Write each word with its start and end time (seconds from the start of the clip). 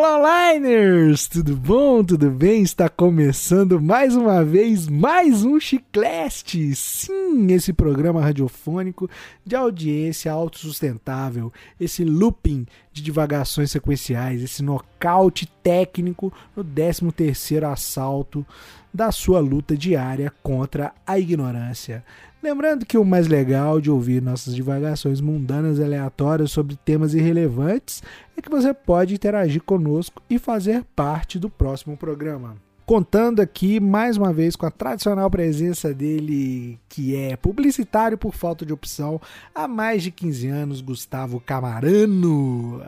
Olá, 0.00 0.52
Liners! 0.52 1.26
Tudo 1.26 1.56
bom? 1.56 2.04
Tudo 2.04 2.30
bem? 2.30 2.62
Está 2.62 2.88
começando 2.88 3.80
mais 3.80 4.14
uma 4.14 4.44
vez 4.44 4.86
mais 4.86 5.44
um 5.44 5.58
Chicleste. 5.58 6.72
Sim, 6.76 7.50
esse 7.50 7.72
programa 7.72 8.20
radiofônico 8.20 9.10
de 9.44 9.56
audiência 9.56 10.30
autossustentável, 10.30 11.52
esse 11.80 12.04
looping 12.04 12.64
de 12.92 13.02
divagações 13.02 13.72
sequenciais, 13.72 14.40
esse 14.40 14.62
nocaute 14.62 15.50
técnico 15.64 16.32
no 16.54 16.64
13º 16.64 17.68
assalto 17.68 18.46
da 18.94 19.10
sua 19.10 19.40
luta 19.40 19.76
diária 19.76 20.32
contra 20.44 20.92
a 21.04 21.18
ignorância. 21.18 22.04
Lembrando 22.40 22.86
que 22.86 22.96
o 22.96 23.04
mais 23.04 23.26
legal 23.26 23.80
de 23.80 23.90
ouvir 23.90 24.22
nossas 24.22 24.54
divagações 24.54 25.20
mundanas 25.20 25.78
e 25.78 25.82
aleatórias 25.82 26.52
sobre 26.52 26.76
temas 26.76 27.12
irrelevantes 27.12 28.00
é 28.36 28.40
que 28.40 28.48
você 28.48 28.72
pode 28.72 29.12
interagir 29.14 29.60
conosco 29.62 30.22
e 30.30 30.38
fazer 30.38 30.84
parte 30.94 31.36
do 31.36 31.50
próximo 31.50 31.96
programa. 31.96 32.56
Contando 32.86 33.40
aqui 33.40 33.80
mais 33.80 34.16
uma 34.16 34.32
vez 34.32 34.54
com 34.54 34.64
a 34.64 34.70
tradicional 34.70 35.28
presença 35.28 35.92
dele, 35.92 36.78
que 36.88 37.14
é 37.16 37.36
publicitário 37.36 38.16
por 38.16 38.32
falta 38.32 38.64
de 38.64 38.72
opção 38.72 39.20
há 39.52 39.66
mais 39.66 40.02
de 40.04 40.12
15 40.12 40.46
anos, 40.46 40.80
Gustavo 40.80 41.40
Camarano. 41.40 42.80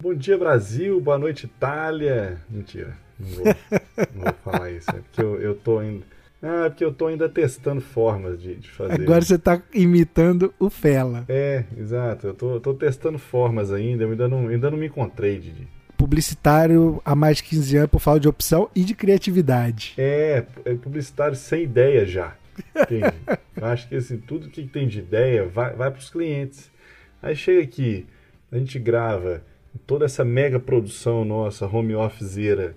Bom 0.00 0.14
dia, 0.14 0.38
Brasil. 0.38 0.98
Boa 1.00 1.18
noite, 1.18 1.44
Itália. 1.44 2.40
Mentira, 2.48 2.96
não 3.20 3.28
vou, 3.28 3.44
não 4.14 4.24
vou 4.24 4.34
falar 4.42 4.70
isso. 4.72 4.90
É 4.90 5.00
porque 5.00 5.22
eu, 5.22 5.40
eu 5.40 5.54
tô 5.54 5.82
indo. 5.82 6.02
Ah, 6.46 6.66
é 6.66 6.68
porque 6.68 6.84
eu 6.84 6.92
tô 6.92 7.08
ainda 7.08 7.28
testando 7.28 7.80
formas 7.80 8.40
de, 8.40 8.54
de 8.54 8.70
fazer. 8.70 9.02
Agora 9.02 9.20
você 9.20 9.36
tá 9.36 9.60
imitando 9.74 10.54
o 10.60 10.70
Fela. 10.70 11.24
É, 11.28 11.64
exato. 11.76 12.28
Eu 12.28 12.34
tô, 12.34 12.60
tô 12.60 12.72
testando 12.72 13.18
formas 13.18 13.72
ainda, 13.72 14.04
eu 14.04 14.10
ainda 14.10 14.28
não, 14.28 14.46
ainda 14.46 14.70
não 14.70 14.78
me 14.78 14.86
encontrei, 14.86 15.38
Didi. 15.38 15.66
Publicitário 15.96 17.02
há 17.04 17.16
mais 17.16 17.38
de 17.38 17.44
15 17.44 17.76
anos 17.78 17.90
por 17.90 18.00
falta 18.00 18.20
de 18.20 18.28
opção 18.28 18.70
e 18.76 18.84
de 18.84 18.94
criatividade. 18.94 19.94
É, 19.98 20.44
é 20.64 20.74
publicitário 20.74 21.34
sem 21.34 21.64
ideia 21.64 22.06
já. 22.06 22.36
Entende? 22.76 23.12
eu 23.56 23.66
acho 23.66 23.88
que 23.88 23.96
assim, 23.96 24.18
tudo 24.18 24.48
que 24.48 24.62
tem 24.66 24.86
de 24.86 25.00
ideia 25.00 25.46
vai, 25.46 25.74
vai 25.74 25.90
para 25.90 25.98
os 25.98 26.10
clientes. 26.10 26.70
Aí 27.20 27.34
chega 27.34 27.62
aqui, 27.62 28.06
a 28.52 28.58
gente 28.58 28.78
grava 28.78 29.42
toda 29.86 30.04
essa 30.04 30.24
mega 30.24 30.60
produção 30.60 31.24
nossa, 31.24 31.66
home 31.66 31.94
officeira, 31.94 32.76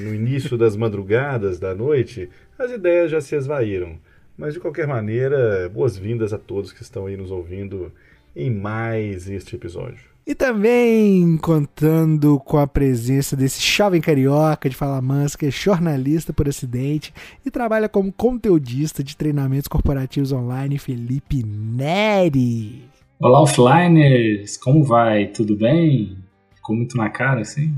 no 0.00 0.14
início 0.14 0.56
das 0.56 0.76
madrugadas, 0.76 1.58
da 1.58 1.74
noite, 1.74 2.28
as 2.62 2.70
ideias 2.70 3.10
já 3.10 3.20
se 3.20 3.34
esvaíram. 3.34 3.98
Mas 4.36 4.54
de 4.54 4.60
qualquer 4.60 4.86
maneira, 4.86 5.68
boas-vindas 5.68 6.32
a 6.32 6.38
todos 6.38 6.72
que 6.72 6.82
estão 6.82 7.06
aí 7.06 7.16
nos 7.16 7.30
ouvindo 7.30 7.92
em 8.34 8.50
mais 8.50 9.28
este 9.28 9.56
episódio. 9.56 10.10
E 10.26 10.34
também 10.34 11.36
contando 11.38 12.38
com 12.40 12.58
a 12.58 12.66
presença 12.66 13.34
desse 13.34 13.60
jovem 13.60 14.00
carioca 14.00 14.68
de 14.68 14.76
fala 14.76 15.00
mansa, 15.00 15.36
que 15.36 15.46
é 15.46 15.50
jornalista 15.50 16.32
por 16.32 16.48
acidente 16.48 17.12
e 17.44 17.50
trabalha 17.50 17.88
como 17.88 18.12
conteudista 18.12 19.02
de 19.02 19.16
treinamentos 19.16 19.66
corporativos 19.66 20.30
online, 20.30 20.78
Felipe 20.78 21.42
Neri. 21.42 22.84
Olá, 23.18 23.42
offliners! 23.42 24.56
Como 24.56 24.84
vai? 24.84 25.26
Tudo 25.26 25.56
bem? 25.56 26.16
Ficou 26.54 26.76
muito 26.76 26.96
na 26.96 27.10
cara, 27.10 27.40
assim? 27.40 27.74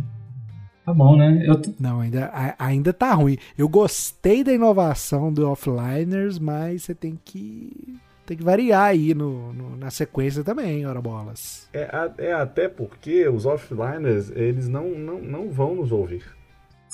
Tá 0.85 0.93
bom, 0.93 1.17
né? 1.17 1.45
Eu... 1.47 1.61
Não, 1.79 2.01
ainda, 2.01 2.55
ainda 2.59 2.93
tá 2.93 3.15
ruim. 3.15 3.39
Eu 3.57 3.69
gostei 3.69 4.43
da 4.43 4.53
inovação 4.53 5.33
do 5.33 5.49
Offliners, 5.49 6.39
mas 6.39 6.83
você 6.83 6.95
tem 6.95 7.19
que 7.25 8.01
tem 8.25 8.37
que 8.37 8.45
variar 8.45 8.85
aí 8.85 9.15
no, 9.15 9.53
no, 9.53 9.77
na 9.77 9.91
sequência 9.91 10.45
também, 10.45 10.87
ora 10.87 11.01
bolas. 11.01 11.69
É, 11.73 12.11
é 12.19 12.33
até 12.33 12.69
porque 12.69 13.29
os 13.29 13.47
offliners, 13.47 14.31
eles 14.35 14.69
não, 14.69 14.91
não, 14.91 15.21
não 15.21 15.51
vão 15.51 15.75
nos 15.75 15.91
ouvir. 15.91 16.25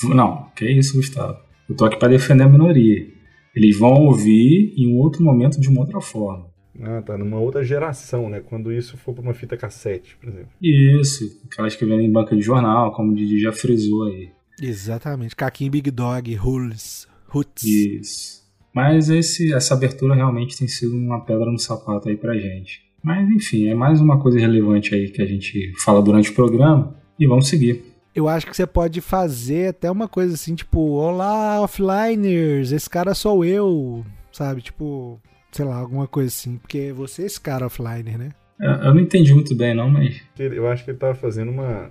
Não, 0.05 0.49
que 0.57 0.65
isso, 0.67 0.97
Gustavo. 0.97 1.39
Eu 1.69 1.77
tô 1.77 1.85
aqui 1.85 1.99
para 1.99 2.09
defender 2.09 2.45
a 2.45 2.49
minoria. 2.49 3.07
Eles 3.55 3.79
vão 3.79 4.07
ouvir 4.07 4.73
em 4.77 4.93
um 4.93 4.99
outro 4.99 5.23
momento 5.23 5.61
de 5.61 5.69
uma 5.69 5.81
outra 5.81 6.01
forma. 6.01 6.47
Ah, 6.81 7.03
tá. 7.03 7.19
Numa 7.19 7.39
outra 7.39 7.65
geração, 7.65 8.29
né? 8.29 8.41
Quando 8.41 8.73
isso 8.73 8.97
for 8.97 9.15
para 9.15 9.23
uma 9.23 9.35
fita 9.35 9.57
cassete, 9.57 10.17
por 10.17 10.29
exemplo. 10.29 10.51
Isso. 10.63 11.41
Aquelas 11.51 11.75
que 11.75 11.85
vêm 11.85 12.07
em 12.07 12.13
banca 12.13 12.37
de 12.37 12.43
jornal, 12.43 12.93
como 12.93 13.13
o 13.13 13.15
Didi 13.15 13.41
já 13.41 13.53
frisou 13.53 14.05
aí. 14.05 14.31
Exatamente. 14.61 15.37
Caquinho 15.37 15.71
Big 15.71 15.91
Dog, 15.91 16.35
Rules, 16.35 17.09
Roots. 17.27 17.65
Isso. 17.65 18.49
Mas 18.73 19.09
esse, 19.09 19.53
essa 19.53 19.75
abertura 19.75 20.15
realmente 20.15 20.57
tem 20.57 20.69
sido 20.69 20.97
uma 20.97 21.21
pedra 21.25 21.51
no 21.51 21.59
sapato 21.59 22.09
aí 22.09 22.17
pra 22.17 22.37
gente. 22.37 22.83
Mas 23.03 23.29
enfim, 23.31 23.69
é 23.69 23.75
mais 23.75 24.01
uma 24.01 24.21
coisa 24.21 24.39
relevante 24.39 24.95
aí 24.95 25.11
que 25.11 25.23
a 25.23 25.27
gente 25.27 25.73
fala 25.79 26.03
durante 26.03 26.31
o 26.31 26.35
programa 26.35 26.95
e 27.19 27.27
vamos 27.27 27.49
seguir. 27.49 27.85
Eu 28.15 28.29
acho 28.29 28.47
que 28.47 28.57
você 28.57 28.67
pode 28.67 29.01
fazer 29.01 29.69
até 29.69 29.91
uma 29.91 30.09
coisa 30.09 30.35
assim, 30.35 30.55
tipo, 30.55 30.81
olá, 30.81 31.61
offliners, 31.61 32.73
esse 32.73 32.91
cara 32.91 33.15
sou 33.15 33.45
eu, 33.45 34.05
sabe? 34.33 34.61
Tipo, 34.61 35.21
sei 35.51 35.65
lá, 35.65 35.77
alguma 35.77 36.07
coisa 36.07 36.29
assim, 36.29 36.57
porque 36.57 36.93
você 36.93 37.23
é 37.23 37.27
esse 37.27 37.41
cara 37.41 37.67
offliner, 37.67 38.19
né? 38.19 38.31
Eu 38.61 38.93
não 38.93 39.01
entendi 39.01 39.33
muito 39.33 39.55
bem, 39.55 39.75
não, 39.75 39.89
mas. 39.89 40.21
Eu 40.39 40.69
acho 40.69 40.85
que 40.85 40.91
ele 40.91 40.99
tava 40.99 41.15
fazendo 41.15 41.51
uma, 41.51 41.91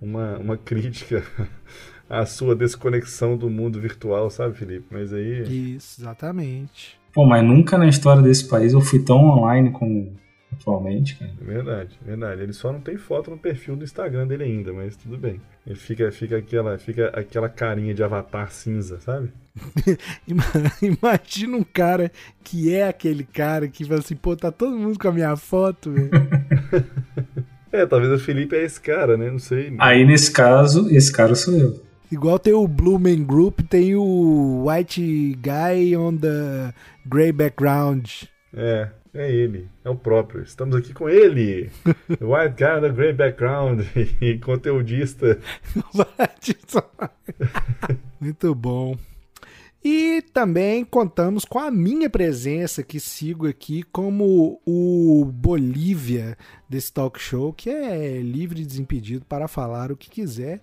uma, 0.00 0.38
uma 0.38 0.56
crítica 0.56 1.24
à 2.08 2.26
sua 2.26 2.54
desconexão 2.54 3.36
do 3.36 3.48
mundo 3.48 3.80
virtual, 3.80 4.28
sabe, 4.28 4.56
Felipe? 4.58 4.86
Mas 4.90 5.12
aí. 5.12 5.74
Isso, 5.74 6.02
exatamente. 6.02 6.98
Pô, 7.14 7.24
mas 7.24 7.42
nunca 7.42 7.78
na 7.78 7.88
história 7.88 8.20
desse 8.22 8.46
país 8.46 8.74
eu 8.74 8.80
fui 8.82 9.02
tão 9.02 9.24
online 9.24 9.70
como 9.70 10.12
atualmente, 10.58 11.16
cara. 11.16 11.32
Verdade, 11.40 11.98
verdade. 12.04 12.42
Ele 12.42 12.52
só 12.52 12.72
não 12.72 12.80
tem 12.80 12.96
foto 12.96 13.30
no 13.30 13.38
perfil 13.38 13.76
do 13.76 13.84
Instagram 13.84 14.26
dele 14.26 14.44
ainda, 14.44 14.72
mas 14.72 14.96
tudo 14.96 15.16
bem. 15.16 15.40
Ele 15.66 15.76
fica, 15.76 16.10
fica, 16.10 16.38
aquela, 16.38 16.78
fica 16.78 17.08
aquela 17.08 17.48
carinha 17.48 17.94
de 17.94 18.02
avatar 18.02 18.50
cinza, 18.50 19.00
sabe? 19.00 19.32
Imagina 20.82 21.56
um 21.56 21.64
cara 21.64 22.10
que 22.42 22.74
é 22.74 22.88
aquele 22.88 23.24
cara 23.24 23.68
que 23.68 23.84
fala 23.84 24.00
assim, 24.00 24.16
pô, 24.16 24.36
tá 24.36 24.50
todo 24.50 24.76
mundo 24.76 24.98
com 24.98 25.08
a 25.08 25.12
minha 25.12 25.36
foto, 25.36 25.92
velho. 25.92 26.10
é, 27.72 27.86
talvez 27.86 28.12
o 28.12 28.18
Felipe 28.18 28.56
é 28.56 28.64
esse 28.64 28.80
cara, 28.80 29.16
né? 29.16 29.30
Não 29.30 29.38
sei. 29.38 29.74
Aí 29.78 30.04
nesse 30.04 30.30
caso, 30.30 30.88
esse 30.94 31.12
cara 31.12 31.34
sou 31.34 31.54
eu. 31.56 31.86
Igual 32.10 32.38
tem 32.38 32.52
o 32.52 32.68
Blue 32.68 33.00
Man 33.00 33.24
Group, 33.24 33.60
tem 33.68 33.96
o 33.96 34.64
White 34.68 35.36
Guy 35.40 35.96
on 35.96 36.16
the 36.16 36.72
Grey 37.04 37.32
Background. 37.32 38.08
É, 38.54 38.88
é 39.20 39.30
ele, 39.30 39.68
é 39.84 39.90
o 39.90 39.96
próprio. 39.96 40.42
Estamos 40.42 40.76
aqui 40.76 40.92
com 40.92 41.08
ele, 41.08 41.70
White 42.20 42.54
Guy 42.56 42.80
the 42.80 42.88
Grey 42.90 43.12
Background 43.12 43.80
e 44.20 44.38
conteudista. 44.44 45.38
Muito 48.20 48.54
bom. 48.54 48.96
E 49.84 50.22
também 50.32 50.84
contamos 50.84 51.44
com 51.44 51.60
a 51.60 51.70
minha 51.70 52.10
presença, 52.10 52.82
que 52.82 52.98
sigo 52.98 53.46
aqui 53.46 53.84
como 53.84 54.60
o 54.66 55.24
Bolívia 55.32 56.36
desse 56.68 56.92
talk 56.92 57.20
show, 57.20 57.52
que 57.52 57.70
é 57.70 58.20
livre 58.20 58.62
e 58.62 58.66
desimpedido 58.66 59.24
para 59.24 59.46
falar 59.46 59.92
o 59.92 59.96
que 59.96 60.10
quiser 60.10 60.60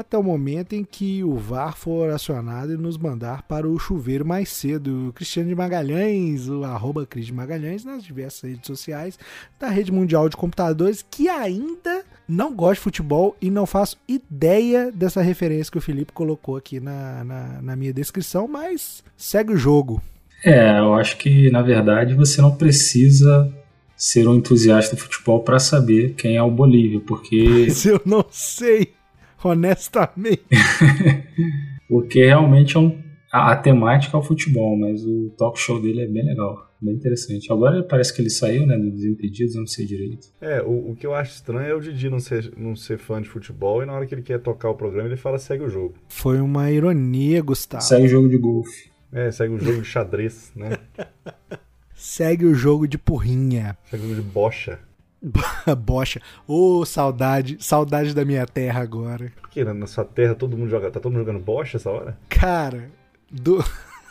até 0.00 0.18
o 0.18 0.22
momento 0.22 0.74
em 0.74 0.84
que 0.84 1.22
o 1.22 1.36
VAR 1.36 1.76
for 1.76 2.10
acionado 2.10 2.72
e 2.72 2.76
nos 2.76 2.98
mandar 2.98 3.42
para 3.42 3.68
o 3.68 3.78
chuveiro 3.78 4.24
mais 4.26 4.48
cedo. 4.48 5.12
Cristiano 5.14 5.48
de 5.48 5.54
Magalhães, 5.54 6.48
o 6.48 6.64
arroba 6.64 7.06
Cris 7.06 7.26
de 7.26 7.32
Magalhães, 7.32 7.84
nas 7.84 8.02
diversas 8.02 8.50
redes 8.50 8.66
sociais 8.66 9.18
da 9.58 9.68
Rede 9.68 9.92
Mundial 9.92 10.28
de 10.28 10.36
Computadores, 10.36 11.04
que 11.08 11.28
ainda 11.28 12.04
não 12.28 12.54
gosto 12.54 12.80
de 12.80 12.84
futebol 12.84 13.36
e 13.40 13.50
não 13.50 13.66
faço 13.66 13.96
ideia 14.08 14.90
dessa 14.92 15.20
referência 15.22 15.70
que 15.70 15.78
o 15.78 15.82
Felipe 15.82 16.12
colocou 16.12 16.56
aqui 16.56 16.80
na, 16.80 17.24
na, 17.24 17.62
na 17.62 17.76
minha 17.76 17.92
descrição, 17.92 18.48
mas 18.48 19.02
segue 19.16 19.52
o 19.52 19.56
jogo. 19.56 20.02
É, 20.44 20.78
eu 20.78 20.94
acho 20.94 21.16
que 21.18 21.50
na 21.50 21.60
verdade 21.60 22.14
você 22.14 22.40
não 22.40 22.54
precisa 22.54 23.52
ser 24.00 24.26
um 24.26 24.36
entusiasta 24.36 24.96
de 24.96 25.02
futebol 25.02 25.40
para 25.40 25.58
saber 25.58 26.14
quem 26.14 26.36
é 26.36 26.42
o 26.42 26.50
Bolívia, 26.50 27.00
porque. 27.00 27.66
Mas 27.68 27.84
eu 27.84 28.00
não 28.06 28.24
sei 28.30 28.94
honestamente. 29.44 30.44
Porque 31.88 32.24
realmente 32.24 32.76
é 32.76 32.80
um, 32.80 32.96
a, 33.32 33.52
a, 33.52 33.56
temática 33.56 34.16
é 34.16 34.20
o 34.20 34.22
futebol, 34.22 34.76
mas 34.76 35.04
o 35.04 35.30
talk 35.36 35.58
show 35.58 35.80
dele 35.80 36.02
é 36.02 36.06
bem 36.06 36.24
legal, 36.24 36.68
bem 36.80 36.94
interessante. 36.94 37.52
Agora 37.52 37.82
parece 37.82 38.14
que 38.14 38.22
ele 38.22 38.30
saiu, 38.30 38.66
né, 38.66 38.76
dos 38.76 38.92
Desimpedidos, 38.92 39.54
eu 39.54 39.60
não 39.60 39.66
sei 39.66 39.86
direito. 39.86 40.28
É, 40.40 40.62
o, 40.62 40.90
o 40.90 40.96
que 40.96 41.06
eu 41.06 41.14
acho 41.14 41.32
estranho 41.32 41.68
é 41.68 41.74
o 41.74 41.80
Didi 41.80 42.08
não 42.08 42.20
ser, 42.20 42.52
não 42.56 42.76
ser 42.76 42.98
fã 42.98 43.20
de 43.20 43.28
futebol 43.28 43.82
e 43.82 43.86
na 43.86 43.92
hora 43.92 44.06
que 44.06 44.14
ele 44.14 44.22
quer 44.22 44.40
tocar 44.40 44.70
o 44.70 44.74
programa 44.74 45.08
ele 45.08 45.16
fala 45.16 45.38
segue 45.38 45.64
o 45.64 45.68
jogo. 45.68 45.94
Foi 46.08 46.40
uma 46.40 46.70
ironia, 46.70 47.42
Gustavo. 47.42 47.82
Segue 47.82 48.06
o 48.06 48.08
jogo 48.08 48.28
de 48.28 48.38
golfe. 48.38 48.90
É, 49.12 49.30
segue 49.32 49.54
o 49.54 49.58
jogo 49.58 49.82
de 49.82 49.88
xadrez, 49.88 50.52
né? 50.54 50.78
segue 51.94 52.46
o 52.46 52.54
jogo 52.54 52.86
de 52.86 52.96
porrinha. 52.96 53.76
Segue 53.90 54.04
o 54.04 54.08
jogo 54.10 54.22
de 54.22 54.28
bocha. 54.28 54.78
Bocha. 55.78 56.20
Ô, 56.46 56.78
oh, 56.78 56.84
saudade. 56.84 57.56
Saudade 57.60 58.14
da 58.14 58.24
minha 58.24 58.46
terra 58.46 58.82
agora. 58.82 59.32
Por 59.40 59.50
que 59.50 59.64
na 59.64 59.86
sua 59.86 60.04
terra 60.04 60.34
todo 60.34 60.56
mundo 60.56 60.70
joga. 60.70 60.90
Tá 60.90 61.00
todo 61.00 61.12
mundo 61.12 61.26
jogando 61.26 61.42
bocha 61.42 61.76
essa 61.76 61.90
hora? 61.90 62.18
Cara, 62.28 62.90
do. 63.30 63.62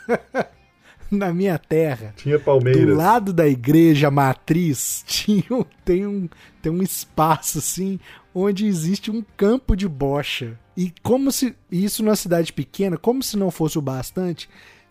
na 1.10 1.32
minha 1.32 1.58
terra. 1.58 2.14
Tinha 2.16 2.38
Palmeiras. 2.38 2.86
Do 2.86 2.94
lado 2.94 3.32
da 3.32 3.46
igreja 3.46 4.10
matriz 4.10 5.02
tinha, 5.06 5.66
tem, 5.84 6.06
um, 6.06 6.28
tem 6.62 6.70
um 6.70 6.82
espaço 6.82 7.58
assim 7.58 7.98
onde 8.32 8.66
existe 8.66 9.10
um 9.10 9.22
campo 9.36 9.74
de 9.74 9.88
bocha. 9.88 10.58
E 10.76 10.92
como 11.02 11.32
se 11.32 11.54
isso 11.70 12.02
numa 12.02 12.16
cidade 12.16 12.52
pequena, 12.52 12.96
como 12.96 13.22
se 13.22 13.36
não 13.36 13.50
fosse 13.50 13.78
o 13.78 13.82
bastante, 13.82 14.48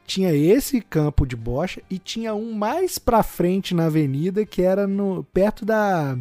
tinha 0.09 0.33
esse 0.33 0.81
campo 0.81 1.23
de 1.23 1.35
bocha 1.35 1.83
e 1.87 1.99
tinha 1.99 2.33
um 2.33 2.51
mais 2.51 2.97
pra 2.97 3.21
frente 3.21 3.75
na 3.75 3.85
avenida 3.85 4.43
que 4.43 4.63
era 4.63 4.87
no 4.87 5.23
perto 5.23 5.63
da 5.63 6.17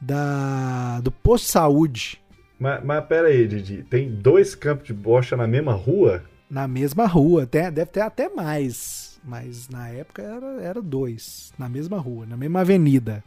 da 0.00 0.98
do 1.00 1.12
posto 1.12 1.44
de 1.44 1.50
saúde. 1.50 2.22
Mas, 2.58 2.82
mas 2.82 3.04
pera 3.04 3.28
aí, 3.28 3.46
Didi, 3.46 3.82
tem 3.82 4.10
dois 4.10 4.54
campos 4.54 4.86
de 4.86 4.94
bocha 4.94 5.36
na 5.36 5.46
mesma 5.46 5.74
rua? 5.74 6.24
Na 6.48 6.66
mesma 6.66 7.06
rua, 7.06 7.42
até, 7.42 7.70
deve 7.70 7.90
ter 7.90 8.00
até 8.00 8.30
mais. 8.30 9.20
Mas 9.22 9.68
na 9.68 9.88
época 9.88 10.22
era, 10.22 10.62
era 10.62 10.82
dois. 10.82 11.52
Na 11.58 11.68
mesma 11.68 11.98
rua, 11.98 12.24
na 12.24 12.36
mesma 12.36 12.60
avenida. 12.60 13.22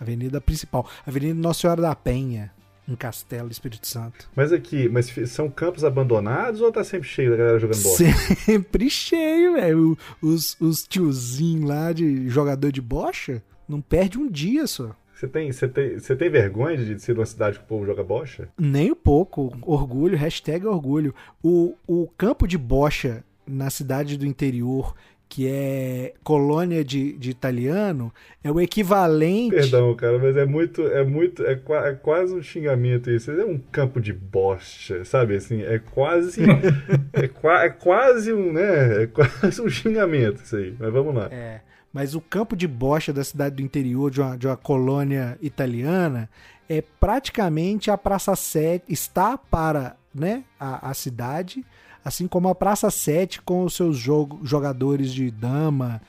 Avenida 0.00 0.40
principal. 0.40 0.88
Avenida 1.06 1.38
Nossa 1.38 1.60
Senhora 1.60 1.82
da 1.82 1.94
Penha, 1.94 2.52
em 2.88 2.96
Castelo, 2.96 3.50
Espírito 3.50 3.86
Santo. 3.86 4.28
Mas 4.34 4.52
aqui, 4.52 4.88
mas 4.88 5.14
são 5.26 5.50
campos 5.50 5.84
abandonados 5.84 6.60
ou 6.60 6.72
tá 6.72 6.82
sempre 6.82 7.06
cheio 7.06 7.30
da 7.30 7.36
galera 7.36 7.58
jogando 7.58 7.82
bola? 7.82 7.96
Sempre 7.96 8.88
cheio, 8.90 9.54
velho. 9.54 9.98
Os, 10.22 10.56
os 10.58 10.84
tiozinhos 10.84 11.68
lá 11.68 11.92
de 11.92 12.28
jogador 12.28 12.72
de 12.72 12.80
bocha 12.80 13.42
não 13.68 13.80
perde 13.80 14.18
um 14.18 14.28
dia 14.28 14.66
só. 14.66 14.96
Você 15.14 15.26
tem, 15.26 15.50
você 15.50 15.68
tem, 15.68 15.98
você 15.98 16.14
tem 16.14 16.30
vergonha 16.30 16.76
de 16.76 16.98
ser 17.00 17.12
uma 17.12 17.26
cidade 17.26 17.58
que 17.58 17.64
o 17.64 17.68
povo 17.68 17.84
joga 17.84 18.04
bocha? 18.04 18.48
Nem 18.56 18.92
um 18.92 18.94
pouco. 18.94 19.52
Orgulho, 19.62 20.16
hashtag 20.16 20.64
orgulho. 20.64 21.12
O, 21.42 21.74
o 21.88 22.08
campo 22.16 22.46
de 22.46 22.56
bocha 22.56 23.24
na 23.44 23.68
cidade 23.68 24.16
do 24.16 24.24
interior, 24.24 24.94
que 25.28 25.46
é 25.48 26.14
colônia 26.24 26.84
de, 26.84 27.12
de 27.18 27.30
italiano, 27.30 28.12
é 28.42 28.50
o 28.50 28.60
equivalente. 28.60 29.54
Perdão, 29.54 29.94
cara, 29.94 30.18
mas 30.18 30.36
é 30.36 30.46
muito, 30.46 30.86
é 30.86 31.04
muito, 31.04 31.44
é, 31.44 31.52
é 31.52 31.92
quase 31.92 32.34
um 32.34 32.42
xingamento 32.42 33.10
isso. 33.10 33.30
É 33.30 33.44
um 33.44 33.58
campo 33.58 34.00
de 34.00 34.12
bocha, 34.12 35.04
sabe? 35.04 35.36
Assim, 35.36 35.62
é 35.62 35.78
quase, 35.78 36.42
é, 37.12 37.28
qua, 37.28 37.64
é 37.64 37.68
quase 37.68 38.32
um, 38.32 38.52
né? 38.52 39.02
É 39.02 39.06
quase 39.06 39.60
um 39.60 39.68
xingamento 39.68 40.42
isso 40.42 40.56
aí. 40.56 40.74
Mas 40.78 40.92
vamos 40.92 41.14
lá. 41.14 41.28
É 41.30 41.60
mas 41.92 42.14
o 42.14 42.20
campo 42.20 42.54
de 42.54 42.68
bocha 42.68 43.12
da 43.12 43.24
cidade 43.24 43.56
do 43.56 43.62
interior, 43.62 44.10
de 44.10 44.20
uma, 44.20 44.36
de 44.36 44.46
uma 44.46 44.56
colônia 44.56 45.38
italiana, 45.40 46.28
é 46.68 46.82
praticamente 47.00 47.90
a 47.90 47.96
Praça 47.96 48.36
7, 48.36 48.84
está 48.88 49.38
para 49.38 49.96
né, 50.14 50.44
a, 50.60 50.90
a 50.90 50.94
cidade, 50.94 51.64
assim 52.08 52.26
como 52.26 52.48
a 52.48 52.54
Praça 52.54 52.90
7 52.90 53.42
com 53.42 53.64
os 53.64 53.74
seus 53.74 53.96
jogo, 53.96 54.40
jogadores 54.42 55.12
de 55.12 55.30
dama 55.30 56.00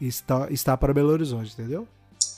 está, 0.00 0.48
está 0.50 0.76
para 0.76 0.92
Belo 0.92 1.10
Horizonte, 1.10 1.54
entendeu? 1.54 1.88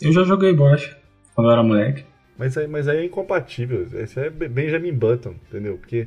Eu 0.00 0.12
já 0.12 0.22
joguei 0.22 0.52
bocha 0.54 0.96
quando 1.34 1.48
eu 1.48 1.52
era 1.52 1.62
moleque. 1.62 2.04
Mas 2.38 2.56
aí, 2.56 2.68
mas 2.68 2.86
aí 2.86 2.98
é 2.98 3.04
incompatível. 3.04 3.84
Esse 3.92 4.20
é 4.20 4.30
Benjamin 4.30 4.92
Button, 4.92 5.34
entendeu? 5.48 5.76
Porque 5.76 6.06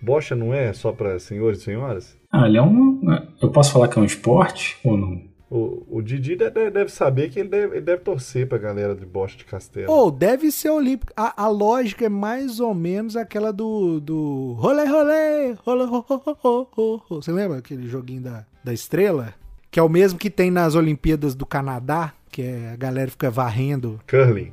bocha 0.00 0.34
não 0.34 0.54
é 0.54 0.72
só 0.72 0.90
para 0.90 1.18
senhores 1.18 1.60
e 1.60 1.64
senhoras? 1.64 2.18
Ah, 2.32 2.46
ele 2.46 2.56
é 2.56 2.62
um. 2.62 3.02
Eu 3.42 3.50
posso 3.50 3.72
falar 3.72 3.88
que 3.88 3.98
é 3.98 4.02
um 4.02 4.06
esporte 4.06 4.78
ou 4.82 4.96
não? 4.96 5.22
O, 5.48 5.86
o 5.88 6.02
Didi 6.02 6.34
deve, 6.34 6.88
saber 6.88 7.30
que 7.30 7.38
ele 7.38 7.48
deve, 7.48 7.76
ele 7.76 7.84
deve 7.84 8.02
torcer 8.02 8.48
pra 8.48 8.58
galera 8.58 8.96
de 8.96 9.06
Bosta 9.06 9.38
de 9.38 9.44
Castelo. 9.44 9.92
Ou 9.92 10.08
oh, 10.08 10.10
deve 10.10 10.50
ser 10.50 10.70
olímpico. 10.70 11.12
A, 11.16 11.44
a 11.44 11.48
lógica 11.48 12.06
é 12.06 12.08
mais 12.08 12.58
ou 12.58 12.74
menos 12.74 13.16
aquela 13.16 13.52
do. 13.52 14.00
do 14.00 14.54
rolê, 14.58 14.84
rolê, 14.84 15.52
rolê, 15.64 15.84
rolê, 15.84 17.00
Você 17.08 17.30
lembra 17.30 17.58
aquele 17.58 17.88
joguinho 17.88 18.22
da, 18.22 18.44
da 18.64 18.72
estrela? 18.72 19.34
Que 19.70 19.78
é 19.78 19.82
o 19.82 19.88
mesmo 19.88 20.18
que 20.18 20.30
tem 20.30 20.50
nas 20.50 20.74
Olimpíadas 20.74 21.34
do 21.34 21.46
Canadá, 21.46 22.12
que 22.28 22.42
é 22.42 22.70
a 22.72 22.76
galera 22.76 23.10
fica 23.10 23.30
varrendo. 23.30 24.00
Curling. 24.08 24.52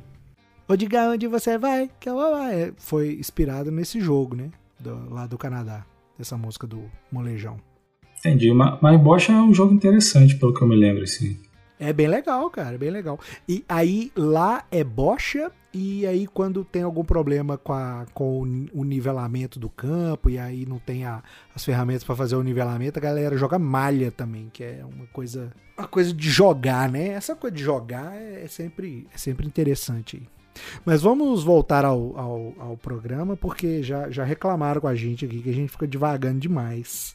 Ou 0.68 0.76
diga 0.76 1.10
onde 1.10 1.26
você 1.26 1.58
vai, 1.58 1.90
que 1.98 2.08
eu 2.08 2.14
vou. 2.14 2.36
É, 2.36 2.72
foi 2.76 3.14
inspirado 3.14 3.70
nesse 3.70 4.00
jogo, 4.00 4.36
né? 4.36 4.50
Do, 4.78 5.12
lá 5.12 5.26
do 5.26 5.36
Canadá. 5.36 5.84
Dessa 6.16 6.36
música 6.36 6.68
do 6.68 6.84
Molejão. 7.10 7.58
Entendi, 8.24 8.50
mas, 8.54 9.00
Bosch 9.00 9.28
é 9.28 9.34
um 9.34 9.52
jogo 9.52 9.74
interessante, 9.74 10.34
pelo 10.36 10.54
que 10.54 10.62
eu 10.62 10.66
me 10.66 10.74
lembro, 10.74 11.02
assim. 11.02 11.36
É 11.78 11.92
bem 11.92 12.06
legal, 12.06 12.48
cara, 12.48 12.78
bem 12.78 12.88
legal. 12.88 13.20
E 13.46 13.62
aí 13.68 14.10
lá 14.16 14.64
é 14.70 14.82
bocha, 14.82 15.52
e 15.74 16.06
aí 16.06 16.26
quando 16.26 16.64
tem 16.64 16.82
algum 16.82 17.04
problema 17.04 17.58
com, 17.58 17.74
a, 17.74 18.06
com 18.14 18.40
o 18.72 18.84
nivelamento 18.84 19.58
do 19.58 19.68
campo, 19.68 20.30
e 20.30 20.38
aí 20.38 20.64
não 20.64 20.78
tem 20.78 21.04
a, 21.04 21.22
as 21.54 21.62
ferramentas 21.62 22.02
para 22.02 22.16
fazer 22.16 22.36
o 22.36 22.42
nivelamento, 22.42 22.98
a 22.98 23.02
galera 23.02 23.36
joga 23.36 23.58
malha 23.58 24.10
também, 24.10 24.48
que 24.50 24.64
é 24.64 24.82
uma 24.84 25.06
coisa 25.06 25.52
uma 25.76 25.88
coisa 25.88 26.12
de 26.12 26.30
jogar, 26.30 26.88
né? 26.88 27.08
Essa 27.08 27.34
coisa 27.34 27.54
de 27.54 27.62
jogar 27.62 28.14
é, 28.14 28.44
é 28.44 28.46
sempre, 28.46 29.06
é 29.12 29.18
sempre 29.18 29.46
interessante. 29.46 30.22
Mas 30.84 31.02
vamos 31.02 31.42
voltar 31.42 31.84
ao, 31.84 32.16
ao, 32.16 32.54
ao 32.58 32.76
programa, 32.76 33.36
porque 33.36 33.82
já, 33.82 34.08
já 34.08 34.24
reclamaram 34.24 34.80
com 34.80 34.86
a 34.86 34.94
gente 34.94 35.26
aqui 35.26 35.42
que 35.42 35.50
a 35.50 35.54
gente 35.54 35.70
fica 35.70 35.86
devagando 35.86 36.38
demais 36.38 37.14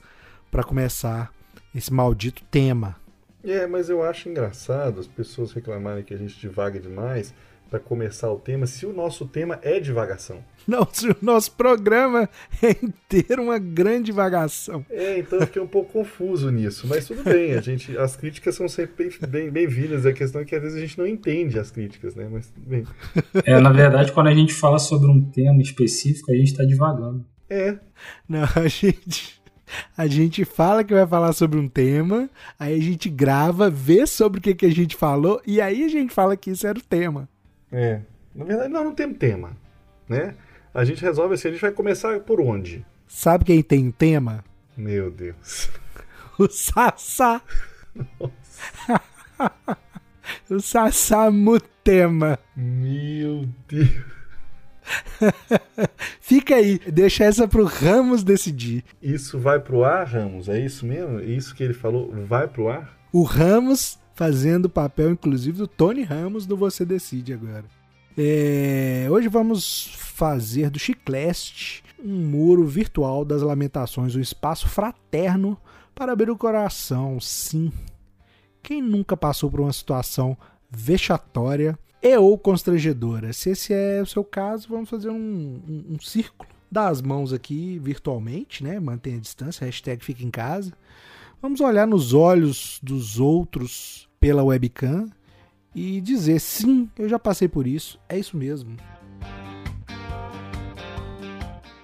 para 0.52 0.64
começar 0.64 1.32
esse 1.74 1.94
maldito 1.94 2.44
tema. 2.50 2.96
É, 3.44 3.66
mas 3.66 3.90
eu 3.90 4.04
acho 4.04 4.28
engraçado 4.28 5.00
as 5.00 5.08
pessoas 5.08 5.54
reclamarem 5.54 6.04
que 6.04 6.14
a 6.14 6.18
gente 6.18 6.38
divaga 6.40 6.80
demais 6.80 7.34
para 7.70 7.80
começar 7.80 8.32
o 8.32 8.40
tema, 8.40 8.66
se 8.66 8.86
o 8.86 8.92
nosso 8.92 9.28
tema 9.28 9.60
é 9.62 9.80
divagação. 9.80 10.44
Não, 10.68 10.88
se 10.92 11.08
o 11.08 11.16
nosso 11.22 11.52
programa 11.52 12.28
é 12.62 12.72
inteiro 12.84 13.44
uma 13.44 13.60
grande 13.60 14.06
divagação. 14.06 14.84
É, 14.90 15.20
então 15.20 15.40
eu 15.40 15.46
fiquei 15.46 15.62
um 15.62 15.68
pouco 15.68 15.94
confuso 15.94 16.50
nisso, 16.50 16.88
mas 16.88 17.08
tudo 17.08 17.24
bem, 17.24 17.54
a 17.54 17.62
gente, 17.62 17.96
as 17.98 18.16
críticas 18.16 18.56
são 18.56 18.68
sempre 18.68 19.10
bem-vindas, 19.52 20.04
bem 20.04 20.12
a 20.12 20.16
questão 20.16 20.42
é 20.42 20.46
que 20.46 20.56
às 20.56 20.62
vezes 20.62 20.78
a 20.78 20.82
gente 20.82 20.98
não 20.98 21.06
entende 21.06 21.60
as 21.60 21.70
críticas, 21.70 22.16
né, 22.16 22.28
mas 22.30 22.48
tudo 22.50 22.68
bem. 22.68 22.84
É, 23.46 23.60
na 23.60 23.72
verdade, 23.72 24.12
quando 24.12 24.28
a 24.28 24.34
gente 24.34 24.54
fala 24.54 24.80
sobre 24.80 25.10
um 25.10 25.22
tema 25.22 25.62
específico, 25.62 26.32
a 26.32 26.36
gente 26.36 26.52
está 26.52 26.64
divagando. 26.64 27.24
É. 27.50 27.80
Não, 28.28 28.48
a 28.56 28.68
gente 28.68 29.39
a 29.98 30.08
gente 30.08 30.46
fala 30.46 30.84
que 30.84 30.94
vai 30.94 31.06
falar 31.06 31.34
sobre 31.34 31.60
um 31.60 31.68
tema, 31.68 32.30
aí 32.60 32.76
a 32.76 32.82
gente 32.82 33.10
grava, 33.10 33.70
vê 33.70 34.06
sobre 34.06 34.40
o 34.40 34.42
que, 34.42 34.56
que 34.56 34.66
a 34.66 34.72
gente 34.72 34.96
falou, 34.96 35.42
e 35.46 35.62
aí 35.62 35.84
a 35.84 35.88
gente 35.88 36.14
fala 36.14 36.38
que 36.38 36.52
isso 36.52 36.66
era 36.68 36.78
o 36.78 36.84
tema. 36.84 37.28
É. 37.72 38.02
Na 38.34 38.46
verdade, 38.46 38.70
nós 38.70 38.84
não 38.84 38.94
temos 38.94 39.18
tema, 39.18 39.52
né? 40.08 40.36
A 40.74 40.84
gente 40.84 41.02
resolve 41.02 41.34
assim, 41.34 41.50
a 41.50 41.52
gente 41.52 41.62
vai 41.62 41.72
começar 41.72 42.20
por 42.22 42.40
onde? 42.40 42.86
Sabe 43.08 43.46
quem 43.46 43.62
tem 43.64 43.92
tema? 43.92 44.44
Meu 44.78 45.10
Deus. 45.10 45.70
o 46.38 46.48
Sassá. 46.48 47.42
o 50.50 50.60
Sassá 50.60 51.32
Mutema. 51.32 52.40
Meu 52.56 53.46
Deus. 53.68 54.19
Fica 56.20 56.56
aí, 56.56 56.80
deixa 56.92 57.24
essa 57.24 57.48
pro 57.48 57.66
Ramos 57.66 58.24
decidir. 58.24 58.84
Isso 59.02 59.40
vai 59.40 59.60
pro 59.60 59.84
ar, 59.84 60.06
Ramos? 60.08 60.50
É 60.50 60.60
isso 60.60 60.86
mesmo? 60.86 61.20
É 61.20 61.26
isso 61.26 61.56
que 61.56 61.64
ele 61.64 61.74
falou 61.74 62.12
vai 62.28 62.48
pro 62.48 62.70
ar? 62.70 62.98
O 63.12 63.24
Ramos 63.24 64.00
fazendo 64.16 64.66
o 64.66 64.70
papel, 64.70 65.12
inclusive, 65.12 65.58
do 65.58 65.68
Tony 65.68 66.04
Ramos 66.04 66.46
do 66.46 66.58
Você 66.58 66.84
Decide 66.84 67.34
agora. 67.34 67.66
É... 68.18 69.08
Hoje 69.10 69.28
vamos 69.28 69.94
fazer 69.96 70.70
do 70.70 70.78
Chicleste 70.78 71.84
um 72.04 72.16
muro 72.16 72.66
virtual 72.66 73.24
das 73.24 73.42
lamentações, 73.42 74.16
um 74.16 74.20
espaço 74.20 74.68
fraterno 74.68 75.58
para 75.96 76.14
abrir 76.14 76.30
o 76.30 76.38
coração, 76.38 77.20
sim. 77.20 77.72
Quem 78.62 78.82
nunca 78.82 79.18
passou 79.18 79.50
por 79.50 79.60
uma 79.60 79.74
situação 79.74 80.38
vexatória 80.70 81.78
e 82.02 82.18
ou 82.18 82.38
constrangedora. 82.38 83.34
Se 83.34 83.50
esse 83.50 83.74
é 83.74 84.02
o 84.02 84.06
seu 84.06 84.24
caso, 84.24 84.70
vamos 84.70 84.90
fazer 84.90 85.10
um, 85.10 85.16
um, 85.16 85.96
um 85.96 86.00
círculo 86.00 86.50
das 86.72 87.02
mãos 87.02 87.34
aqui 87.34 87.80
virtualmente, 87.80 88.64
né? 88.64 88.80
Mantenha 88.80 89.18
a 89.18 89.22
distância, 89.22 89.66
hashtag 89.66 90.04
fica 90.04 90.24
em 90.24 90.32
casa. 90.32 90.72
Vamos 91.42 91.60
olhar 91.60 91.88
nos 91.88 92.14
olhos 92.14 92.80
dos 92.82 93.20
outros 93.20 94.08
pela 94.20 94.44
webcam 94.44 95.10
e 95.76 96.00
dizer 96.00 96.40
sim, 96.40 96.90
eu 96.98 97.08
já 97.10 97.20
passei 97.20 97.48
por 97.48 97.68
isso, 97.68 98.00
é 98.08 98.18
isso 98.18 98.38
mesmo. 98.38 98.76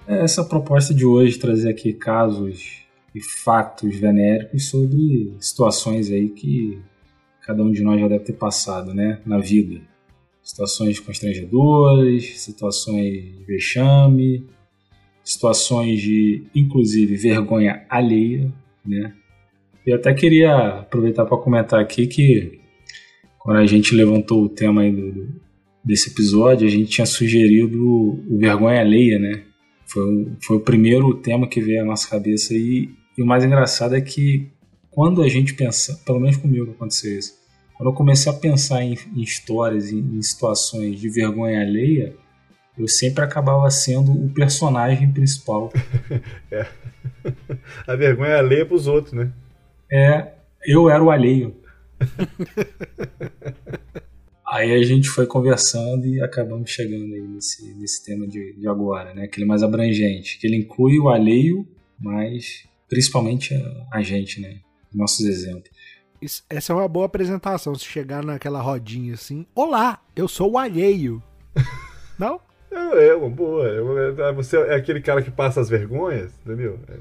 É, 0.06 0.22
essa 0.22 0.44
proposta 0.44 0.94
de 0.94 1.04
hoje 1.04 1.38
trazer 1.38 1.70
aqui 1.70 1.92
casos 1.92 2.86
e 3.14 3.20
fatos 3.20 3.96
venéricos 3.96 4.68
sobre 4.68 5.34
situações 5.40 6.10
aí 6.10 6.28
que 6.28 6.78
cada 7.42 7.62
um 7.62 7.72
de 7.72 7.82
nós 7.82 8.00
já 8.00 8.08
deve 8.08 8.24
ter 8.24 8.34
passado, 8.34 8.94
né, 8.94 9.20
na 9.24 9.38
vida 9.38 9.80
situações 10.46 11.00
constrangedoras, 11.00 12.38
situações 12.38 13.36
de 13.36 13.44
vexame, 13.44 14.46
situações 15.24 16.00
de, 16.00 16.44
inclusive, 16.54 17.16
vergonha 17.16 17.84
alheia, 17.90 18.52
né? 18.86 19.12
Eu 19.84 19.96
até 19.96 20.14
queria 20.14 20.80
aproveitar 20.80 21.26
para 21.26 21.36
comentar 21.36 21.80
aqui 21.80 22.06
que 22.06 22.60
quando 23.40 23.58
a 23.58 23.66
gente 23.66 23.92
levantou 23.92 24.44
o 24.44 24.48
tema 24.48 24.82
aí 24.82 24.92
do, 24.92 25.28
desse 25.84 26.10
episódio, 26.10 26.66
a 26.66 26.70
gente 26.70 26.90
tinha 26.90 27.06
sugerido 27.06 27.84
o 27.84 28.38
vergonha 28.38 28.80
alheia, 28.80 29.18
né? 29.18 29.42
Foi, 29.84 30.28
foi 30.40 30.56
o 30.58 30.60
primeiro 30.60 31.12
tema 31.14 31.48
que 31.48 31.60
veio 31.60 31.82
à 31.82 31.84
nossa 31.84 32.08
cabeça 32.08 32.54
e, 32.54 32.88
e 33.18 33.22
o 33.22 33.26
mais 33.26 33.44
engraçado 33.44 33.96
é 33.96 34.00
que 34.00 34.48
quando 34.92 35.22
a 35.22 35.28
gente 35.28 35.54
pensa, 35.54 36.00
pelo 36.06 36.20
menos 36.20 36.36
comigo 36.36 36.70
aconteceu 36.70 37.18
isso, 37.18 37.34
quando 37.76 37.90
eu 37.90 37.94
comecei 37.94 38.32
a 38.32 38.34
pensar 38.34 38.82
em, 38.82 38.98
em 39.14 39.20
histórias, 39.20 39.92
em, 39.92 39.98
em, 39.98 40.22
situações 40.22 40.98
de 40.98 41.10
vergonha 41.10 41.60
alheia, 41.60 42.16
eu 42.76 42.88
sempre 42.88 43.22
acabava 43.22 43.70
sendo 43.70 44.12
o 44.12 44.30
personagem 44.30 45.12
principal. 45.12 45.70
é. 46.50 46.66
A 47.86 47.94
vergonha 47.94 48.30
é 48.30 48.38
alheia 48.38 48.64
pros 48.64 48.86
outros, 48.86 49.12
né? 49.12 49.30
É, 49.90 50.32
eu 50.66 50.88
era 50.88 51.02
o 51.02 51.10
alheio. 51.10 51.54
aí 54.46 54.72
a 54.72 54.82
gente 54.82 55.08
foi 55.08 55.26
conversando 55.26 56.06
e 56.06 56.22
acabamos 56.22 56.70
chegando 56.70 57.14
aí 57.14 57.22
nesse, 57.22 57.74
nesse 57.74 58.04
tema 58.04 58.26
de, 58.26 58.54
de 58.54 58.68
agora, 58.68 59.14
né? 59.14 59.24
Aquele 59.24 59.46
mais 59.46 59.62
abrangente, 59.62 60.38
que 60.38 60.46
ele 60.46 60.56
inclui 60.56 60.98
o 60.98 61.08
alheio, 61.08 61.66
mas 61.98 62.64
principalmente 62.88 63.54
a, 63.54 63.98
a 63.98 64.02
gente, 64.02 64.40
né? 64.40 64.60
Nossos 64.94 65.26
exemplos. 65.26 65.70
Isso, 66.20 66.44
essa 66.48 66.72
é 66.72 66.76
uma 66.76 66.88
boa 66.88 67.06
apresentação, 67.06 67.74
se 67.74 67.84
chegar 67.84 68.24
naquela 68.24 68.60
rodinha 68.60 69.14
assim. 69.14 69.46
Olá, 69.54 70.00
eu 70.14 70.26
sou 70.26 70.52
o 70.52 70.58
alheio. 70.58 71.22
Não? 72.18 72.40
É, 72.70 73.08
é 73.08 73.14
uma 73.14 73.30
boa. 73.30 73.66
É, 73.68 74.32
você 74.32 74.56
é 74.56 74.74
aquele 74.74 75.00
cara 75.00 75.22
que 75.22 75.30
passa 75.30 75.60
as 75.60 75.68
vergonhas, 75.68 76.32
entendeu? 76.44 76.78
É. 76.88 76.96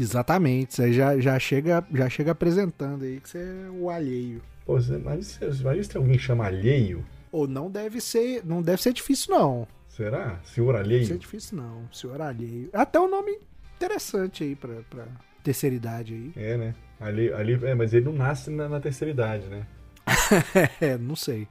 Exatamente. 0.00 0.74
Você 0.74 0.92
já, 0.92 1.18
já, 1.18 1.38
chega, 1.38 1.84
já 1.92 2.08
chega 2.08 2.32
apresentando 2.32 3.04
aí 3.04 3.20
que 3.20 3.28
você 3.28 3.38
é 3.38 3.70
o 3.70 3.90
alheio. 3.90 4.42
Pô, 4.64 4.74
mas 5.04 5.38
imagina 5.60 5.82
se 5.82 5.90
tem 5.90 6.00
alguém 6.00 6.16
que 6.16 6.22
chama 6.22 6.44
alheio. 6.46 7.04
Ou 7.32 7.46
não 7.46 7.70
deve 7.70 8.00
ser. 8.00 8.44
Não 8.44 8.62
deve 8.62 8.82
ser 8.82 8.92
difícil, 8.92 9.34
não. 9.34 9.66
Será? 9.88 10.38
Senhor 10.44 10.76
alheio? 10.76 11.00
Não 11.00 11.06
deve 11.06 11.06
ser 11.06 11.18
difícil, 11.18 11.56
não. 11.56 11.88
Senhor 11.92 12.20
alheio. 12.20 12.68
Até 12.72 13.00
um 13.00 13.08
nome 13.08 13.38
interessante 13.76 14.44
aí 14.44 14.54
pra, 14.54 14.76
pra 14.88 15.06
terceira 15.42 15.74
idade 15.74 16.14
aí. 16.14 16.32
É, 16.36 16.56
né? 16.56 16.74
Ali, 17.00 17.32
ali, 17.32 17.58
é, 17.64 17.74
mas 17.74 17.94
ele 17.94 18.06
não 18.06 18.12
nasce 18.12 18.50
na, 18.50 18.68
na 18.68 18.80
terceira 18.80 19.12
idade, 19.12 19.46
né? 19.46 19.66
é, 20.80 20.98
não 20.98 21.14
sei. 21.14 21.46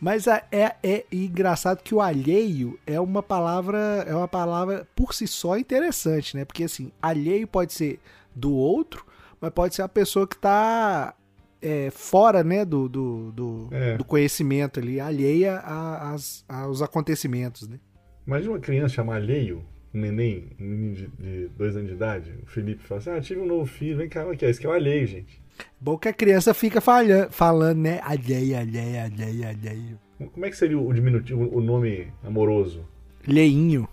Mas 0.00 0.26
é, 0.26 0.42
é, 0.50 0.74
é, 0.82 1.04
engraçado 1.12 1.82
que 1.82 1.94
o 1.94 2.00
alheio 2.00 2.78
é 2.86 2.98
uma 2.98 3.22
palavra, 3.22 3.78
é 4.06 4.14
uma 4.14 4.28
palavra 4.28 4.86
por 4.96 5.12
si 5.14 5.26
só 5.26 5.58
interessante, 5.58 6.36
né? 6.36 6.44
Porque 6.44 6.64
assim, 6.64 6.90
alheio 7.02 7.46
pode 7.46 7.72
ser 7.72 8.00
do 8.34 8.54
outro, 8.54 9.04
mas 9.40 9.50
pode 9.50 9.74
ser 9.74 9.82
a 9.82 9.88
pessoa 9.88 10.26
que 10.26 10.36
está 10.36 11.14
é, 11.60 11.90
fora, 11.90 12.42
né, 12.42 12.64
do, 12.64 12.88
do, 12.88 13.32
do, 13.32 13.68
é. 13.70 13.96
do 13.96 14.04
conhecimento 14.04 14.80
ali, 14.80 14.98
alheia 14.98 15.56
a, 15.56 16.16
a, 16.48 16.62
aos 16.62 16.80
acontecimentos, 16.80 17.68
né? 17.68 17.78
Imagina 18.26 18.52
uma 18.52 18.60
criança 18.60 18.94
chamar 18.94 19.16
alheio, 19.16 19.64
um 19.94 20.00
neném, 20.00 20.48
um 20.60 20.64
menino 20.64 20.94
de, 20.94 21.06
de 21.08 21.48
dois 21.56 21.76
anos 21.76 21.88
de 21.88 21.94
idade, 21.94 22.32
o 22.42 22.46
Felipe 22.46 22.84
fala 22.84 23.00
assim, 23.00 23.10
ah, 23.10 23.20
tive 23.20 23.40
um 23.40 23.46
novo 23.46 23.66
filho, 23.66 23.96
vem 23.96 24.08
cá, 24.08 24.24
é? 24.24 24.50
Isso 24.50 24.60
que 24.60 24.66
é 24.66 24.70
o 24.70 24.72
alheio, 24.72 25.06
gente. 25.06 25.40
Bom 25.80 25.98
que 25.98 26.08
a 26.08 26.12
criança 26.12 26.54
fica 26.54 26.80
falhando, 26.80 27.32
falando, 27.32 27.78
né? 27.78 28.00
Alheio, 28.02 28.58
alheio, 28.58 29.02
alheio, 29.02 29.48
alheio. 29.48 29.98
Como 30.32 30.46
é 30.46 30.50
que 30.50 30.56
seria 30.56 30.78
o 30.78 30.92
diminutivo, 30.92 31.48
o 31.52 31.60
nome 31.60 32.08
amoroso? 32.22 32.86
Leinho. 33.26 33.88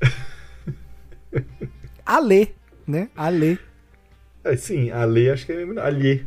Alê, 2.04 2.48
né? 2.86 3.08
Alê. 3.14 3.58
É, 4.42 4.56
sim, 4.56 4.90
Alê 4.90 5.30
acho 5.30 5.46
que 5.46 5.52
é 5.52 5.64
melhor. 5.64 5.84
Alhê. 5.84 6.24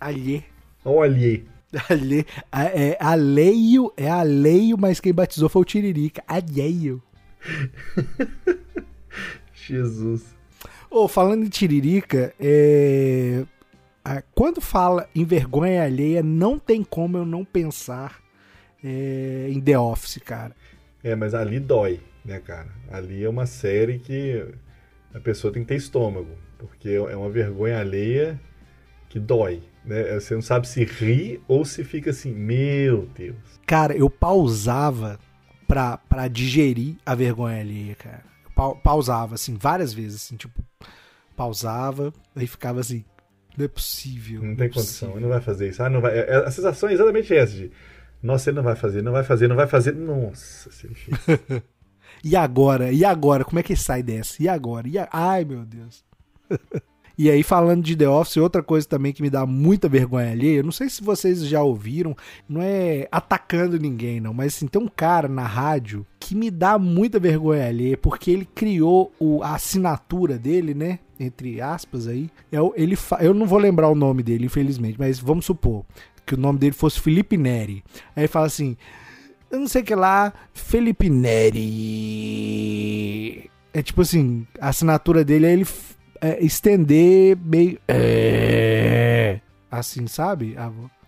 Alhê. 0.00 0.42
Ou 0.84 1.02
Alhê. 1.02 1.42
Alê. 1.88 2.24
É, 2.52 2.96
aleio, 3.00 3.92
é 3.96 4.08
aleio, 4.08 4.76
mas 4.78 5.00
quem 5.00 5.12
batizou 5.12 5.48
foi 5.48 5.62
o 5.62 5.64
Tiririca. 5.64 6.22
Alheio. 6.26 7.02
Jesus. 9.52 10.34
Oh, 10.90 11.08
falando 11.08 11.44
em 11.44 11.48
Tiririca, 11.48 12.34
é... 12.38 13.44
quando 14.34 14.60
fala 14.60 15.08
em 15.14 15.24
vergonha 15.24 15.84
alheia, 15.84 16.22
não 16.22 16.58
tem 16.58 16.84
como 16.84 17.16
eu 17.16 17.26
não 17.26 17.44
pensar 17.44 18.20
é, 18.82 19.48
em 19.50 19.60
The 19.60 19.78
Office, 19.78 20.20
cara. 20.24 20.54
É, 21.02 21.14
mas 21.14 21.34
ali 21.34 21.58
dói, 21.58 22.00
né, 22.24 22.40
cara? 22.40 22.68
Ali 22.90 23.24
é 23.24 23.28
uma 23.28 23.46
série 23.46 23.98
que 23.98 24.44
a 25.12 25.20
pessoa 25.20 25.52
tem 25.52 25.62
que 25.62 25.68
ter 25.68 25.76
estômago, 25.76 26.30
porque 26.58 26.90
é 26.90 27.16
uma 27.16 27.30
vergonha 27.30 27.78
alheia 27.78 28.40
que 29.08 29.18
dói, 29.18 29.62
né? 29.84 30.18
Você 30.18 30.34
não 30.34 30.42
sabe 30.42 30.68
se 30.68 30.84
ri 30.84 31.40
ou 31.46 31.64
se 31.64 31.84
fica 31.84 32.10
assim, 32.10 32.32
meu 32.32 33.08
Deus. 33.14 33.36
Cara, 33.66 33.96
eu 33.96 34.10
pausava 34.10 35.18
pra, 35.66 35.98
pra 35.98 36.28
digerir 36.28 36.96
a 37.04 37.14
vergonha 37.14 37.60
alheia, 37.60 37.94
cara. 37.94 38.22
Eu 38.56 38.76
pausava, 38.76 39.34
assim, 39.34 39.56
várias 39.56 39.92
vezes, 39.92 40.24
assim, 40.24 40.36
tipo, 40.36 40.62
pausava, 41.36 42.12
aí 42.36 42.46
ficava 42.46 42.80
assim, 42.80 43.04
não 43.56 43.64
é 43.64 43.68
possível. 43.68 44.40
Não, 44.40 44.50
não 44.50 44.56
tem 44.56 44.66
é 44.66 44.70
condição, 44.70 45.12
ele 45.12 45.20
não 45.20 45.28
vai 45.28 45.40
fazer 45.40 45.68
isso. 45.68 45.82
Ah, 45.82 45.90
não 45.90 46.00
vai. 46.00 46.16
É, 46.16 46.36
a 46.36 46.50
sensação 46.50 46.88
é 46.88 46.92
exatamente 46.92 47.34
essa 47.34 47.52
de 47.52 47.72
nossa, 48.24 48.48
ele 48.48 48.56
não 48.56 48.62
vai 48.62 48.74
fazer, 48.74 49.02
não 49.02 49.12
vai 49.12 49.22
fazer, 49.22 49.48
não 49.48 49.56
vai 49.56 49.66
fazer. 49.66 49.94
Nossa, 49.94 50.72
se 50.72 50.86
ele 50.86 50.94
fez. 50.94 51.18
e 52.24 52.34
agora? 52.34 52.90
E 52.90 53.04
agora? 53.04 53.44
Como 53.44 53.58
é 53.58 53.62
que 53.62 53.76
sai 53.76 54.02
dessa? 54.02 54.42
E 54.42 54.48
agora? 54.48 54.88
E 54.88 54.96
a... 54.96 55.06
Ai, 55.12 55.44
meu 55.44 55.62
Deus. 55.66 56.02
e 57.16 57.30
aí, 57.30 57.44
falando 57.44 57.82
de 57.82 57.94
The 57.94 58.08
Office, 58.08 58.38
outra 58.38 58.62
coisa 58.62 58.88
também 58.88 59.12
que 59.12 59.22
me 59.22 59.30
dá 59.30 59.46
muita 59.46 59.88
vergonha 59.88 60.32
ali, 60.32 60.54
eu 60.56 60.64
não 60.64 60.72
sei 60.72 60.88
se 60.88 61.02
vocês 61.02 61.46
já 61.46 61.62
ouviram, 61.62 62.16
não 62.48 62.60
é 62.60 63.06
atacando 63.10 63.78
ninguém, 63.78 64.20
não, 64.20 64.34
mas 64.34 64.56
assim, 64.56 64.66
tem 64.66 64.82
um 64.82 64.88
cara 64.88 65.28
na 65.28 65.46
rádio 65.46 66.04
que 66.18 66.34
me 66.34 66.50
dá 66.50 66.76
muita 66.78 67.20
vergonha 67.20 67.68
ali, 67.68 67.96
porque 67.96 68.30
ele 68.30 68.48
criou 68.52 69.12
o, 69.20 69.42
a 69.42 69.54
assinatura 69.54 70.36
dele, 70.38 70.74
né? 70.74 70.98
Entre 71.20 71.60
aspas 71.60 72.08
aí. 72.08 72.30
Eu, 72.50 72.74
é 72.76 72.82
ele 72.82 72.98
eu 73.20 73.32
não 73.32 73.46
vou 73.46 73.58
lembrar 73.58 73.88
o 73.88 73.94
nome 73.94 74.22
dele, 74.22 74.46
infelizmente, 74.46 74.96
mas 74.98 75.20
vamos 75.20 75.44
supor 75.44 75.84
que 76.26 76.34
o 76.34 76.38
nome 76.38 76.58
dele 76.58 76.72
fosse 76.72 76.98
Felipe 77.00 77.36
Neri. 77.36 77.84
Aí 78.16 78.26
fala 78.26 78.46
assim, 78.46 78.76
eu 79.50 79.60
não 79.60 79.68
sei 79.68 79.82
o 79.82 79.84
que 79.84 79.94
lá, 79.94 80.32
Felipe 80.52 81.08
Neri. 81.10 81.70
É 83.72 83.82
tipo 83.82 84.00
assim, 84.02 84.46
a 84.60 84.70
assinatura 84.70 85.24
dele 85.24 85.46
é 85.46 85.52
ele 85.52 85.66
é, 86.24 86.42
estender 86.42 87.36
meio. 87.36 87.78
É, 87.86 89.40
assim, 89.70 90.06
sabe? 90.06 90.56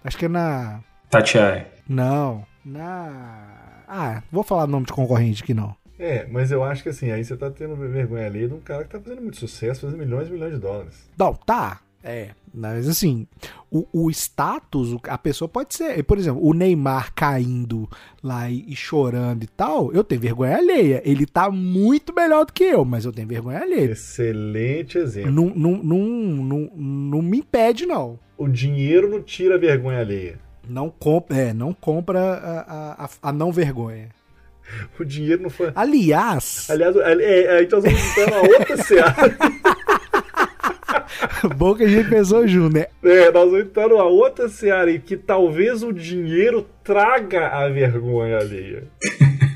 Acho 0.04 0.18
que 0.18 0.26
é 0.26 0.28
na. 0.28 0.80
Tatiai. 1.08 1.66
Não. 1.88 2.44
Na. 2.62 3.85
Ah, 3.88 4.23
vou 4.30 4.42
falar 4.42 4.66
nome 4.66 4.85
de 4.85 4.92
concorrente 4.92 5.42
aqui 5.42 5.54
não. 5.54 5.75
É, 5.99 6.26
mas 6.26 6.50
eu 6.50 6.62
acho 6.62 6.82
que 6.82 6.90
assim, 6.90 7.11
aí 7.11 7.25
você 7.25 7.35
tá 7.35 7.50
tendo 7.50 7.75
vergonha 7.76 8.26
ali 8.26 8.46
de 8.46 8.52
um 8.52 8.61
cara 8.61 8.85
que 8.85 8.90
tá 8.90 9.00
fazendo 9.00 9.23
muito 9.23 9.38
sucesso, 9.38 9.82
fazendo 9.82 9.99
milhões 9.99 10.28
e 10.28 10.30
milhões 10.30 10.52
de 10.52 10.61
dólares. 10.61 11.08
Não, 11.16 11.32
tá. 11.32 11.80
É, 12.08 12.28
mas 12.54 12.88
assim, 12.88 13.26
o, 13.68 13.84
o 13.92 14.08
status, 14.12 14.96
a 15.08 15.18
pessoa 15.18 15.48
pode 15.48 15.75
ser. 15.75 16.04
Por 16.04 16.16
exemplo, 16.16 16.40
o 16.40 16.54
Neymar 16.54 17.12
caindo 17.12 17.90
lá 18.22 18.48
e, 18.48 18.64
e, 18.68 18.76
chorando 18.76 19.42
e 19.42 19.48
tal, 19.48 19.92
eu 19.92 20.04
tenho 20.04 20.20
vergonha 20.20 20.56
alheia. 20.56 21.02
Ele 21.04 21.26
tá 21.26 21.50
muito 21.50 22.14
melhor 22.14 22.46
do 22.46 22.52
que 22.52 22.62
eu, 22.62 22.84
mas 22.84 23.04
eu 23.04 23.12
tenho 23.12 23.26
vergonha 23.26 23.58
alheia. 23.58 23.90
Excelente 23.90 24.98
exemplo. 24.98 25.32
Não, 25.32 25.46
não, 25.46 25.82
não, 25.82 25.98
não, 25.98 26.70
não 26.76 27.22
me 27.22 27.38
impede, 27.38 27.84
não. 27.84 28.20
O 28.38 28.46
dinheiro 28.46 29.10
não 29.10 29.20
tira 29.20 29.56
a 29.56 29.58
vergonha 29.58 29.98
alheia. 29.98 30.38
Não 30.68 30.88
compra, 30.88 31.36
é, 31.36 31.52
não 31.52 31.72
compra 31.72 32.20
a, 32.20 33.04
a, 33.04 33.10
a 33.20 33.32
não 33.32 33.50
vergonha. 33.50 34.10
O 34.98 35.04
dinheiro 35.04 35.42
não 35.42 35.50
foi. 35.50 35.72
Aliás. 35.75 36.68
Aliás, 36.70 36.94
é, 36.96 37.44
é, 37.44 37.56
a 37.56 37.60
gente 37.62 37.72
nós 37.72 37.84
vamos 37.84 38.00
entrar 38.00 38.30
na 38.30 38.42
outra 38.42 38.76
seara. 38.76 39.36
Bom 41.56 41.75
que 41.75 41.85
a 41.85 41.88
gente 41.88 42.08
pensou 42.08 42.46
junto, 42.46 42.76
né? 42.76 42.87
É, 43.02 43.30
nós 43.30 43.50
vamos 43.50 43.66
entrar 43.66 43.88
numa 43.88 44.04
outra 44.04 44.49
seara 44.49 44.90
em 44.90 45.00
que 45.00 45.16
talvez 45.16 45.82
o 45.82 45.92
dinheiro 45.92 46.66
traga 46.82 47.49
a 47.49 47.68
vergonha 47.68 48.38
alheia. 48.38 48.88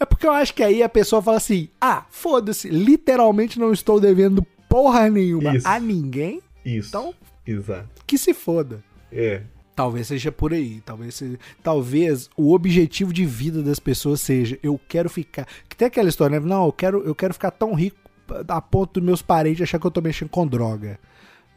É 0.00 0.04
porque 0.04 0.26
eu 0.26 0.32
acho 0.32 0.54
que 0.54 0.64
aí 0.64 0.82
a 0.82 0.88
pessoa 0.88 1.22
fala 1.22 1.36
assim: 1.36 1.68
ah, 1.80 2.06
foda-se, 2.10 2.68
literalmente 2.68 3.58
não 3.58 3.72
estou 3.72 4.00
devendo 4.00 4.42
porra 4.68 5.08
nenhuma 5.08 5.56
Isso. 5.56 5.68
a 5.68 5.78
ninguém. 5.78 6.40
Isso. 6.64 6.88
Então, 6.88 7.14
exato. 7.46 7.88
Que 8.04 8.18
se 8.18 8.34
foda. 8.34 8.82
É. 9.12 9.42
Talvez 9.76 10.08
seja 10.08 10.32
por 10.32 10.52
aí. 10.52 10.80
Talvez, 10.84 11.14
seja, 11.14 11.38
talvez 11.62 12.28
o 12.36 12.52
objetivo 12.52 13.12
de 13.12 13.24
vida 13.24 13.62
das 13.62 13.78
pessoas 13.78 14.20
seja: 14.20 14.58
eu 14.60 14.80
quero 14.88 15.08
ficar. 15.08 15.46
Que 15.68 15.76
tem 15.76 15.86
aquela 15.86 16.08
história, 16.08 16.40
né? 16.40 16.46
Não, 16.46 16.66
eu 16.66 16.72
quero, 16.72 17.04
eu 17.04 17.14
quero 17.14 17.34
ficar 17.34 17.52
tão 17.52 17.72
rico 17.72 18.01
a 18.48 18.60
ponto 18.60 19.00
dos 19.00 19.02
meus 19.02 19.22
parentes 19.22 19.62
achar 19.62 19.78
que 19.78 19.86
eu 19.86 19.90
tô 19.90 20.00
mexendo 20.00 20.28
com 20.28 20.46
droga, 20.46 20.98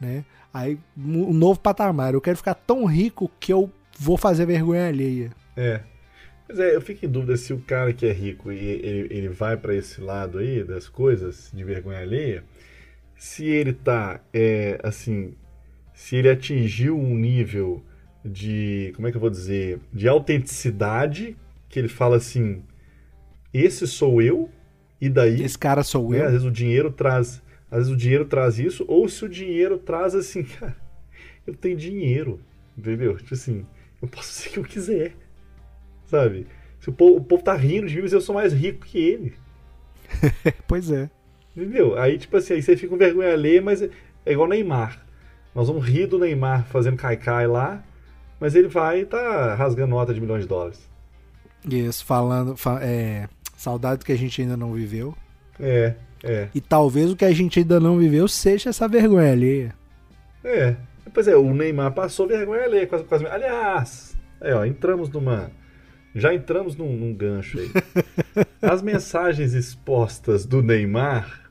né? 0.00 0.24
Aí, 0.52 0.78
um 0.96 1.34
novo 1.34 1.60
patamar. 1.60 2.14
Eu 2.14 2.20
quero 2.20 2.36
ficar 2.36 2.54
tão 2.54 2.86
rico 2.86 3.30
que 3.38 3.52
eu 3.52 3.70
vou 3.98 4.16
fazer 4.16 4.46
vergonha 4.46 4.88
alheia. 4.88 5.30
É. 5.56 5.80
Mas 6.48 6.58
é, 6.58 6.74
eu 6.74 6.80
fico 6.80 7.04
em 7.04 7.08
dúvida 7.08 7.36
se 7.36 7.52
o 7.52 7.58
cara 7.58 7.92
que 7.92 8.06
é 8.06 8.12
rico 8.12 8.52
e 8.52 8.58
ele, 8.58 9.08
ele 9.10 9.28
vai 9.28 9.56
para 9.56 9.74
esse 9.74 10.00
lado 10.00 10.38
aí 10.38 10.62
das 10.62 10.88
coisas 10.88 11.50
de 11.52 11.64
vergonha 11.64 12.00
alheia, 12.00 12.44
se 13.16 13.44
ele 13.44 13.72
tá, 13.72 14.20
é, 14.32 14.78
assim, 14.82 15.34
se 15.92 16.16
ele 16.16 16.28
atingiu 16.28 16.96
um 16.98 17.14
nível 17.16 17.82
de, 18.24 18.92
como 18.94 19.08
é 19.08 19.10
que 19.10 19.16
eu 19.16 19.20
vou 19.20 19.30
dizer, 19.30 19.80
de 19.92 20.06
autenticidade, 20.06 21.36
que 21.68 21.78
ele 21.78 21.88
fala 21.88 22.16
assim, 22.16 22.62
esse 23.52 23.86
sou 23.86 24.22
eu, 24.22 24.50
e 25.00 25.08
daí. 25.08 25.42
Esse 25.42 25.58
cara 25.58 25.82
sou 25.82 26.10
né, 26.10 26.20
eu. 26.20 26.24
Às 26.24 26.32
vezes 26.32 26.46
o 26.46 26.50
dinheiro 26.50 26.90
traz. 26.90 27.42
Às 27.70 27.78
vezes 27.78 27.92
o 27.92 27.96
dinheiro 27.96 28.24
traz 28.24 28.58
isso, 28.58 28.84
ou 28.86 29.08
se 29.08 29.24
o 29.24 29.28
dinheiro 29.28 29.78
traz 29.78 30.14
assim, 30.14 30.44
cara, 30.58 30.76
eu 31.46 31.54
tenho 31.54 31.76
dinheiro. 31.76 32.40
Entendeu? 32.76 33.16
Tipo 33.16 33.34
assim, 33.34 33.66
eu 34.00 34.08
posso 34.08 34.28
ser 34.28 34.48
o 34.48 34.52
que 34.52 34.58
eu 34.58 34.64
quiser. 34.64 35.14
Sabe? 36.04 36.46
Se 36.78 36.90
o 36.90 36.92
povo, 36.92 37.16
o 37.16 37.24
povo 37.24 37.42
tá 37.42 37.54
rindo 37.54 37.86
de 37.86 37.96
mim, 37.96 38.02
mas 38.02 38.12
eu 38.12 38.20
sou 38.20 38.34
mais 38.34 38.52
rico 38.52 38.86
que 38.86 38.98
ele. 38.98 39.34
pois 40.68 40.90
é. 40.90 41.10
Entendeu? 41.56 41.98
Aí, 41.98 42.18
tipo 42.18 42.36
assim, 42.36 42.54
aí 42.54 42.62
você 42.62 42.76
fica 42.76 42.88
com 42.88 42.98
vergonha 42.98 43.32
alheia, 43.32 43.62
mas 43.62 43.82
é 43.82 43.90
igual 44.26 44.48
Neymar. 44.48 45.04
Nós 45.54 45.68
vamos 45.68 45.86
rir 45.86 46.06
do 46.06 46.18
Neymar 46.18 46.66
fazendo 46.66 46.98
caicai 46.98 47.46
lá, 47.46 47.82
mas 48.38 48.54
ele 48.54 48.68
vai 48.68 49.00
e 49.00 49.06
tá 49.06 49.54
rasgando 49.54 49.90
nota 49.90 50.12
de 50.12 50.20
milhões 50.20 50.42
de 50.42 50.48
dólares. 50.48 50.88
Isso, 51.68 52.04
falando. 52.04 52.56
Fa 52.56 52.78
é, 52.82 53.26
saudade 53.56 54.04
que 54.04 54.12
a 54.12 54.16
gente 54.16 54.40
ainda 54.40 54.56
não 54.56 54.72
viveu. 54.72 55.16
É, 55.58 55.94
é. 56.22 56.48
E 56.54 56.60
talvez 56.60 57.10
o 57.10 57.16
que 57.16 57.24
a 57.24 57.32
gente 57.32 57.58
ainda 57.58 57.80
não 57.80 57.98
viveu 57.98 58.28
seja 58.28 58.70
essa 58.70 58.86
vergonha 58.86 59.32
alheia. 59.32 59.74
É. 60.44 60.76
Pois 61.12 61.26
é, 61.26 61.36
o 61.36 61.54
Neymar 61.54 61.92
passou 61.92 62.28
vergonha 62.28 62.64
alheia 62.64 62.88
as, 62.92 63.02
com 63.02 63.14
as... 63.14 63.24
Aliás, 63.24 64.16
é, 64.40 64.54
ó, 64.54 64.64
entramos 64.64 65.08
numa. 65.08 65.50
Já 66.14 66.34
entramos 66.34 66.76
num, 66.76 66.94
num 66.96 67.14
gancho 67.14 67.58
aí. 67.58 67.70
As 68.62 68.80
mensagens 68.80 69.52
expostas 69.52 70.46
do 70.46 70.62
Neymar, 70.62 71.50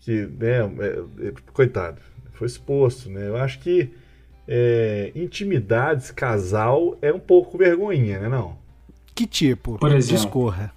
que, 0.00 0.26
né, 0.26 0.58
é, 0.58 1.28
é, 1.28 1.32
coitado, 1.52 2.00
foi 2.32 2.46
exposto, 2.46 3.08
né? 3.08 3.28
Eu 3.28 3.36
acho 3.36 3.60
que 3.60 3.90
é, 4.46 5.12
intimidades, 5.14 6.10
casal, 6.10 6.98
é 7.00 7.12
um 7.12 7.20
pouco 7.20 7.56
vergonhinha, 7.56 8.18
né? 8.18 8.28
Não? 8.28 8.58
Que 9.14 9.26
tipo? 9.26 9.78
Por 9.78 9.92
exemplo. 9.92 10.16
Discorra. 10.16 10.72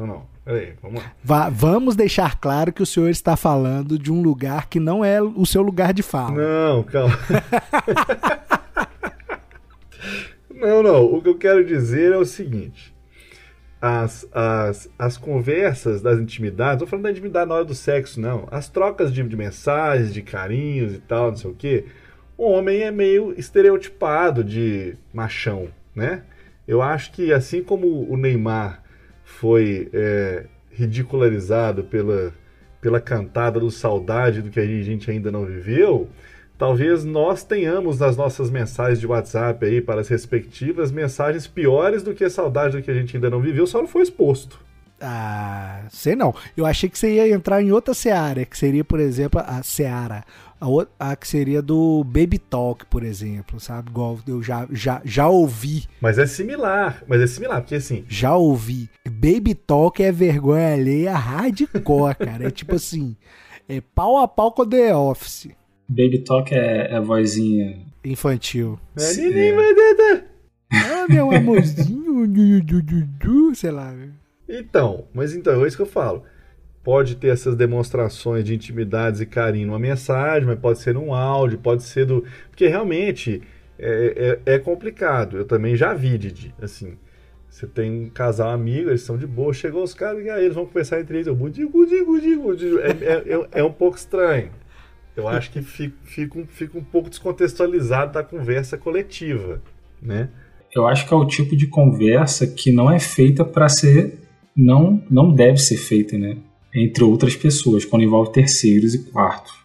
Não, 0.00 0.06
não. 0.06 0.22
Peraí, 0.42 0.72
vamos 0.80 1.02
lá. 1.02 1.12
Vá, 1.22 1.50
vamos 1.50 1.94
deixar 1.94 2.40
claro 2.40 2.72
que 2.72 2.82
o 2.82 2.86
senhor 2.86 3.10
está 3.10 3.36
falando 3.36 3.98
de 3.98 4.10
um 4.10 4.22
lugar 4.22 4.66
que 4.70 4.80
não 4.80 5.04
é 5.04 5.20
o 5.20 5.44
seu 5.44 5.60
lugar 5.60 5.92
de 5.92 6.02
fala. 6.02 6.30
Não, 6.32 6.82
calma. 6.84 7.18
não, 10.50 10.82
não. 10.82 11.04
O 11.04 11.20
que 11.20 11.28
eu 11.28 11.36
quero 11.36 11.62
dizer 11.62 12.14
é 12.14 12.16
o 12.16 12.24
seguinte. 12.24 12.94
As, 13.78 14.26
as, 14.32 14.88
as 14.98 15.18
conversas 15.18 16.00
das 16.00 16.18
intimidades, 16.18 16.80
não 16.80 16.86
falando 16.86 17.04
da 17.04 17.10
intimidade 17.10 17.50
na 17.50 17.56
hora 17.56 17.64
do 17.66 17.74
sexo, 17.74 18.18
não. 18.18 18.48
As 18.50 18.70
trocas 18.70 19.12
de, 19.12 19.22
de 19.22 19.36
mensagens, 19.36 20.14
de 20.14 20.22
carinhos 20.22 20.94
e 20.94 20.98
tal, 20.98 21.28
não 21.28 21.36
sei 21.36 21.50
o 21.50 21.54
quê. 21.54 21.84
O 22.38 22.50
homem 22.50 22.80
é 22.80 22.90
meio 22.90 23.34
estereotipado 23.38 24.42
de 24.42 24.96
machão, 25.12 25.68
né? 25.94 26.22
Eu 26.66 26.80
acho 26.80 27.12
que 27.12 27.34
assim 27.34 27.62
como 27.62 28.10
o 28.10 28.16
Neymar 28.16 28.82
foi 29.38 29.88
é, 29.92 30.44
ridicularizado 30.70 31.84
pela, 31.84 32.32
pela 32.80 33.00
cantada 33.00 33.60
do 33.60 33.70
saudade 33.70 34.42
do 34.42 34.50
que 34.50 34.60
a 34.60 34.66
gente 34.66 35.10
ainda 35.10 35.30
não 35.30 35.46
viveu, 35.46 36.08
talvez 36.58 37.04
nós 37.04 37.44
tenhamos 37.44 37.98
nas 37.98 38.16
nossas 38.16 38.50
mensagens 38.50 39.00
de 39.00 39.06
WhatsApp 39.06 39.64
aí 39.64 39.80
para 39.80 40.00
as 40.00 40.08
respectivas 40.08 40.90
mensagens 40.90 41.46
piores 41.46 42.02
do 42.02 42.12
que 42.12 42.24
a 42.24 42.30
saudade 42.30 42.76
do 42.76 42.82
que 42.82 42.90
a 42.90 42.94
gente 42.94 43.16
ainda 43.16 43.30
não 43.30 43.40
viveu, 43.40 43.66
só 43.66 43.80
não 43.80 43.88
foi 43.88 44.02
exposto. 44.02 44.58
Ah, 45.00 45.84
sei 45.88 46.14
não. 46.14 46.34
Eu 46.54 46.66
achei 46.66 46.88
que 46.88 46.98
você 46.98 47.14
ia 47.14 47.34
entrar 47.34 47.62
em 47.62 47.72
outra 47.72 47.94
seara, 47.94 48.44
que 48.44 48.58
seria, 48.58 48.84
por 48.84 49.00
exemplo, 49.00 49.40
a 49.40 49.62
seara. 49.62 50.22
A, 50.60 50.68
outra, 50.68 50.92
a 50.98 51.16
que 51.16 51.26
seria 51.26 51.62
do 51.62 52.04
Baby 52.04 52.38
Talk, 52.38 52.84
por 52.86 53.02
exemplo, 53.02 53.58
sabe? 53.58 53.90
Igual 53.90 54.18
eu 54.26 54.42
já, 54.42 54.68
já, 54.70 55.00
já 55.04 55.26
ouvi. 55.26 55.86
Mas 56.00 56.18
é 56.18 56.26
similar, 56.26 57.02
mas 57.08 57.22
é 57.22 57.26
similar, 57.26 57.62
porque 57.62 57.76
assim. 57.76 58.04
Já 58.08 58.36
ouvi. 58.36 58.90
Baby 59.08 59.54
Talk 59.54 60.02
é 60.02 60.12
vergonha 60.12 60.74
alheia 60.74 61.14
hardcore, 61.14 62.14
cara. 62.14 62.46
É 62.46 62.50
tipo 62.50 62.74
assim, 62.74 63.16
é 63.66 63.80
pau 63.80 64.18
a 64.18 64.28
pau 64.28 64.52
com 64.52 64.68
The 64.68 64.94
Office. 64.94 65.48
Baby 65.88 66.18
Talk 66.18 66.54
é, 66.54 66.88
é 66.90 66.96
a 66.96 67.00
vozinha 67.00 67.86
infantil. 68.04 68.78
É, 68.98 69.14
neném, 69.14 69.54
vai 69.54 69.74
dar. 69.74 70.24
Ah, 70.72 71.06
meu 71.08 71.32
amorzinho, 71.32 72.26
du, 72.28 72.60
du, 72.62 72.82
du, 72.82 73.02
du, 73.04 73.54
sei 73.54 73.70
lá. 73.70 73.92
Então, 74.48 75.06
mas 75.14 75.34
então, 75.34 75.64
é 75.64 75.66
isso 75.68 75.76
que 75.76 75.82
eu 75.82 75.86
falo. 75.86 76.22
Pode 76.82 77.16
ter 77.16 77.28
essas 77.28 77.54
demonstrações 77.56 78.44
de 78.44 78.54
intimidades 78.54 79.20
e 79.20 79.26
carinho 79.26 79.66
numa 79.66 79.78
mensagem, 79.78 80.46
mas 80.46 80.58
pode 80.58 80.78
ser 80.78 80.94
num 80.94 81.12
áudio, 81.12 81.58
pode 81.58 81.82
ser 81.82 82.06
do. 82.06 82.24
Porque 82.48 82.66
realmente 82.66 83.42
é, 83.78 84.38
é, 84.46 84.54
é 84.54 84.58
complicado. 84.58 85.36
Eu 85.36 85.44
também 85.44 85.76
já 85.76 85.92
vi, 85.92 86.16
Didi. 86.16 86.54
Assim, 86.60 86.96
você 87.50 87.66
tem 87.66 88.04
um 88.04 88.08
casal 88.08 88.50
amigo, 88.50 88.90
eles 88.90 89.02
são 89.02 89.18
de 89.18 89.26
boa, 89.26 89.52
chegou 89.52 89.82
os 89.82 89.92
caras 89.92 90.24
e 90.24 90.30
aí 90.30 90.44
eles 90.44 90.54
vão 90.54 90.64
conversar 90.64 91.00
entre 91.00 91.16
eles. 91.16 91.26
Eu, 91.26 91.34
digo, 91.48 91.84
digo, 91.84 92.20
digo, 92.20 92.56
digo. 92.56 92.78
É, 92.78 92.90
é, 92.90 93.48
é, 93.60 93.64
um 93.64 93.72
pouco 93.72 93.96
estranho. 93.96 94.50
Eu 95.16 95.26
acho 95.26 95.50
que 95.50 95.60
fica, 95.60 95.96
fica, 96.04 96.38
um, 96.38 96.46
fica 96.46 96.78
um 96.78 96.84
pouco 96.84 97.10
descontextualizado 97.10 98.12
da 98.12 98.22
conversa 98.22 98.78
coletiva, 98.78 99.60
né? 100.00 100.28
Eu 100.74 100.86
acho 100.86 101.06
que 101.06 101.12
é 101.12 101.16
o 101.16 101.26
tipo 101.26 101.56
de 101.56 101.66
conversa 101.66 102.46
que 102.46 102.70
não 102.70 102.90
é 102.90 103.00
feita 103.00 103.44
para 103.44 103.68
ser 103.68 104.20
não, 104.56 105.02
não 105.10 105.34
deve 105.34 105.58
ser 105.58 105.76
feita, 105.76 106.16
né? 106.16 106.38
Entre 106.74 107.02
outras 107.02 107.34
pessoas, 107.34 107.84
quando 107.84 108.02
envolve 108.02 108.32
terceiros 108.32 108.94
e 108.94 109.04
quartos. 109.10 109.58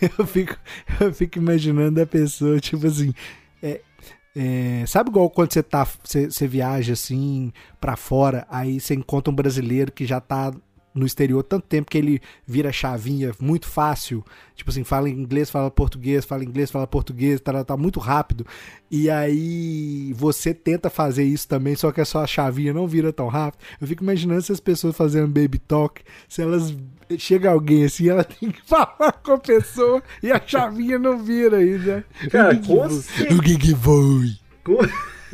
Eu 0.18 0.26
fico, 0.26 0.56
eu 1.00 1.14
fico 1.14 1.38
imaginando 1.38 2.02
a 2.02 2.06
pessoa, 2.06 2.58
tipo 2.60 2.86
assim. 2.86 3.14
É, 3.62 3.80
é, 4.36 4.84
sabe 4.86 5.08
igual 5.08 5.30
quando 5.30 5.52
você 5.52 5.62
tá. 5.62 5.86
Você, 6.02 6.26
você 6.30 6.46
viaja 6.46 6.92
assim 6.92 7.52
para 7.80 7.96
fora, 7.96 8.46
aí 8.50 8.80
você 8.80 8.94
encontra 8.94 9.30
um 9.32 9.34
brasileiro 9.34 9.92
que 9.92 10.04
já 10.04 10.20
tá 10.20 10.52
no 10.94 11.04
exterior 11.04 11.42
tanto 11.42 11.66
tempo 11.66 11.90
que 11.90 11.98
ele 11.98 12.22
vira 12.46 12.72
chavinha 12.72 13.32
muito 13.40 13.66
fácil. 13.66 14.24
Tipo 14.54 14.70
assim, 14.70 14.84
fala 14.84 15.10
inglês, 15.10 15.50
fala 15.50 15.70
português, 15.70 16.24
fala 16.24 16.44
inglês, 16.44 16.70
fala 16.70 16.86
português, 16.86 17.40
tá, 17.40 17.64
tá 17.64 17.76
muito 17.76 17.98
rápido. 17.98 18.46
E 18.90 19.10
aí 19.10 20.12
você 20.14 20.54
tenta 20.54 20.88
fazer 20.88 21.24
isso 21.24 21.48
também, 21.48 21.74
só 21.74 21.90
que 21.90 22.00
a 22.00 22.04
sua 22.04 22.26
chavinha 22.26 22.72
não 22.72 22.86
vira 22.86 23.12
tão 23.12 23.26
rápido. 23.26 23.60
Eu 23.80 23.88
fico 23.88 24.04
imaginando 24.04 24.42
se 24.42 24.52
as 24.52 24.60
pessoas 24.60 24.96
fazendo 24.96 25.26
baby 25.26 25.58
talk, 25.58 26.00
se 26.28 26.40
elas 26.42 26.74
chega 27.18 27.50
alguém 27.50 27.84
assim, 27.84 28.08
ela 28.08 28.22
tem 28.24 28.50
que 28.50 28.62
falar 28.62 29.12
com 29.24 29.32
a 29.32 29.38
pessoa 29.38 30.02
e 30.22 30.30
a 30.30 30.40
chavinha 30.44 30.98
não 30.98 31.18
vira 31.18 31.58
né? 31.58 32.04
Cara, 32.30 32.54
o 32.54 32.60
com 32.60 32.88
que, 32.88 33.34
o 33.34 33.42
que, 33.42 33.58
que 33.58 33.74
foi? 33.74 34.36
Com... 34.62 34.78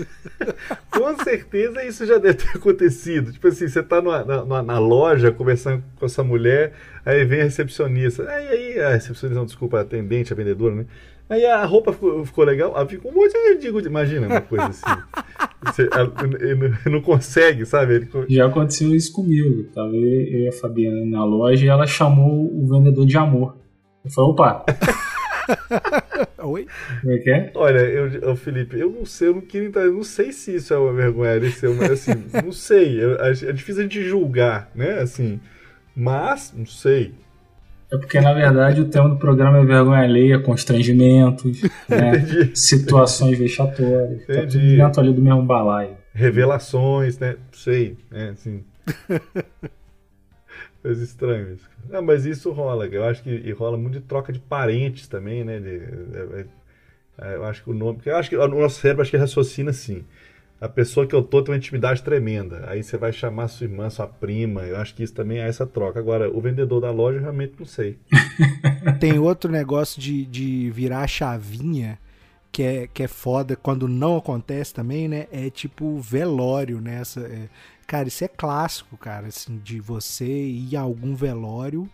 com 0.91 1.25
certeza 1.25 1.85
isso 1.85 2.07
já 2.07 2.19
deve 2.19 2.35
ter 2.35 2.57
acontecido. 2.57 3.33
Tipo 3.33 3.49
assim, 3.49 3.69
você 3.69 3.83
tá 3.83 4.01
numa, 4.01 4.25
na, 4.25 4.63
na, 4.63 4.79
loja 4.79 5.31
conversando 5.31 5.83
com 5.97 6.07
essa 6.07 6.23
mulher, 6.23 6.73
aí 7.05 7.25
vem 7.25 7.41
a 7.41 7.45
recepcionista. 7.45 8.29
Aí, 8.29 8.49
aí 8.49 8.81
a 8.81 8.91
recepcionista, 8.91 9.39
não, 9.39 9.47
desculpa, 9.47 9.79
a 9.79 9.83
atendente, 9.83 10.33
a 10.33 10.37
vendedora, 10.37 10.75
né? 10.75 10.87
Aí 11.29 11.47
a 11.47 11.65
roupa 11.65 11.93
ficou, 11.93 12.25
ficou 12.25 12.45
legal, 12.45 12.75
fica 12.89 13.07
um 13.07 13.13
monte 13.13 13.33
de 13.33 13.61
digo, 13.61 13.81
imagina 13.81 14.27
uma 14.27 14.41
coisa 14.41 14.67
assim. 14.67 14.83
Você, 15.63 15.89
ele 16.41 16.91
não 16.91 17.03
consegue, 17.03 17.67
sabe? 17.67 17.95
Ele... 17.95 18.09
Já 18.31 18.47
aconteceu 18.47 18.95
isso 18.95 19.13
comigo. 19.13 19.65
Tava 19.75 19.95
eu 19.95 20.41
e 20.41 20.49
a 20.49 20.53
Fabiana 20.53 21.05
na 21.05 21.23
loja 21.23 21.65
e 21.65 21.69
ela 21.69 21.87
chamou 21.87 22.51
o 22.51 22.67
vendedor 22.67 23.07
de 23.07 23.17
amor. 23.17 23.57
Eu 24.05 24.11
falei, 24.11 24.31
opa! 24.31 24.65
Oi? 26.39 26.67
Como 27.01 27.13
é 27.13 27.19
que 27.19 27.31
é? 27.31 27.53
Olha, 27.55 27.79
eu, 27.79 28.09
eu, 28.09 28.37
Felipe, 28.37 28.79
eu 28.79 28.91
não 28.91 29.05
sei, 29.05 29.29
eu 29.29 29.35
não 29.35 29.41
queria 29.41 29.69
entrar, 29.69 29.83
eu 29.83 29.93
não 29.93 30.03
sei 30.03 30.33
se 30.33 30.55
isso 30.55 30.73
é 30.73 30.79
uma 30.79 30.93
vergonha, 30.93 31.41
mas 31.79 31.91
assim, 31.91 32.25
não 32.45 32.53
sei. 32.53 33.01
é 33.03 33.53
difícil 33.53 33.81
a 33.81 33.83
gente 33.85 34.03
julgar, 34.03 34.71
né? 34.75 35.01
Assim, 35.01 35.41
mas, 35.95 36.53
não 36.57 36.67
sei. 36.67 37.15
É 37.93 37.99
porque, 37.99 38.21
na 38.21 38.33
verdade, 38.33 38.81
o 38.81 38.85
tema 38.85 39.09
do 39.09 39.17
programa 39.17 39.59
é 39.59 39.65
vergonha 39.65 40.03
alheia, 40.03 40.39
constrangimentos, 40.39 41.61
né? 41.89 42.51
situações 42.55 43.37
vexatórias. 43.37 44.23
Entendi. 44.23 44.37
Tá 44.37 44.47
tudo 44.47 44.77
dentro 44.77 45.01
ali 45.01 45.13
do 45.13 45.21
mesmo 45.23 45.43
balaio. 45.43 45.97
Revelações, 46.15 47.19
né? 47.19 47.33
Não 47.33 47.59
sei, 47.59 47.97
né? 48.11 48.31
Assim. 48.31 48.65
Coisas 50.83 51.09
estranhas. 51.09 51.61
Não, 51.88 52.03
mas 52.03 52.25
isso 52.25 52.51
rola. 52.53 52.87
Eu 52.87 53.05
acho 53.05 53.23
que 53.23 53.53
rola 53.53 53.77
muito 53.77 54.01
de 54.01 54.07
troca 54.07 54.33
de 54.33 54.38
parentes 54.38 55.07
também, 55.07 55.45
né? 55.45 55.59
De, 55.59 55.77
é, 55.77 56.47
é, 57.19 57.37
eu 57.37 57.45
acho 57.45 57.62
que 57.62 57.71
o 57.71 57.75
nome. 57.75 58.01
Eu 58.05 58.16
acho 58.16 58.31
que 58.31 58.37
o 58.37 58.49
nosso 58.49 58.81
cérebro 58.81 59.03
acho 59.03 59.11
que 59.11 59.16
raciocina 59.16 59.71
assim. 59.71 60.05
A 60.59 60.69
pessoa 60.69 61.07
que 61.07 61.14
eu 61.14 61.23
tô 61.23 61.43
tem 61.43 61.53
uma 61.53 61.59
intimidade 61.59 62.03
tremenda. 62.03 62.64
Aí 62.66 62.83
você 62.83 62.97
vai 62.97 63.12
chamar 63.12 63.49
sua 63.49 63.64
irmã, 63.64 63.88
sua 63.88 64.07
prima. 64.07 64.62
Eu 64.62 64.77
acho 64.77 64.95
que 64.95 65.03
isso 65.03 65.14
também 65.14 65.38
é 65.38 65.49
essa 65.49 65.66
troca. 65.66 65.99
Agora, 65.99 66.31
o 66.31 66.40
vendedor 66.40 66.81
da 66.81 66.90
loja, 66.90 67.19
eu 67.19 67.23
realmente 67.23 67.55
não 67.59 67.66
sei. 67.66 67.99
tem 69.01 69.19
outro 69.19 69.51
negócio 69.51 70.01
de, 70.01 70.25
de 70.27 70.71
virar 70.71 71.07
chavinha 71.07 71.99
que 72.53 72.62
é, 72.62 72.87
que 72.93 73.03
é 73.03 73.09
foda 73.09 73.57
quando 73.57 73.87
não 73.88 74.16
acontece 74.16 74.75
também, 74.75 75.09
né? 75.09 75.27
É 75.33 75.49
tipo 75.51 75.99
velório, 76.01 76.81
né? 76.81 77.01
Essa, 77.01 77.21
é, 77.21 77.49
Cara, 77.90 78.07
isso 78.07 78.22
é 78.22 78.29
clássico, 78.29 78.96
cara, 78.96 79.26
assim, 79.26 79.59
de 79.59 79.81
você 79.81 80.24
ir 80.24 80.76
a 80.76 80.81
algum 80.81 81.12
velório 81.12 81.90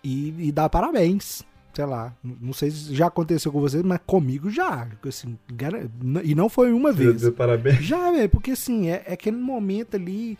e, 0.00 0.32
e 0.38 0.52
dar 0.52 0.68
parabéns. 0.68 1.42
Sei 1.74 1.84
lá, 1.84 2.14
não 2.22 2.52
sei 2.52 2.70
se 2.70 2.94
já 2.94 3.08
aconteceu 3.08 3.50
com 3.50 3.60
vocês, 3.60 3.82
mas 3.82 3.98
comigo 4.06 4.48
já. 4.48 4.86
Assim, 5.04 5.36
e 6.22 6.32
não 6.36 6.48
foi 6.48 6.72
uma 6.72 6.92
vez. 6.92 7.14
Dizer 7.14 7.32
parabéns. 7.32 7.82
Já, 7.82 8.12
velho, 8.12 8.28
porque 8.28 8.52
assim, 8.52 8.88
é, 8.88 9.02
é, 9.04 9.14
aquele 9.14 9.36
momento 9.36 9.96
ali 9.96 10.38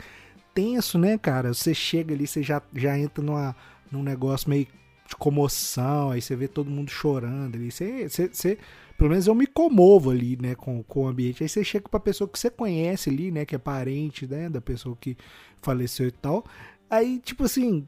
tenso, 0.55 0.97
né, 0.97 1.19
cara? 1.19 1.53
Você 1.53 1.75
chega 1.75 2.15
ali, 2.15 2.25
você 2.25 2.41
já, 2.41 2.63
já 2.73 2.97
entra 2.97 3.25
numa, 3.25 3.57
num 3.91 4.05
negócio 4.05 4.49
meio 4.49 4.69
de 5.13 5.17
comoção, 5.17 6.11
aí 6.11 6.21
você 6.21 6.35
vê 6.35 6.49
todo 6.49 6.71
mundo 6.71 6.91
chorando 6.91 7.57
ali. 7.57 7.71
Você, 7.71 8.09
você, 8.09 8.29
você, 8.29 8.59
pelo 8.97 9.11
menos 9.11 9.27
eu 9.27 9.35
me 9.35 9.47
comovo 9.47 10.11
ali, 10.11 10.39
né, 10.41 10.55
com, 10.55 10.83
com 10.83 11.05
o 11.05 11.09
ambiente. 11.09 11.43
Aí 11.43 11.49
você 11.49 11.63
chega 11.63 11.89
pra 11.89 12.01
pessoa 12.01 12.29
que 12.29 12.39
você 12.39 12.51
conhece 12.51 13.11
ali, 13.11 13.31
né, 13.31 13.45
que 13.45 13.55
é 13.55 13.59
parente, 13.59 14.27
né, 14.27 14.49
da 14.49 14.61
pessoa 14.61 14.97
que 14.99 15.17
faleceu 15.61 16.09
e 16.09 16.13
tal. 16.13 16.45
Aí, 16.89 17.19
tipo 17.19 17.45
assim, 17.45 17.87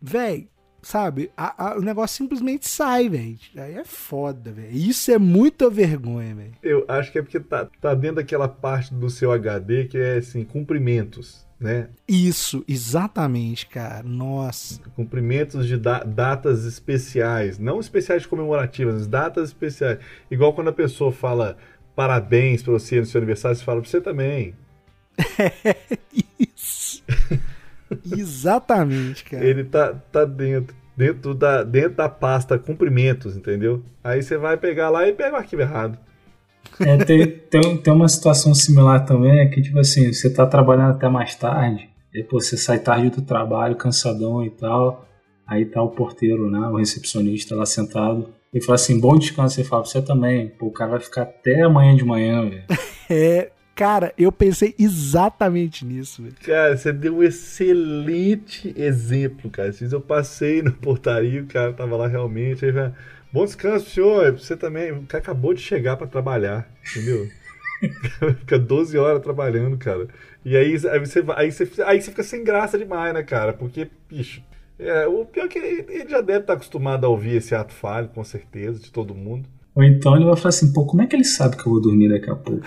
velho, 0.00 0.48
sabe? 0.80 1.30
A, 1.36 1.70
a, 1.70 1.78
o 1.78 1.82
negócio 1.82 2.16
simplesmente 2.16 2.68
sai, 2.68 3.08
velho. 3.08 3.38
Aí 3.56 3.74
é 3.74 3.84
foda, 3.84 4.52
velho. 4.52 4.70
Isso 4.72 5.10
é 5.10 5.18
muita 5.18 5.68
vergonha, 5.68 6.34
velho. 6.34 6.52
Eu 6.62 6.84
acho 6.88 7.10
que 7.10 7.18
é 7.18 7.22
porque 7.22 7.40
tá, 7.40 7.68
tá 7.80 7.94
dentro 7.94 8.16
daquela 8.16 8.48
parte 8.48 8.94
do 8.94 9.10
seu 9.10 9.32
HD 9.32 9.86
que 9.86 9.98
é 9.98 10.18
assim, 10.18 10.44
cumprimentos, 10.44 11.46
né? 11.60 11.88
Isso, 12.08 12.64
exatamente, 12.66 13.66
cara. 13.66 14.02
Nossa. 14.02 14.80
Cumprimentos 14.96 15.66
de 15.66 15.76
da 15.76 16.02
datas 16.02 16.64
especiais. 16.64 17.58
Não 17.58 17.78
especiais 17.78 18.24
comemorativas, 18.24 18.94
mas 18.94 19.06
datas 19.06 19.50
especiais. 19.50 19.98
Igual 20.30 20.54
quando 20.54 20.68
a 20.68 20.72
pessoa 20.72 21.12
fala 21.12 21.58
parabéns 21.94 22.62
pra 22.62 22.72
você 22.72 22.98
no 22.98 23.04
seu 23.04 23.18
aniversário, 23.18 23.58
você 23.58 23.64
fala 23.64 23.82
pra 23.82 23.90
você 23.90 24.00
também. 24.00 24.54
É, 25.38 25.76
isso. 26.56 27.04
Exatamente, 28.10 29.24
cara. 29.24 29.44
Ele 29.44 29.64
tá, 29.64 29.92
tá 30.10 30.24
dentro, 30.24 30.74
dentro, 30.96 31.34
da, 31.34 31.62
dentro 31.62 31.96
da 31.96 32.08
pasta 32.08 32.58
cumprimentos, 32.58 33.36
entendeu? 33.36 33.82
Aí 34.02 34.22
você 34.22 34.38
vai 34.38 34.56
pegar 34.56 34.88
lá 34.88 35.06
e 35.06 35.12
pega 35.12 35.34
o 35.34 35.38
arquivo 35.38 35.60
errado. 35.60 35.98
É, 36.78 36.96
tem, 37.04 37.26
tem, 37.26 37.76
tem 37.76 37.92
uma 37.92 38.08
situação 38.08 38.54
similar 38.54 39.04
também, 39.04 39.40
é 39.40 39.46
que, 39.46 39.60
tipo 39.60 39.78
assim, 39.78 40.12
você 40.12 40.30
tá 40.30 40.46
trabalhando 40.46 40.92
até 40.92 41.08
mais 41.08 41.34
tarde, 41.34 41.88
depois 42.12 42.46
você 42.46 42.56
sai 42.56 42.78
tarde 42.78 43.10
do 43.10 43.22
trabalho, 43.22 43.76
cansadão 43.76 44.44
e 44.44 44.50
tal, 44.50 45.06
aí 45.46 45.64
tá 45.64 45.82
o 45.82 45.90
porteiro, 45.90 46.50
né, 46.50 46.60
o 46.68 46.76
recepcionista 46.76 47.54
lá 47.54 47.66
sentado, 47.66 48.28
e 48.52 48.60
fala 48.62 48.76
assim, 48.76 48.98
bom 48.98 49.16
descanso, 49.16 49.54
você 49.56 49.64
fala, 49.64 49.84
você 49.84 50.02
também, 50.02 50.48
pô, 50.48 50.66
o 50.66 50.72
cara 50.72 50.92
vai 50.92 51.00
ficar 51.00 51.22
até 51.22 51.62
amanhã 51.62 51.94
de 51.94 52.04
manhã, 52.04 52.48
velho. 52.48 52.64
É, 53.12 53.50
Cara, 53.80 54.12
eu 54.18 54.30
pensei 54.30 54.74
exatamente 54.78 55.86
nisso. 55.86 56.22
Véio. 56.22 56.34
Cara, 56.44 56.76
você 56.76 56.92
deu 56.92 57.16
um 57.16 57.22
excelente 57.22 58.74
exemplo, 58.76 59.50
cara. 59.50 59.72
Eu 59.90 60.02
passei 60.02 60.60
no 60.60 60.70
portaria, 60.70 61.42
o 61.42 61.46
cara 61.46 61.72
tava 61.72 61.96
lá 61.96 62.06
realmente. 62.06 62.62
Aí, 62.62 62.72
Bom 63.32 63.44
descanso, 63.44 63.88
senhor. 63.90 64.32
Você 64.32 64.56
também. 64.56 64.92
O 64.92 65.02
cara 65.02 65.22
acabou 65.22 65.54
de 65.54 65.60
chegar 65.60 65.96
para 65.96 66.06
trabalhar, 66.06 66.68
entendeu? 66.90 67.28
fica 68.40 68.58
12 68.58 68.98
horas 68.98 69.22
trabalhando, 69.22 69.76
cara. 69.78 70.08
E 70.44 70.56
aí, 70.56 70.72
aí, 70.72 70.98
você, 70.98 71.24
aí, 71.34 71.52
você, 71.52 71.82
aí 71.84 72.00
você 72.00 72.10
fica 72.10 72.22
sem 72.22 72.42
graça 72.42 72.78
demais, 72.78 73.14
né, 73.14 73.22
cara? 73.22 73.52
Porque, 73.52 73.88
bicho, 74.08 74.42
é, 74.78 75.06
o 75.06 75.24
pior 75.24 75.44
é 75.44 75.48
que 75.48 75.58
ele, 75.58 75.86
ele 75.88 76.08
já 76.08 76.20
deve 76.20 76.40
estar 76.40 76.54
acostumado 76.54 77.04
a 77.04 77.08
ouvir 77.08 77.36
esse 77.36 77.54
ato 77.54 77.72
falho, 77.72 78.08
com 78.08 78.24
certeza, 78.24 78.80
de 78.80 78.90
todo 78.90 79.14
mundo. 79.14 79.48
Ou 79.74 79.84
então 79.84 80.16
ele 80.16 80.24
vai 80.24 80.36
falar 80.36 80.48
assim, 80.48 80.72
pô, 80.72 80.84
como 80.84 81.02
é 81.02 81.06
que 81.06 81.14
ele 81.14 81.24
sabe 81.24 81.56
que 81.56 81.66
eu 81.66 81.72
vou 81.72 81.80
dormir 81.80 82.08
daqui 82.08 82.28
a 82.28 82.34
pouco? 82.34 82.66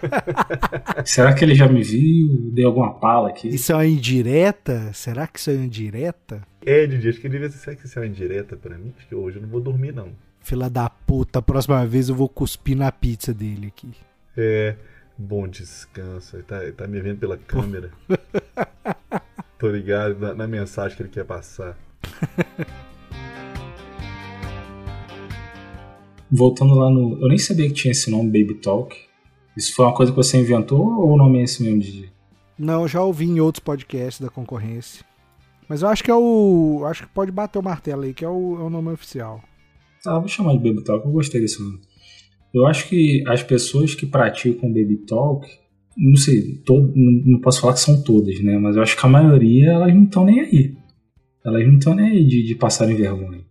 Será 1.04 1.32
que 1.32 1.44
ele 1.44 1.54
já 1.54 1.66
me 1.66 1.82
viu? 1.82 2.50
Deu 2.52 2.68
alguma 2.68 2.92
pala 2.94 3.30
aqui? 3.30 3.48
Isso 3.48 3.72
é 3.72 3.74
uma 3.74 3.86
indireta? 3.86 4.92
Será 4.92 5.26
que 5.26 5.38
isso 5.38 5.50
é 5.50 5.54
uma 5.54 5.64
indireta? 5.64 6.42
É, 6.66 6.86
Didi, 6.86 7.08
acho 7.08 7.20
que 7.20 7.26
ele 7.26 7.34
devia 7.34 7.50
ser, 7.50 7.58
será 7.58 7.76
que 7.76 7.86
isso 7.86 7.98
é 7.98 8.02
uma 8.02 8.08
indireta 8.08 8.56
pra 8.56 8.76
mim? 8.78 8.92
Acho 8.96 9.06
que 9.06 9.14
hoje 9.14 9.36
eu 9.36 9.42
não 9.42 9.48
vou 9.48 9.60
dormir, 9.60 9.92
não. 9.92 10.08
Fila 10.40 10.68
da 10.70 10.88
puta, 10.88 11.38
a 11.38 11.42
próxima 11.42 11.86
vez 11.86 12.08
eu 12.08 12.14
vou 12.14 12.28
cuspir 12.28 12.76
na 12.76 12.90
pizza 12.90 13.32
dele 13.32 13.68
aqui. 13.68 13.90
É, 14.36 14.76
bom 15.16 15.46
descanso. 15.46 16.36
Ele 16.36 16.42
tá, 16.42 16.62
ele 16.62 16.72
tá 16.72 16.86
me 16.86 17.00
vendo 17.00 17.18
pela 17.18 17.36
câmera. 17.36 17.90
Tô 19.58 19.70
ligado 19.70 20.18
na, 20.18 20.34
na 20.34 20.46
mensagem 20.46 20.96
que 20.96 21.02
ele 21.02 21.10
quer 21.10 21.24
passar. 21.24 21.78
voltando 26.34 26.74
lá 26.74 26.90
no. 26.90 27.20
Eu 27.20 27.28
nem 27.28 27.38
sabia 27.38 27.68
que 27.68 27.74
tinha 27.74 27.92
esse 27.92 28.10
nome 28.10 28.26
Baby 28.26 28.60
Talk. 28.60 28.96
Isso 29.56 29.74
foi 29.74 29.86
uma 29.86 29.94
coisa 29.94 30.10
que 30.10 30.16
você 30.16 30.36
inventou 30.36 30.80
ou 30.80 31.12
o 31.12 31.16
nome 31.16 31.38
é 31.38 31.42
esse 31.44 31.62
mesmo, 31.62 31.80
Didi? 31.80 32.12
Não, 32.58 32.88
já 32.88 33.02
ouvi 33.02 33.26
em 33.26 33.40
outros 33.40 33.62
podcasts 33.62 34.20
da 34.20 34.28
concorrência. 34.28 35.04
Mas 35.68 35.82
eu 35.82 35.88
acho 35.88 36.04
que 36.04 36.10
é 36.10 36.14
o. 36.14 36.84
Acho 36.86 37.06
que 37.06 37.14
pode 37.14 37.30
bater 37.30 37.58
o 37.58 37.62
martelo 37.62 38.02
aí, 38.02 38.14
que 38.14 38.24
é 38.24 38.28
o, 38.28 38.56
é 38.60 38.62
o 38.62 38.70
nome 38.70 38.90
oficial. 38.90 39.42
Tá, 40.02 40.18
vou 40.18 40.28
chamar 40.28 40.52
de 40.52 40.58
Baby 40.58 40.84
Talk, 40.84 41.04
eu 41.06 41.12
gostei 41.12 41.40
desse 41.40 41.62
nome. 41.62 41.80
Eu 42.52 42.66
acho 42.66 42.88
que 42.88 43.24
as 43.26 43.42
pessoas 43.42 43.94
que 43.94 44.06
praticam 44.06 44.68
Baby 44.68 44.98
Talk, 45.06 45.46
não 45.96 46.16
sei, 46.16 46.62
não 46.68 47.40
posso 47.40 47.60
falar 47.60 47.72
que 47.72 47.80
são 47.80 48.02
todas, 48.02 48.38
né? 48.42 48.58
Mas 48.58 48.76
eu 48.76 48.82
acho 48.82 48.96
que 48.96 49.06
a 49.06 49.08
maioria 49.08 49.72
elas 49.72 49.94
não 49.94 50.04
estão 50.04 50.24
nem 50.24 50.40
aí. 50.40 50.76
Elas 51.44 51.66
não 51.66 51.78
estão 51.78 51.94
nem 51.94 52.10
aí 52.10 52.24
de, 52.24 52.42
de 52.42 52.54
passarem 52.54 52.96
vergonha, 52.96 53.44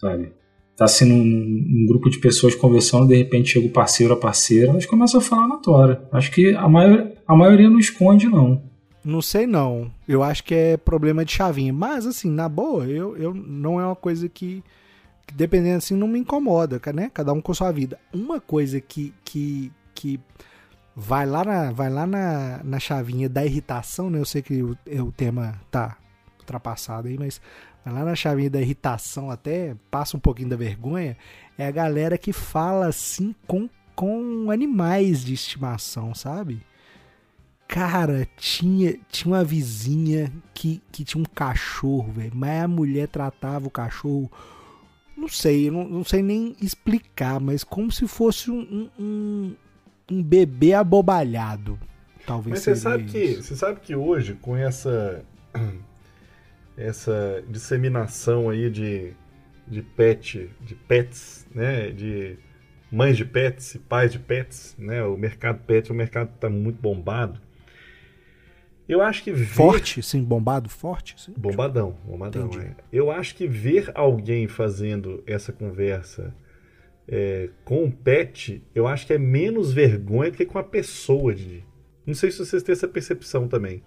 sabe? 0.00 0.32
tá 0.76 0.84
assim 0.84 1.06
num, 1.06 1.16
um 1.16 1.86
grupo 1.86 2.10
de 2.10 2.18
pessoas 2.18 2.54
conversando, 2.54 3.08
de 3.08 3.16
repente 3.16 3.50
chega 3.50 3.66
o 3.66 3.72
parceiro 3.72 4.12
a 4.12 4.16
parceira, 4.16 4.70
elas 4.70 4.84
começam 4.84 5.18
a 5.18 5.22
falar 5.22 5.48
na 5.48 5.56
tora. 5.56 6.06
Acho 6.12 6.30
que 6.30 6.54
a, 6.54 6.68
maior, 6.68 7.10
a 7.26 7.34
maioria 7.34 7.70
não 7.70 7.78
esconde, 7.78 8.28
não. 8.28 8.62
Não 9.06 9.22
sei 9.22 9.46
não. 9.46 9.88
Eu 10.08 10.20
acho 10.24 10.42
que 10.42 10.52
é 10.52 10.76
problema 10.76 11.24
de 11.24 11.30
chavinha. 11.30 11.72
Mas, 11.72 12.04
assim, 12.04 12.28
na 12.28 12.48
boa, 12.48 12.86
eu, 12.86 13.16
eu 13.16 13.32
não 13.32 13.80
é 13.80 13.86
uma 13.86 13.94
coisa 13.94 14.28
que, 14.28 14.64
que 15.24 15.32
dependendo 15.32 15.76
assim, 15.76 15.94
não 15.94 16.08
me 16.08 16.18
incomoda, 16.18 16.80
né? 16.92 17.08
Cada 17.14 17.32
um 17.32 17.40
com 17.40 17.54
sua 17.54 17.70
vida. 17.70 18.00
Uma 18.12 18.40
coisa 18.40 18.80
que, 18.80 19.14
que, 19.24 19.72
que 19.94 20.18
vai 20.96 21.24
lá, 21.24 21.44
na, 21.44 21.70
vai 21.70 21.88
lá 21.88 22.04
na, 22.04 22.60
na 22.64 22.80
chavinha 22.80 23.28
da 23.28 23.46
irritação, 23.46 24.10
né? 24.10 24.18
Eu 24.18 24.24
sei 24.24 24.42
que 24.42 24.60
o, 24.60 24.76
o 25.00 25.12
tema 25.12 25.54
tá 25.70 25.96
ultrapassado 26.40 27.06
aí, 27.06 27.16
mas 27.16 27.40
lá 27.84 28.04
na 28.04 28.16
chavinha 28.16 28.50
da 28.50 28.60
irritação 28.60 29.30
até 29.30 29.76
passa 29.88 30.16
um 30.16 30.20
pouquinho 30.20 30.48
da 30.48 30.56
vergonha, 30.56 31.16
é 31.56 31.64
a 31.64 31.70
galera 31.70 32.18
que 32.18 32.32
fala 32.32 32.88
assim 32.88 33.32
com, 33.46 33.70
com 33.94 34.50
animais 34.50 35.24
de 35.24 35.32
estimação, 35.32 36.12
sabe? 36.12 36.60
Cara, 37.68 38.28
tinha, 38.36 38.96
tinha 39.08 39.34
uma 39.34 39.44
vizinha 39.44 40.32
que, 40.54 40.80
que 40.92 41.04
tinha 41.04 41.20
um 41.20 41.26
cachorro, 41.26 42.12
velho, 42.12 42.32
mas 42.34 42.64
a 42.64 42.68
mulher 42.68 43.08
tratava 43.08 43.66
o 43.66 43.70
cachorro, 43.70 44.30
não 45.16 45.28
sei, 45.28 45.70
não, 45.70 45.88
não 45.88 46.04
sei 46.04 46.22
nem 46.22 46.54
explicar, 46.60 47.40
mas 47.40 47.64
como 47.64 47.90
se 47.90 48.06
fosse 48.06 48.50
um, 48.50 48.88
um, 48.98 49.56
um 50.10 50.22
bebê 50.22 50.74
abobalhado. 50.74 51.78
Talvez 52.24 52.54
mas 52.56 52.62
você 52.62 52.76
sabe, 52.76 53.04
que, 53.04 53.34
você 53.34 53.54
sabe 53.56 53.80
que 53.80 53.94
hoje, 53.94 54.34
com 54.34 54.56
essa 54.56 55.24
essa 56.76 57.42
disseminação 57.48 58.50
aí 58.50 58.68
de, 58.68 59.12
de 59.66 59.82
pet, 59.82 60.50
de 60.60 60.74
pets, 60.74 61.46
né, 61.54 61.90
de 61.90 62.36
mães 62.90 63.16
de 63.16 63.24
pets 63.24 63.74
e 63.74 63.78
pais 63.78 64.12
de 64.12 64.18
pets, 64.18 64.74
né, 64.78 65.02
o 65.02 65.16
mercado 65.16 65.60
pet, 65.60 65.90
o 65.90 65.94
mercado 65.94 66.30
está 66.34 66.50
muito 66.50 66.80
bombado. 66.80 67.40
Eu 68.88 69.02
acho 69.02 69.22
que 69.24 69.32
ver... 69.32 69.46
forte, 69.46 70.02
sim, 70.02 70.22
bombado, 70.22 70.68
forte, 70.68 71.14
sim. 71.18 71.34
Bombadão, 71.36 71.96
bombadão. 72.04 72.50
É. 72.60 72.74
Eu 72.92 73.10
acho 73.10 73.34
que 73.34 73.46
ver 73.46 73.90
alguém 73.94 74.46
fazendo 74.46 75.22
essa 75.26 75.52
conversa 75.52 76.32
é, 77.08 77.50
com 77.64 77.84
um 77.84 77.90
pet, 77.90 78.62
eu 78.74 78.86
acho 78.86 79.06
que 79.06 79.12
é 79.12 79.18
menos 79.18 79.72
vergonha 79.72 80.30
do 80.30 80.36
que 80.36 80.46
com 80.46 80.58
a 80.58 80.64
pessoa 80.64 81.34
de. 81.34 81.64
Não 82.04 82.14
sei 82.14 82.30
se 82.30 82.38
vocês 82.38 82.62
têm 82.62 82.72
essa 82.72 82.86
percepção 82.88 83.48
também. 83.48 83.82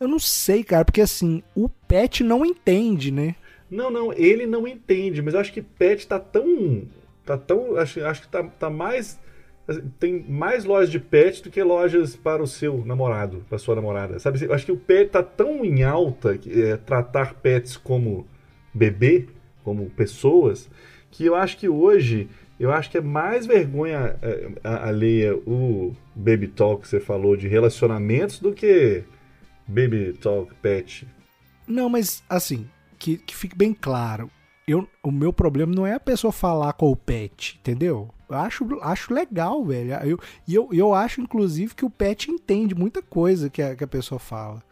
Eu 0.00 0.08
não 0.08 0.18
sei, 0.18 0.64
cara, 0.64 0.84
porque 0.84 1.00
assim, 1.00 1.42
o 1.54 1.68
Pet 1.68 2.24
não 2.24 2.44
entende, 2.44 3.10
né? 3.10 3.36
Não, 3.70 3.90
não, 3.90 4.12
ele 4.12 4.46
não 4.46 4.66
entende, 4.66 5.20
mas 5.20 5.34
eu 5.34 5.40
acho 5.40 5.52
que 5.52 5.62
Pet 5.62 6.06
tá 6.06 6.18
tão. 6.18 6.82
Tá 7.24 7.36
tão. 7.36 7.76
Acho, 7.76 8.04
acho 8.04 8.22
que 8.22 8.28
tá, 8.28 8.42
tá 8.44 8.70
mais. 8.70 9.18
Tem 9.98 10.24
mais 10.28 10.64
lojas 10.64 10.90
de 10.90 11.00
pet 11.00 11.42
do 11.42 11.50
que 11.50 11.62
lojas 11.62 12.14
para 12.14 12.42
o 12.42 12.46
seu 12.46 12.84
namorado, 12.84 13.44
para 13.48 13.58
sua 13.58 13.74
namorada. 13.74 14.18
Sabe? 14.18 14.44
Eu 14.44 14.52
acho 14.52 14.64
que 14.64 14.72
o 14.72 14.76
pet 14.76 15.10
tá 15.10 15.22
tão 15.22 15.64
em 15.64 15.82
alta, 15.82 16.38
é, 16.46 16.76
tratar 16.76 17.34
pets 17.34 17.76
como 17.76 18.26
bebê, 18.72 19.26
como 19.64 19.90
pessoas, 19.90 20.68
que 21.10 21.24
eu 21.24 21.34
acho 21.34 21.56
que 21.56 21.68
hoje 21.68 22.28
eu 22.58 22.72
acho 22.72 22.90
que 22.90 22.98
é 22.98 23.02
mais 23.02 23.44
vergonha 23.46 24.16
é, 24.22 24.50
alheia 24.62 25.36
o 25.36 25.94
baby 26.14 26.48
talk 26.48 26.82
que 26.82 26.88
você 26.88 27.00
falou 27.00 27.36
de 27.36 27.48
relacionamentos 27.48 28.38
do 28.38 28.52
que 28.52 29.04
Baby 29.66 30.12
Talk 30.20 30.54
Pet. 30.56 31.06
Não, 31.66 31.88
mas 31.88 32.22
assim, 32.28 32.68
que, 32.98 33.16
que 33.18 33.34
fique 33.34 33.56
bem 33.56 33.74
claro. 33.74 34.30
Eu, 34.66 34.88
o 35.02 35.10
meu 35.10 35.32
problema 35.32 35.74
não 35.74 35.86
é 35.86 35.94
a 35.94 36.00
pessoa 36.00 36.32
falar 36.32 36.72
com 36.74 36.90
o 36.90 36.96
pet, 36.96 37.58
entendeu? 37.60 38.08
Acho, 38.28 38.66
acho 38.82 39.14
legal, 39.14 39.64
velho. 39.64 39.92
Eu, 40.04 40.20
e 40.46 40.54
eu, 40.54 40.68
eu 40.72 40.94
acho, 40.94 41.20
inclusive, 41.20 41.74
que 41.74 41.84
o 41.84 41.90
pet 41.90 42.30
entende 42.30 42.74
muita 42.74 43.00
coisa 43.02 43.48
que 43.48 43.62
a, 43.62 43.74
que 43.74 43.84
a 43.84 43.88
pessoa 43.88 44.18
fala. 44.18 44.62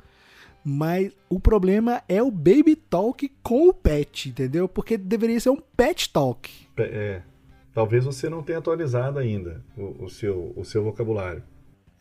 Mas 0.64 1.12
o 1.28 1.38
problema 1.38 2.02
é 2.08 2.22
o 2.22 2.30
baby 2.30 2.74
talk 2.74 3.30
com 3.42 3.68
o 3.68 3.74
pet, 3.74 4.30
entendeu? 4.30 4.66
Porque 4.66 4.96
deveria 4.96 5.38
ser 5.38 5.50
um 5.50 5.60
pet 5.76 6.10
talk. 6.10 6.50
É. 6.78 7.20
Talvez 7.74 8.04
você 8.04 8.28
não 8.28 8.42
tenha 8.42 8.58
atualizado 8.58 9.18
ainda 9.18 9.62
o, 9.76 10.04
o 10.04 10.08
seu, 10.08 10.52
o 10.56 10.64
seu 10.64 10.82
vocabulário. 10.82 11.42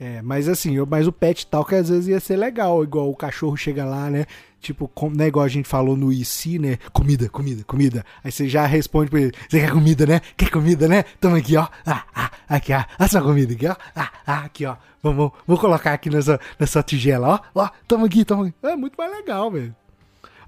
É, 0.04 0.22
mas 0.22 0.50
assim, 0.50 0.76
eu, 0.76 0.86
mas 0.86 1.08
o 1.08 1.14
pet 1.14 1.48
talk 1.48 1.74
às 1.74 1.88
vezes 1.88 2.10
ia 2.10 2.20
ser 2.20 2.36
legal, 2.36 2.84
igual 2.84 3.10
o 3.10 3.16
cachorro 3.16 3.56
chega 3.56 3.86
lá, 3.86 4.10
né? 4.10 4.26
Tipo, 4.60 4.86
com, 4.90 5.10
né, 5.10 5.28
igual 5.28 5.46
a 5.46 5.48
gente 5.48 5.66
falou 5.66 5.96
no 5.96 6.12
IC, 6.12 6.60
né? 6.60 6.78
Comida, 6.92 7.30
comida, 7.30 7.64
comida. 7.64 8.06
Aí 8.22 8.30
você 8.30 8.50
já 8.50 8.66
responde 8.66 9.10
pra 9.10 9.22
ele: 9.22 9.32
Você 9.48 9.62
quer 9.62 9.72
comida, 9.72 10.06
né? 10.06 10.20
Quer 10.36 10.50
comida, 10.50 10.90
né? 10.90 11.04
Toma 11.22 11.38
aqui, 11.38 11.56
ó. 11.56 11.70
Ah, 11.86 12.04
ah, 12.14 12.32
aqui, 12.50 12.74
ó. 12.74 12.84
A 13.00 13.08
sua 13.08 13.22
comida 13.22 13.54
aqui, 13.54 13.66
ó. 13.66 13.78
Ah, 13.96 14.12
ah, 14.28 14.40
aqui, 14.40 14.66
ó. 14.66 14.76
Vamos, 15.02 15.32
vou 15.48 15.58
colocar 15.58 15.94
aqui 15.94 16.10
nessa, 16.10 16.38
nessa 16.60 16.84
tigela, 16.84 17.42
ó. 17.56 17.62
Ó, 17.62 17.70
toma 17.88 18.08
aqui, 18.08 18.26
toma 18.26 18.48
aqui. 18.48 18.56
É 18.62 18.76
muito 18.76 18.96
mais 18.98 19.10
legal, 19.10 19.50
velho. 19.52 19.74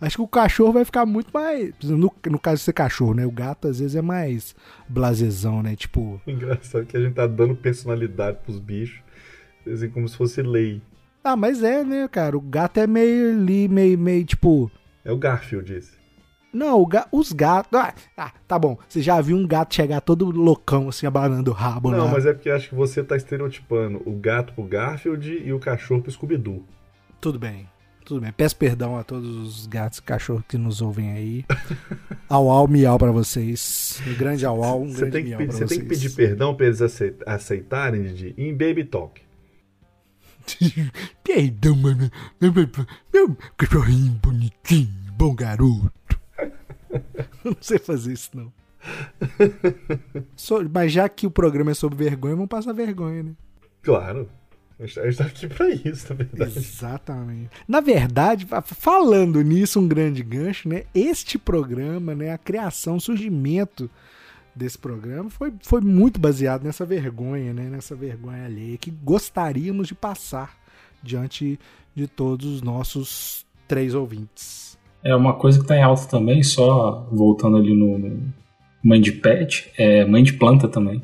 Acho 0.02 0.18
que 0.18 0.22
o 0.22 0.28
cachorro 0.28 0.74
vai 0.74 0.84
ficar 0.84 1.06
muito 1.06 1.30
mais. 1.34 1.74
No, 1.82 2.14
no 2.30 2.40
caso 2.40 2.58
de 2.58 2.64
ser 2.64 2.74
cachorro, 2.74 3.14
né? 3.14 3.26
O 3.26 3.32
gato 3.32 3.70
às 3.70 3.80
vezes 3.80 3.96
é 3.96 4.02
mais 4.02 4.54
blasezão, 4.90 5.64
né? 5.64 5.78
Tipo. 5.78 6.22
Engraçado 6.28 6.86
que 6.86 6.98
a 6.98 7.00
gente 7.00 7.14
tá 7.14 7.26
dando 7.26 7.56
personalidade 7.56 8.40
pros 8.44 8.60
bichos. 8.60 9.06
Assim, 9.72 9.90
como 9.90 10.08
se 10.08 10.16
fosse 10.18 10.42
lei. 10.42 10.82
Ah, 11.24 11.36
mas 11.36 11.64
é, 11.64 11.84
né, 11.84 12.08
cara? 12.08 12.38
O 12.38 12.42
gato 12.42 12.78
é 12.80 12.86
meio 12.88 13.32
ali, 13.32 13.68
meio, 13.68 13.98
meio 13.98 14.24
tipo. 14.26 14.70
É 15.04 15.12
o 15.12 15.18
Garfield 15.18 15.74
esse. 15.74 15.96
Não, 16.54 16.86
ga 16.86 17.08
os 17.12 17.34
gatos. 17.34 17.78
Ah, 17.78 17.94
ah, 18.16 18.32
tá 18.48 18.58
bom. 18.58 18.78
Você 18.88 19.02
já 19.02 19.20
viu 19.20 19.36
um 19.36 19.46
gato 19.46 19.76
chegar 19.76 20.00
todo 20.02 20.30
loucão, 20.32 20.88
assim, 20.88 21.06
abanando 21.06 21.52
o 21.52 21.54
rabo, 21.54 21.92
Não, 21.92 22.06
né? 22.06 22.12
mas 22.14 22.26
é 22.26 22.34
porque 22.34 22.50
acho 22.50 22.70
que 22.70 22.76
você 22.76 23.04
tá 23.04 23.18
estereotipando 23.18 24.02
o 24.06 24.14
gato 24.14 24.54
pro 24.54 24.64
Garfield 24.64 25.42
e 25.46 25.52
o 25.52 25.60
cachorro 25.60 26.02
pro 26.02 26.12
Scooby-Doo. 26.12 26.64
Tudo 27.20 27.38
bem. 27.40 27.68
Tudo 28.06 28.22
bem. 28.22 28.32
Peço 28.32 28.56
perdão 28.56 28.96
a 28.98 29.04
todos 29.04 29.36
os 29.36 29.66
gatos 29.68 29.98
e 29.98 30.04
cachorros 30.04 30.44
que 30.48 30.58
nos 30.60 30.80
ouvem 30.82 31.12
aí. 31.12 31.46
au 32.30 32.50
au, 32.50 32.68
miau 32.68 32.98
pra 33.00 33.12
vocês. 33.12 34.00
Um 34.08 34.14
grande 34.14 34.46
au 34.46 34.64
au, 34.64 34.82
um 34.84 34.90
Você 34.92 34.98
grande 35.02 35.12
tem, 35.12 35.24
que, 35.24 35.30
miau 35.30 35.38
pra 35.40 35.48
você 35.52 35.58
vocês. 35.58 35.70
tem 35.72 35.80
que 35.80 35.86
pedir 35.88 36.10
perdão 36.12 36.56
pra 36.56 36.68
eles 36.68 36.82
aceit- 36.82 37.22
aceitarem, 37.26 38.04
Didi, 38.04 38.34
em 38.38 38.52
Baby 38.56 38.86
Talk. 38.86 39.22
Perdão, 41.24 41.76
mano. 41.76 42.10
Meu, 43.14 43.36
cachorrinho 43.58 44.12
bonitinho, 44.22 44.90
bom 45.18 45.34
garoto. 45.36 45.92
Não 47.44 47.56
sei 47.62 47.78
fazer 47.80 48.14
isso, 48.14 48.30
não. 48.34 48.52
So- 50.36 50.68
mas 50.72 50.92
já 50.92 51.08
que 51.10 51.26
o 51.28 51.32
programa 51.32 51.72
é 51.72 51.74
sobre 51.74 52.04
vergonha, 52.04 52.36
vamos 52.36 52.50
passar 52.50 52.74
vergonha, 52.74 53.24
né? 53.24 53.32
Claro. 53.82 54.30
A 54.80 54.86
gente 54.86 55.02
gente 55.02 55.18
tá 55.18 55.26
aqui 55.26 55.48
pra 55.48 55.70
isso, 55.70 56.06
na 56.10 56.16
verdade. 56.16 56.58
Exatamente. 56.58 57.50
Na 57.68 57.80
verdade, 57.80 58.46
fa- 58.46 58.62
falando 58.62 59.42
nisso, 59.42 59.80
um 59.80 59.88
grande 59.88 60.22
gancho, 60.22 60.68
né? 60.68 60.84
Este 60.94 61.38
programa, 61.38 62.14
né? 62.14 62.32
A 62.34 62.38
criação, 62.38 62.98
o 62.98 63.02
surgimento 63.02 63.90
desse 64.56 64.78
programa 64.78 65.30
foi, 65.30 65.54
foi 65.62 65.82
muito 65.82 66.20
baseado 66.20 66.64
nessa 66.64 66.86
vergonha, 66.86 67.54
né? 67.54 67.64
Nessa 67.64 67.96
vergonha 67.96 68.46
alheia 68.46 68.78
que 68.78 68.90
gostaríamos 68.90 69.88
de 69.88 69.96
passar 69.96 70.58
diante 71.04 71.60
de 71.94 72.08
todos 72.08 72.46
os 72.46 72.62
nossos 72.62 73.46
três 73.68 73.94
ouvintes. 73.94 74.78
É 75.04 75.16
uma 75.16 75.34
coisa 75.34 75.60
que 75.60 75.68
tá 75.68 75.76
em 75.76 75.84
alta 75.84 76.08
também, 76.08 76.42
só 76.42 77.08
voltando 77.12 77.58
ali 77.58 77.74
no, 77.76 78.00
no 78.00 78.34
mãe 78.84 79.00
de 79.00 79.12
pet, 79.12 79.72
é 79.78 80.06
mãe 80.06 80.24
de 80.24 80.34
planta 80.34 80.68
também. 80.68 81.02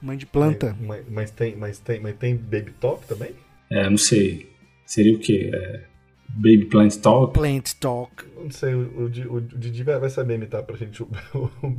Mãe 0.00 0.16
de 0.16 0.26
planta. 0.26 0.76
Mas, 0.80 1.04
mas 1.08 1.30
tem, 1.30 1.56
mas, 1.56 1.78
tem, 1.78 2.00
mas 2.00 2.16
tem 2.16 2.36
Baby 2.36 2.72
Talk 2.80 3.06
também? 3.06 3.30
É, 3.70 3.88
não 3.88 3.96
sei, 3.96 4.50
seria 4.84 5.14
o 5.14 5.18
quê? 5.18 5.50
É, 5.52 5.80
Baby 6.28 6.66
Plant 6.66 6.96
Talk? 6.96 7.32
Plant 7.32 7.74
Talk. 7.78 8.24
Não 8.36 8.50
sei, 8.50 8.74
o, 8.74 9.06
o, 9.06 9.36
o 9.36 9.40
Didi 9.40 9.82
vai 9.82 9.98
vai 9.98 10.10
saber 10.10 10.34
imitar 10.34 10.62
pra 10.62 10.76
gente 10.76 11.02
o, 11.02 11.08
o 11.34 11.76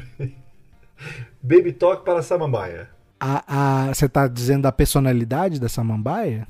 Baby 1.42 1.74
Talk 1.74 2.04
para 2.04 2.22
Samambaia. 2.22 2.90
A, 3.20 3.88
a, 3.88 3.94
você 3.94 4.10
tá 4.10 4.28
dizendo 4.28 4.64
da 4.64 4.72
personalidade 4.72 5.60
da 5.60 5.70
samambaia? 5.70 6.48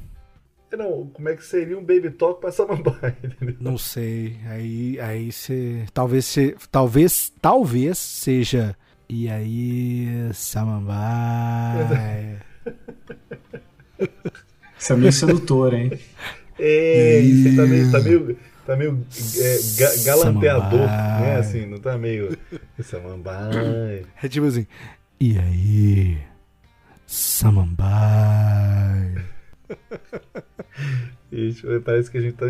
Não, 0.77 1.07
como 1.13 1.29
é 1.29 1.35
que 1.35 1.45
seria 1.45 1.77
um 1.77 1.81
Baby 1.83 2.09
Talk 2.09 2.41
para 2.41 2.51
Samambaia? 2.51 3.15
entendeu? 3.23 3.55
Não 3.59 3.77
sei. 3.77 4.39
Aí, 4.47 4.99
aí 4.99 5.31
você. 5.31 5.85
Talvez 5.93 6.25
se, 6.25 6.55
talvez, 6.71 7.31
talvez 7.39 7.99
seja. 7.99 8.75
E 9.07 9.29
aí, 9.29 10.29
Samambaia. 10.33 11.83
Isso 14.79 14.93
é 14.93 14.95
meio 14.95 15.13
sedutor, 15.13 15.73
hein? 15.75 15.91
É, 16.57 17.19
isso 17.19 17.49
aí 17.49 17.55
tá 17.55 17.65
meio, 17.65 17.91
tá 17.91 17.99
meio, 17.99 18.37
tá 18.65 18.75
meio 18.75 19.05
é, 19.37 19.57
ga- 19.77 20.03
galanteador, 20.03 20.79
Samambaia. 20.87 21.19
né? 21.21 21.35
Assim, 21.37 21.65
não 21.65 21.77
tá 21.79 21.97
meio 21.97 22.37
Samambaia. 22.81 24.05
É 24.21 24.27
tipo 24.27 24.45
assim. 24.45 24.67
E 25.19 25.37
aí, 25.39 26.17
Samambaia. 27.05 29.25
Gente, 31.31 31.63
parece 31.83 32.11
que 32.11 32.17
a 32.17 32.21
gente 32.21 32.35
tá 32.35 32.45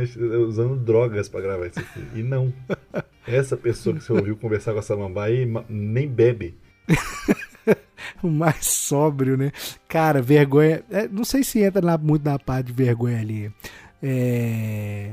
usando 0.46 0.76
drogas 0.76 1.30
pra 1.30 1.40
gravar 1.42 1.68
isso 1.68 1.80
aqui. 1.80 2.04
E 2.16 2.24
não. 2.24 2.54
Essa 3.26 3.56
pessoa 3.56 3.96
que 3.96 4.04
você 4.04 4.12
ouviu 4.12 4.36
conversar 4.36 4.74
com 4.74 4.80
a 4.80 4.82
Samambaia 4.82 5.48
ma- 5.48 5.64
nem 5.70 6.08
bebe. 6.08 6.58
O 8.22 8.28
mais 8.28 8.66
sóbrio, 8.68 9.38
né? 9.38 9.52
Cara, 9.88 10.22
vergonha. 10.22 10.84
é, 10.92 11.08
não 11.08 11.24
sei 11.24 11.44
se 11.44 11.62
entra 11.62 11.82
na- 11.82 11.98
muito 11.98 12.26
na 12.26 12.38
parte 12.38 12.68
de 12.68 12.74
vergonha 12.74 13.20
ali. 13.20 13.52
É, 14.02 15.12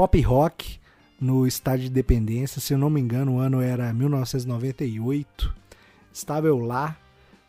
pop 0.00 0.18
rock 0.22 0.80
no 1.20 1.46
estádio 1.46 1.84
de 1.84 1.90
Independência, 1.90 2.58
se 2.58 2.72
eu 2.72 2.78
não 2.78 2.88
me 2.88 2.98
engano, 2.98 3.34
o 3.34 3.38
ano 3.38 3.60
era 3.60 3.92
1998. 3.92 5.54
Estava 6.10 6.46
eu 6.46 6.58
lá 6.58 6.96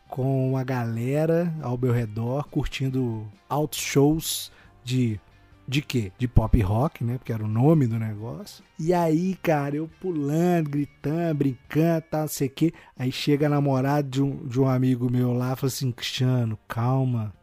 com 0.09 0.57
a 0.57 0.61
galera 0.61 1.55
ao 1.61 1.77
meu 1.77 1.93
redor 1.93 2.49
curtindo 2.49 3.25
altos 3.47 3.79
shows 3.79 4.51
de 4.83 5.17
de 5.65 5.81
quê? 5.81 6.11
De 6.17 6.27
pop 6.27 6.59
rock, 6.61 7.05
né? 7.05 7.17
Porque 7.17 7.31
era 7.31 7.41
o 7.41 7.47
nome 7.47 7.87
do 7.87 7.97
negócio. 7.97 8.61
E 8.77 8.93
aí, 8.93 9.37
cara, 9.41 9.77
eu 9.77 9.89
pulando, 10.01 10.71
gritando, 10.71 11.35
brincando, 11.35 12.03
tal, 12.11 12.27
sei 12.27 12.49
o 12.49 12.51
quê. 12.51 12.73
Aí 12.99 13.13
chega 13.13 13.45
a 13.45 13.49
namorada 13.49 14.03
de 14.09 14.21
um, 14.21 14.45
de 14.45 14.59
um 14.59 14.67
amigo 14.67 15.09
meu 15.09 15.31
lá 15.31 15.53
e 15.53 15.55
fala 15.55 15.67
assim: 15.67 15.89
Cristiano, 15.89 16.59
calma. 16.67 17.33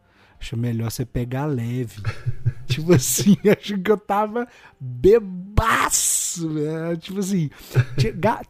Acho 0.41 0.57
melhor 0.57 0.91
você 0.91 1.05
pegar 1.05 1.47
leve. 1.47 2.01
tipo 2.67 2.93
assim, 2.95 3.37
acho 3.59 3.79
que 3.79 3.91
eu 3.91 3.97
tava 3.97 4.47
bebaço, 4.79 6.49
né? 6.49 6.97
Tipo 6.97 7.21
assim, 7.21 7.51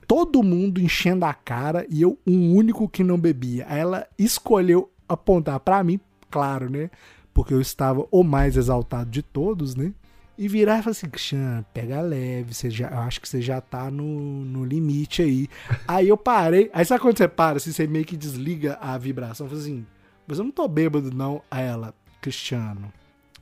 todo 0.06 0.42
mundo 0.42 0.80
enchendo 0.80 1.24
a 1.24 1.32
cara 1.32 1.86
e 1.88 2.02
eu, 2.02 2.18
um 2.26 2.54
único 2.54 2.88
que 2.88 3.02
não 3.02 3.18
bebia. 3.18 3.66
Aí 3.68 3.80
ela 3.80 4.06
escolheu 4.18 4.90
apontar 5.08 5.58
pra 5.60 5.82
mim, 5.82 5.98
claro, 6.30 6.68
né? 6.68 6.90
Porque 7.32 7.54
eu 7.54 7.60
estava 7.60 8.06
o 8.10 8.22
mais 8.22 8.56
exaltado 8.56 9.10
de 9.10 9.22
todos, 9.22 9.74
né? 9.74 9.92
E 10.36 10.46
virar 10.46 10.78
e 10.78 10.82
falar 10.82 10.92
assim, 10.92 11.08
Cristiano, 11.08 11.66
pega 11.74 12.00
leve, 12.00 12.54
você 12.54 12.70
já, 12.70 12.88
eu 12.90 12.98
acho 12.98 13.20
que 13.20 13.28
você 13.28 13.42
já 13.42 13.60
tá 13.60 13.90
no, 13.90 14.04
no 14.44 14.64
limite 14.64 15.20
aí. 15.20 15.48
Aí 15.86 16.08
eu 16.08 16.16
parei, 16.16 16.70
aí 16.72 16.84
sabe 16.84 17.00
quando 17.00 17.18
você 17.18 17.26
para, 17.26 17.56
assim, 17.56 17.72
você 17.72 17.88
meio 17.88 18.04
que 18.04 18.16
desliga 18.16 18.78
a 18.80 18.96
vibração, 18.96 19.48
fala 19.48 19.60
assim, 19.60 19.84
mas 20.28 20.38
eu 20.38 20.44
não 20.44 20.52
tô 20.52 20.68
bêbado 20.68 21.10
não. 21.12 21.42
Aí 21.50 21.66
ela, 21.66 21.92
Cristiano, 22.20 22.92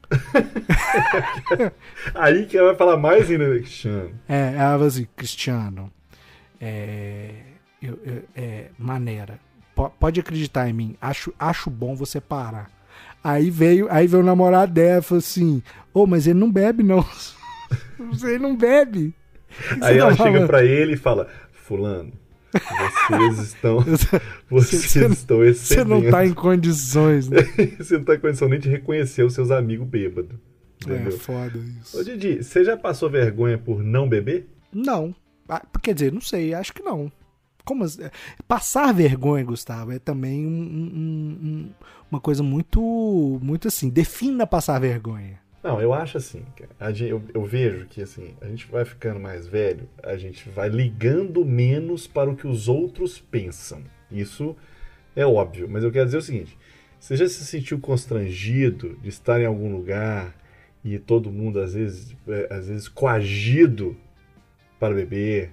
Aí 2.14 2.46
que 2.46 2.56
ela 2.56 2.68
vai 2.68 2.76
falar 2.76 2.96
mais 2.96 3.30
ainda, 3.30 3.48
né, 3.48 3.58
Cristiano. 3.58 4.10
É, 4.28 4.54
ela 4.54 4.72
falou 4.72 4.86
assim, 4.86 5.06
Cristiano, 5.16 5.92
é, 6.60 7.30
eu- 7.82 7.98
eu- 8.04 8.22
é, 8.34 8.66
maneira, 8.78 9.38
po- 9.74 9.90
pode 9.90 10.20
acreditar 10.20 10.68
em 10.68 10.72
mim, 10.72 10.96
acho, 11.00 11.32
acho 11.38 11.70
bom 11.70 11.94
você 11.94 12.20
parar. 12.20 12.70
Aí 13.22 13.50
veio, 13.50 13.88
aí 13.90 14.06
veio 14.06 14.22
o 14.22 14.26
namorado 14.26 14.72
dela 14.72 15.00
e 15.00 15.02
falou 15.02 15.18
assim, 15.18 15.62
ô, 15.92 16.06
mas 16.06 16.26
ele 16.26 16.38
não 16.38 16.50
bebe 16.52 16.82
não, 16.82 17.04
você 18.10 18.38
não 18.38 18.56
bebe. 18.56 19.14
Aí 19.82 19.98
ela 19.98 20.12
chega 20.14 20.30
falando?" 20.32 20.46
pra 20.46 20.64
ele 20.64 20.94
e 20.94 20.96
fala: 20.96 21.28
Fulano, 21.52 22.12
vocês 23.08 23.38
estão. 23.48 23.80
Vocês 24.50 24.82
Você- 24.84 25.06
estão 25.06 25.38
Você 25.54 25.84
não 25.84 26.10
tá 26.10 26.26
em 26.26 26.32
condições, 26.34 27.28
né? 27.28 27.38
Você 27.78 27.96
não 27.98 28.04
tá 28.04 28.14
em 28.14 28.20
condição 28.20 28.48
nem 28.48 28.58
de 28.60 28.68
reconhecer 28.68 29.22
os 29.22 29.34
seus 29.34 29.50
amigos 29.50 29.86
bêbados. 29.86 30.36
É 30.86 30.92
Entendeu? 30.92 31.18
foda 31.18 31.58
Ô 31.58 31.62
isso. 31.80 32.04
Didi, 32.04 32.42
você 32.44 32.62
já 32.64 32.76
passou 32.76 33.08
vergonha 33.10 33.56
por 33.58 33.82
não 33.82 34.08
beber? 34.08 34.48
Não, 34.72 35.14
Ah, 35.48 35.62
quer 35.82 35.94
dizer, 35.94 36.12
não 36.12 36.20
sei, 36.20 36.52
acho 36.52 36.72
que 36.74 36.82
não. 36.82 37.10
Como 37.64 37.82
assim? 37.84 38.02
passar 38.48 38.92
vergonha, 38.92 39.44
Gustavo, 39.44 39.92
é 39.92 39.98
também 39.98 40.44
um- 40.46 40.50
um- 40.50 41.38
um- 41.42 41.70
uma 42.10 42.20
coisa 42.20 42.42
muito, 42.42 43.38
muito 43.42 43.68
assim. 43.68 43.88
Defina 43.88 44.46
passar 44.46 44.78
vergonha. 44.80 45.38
Não, 45.66 45.80
eu 45.80 45.92
acho 45.92 46.16
assim. 46.16 46.44
eu, 47.00 47.20
eu 47.34 47.44
vejo 47.44 47.86
que 47.86 48.00
assim, 48.00 48.36
a 48.40 48.46
gente 48.46 48.70
vai 48.70 48.84
ficando 48.84 49.18
mais 49.18 49.48
velho, 49.48 49.88
a 50.00 50.16
gente 50.16 50.48
vai 50.48 50.68
ligando 50.68 51.44
menos 51.44 52.06
para 52.06 52.30
o 52.30 52.36
que 52.36 52.46
os 52.46 52.68
outros 52.68 53.18
pensam. 53.18 53.82
Isso 54.08 54.56
é 55.16 55.26
óbvio, 55.26 55.68
mas 55.68 55.82
eu 55.82 55.90
quero 55.90 56.04
dizer 56.04 56.18
o 56.18 56.22
seguinte: 56.22 56.56
você 57.00 57.16
já 57.16 57.28
se 57.28 57.44
sentiu 57.44 57.80
constrangido 57.80 58.96
de 59.02 59.08
estar 59.08 59.40
em 59.40 59.44
algum 59.46 59.72
lugar 59.72 60.36
e 60.84 61.00
todo 61.00 61.32
mundo 61.32 61.58
às 61.58 61.74
vezes, 61.74 62.14
é, 62.28 62.46
às 62.48 62.68
vezes 62.68 62.86
coagido 62.86 63.96
para 64.78 64.94
beber? 64.94 65.50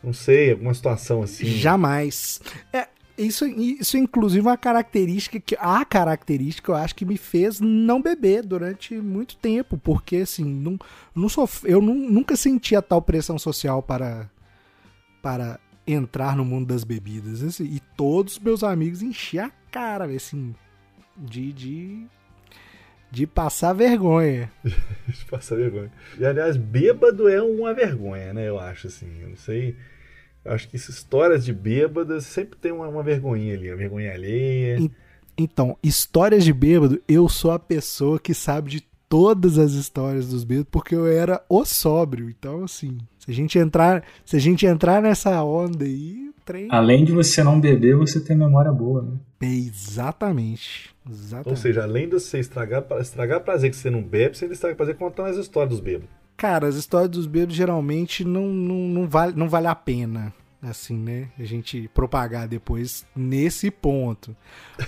Não 0.00 0.12
sei, 0.12 0.52
alguma 0.52 0.72
situação 0.74 1.22
assim. 1.22 1.44
Jamais. 1.44 2.40
É, 2.72 2.86
isso, 3.20 3.46
isso 3.46 3.96
inclusive 3.96 4.46
uma 4.46 4.56
característica 4.56 5.38
que 5.40 5.56
a 5.58 5.84
característica 5.84 6.72
eu 6.72 6.76
acho 6.76 6.94
que 6.94 7.04
me 7.04 7.16
fez 7.16 7.60
não 7.60 8.00
beber 8.00 8.44
durante 8.44 8.94
muito 8.96 9.36
tempo, 9.36 9.78
porque 9.78 10.16
assim, 10.16 10.44
não, 10.44 10.78
não 11.14 11.28
sof... 11.28 11.68
eu 11.68 11.80
não, 11.80 11.94
nunca 11.94 12.36
sentia 12.36 12.80
tal 12.80 13.02
pressão 13.02 13.38
social 13.38 13.82
para 13.82 14.30
para 15.22 15.60
entrar 15.86 16.36
no 16.36 16.44
mundo 16.44 16.66
das 16.66 16.84
bebidas. 16.84 17.42
Assim, 17.42 17.64
e 17.64 17.80
todos 17.96 18.34
os 18.34 18.38
meus 18.38 18.62
amigos 18.62 19.02
enchiam 19.02 19.46
a 19.46 19.50
cara, 19.70 20.04
assim, 20.06 20.54
de, 21.16 21.52
de, 21.52 22.06
de 23.10 23.26
passar 23.26 23.72
vergonha. 23.72 24.50
de 24.64 25.24
passar 25.26 25.56
vergonha. 25.56 25.92
E 26.18 26.24
aliás, 26.24 26.56
bêbado 26.56 27.28
é 27.28 27.42
uma 27.42 27.74
vergonha, 27.74 28.32
né? 28.32 28.48
Eu 28.48 28.58
acho 28.58 28.86
assim. 28.86 29.20
Eu 29.20 29.30
não 29.30 29.36
sei. 29.36 29.76
Eu 30.44 30.52
acho 30.52 30.68
que 30.68 30.76
essas 30.76 30.96
histórias 30.96 31.44
de 31.44 31.52
bêbadas 31.52 32.24
sempre 32.24 32.58
tem 32.58 32.72
uma, 32.72 32.88
uma 32.88 33.02
vergonhinha 33.02 33.54
ali, 33.54 33.70
uma 33.70 33.76
vergonha 33.76 34.12
alheia. 34.12 34.78
Então, 35.36 35.76
histórias 35.82 36.44
de 36.44 36.52
bêbado, 36.52 37.00
eu 37.06 37.28
sou 37.28 37.50
a 37.50 37.58
pessoa 37.58 38.18
que 38.18 38.34
sabe 38.34 38.70
de 38.70 38.90
todas 39.08 39.58
as 39.58 39.72
histórias 39.72 40.28
dos 40.28 40.44
bêbados, 40.44 40.68
porque 40.70 40.94
eu 40.94 41.06
era 41.06 41.42
o 41.48 41.64
sóbrio. 41.64 42.30
Então, 42.30 42.64
assim, 42.64 42.98
se 43.18 43.30
a 43.30 43.34
gente 43.34 43.58
entrar, 43.58 44.04
se 44.24 44.36
a 44.36 44.38
gente 44.38 44.64
entrar 44.64 45.02
nessa 45.02 45.42
onda 45.42 45.84
aí, 45.84 46.30
trem. 46.44 46.68
Além 46.70 47.04
de 47.04 47.12
você 47.12 47.42
não 47.42 47.60
beber, 47.60 47.96
você 47.96 48.20
tem 48.20 48.36
memória 48.36 48.72
boa, 48.72 49.02
né? 49.02 49.18
Exatamente. 49.40 50.90
Exatamente. 51.08 51.48
Ou 51.48 51.56
seja, 51.56 51.82
além 51.82 52.08
de 52.08 52.14
você 52.14 52.38
estragar, 52.38 52.84
estragar 53.00 53.40
prazer 53.40 53.70
que 53.70 53.76
você 53.76 53.90
não 53.90 54.02
bebe, 54.02 54.36
você 54.36 54.44
ainda 54.44 54.54
estraga 54.54 54.76
prazer 54.76 54.96
contando 54.96 55.28
as 55.28 55.36
histórias 55.36 55.70
dos 55.70 55.80
bêbados. 55.80 56.19
Cara, 56.40 56.68
as 56.68 56.74
histórias 56.74 57.10
dos 57.10 57.26
bêbados 57.26 57.54
geralmente 57.54 58.24
não, 58.24 58.46
não, 58.46 58.76
não, 58.76 59.06
vale, 59.06 59.34
não 59.36 59.46
vale 59.46 59.66
a 59.66 59.74
pena 59.74 60.32
assim, 60.62 60.96
né? 60.96 61.28
A 61.38 61.44
gente 61.44 61.86
propagar 61.92 62.48
depois 62.48 63.04
nesse 63.14 63.70
ponto. 63.70 64.34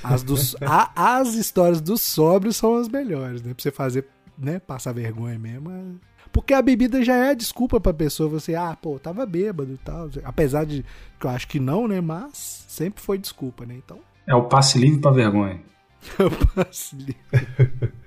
As, 0.03 0.23
dos, 0.23 0.57
a, 0.65 1.19
as 1.19 1.35
histórias 1.35 1.83
dos 1.83 2.01
sóbrios 2.01 2.57
são 2.57 2.77
as 2.77 2.89
melhores, 2.89 3.43
né? 3.43 3.53
Pra 3.53 3.63
você 3.63 3.71
fazer, 3.71 4.09
né? 4.39 4.61
Passar 4.61 4.95
vergonha 4.95 5.39
mesmo. 5.39 5.71
É... 5.71 5.83
Porque 6.33 6.55
a 6.55 6.63
bebida 6.63 7.05
já 7.05 7.17
é 7.17 7.31
a 7.33 7.35
desculpa 7.35 7.79
pra 7.79 7.93
pessoa. 7.93 8.31
Você, 8.31 8.55
ah, 8.55 8.75
pô, 8.75 8.99
tava 8.99 9.27
bêbado 9.27 9.75
e 9.75 9.77
tal. 9.77 10.09
Apesar 10.25 10.65
de 10.65 10.83
que 11.21 11.27
eu 11.27 11.31
acho 11.31 11.47
que 11.47 11.61
não, 11.61 11.87
né? 11.87 12.01
Mas 12.01 12.65
sempre 12.67 13.03
foi 13.03 13.19
desculpa, 13.19 13.67
né? 13.67 13.75
Então. 13.75 13.99
É 14.27 14.35
o 14.35 14.45
passe 14.45 14.79
livre 14.79 15.03
pra 15.03 15.11
vergonha. 15.11 15.61
é 16.19 16.25
o 16.25 16.31
passe 16.31 16.97
livre. 16.97 17.93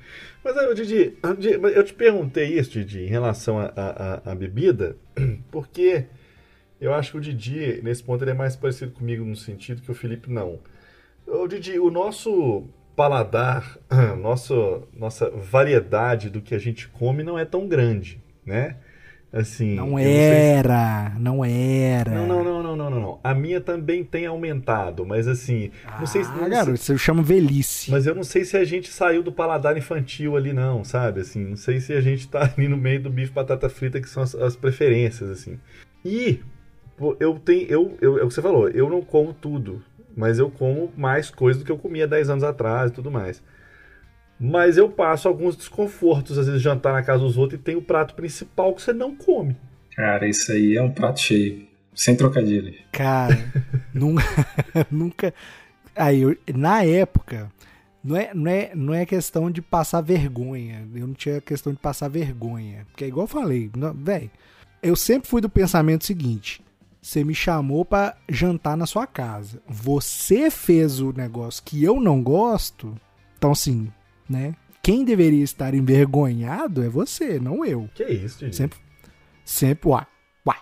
Mas, 0.46 0.76
Didi, 0.76 1.18
eu 1.74 1.84
te 1.84 1.92
perguntei 1.92 2.60
isso, 2.60 2.70
Didi, 2.70 3.00
em 3.00 3.08
relação 3.08 3.58
à 3.60 4.36
bebida, 4.36 4.96
porque 5.50 6.06
eu 6.80 6.94
acho 6.94 7.14
que 7.14 7.18
o 7.18 7.22
Didi, 7.22 7.82
nesse 7.82 8.04
ponto, 8.04 8.24
ele 8.24 8.30
é 8.30 8.36
mais 8.36 8.56
parecido 8.56 8.92
comigo 8.92 9.26
no 9.26 9.36
sentido 9.36 9.82
que 9.82 9.90
o 9.90 9.96
Felipe 9.96 10.32
não. 10.32 10.60
O 11.26 11.48
Didi, 11.48 11.80
o 11.80 11.90
nosso 11.90 12.64
paladar, 12.96 13.76
nosso, 14.22 14.84
nossa 14.96 15.32
variedade 15.32 16.30
do 16.30 16.40
que 16.40 16.54
a 16.54 16.60
gente 16.60 16.90
come 16.90 17.24
não 17.24 17.40
é 17.40 17.44
tão 17.44 17.68
grande, 17.68 18.22
né? 18.46 18.78
Assim, 19.36 19.76
não 19.76 20.00
era, 20.00 21.10
não, 21.10 21.18
se... 21.18 21.20
não 21.20 21.46
era. 21.46 22.12
Não, 22.12 22.26
não, 22.26 22.42
não, 22.42 22.64
não, 22.64 22.90
não, 22.90 22.90
não, 22.90 23.20
A 23.22 23.34
minha 23.34 23.60
também 23.60 24.02
tem 24.02 24.26
aumentado, 24.26 25.06
mas 25.06 25.28
assim, 25.28 25.72
ah, 25.86 25.98
não 26.00 26.08
sei 26.08 26.24
se. 26.24 26.32
Ah, 26.32 26.48
garoto, 26.48 26.78
você 26.78 26.98
chama 26.98 27.22
velhice. 27.22 27.92
Mas 27.92 28.08
eu 28.08 28.16
não 28.16 28.24
sei 28.24 28.46
se 28.46 28.56
a 28.56 28.64
gente 28.64 28.90
saiu 28.90 29.22
do 29.22 29.34
paladar 29.34 29.78
infantil 29.78 30.38
ali, 30.38 30.54
não, 30.54 30.86
sabe? 30.86 31.20
Assim, 31.20 31.44
não 31.44 31.58
sei 31.58 31.82
se 31.82 31.92
a 31.92 32.00
gente 32.00 32.30
tá 32.30 32.50
ali 32.56 32.70
no 32.70 32.78
meio 32.78 33.02
do 33.02 33.10
bife 33.10 33.34
batata 33.34 33.68
frita, 33.68 34.00
que 34.00 34.08
são 34.08 34.24
as, 34.24 34.34
as 34.36 34.56
preferências, 34.56 35.30
assim. 35.30 35.60
E 36.06 36.40
eu 37.20 37.38
tenho. 37.38 37.68
Eu, 37.70 37.98
eu, 38.00 38.18
é 38.20 38.24
o 38.24 38.30
que 38.30 38.34
você 38.34 38.42
falou, 38.42 38.70
eu 38.70 38.90
não 38.90 39.02
como 39.02 39.34
tudo, 39.34 39.84
mas 40.16 40.40
eu 40.40 40.50
como 40.50 40.94
mais 40.96 41.30
coisa 41.30 41.60
do 41.60 41.66
que 41.66 41.72
eu 41.74 41.78
comia 41.78 42.08
10 42.08 42.30
anos 42.30 42.44
atrás 42.46 42.90
e 42.90 42.94
tudo 42.94 43.12
mais. 43.12 43.44
Mas 44.40 44.78
eu 44.78 44.90
passo 44.90 45.28
alguns 45.28 45.56
desconfortos, 45.56 46.38
às 46.38 46.48
vezes 46.48 46.62
jantar 46.62 46.94
na 46.94 47.04
casa 47.04 47.24
dos 47.24 47.38
outros 47.38 47.60
e 47.60 47.64
tem 47.64 47.76
o 47.76 47.82
prato 47.82 48.14
principal 48.16 48.74
que 48.74 48.82
você 48.82 48.92
não 48.92 49.16
come. 49.16 49.56
Cara, 49.96 50.28
isso 50.28 50.52
aí 50.52 50.76
é 50.76 50.82
um 50.82 50.92
prato 50.92 51.22
cheio. 51.22 51.66
Sem 51.94 52.16
trocadilhos. 52.16 52.76
Cara, 52.92 53.38
nunca. 53.94 54.24
nunca. 54.92 55.34
Aí, 55.96 56.22
eu, 56.22 56.36
na 56.54 56.84
época, 56.84 57.50
não 58.04 58.16
é, 58.18 58.32
não, 58.34 58.52
é, 58.52 58.72
não 58.76 58.94
é 58.94 59.06
questão 59.06 59.50
de 59.50 59.62
passar 59.62 60.02
vergonha. 60.02 60.86
Eu 60.94 61.08
não 61.08 61.14
tinha 61.14 61.40
questão 61.40 61.72
de 61.72 61.80
passar 61.80 62.10
vergonha. 62.10 62.86
Porque 62.92 63.06
é 63.06 63.08
igual 63.08 63.24
eu 63.24 63.30
falei, 63.30 63.72
velho. 63.96 64.30
Eu 64.84 64.96
sempre 64.96 65.30
fui 65.30 65.40
do 65.40 65.50
pensamento 65.50 66.06
seguinte: 66.06 66.62
você 67.02 67.24
me 67.24 67.34
chamou 67.34 67.86
para 67.86 68.18
jantar 68.28 68.76
na 68.76 68.86
sua 68.86 69.08
casa. 69.08 69.62
Você 69.68 70.52
fez 70.52 71.00
o 71.00 71.14
negócio 71.14 71.64
que 71.64 71.84
eu 71.84 72.02
não 72.02 72.22
gosto. 72.22 72.96
Então, 73.38 73.54
assim, 73.54 73.92
né? 74.30 74.56
Quem 74.82 75.04
deveria 75.04 75.44
estar 75.44 75.74
envergonhado 75.74 76.84
é 76.84 76.90
você, 76.90 77.40
não 77.40 77.66
eu. 77.66 77.90
Que 77.96 78.04
isso, 78.04 78.40
gente? 78.40 78.56
Sempre, 78.56 78.78
sempre, 79.44 79.90
uai, 79.90 80.06
uai. 80.46 80.58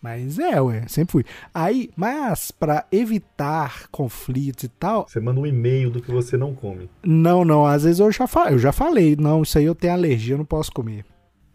Mas 0.00 0.38
é, 0.38 0.60
ué, 0.60 0.84
sempre 0.86 1.10
fui. 1.10 1.24
Aí, 1.52 1.90
mas 1.96 2.52
para 2.52 2.86
evitar 2.92 3.88
conflitos 3.90 4.64
e 4.64 4.68
tal. 4.68 5.08
Você 5.08 5.18
manda 5.18 5.40
um 5.40 5.46
e-mail 5.46 5.90
do 5.90 6.00
que 6.00 6.10
você 6.10 6.36
não 6.36 6.54
come. 6.54 6.88
Não, 7.04 7.44
não. 7.44 7.66
Às 7.66 7.82
vezes 7.82 7.98
eu 7.98 8.12
já, 8.12 8.28
falei, 8.28 8.54
eu 8.54 8.58
já 8.60 8.70
falei, 8.70 9.16
não, 9.18 9.42
isso 9.42 9.58
aí 9.58 9.64
eu 9.64 9.74
tenho 9.74 9.92
alergia, 9.92 10.34
eu 10.34 10.38
não 10.38 10.44
posso 10.44 10.70
comer. 10.70 11.04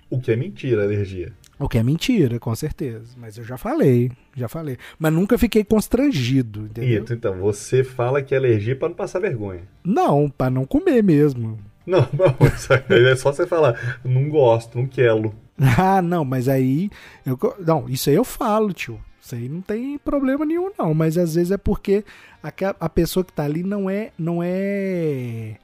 O 0.10 0.20
que 0.20 0.32
é 0.32 0.36
mentira, 0.36 0.84
alergia. 0.84 1.32
O 1.60 1.68
que 1.68 1.78
é 1.78 1.84
mentira, 1.84 2.40
com 2.40 2.56
certeza. 2.56 3.16
Mas 3.18 3.38
eu 3.38 3.44
já 3.44 3.58
falei, 3.58 4.10
já 4.34 4.48
falei. 4.48 4.78
Mas 4.98 5.12
nunca 5.12 5.38
fiquei 5.38 5.64
constrangido, 5.64 6.62
entendeu? 6.62 7.04
Isso, 7.04 7.14
então, 7.14 7.38
você 7.40 7.84
fala 7.84 8.22
que 8.22 8.34
é 8.34 8.38
alergia 8.38 8.78
para 8.78 8.88
não 8.88 8.96
passar 8.96 9.20
vergonha. 9.20 9.64
Não, 9.84 10.30
para 10.30 10.50
não 10.50 10.66
comer 10.66 11.04
mesmo. 11.04 11.60
Não, 11.90 12.08
não, 12.14 13.08
é 13.10 13.16
só 13.16 13.34
você 13.34 13.48
falar, 13.48 14.00
não 14.06 14.30
gosto, 14.30 14.78
não 14.78 14.86
quero. 14.86 15.34
Ah, 15.76 16.04
não, 16.04 16.24
mas 16.24 16.48
aí. 16.48 16.90
Eu, 17.26 17.38
não, 17.66 17.90
isso 17.90 18.10
aí 18.10 18.16
eu 18.16 18.24
falo, 18.24 18.72
tio. 18.72 19.00
Isso 19.20 19.36
aí 19.36 19.50
não 19.50 19.60
tem 19.60 19.98
problema 19.98 20.46
nenhum, 20.46 20.72
não. 20.78 20.94
Mas 20.94 21.18
às 21.18 21.36
vezes 21.36 21.52
é 21.52 21.58
porque 21.58 22.04
a, 22.44 22.52
a 22.80 22.90
pessoa 22.90 23.24
que 23.24 23.34
tá 23.34 23.44
ali 23.44 23.64
não 23.64 23.90
é. 23.90 24.12
Não 24.18 24.40
é 24.42 25.58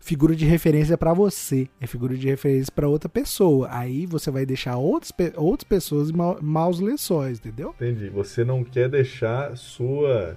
figura 0.00 0.34
de 0.34 0.46
referência 0.46 0.96
para 0.96 1.12
você, 1.12 1.68
é 1.80 1.86
figura 1.86 2.16
de 2.16 2.26
referência 2.26 2.72
para 2.74 2.88
outra 2.88 3.08
pessoa. 3.08 3.68
Aí 3.70 4.06
você 4.06 4.30
vai 4.30 4.44
deixar 4.46 4.76
outras, 4.76 5.12
outras 5.36 5.68
pessoas 5.68 6.10
em 6.10 6.14
maus 6.40 6.80
lençóis, 6.80 7.38
entendeu? 7.38 7.74
Entendi. 7.76 8.08
Você 8.08 8.44
não 8.44 8.64
quer 8.64 8.88
deixar 8.88 9.56
sua 9.56 10.36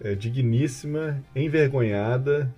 é, 0.00 0.14
digníssima 0.14 1.22
envergonhada 1.34 2.54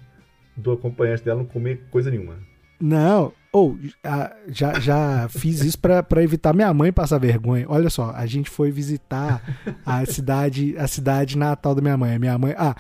do 0.56 0.72
acompanhante 0.72 1.24
dela 1.24 1.38
não 1.38 1.46
comer 1.46 1.84
coisa 1.90 2.10
nenhuma. 2.10 2.36
Não, 2.80 3.32
ou 3.52 3.78
oh, 3.78 4.08
já, 4.48 4.80
já 4.80 5.28
fiz 5.30 5.60
isso 5.60 5.78
para 5.78 6.22
evitar 6.22 6.52
minha 6.52 6.72
mãe 6.74 6.92
passar 6.92 7.18
vergonha. 7.18 7.64
Olha 7.68 7.88
só, 7.88 8.10
a 8.10 8.26
gente 8.26 8.50
foi 8.50 8.72
visitar 8.72 9.40
a 9.86 10.04
cidade, 10.06 10.76
a 10.76 10.88
cidade 10.88 11.38
natal 11.38 11.74
da 11.74 11.80
minha 11.80 11.96
mãe. 11.96 12.18
Minha 12.18 12.36
mãe, 12.36 12.54
ah, 12.58 12.74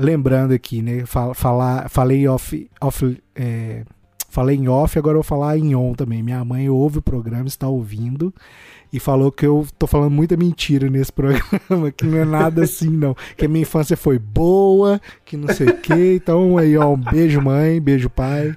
lembrando 0.00 0.52
aqui, 0.52 0.82
né? 0.82 1.04
Falar, 1.34 1.88
falei 1.88 2.26
off, 2.28 2.70
off 2.80 3.20
é, 3.34 3.84
falei 4.28 4.56
em 4.56 4.68
off, 4.68 4.98
agora 4.98 5.14
eu 5.14 5.22
vou 5.22 5.24
falar 5.24 5.58
em 5.58 5.74
on 5.74 5.94
também. 5.94 6.22
Minha 6.22 6.44
mãe 6.44 6.68
ouve 6.68 6.98
o 6.98 7.02
programa, 7.02 7.48
está 7.48 7.66
ouvindo 7.66 8.32
e 8.92 8.98
falou 8.98 9.30
que 9.30 9.44
eu 9.44 9.66
tô 9.78 9.86
falando 9.86 10.12
muita 10.12 10.36
mentira 10.36 10.88
nesse 10.88 11.12
programa, 11.12 11.90
que 11.90 12.06
não 12.06 12.18
é 12.18 12.24
nada 12.24 12.62
assim, 12.62 12.88
não. 12.88 13.16
Que 13.36 13.46
a 13.46 13.48
minha 13.48 13.62
infância 13.62 13.96
foi 13.96 14.18
boa, 14.18 15.00
que 15.24 15.36
não 15.36 15.52
sei 15.52 15.68
o 15.68 15.76
quê. 15.78 16.14
Então 16.16 16.56
aí, 16.56 16.76
ó, 16.76 16.92
um 16.92 16.96
beijo 16.96 17.40
mãe, 17.40 17.80
beijo 17.80 18.08
pai. 18.08 18.54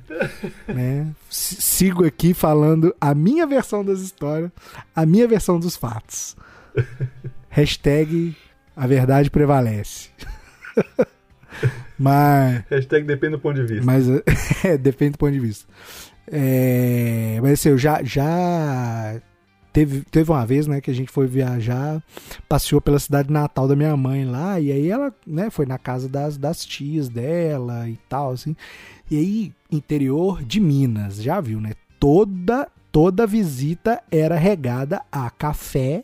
Né? 0.67 1.07
Sigo 1.29 2.05
aqui 2.05 2.33
falando 2.33 2.95
a 2.99 3.13
minha 3.13 3.47
versão 3.47 3.83
das 3.83 3.99
histórias, 3.99 4.51
a 4.95 5.05
minha 5.05 5.27
versão 5.27 5.59
dos 5.59 5.75
fatos. 5.75 6.35
Hashtag 7.49 8.35
a 8.75 8.87
verdade 8.87 9.29
prevalece. 9.29 10.09
Mas. 12.01 12.63
Hashtag 12.69 13.05
depende 13.05 13.33
do 13.33 13.39
ponto 13.39 13.55
de 13.55 13.65
vista. 13.65 13.85
Mas 13.85 14.07
é, 14.65 14.77
depende 14.77 15.11
do 15.11 15.17
ponto 15.17 15.31
de 15.31 15.39
vista. 15.39 15.67
É, 16.27 17.39
mas 17.41 17.53
assim, 17.53 17.69
eu 17.69 17.77
já, 17.77 18.01
já 18.03 19.21
teve, 19.73 20.01
teve 20.09 20.31
uma 20.31 20.45
vez, 20.45 20.67
né, 20.67 20.81
que 20.81 20.89
a 20.89 20.93
gente 20.93 21.11
foi 21.11 21.27
viajar, 21.27 22.01
passeou 22.47 22.81
pela 22.81 22.99
cidade 22.99 23.31
natal 23.31 23.67
da 23.67 23.75
minha 23.75 23.95
mãe 23.97 24.25
lá, 24.25 24.59
e 24.59 24.71
aí 24.71 24.89
ela, 24.89 25.13
né, 25.25 25.49
foi 25.49 25.65
na 25.65 25.77
casa 25.77 26.07
das, 26.07 26.37
das 26.37 26.65
tias 26.65 27.09
dela 27.09 27.87
e 27.89 27.97
tal, 28.09 28.31
assim. 28.31 28.55
E 29.09 29.17
aí, 29.17 29.53
interior 29.71 30.43
de 30.43 30.59
Minas, 30.59 31.21
já 31.21 31.41
viu, 31.41 31.59
né? 31.59 31.73
Toda, 31.99 32.67
toda 32.91 33.27
visita 33.27 34.01
era 34.09 34.35
regada 34.35 35.01
a 35.11 35.29
café 35.29 36.03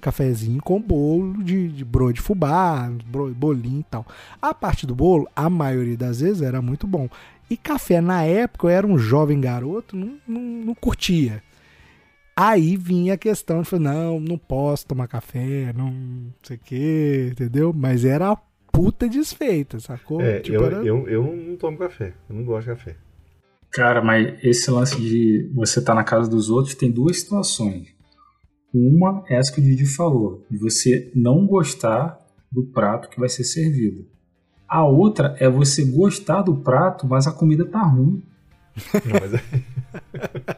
cafezinho 0.00 0.60
com 0.62 0.80
bolo 0.80 1.42
de, 1.42 1.68
de 1.68 1.84
broa 1.84 2.12
de 2.12 2.20
fubá, 2.20 2.90
bolinho 3.36 3.80
e 3.80 3.84
tal. 3.84 4.06
A 4.40 4.52
parte 4.54 4.86
do 4.86 4.94
bolo, 4.94 5.28
a 5.34 5.48
maioria 5.50 5.96
das 5.96 6.20
vezes 6.20 6.42
era 6.42 6.60
muito 6.62 6.86
bom. 6.86 7.08
E 7.50 7.56
café, 7.56 8.00
na 8.00 8.22
época, 8.24 8.66
eu 8.66 8.70
era 8.70 8.86
um 8.86 8.98
jovem 8.98 9.40
garoto, 9.40 9.96
não, 9.96 10.18
não, 10.26 10.40
não 10.40 10.74
curtia. 10.74 11.42
Aí 12.36 12.76
vinha 12.76 13.14
a 13.14 13.18
questão 13.18 13.62
de 13.62 13.68
falar, 13.68 13.82
não, 13.94 14.20
não 14.20 14.38
posso 14.38 14.86
tomar 14.86 15.08
café, 15.08 15.72
não 15.76 15.92
sei 16.42 16.56
o 16.56 16.60
que, 16.60 17.28
entendeu? 17.32 17.72
Mas 17.74 18.04
era 18.04 18.36
puta 18.70 19.08
desfeita, 19.08 19.80
sacou? 19.80 20.20
É, 20.20 20.38
Tipo, 20.40 20.56
eu, 20.58 20.64
era- 20.66 20.76
eu, 20.84 21.08
eu 21.08 21.22
não 21.36 21.56
tomo 21.56 21.76
café. 21.78 22.12
Eu 22.30 22.36
não 22.36 22.44
gosto 22.44 22.68
de 22.68 22.76
café. 22.76 22.96
Cara, 23.70 24.00
mas 24.02 24.34
esse 24.44 24.70
lance 24.70 24.96
de 25.00 25.50
você 25.52 25.80
estar 25.80 25.94
na 25.94 26.04
casa 26.04 26.30
dos 26.30 26.48
outros 26.48 26.74
tem 26.74 26.90
duas 26.90 27.18
situações. 27.20 27.88
Uma 28.72 29.24
é 29.28 29.36
essa 29.36 29.52
que 29.52 29.60
o 29.60 29.64
Didi 29.64 29.86
falou, 29.86 30.44
de 30.50 30.58
você 30.58 31.10
não 31.14 31.46
gostar 31.46 32.18
do 32.50 32.62
prato 32.64 33.08
que 33.08 33.18
vai 33.18 33.28
ser 33.28 33.44
servido. 33.44 34.06
A 34.68 34.84
outra 34.84 35.34
é 35.38 35.48
você 35.48 35.84
gostar 35.84 36.42
do 36.42 36.56
prato, 36.56 37.06
mas 37.06 37.26
a 37.26 37.32
comida 37.32 37.64
tá 37.64 37.82
ruim. 37.82 38.22
Não, 39.04 39.20
mas 39.20 39.34
é- 39.34 40.57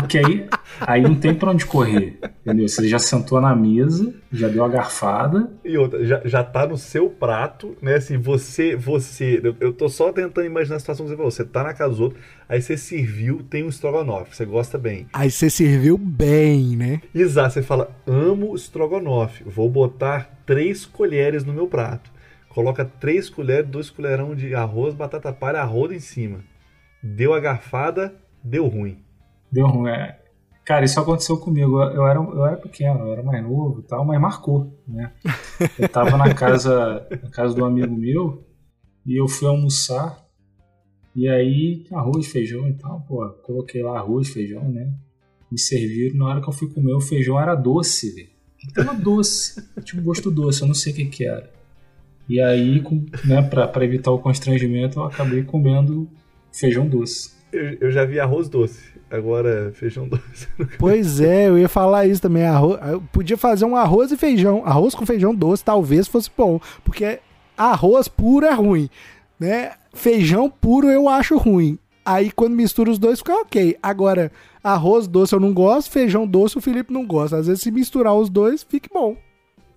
Porque 0.00 0.18
aí, 0.18 0.48
aí 0.80 1.02
não 1.02 1.14
tem 1.14 1.34
pra 1.34 1.50
onde 1.50 1.66
correr. 1.66 2.18
Entendeu? 2.40 2.68
Você 2.68 2.88
já 2.88 2.98
sentou 2.98 3.40
na 3.40 3.54
mesa, 3.54 4.14
já 4.32 4.48
deu 4.48 4.64
a 4.64 4.68
garfada. 4.68 5.50
E 5.64 5.76
outra, 5.76 6.04
já, 6.04 6.20
já 6.24 6.42
tá 6.42 6.66
no 6.66 6.76
seu 6.76 7.08
prato, 7.08 7.76
né? 7.82 7.96
Assim, 7.96 8.16
você, 8.16 8.76
você. 8.76 9.40
Eu, 9.42 9.56
eu 9.60 9.72
tô 9.72 9.88
só 9.88 10.12
tentando 10.12 10.46
imaginar 10.46 10.76
a 10.76 10.80
situação 10.80 11.04
que 11.06 11.10
você 11.10 11.16
falou. 11.16 11.30
Você 11.30 11.44
tá 11.44 11.62
na 11.62 11.74
casa 11.74 11.90
dos 11.90 12.00
outros, 12.00 12.22
aí 12.48 12.60
você 12.60 12.76
serviu, 12.76 13.42
tem 13.42 13.64
um 13.64 13.68
estrogonofe, 13.68 14.36
você 14.36 14.44
gosta 14.44 14.78
bem. 14.78 15.06
Aí 15.12 15.30
você 15.30 15.50
serviu 15.50 15.98
bem, 15.98 16.76
né? 16.76 17.00
Exato, 17.14 17.54
você 17.54 17.62
fala, 17.62 17.90
amo 18.06 18.54
estrogonofe, 18.54 19.44
vou 19.44 19.68
botar 19.68 20.38
três 20.46 20.86
colheres 20.86 21.44
no 21.44 21.52
meu 21.52 21.66
prato. 21.66 22.10
Coloca 22.48 22.84
três 22.84 23.28
colheres, 23.28 23.70
dois 23.70 23.90
colherão 23.90 24.34
de 24.34 24.54
arroz, 24.54 24.94
batata 24.94 25.32
palha, 25.32 25.60
arroz 25.60 25.92
em 25.92 26.00
cima. 26.00 26.40
Deu 27.02 27.32
a 27.32 27.40
garfada, 27.40 28.14
deu 28.42 28.66
ruim. 28.66 28.98
Deu 29.50 29.66
ruim. 29.66 29.90
É. 29.90 30.18
Cara, 30.64 30.84
isso 30.84 31.00
aconteceu 31.00 31.38
comigo. 31.38 31.80
Eu 31.82 32.06
era, 32.06 32.18
eu 32.20 32.46
era 32.46 32.56
pequeno, 32.56 33.00
eu 33.00 33.12
era 33.12 33.22
mais 33.22 33.42
novo 33.42 33.80
e 33.80 33.82
tal, 33.84 34.04
mas 34.04 34.20
marcou, 34.20 34.78
né? 34.86 35.12
Eu 35.78 35.88
tava 35.88 36.16
na 36.16 36.34
casa, 36.34 37.06
na 37.22 37.30
casa 37.30 37.54
do 37.54 37.64
amigo 37.64 37.94
meu 37.94 38.44
e 39.06 39.18
eu 39.18 39.26
fui 39.26 39.48
almoçar. 39.48 40.24
E 41.16 41.26
aí, 41.28 41.84
arroz, 41.90 42.26
feijão 42.28 42.68
e 42.68 42.74
tal, 42.74 43.00
pô, 43.08 43.26
coloquei 43.42 43.82
lá 43.82 43.98
arroz, 43.98 44.28
feijão, 44.28 44.68
né? 44.68 44.92
Me 45.50 45.58
serviram, 45.58 46.16
na 46.18 46.26
hora 46.26 46.40
que 46.42 46.48
eu 46.48 46.52
fui 46.52 46.68
comer, 46.68 46.92
o 46.92 47.00
feijão 47.00 47.40
era 47.40 47.54
doce, 47.54 48.14
velho. 48.14 48.28
Tava 48.74 48.94
doce, 48.94 49.66
tinha 49.82 50.00
um 50.00 50.04
gosto 50.04 50.30
doce, 50.30 50.60
eu 50.62 50.68
não 50.68 50.74
sei 50.74 50.92
o 50.92 50.96
que 50.96 51.06
que 51.06 51.24
era. 51.24 51.50
E 52.28 52.40
aí, 52.40 52.80
com- 52.82 53.06
né, 53.24 53.40
pra, 53.42 53.66
pra 53.66 53.84
evitar 53.84 54.10
o 54.12 54.18
constrangimento, 54.18 54.98
eu 55.00 55.04
acabei 55.04 55.42
comendo 55.42 56.08
feijão 56.52 56.86
doce. 56.86 57.32
Eu, 57.50 57.78
eu 57.80 57.90
já 57.90 58.04
vi 58.04 58.20
arroz 58.20 58.48
doce, 58.48 58.97
agora 59.10 59.72
feijão 59.74 60.08
doce. 60.08 60.48
Pois 60.78 61.20
é, 61.20 61.48
eu 61.48 61.58
ia 61.58 61.68
falar 61.68 62.06
isso 62.06 62.22
também. 62.22 62.44
Arroz, 62.44 62.80
eu 62.90 63.02
podia 63.12 63.36
fazer 63.36 63.64
um 63.64 63.76
arroz 63.76 64.12
e 64.12 64.16
feijão. 64.16 64.62
Arroz 64.64 64.94
com 64.94 65.06
feijão 65.06 65.34
doce 65.34 65.64
talvez 65.64 66.06
fosse 66.06 66.30
bom. 66.36 66.60
Porque 66.84 67.20
arroz 67.56 68.08
puro 68.08 68.46
é 68.46 68.52
ruim. 68.52 68.88
Né? 69.38 69.72
Feijão 69.92 70.50
puro 70.50 70.88
eu 70.88 71.08
acho 71.08 71.36
ruim. 71.36 71.78
Aí 72.04 72.30
quando 72.30 72.54
mistura 72.54 72.90
os 72.90 72.98
dois 72.98 73.18
fica 73.18 73.34
ok. 73.34 73.76
Agora, 73.82 74.32
arroz 74.62 75.06
doce 75.06 75.34
eu 75.34 75.40
não 75.40 75.52
gosto, 75.52 75.90
feijão 75.90 76.26
doce 76.26 76.56
o 76.56 76.60
Felipe 76.60 76.92
não 76.92 77.06
gosta. 77.06 77.36
Às 77.36 77.46
vezes 77.46 77.62
se 77.62 77.70
misturar 77.70 78.14
os 78.14 78.30
dois, 78.30 78.62
fica 78.62 78.88
bom. 78.92 79.16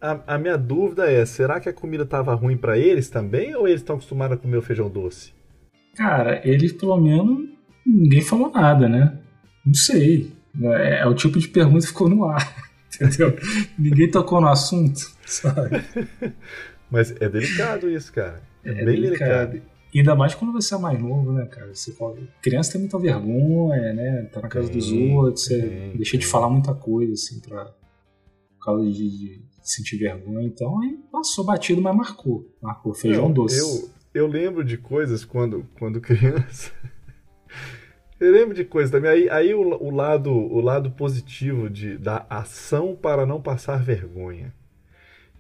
A, 0.02 0.36
a 0.36 0.38
minha 0.38 0.58
dúvida 0.58 1.12
é, 1.12 1.24
será 1.26 1.60
que 1.60 1.70
a 1.70 1.74
comida 1.74 2.06
tava 2.06 2.34
ruim 2.34 2.58
pra 2.58 2.78
eles 2.78 3.10
também 3.10 3.56
ou 3.56 3.68
eles 3.68 3.82
estão 3.82 3.96
acostumados 3.96 4.38
a 4.38 4.42
comer 4.42 4.58
o 4.58 4.62
feijão 4.62 4.90
doce? 4.90 5.32
Cara, 5.96 6.42
eles 6.44 6.72
pelo 6.74 6.98
menos 6.98 7.50
ninguém 7.86 8.22
falou 8.22 8.50
nada, 8.50 8.88
né? 8.88 9.20
Não 9.66 9.74
sei. 9.74 10.32
É, 10.62 11.00
é 11.02 11.06
o 11.08 11.14
tipo 11.14 11.40
de 11.40 11.48
pergunta 11.48 11.82
que 11.82 11.88
ficou 11.88 12.10
no 12.10 12.26
ar. 12.26 12.72
Entendeu? 12.94 13.36
ninguém 13.80 14.12
tocou 14.12 14.42
no 14.42 14.48
assunto, 14.48 15.00
sabe? 15.26 15.82
Mas 16.92 17.12
é 17.22 17.30
delicado 17.30 17.90
isso, 17.90 18.12
cara. 18.12 18.42
É 18.64 18.74
Bem 18.84 19.02
delicado. 19.02 19.62
Ainda 19.96 20.16
mais 20.16 20.36
quando 20.36 20.54
você 20.54 20.74
é 20.76 20.78
mais 20.78 21.00
novo, 21.00 21.32
né, 21.34 21.46
cara? 21.46 21.74
Você, 21.74 21.92
fala- 21.94 22.18
criança 22.42 22.74
tem 22.74 22.82
muita 22.82 22.98
vergonha, 23.00 23.94
né? 23.94 24.24
Tá 24.32 24.42
na 24.42 24.48
casa 24.50 24.70
Tem, 24.70 24.78
dos 24.78 24.92
outros, 24.92 25.46
você 25.46 25.62
tem, 25.62 25.96
deixa 25.98 26.18
de 26.18 26.26
falar 26.26 26.50
muita 26.50 26.74
coisa, 26.74 27.14
assim, 27.14 27.40
pra, 27.42 27.66
por 27.66 28.66
causa 28.66 28.86
de, 28.90 29.10
de 29.10 29.42
sentir 29.62 29.98
vergonha. 29.98 30.46
Então, 30.48 30.82
aí 30.82 30.98
passou 31.12 31.44
batido, 31.46 31.82
mas 31.82 31.96
marcou. 31.96 32.50
Marcou 32.62 32.94
feijão 32.94 33.24
Não, 33.24 33.34
doce. 33.34 33.58
Eu, 33.58 33.90
eu 34.14 34.28
lembro 34.28 34.64
de 34.64 34.78
coisas 34.78 35.26
quando, 35.26 35.66
quando 35.78 36.00
criança. 36.00 36.72
Eu 38.22 38.32
lembro 38.32 38.54
de 38.54 38.64
coisas 38.64 38.92
também. 38.92 39.10
Aí, 39.10 39.30
aí 39.30 39.54
o, 39.54 39.62
o 39.62 39.90
lado, 39.90 40.32
o 40.32 40.62
lado 40.62 40.92
positivo 40.92 41.68
de, 41.70 41.98
da 41.98 42.24
ação 42.30 42.96
para 42.96 43.26
não 43.26 43.42
passar 43.42 43.82
vergonha. 43.84 44.54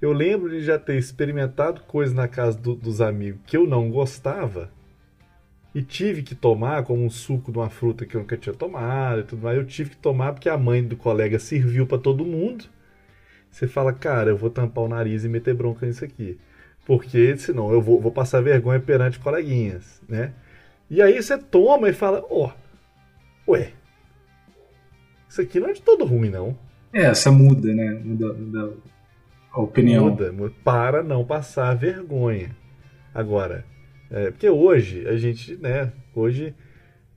Eu 0.01 0.11
lembro 0.11 0.49
de 0.49 0.63
já 0.63 0.79
ter 0.79 0.97
experimentado 0.97 1.81
coisas 1.81 2.15
na 2.15 2.27
casa 2.27 2.57
do- 2.57 2.73
dos 2.73 2.99
amigos 2.99 3.39
que 3.45 3.55
eu 3.55 3.67
não 3.67 3.91
gostava 3.91 4.71
e 5.75 5.83
tive 5.83 6.23
que 6.23 6.33
tomar, 6.35 6.83
como 6.83 7.05
um 7.05 7.09
suco 7.09 7.51
de 7.51 7.57
uma 7.59 7.69
fruta 7.69 8.05
que 8.05 8.15
eu 8.15 8.21
nunca 8.21 8.35
tinha 8.35 8.53
tomado 8.53 9.21
e 9.21 9.23
tudo 9.25 9.43
mais. 9.43 9.57
Eu 9.57 9.65
tive 9.65 9.91
que 9.91 9.97
tomar 9.97 10.33
porque 10.33 10.49
a 10.49 10.57
mãe 10.57 10.83
do 10.83 10.97
colega 10.97 11.37
serviu 11.37 11.85
para 11.85 11.99
todo 11.99 12.25
mundo. 12.25 12.65
Você 13.51 13.67
fala, 13.67 13.93
cara, 13.93 14.31
eu 14.31 14.37
vou 14.37 14.49
tampar 14.49 14.83
o 14.83 14.87
nariz 14.89 15.23
e 15.23 15.29
meter 15.29 15.53
bronca 15.53 15.85
nisso 15.85 16.03
aqui. 16.05 16.39
Porque 16.85 17.37
senão 17.37 17.71
eu 17.71 17.81
vou, 17.81 18.01
vou 18.01 18.11
passar 18.11 18.41
vergonha 18.41 18.79
perante 18.79 19.19
coleguinhas, 19.19 20.01
né? 20.09 20.33
E 20.89 21.01
aí 21.01 21.21
você 21.21 21.37
toma 21.37 21.89
e 21.89 21.93
fala, 21.93 22.25
ó, 22.29 22.51
ué, 23.51 23.71
isso 25.29 25.41
aqui 25.41 25.59
não 25.59 25.69
é 25.69 25.73
de 25.73 25.81
todo 25.81 26.05
ruim, 26.05 26.29
não. 26.29 26.57
É, 26.93 27.05
essa 27.05 27.31
muda, 27.31 27.73
né? 27.73 27.91
Muda, 28.03 28.33
muda 28.33 28.73
a 29.51 29.61
opinião. 29.61 30.09
Muda, 30.09 30.31
muda, 30.31 30.53
para 30.63 31.01
não 31.03 31.23
passar 31.23 31.75
vergonha. 31.75 32.55
Agora, 33.13 33.65
é, 34.09 34.31
porque 34.31 34.49
hoje 34.49 35.07
a 35.07 35.15
gente, 35.17 35.55
né, 35.57 35.91
hoje 36.13 36.53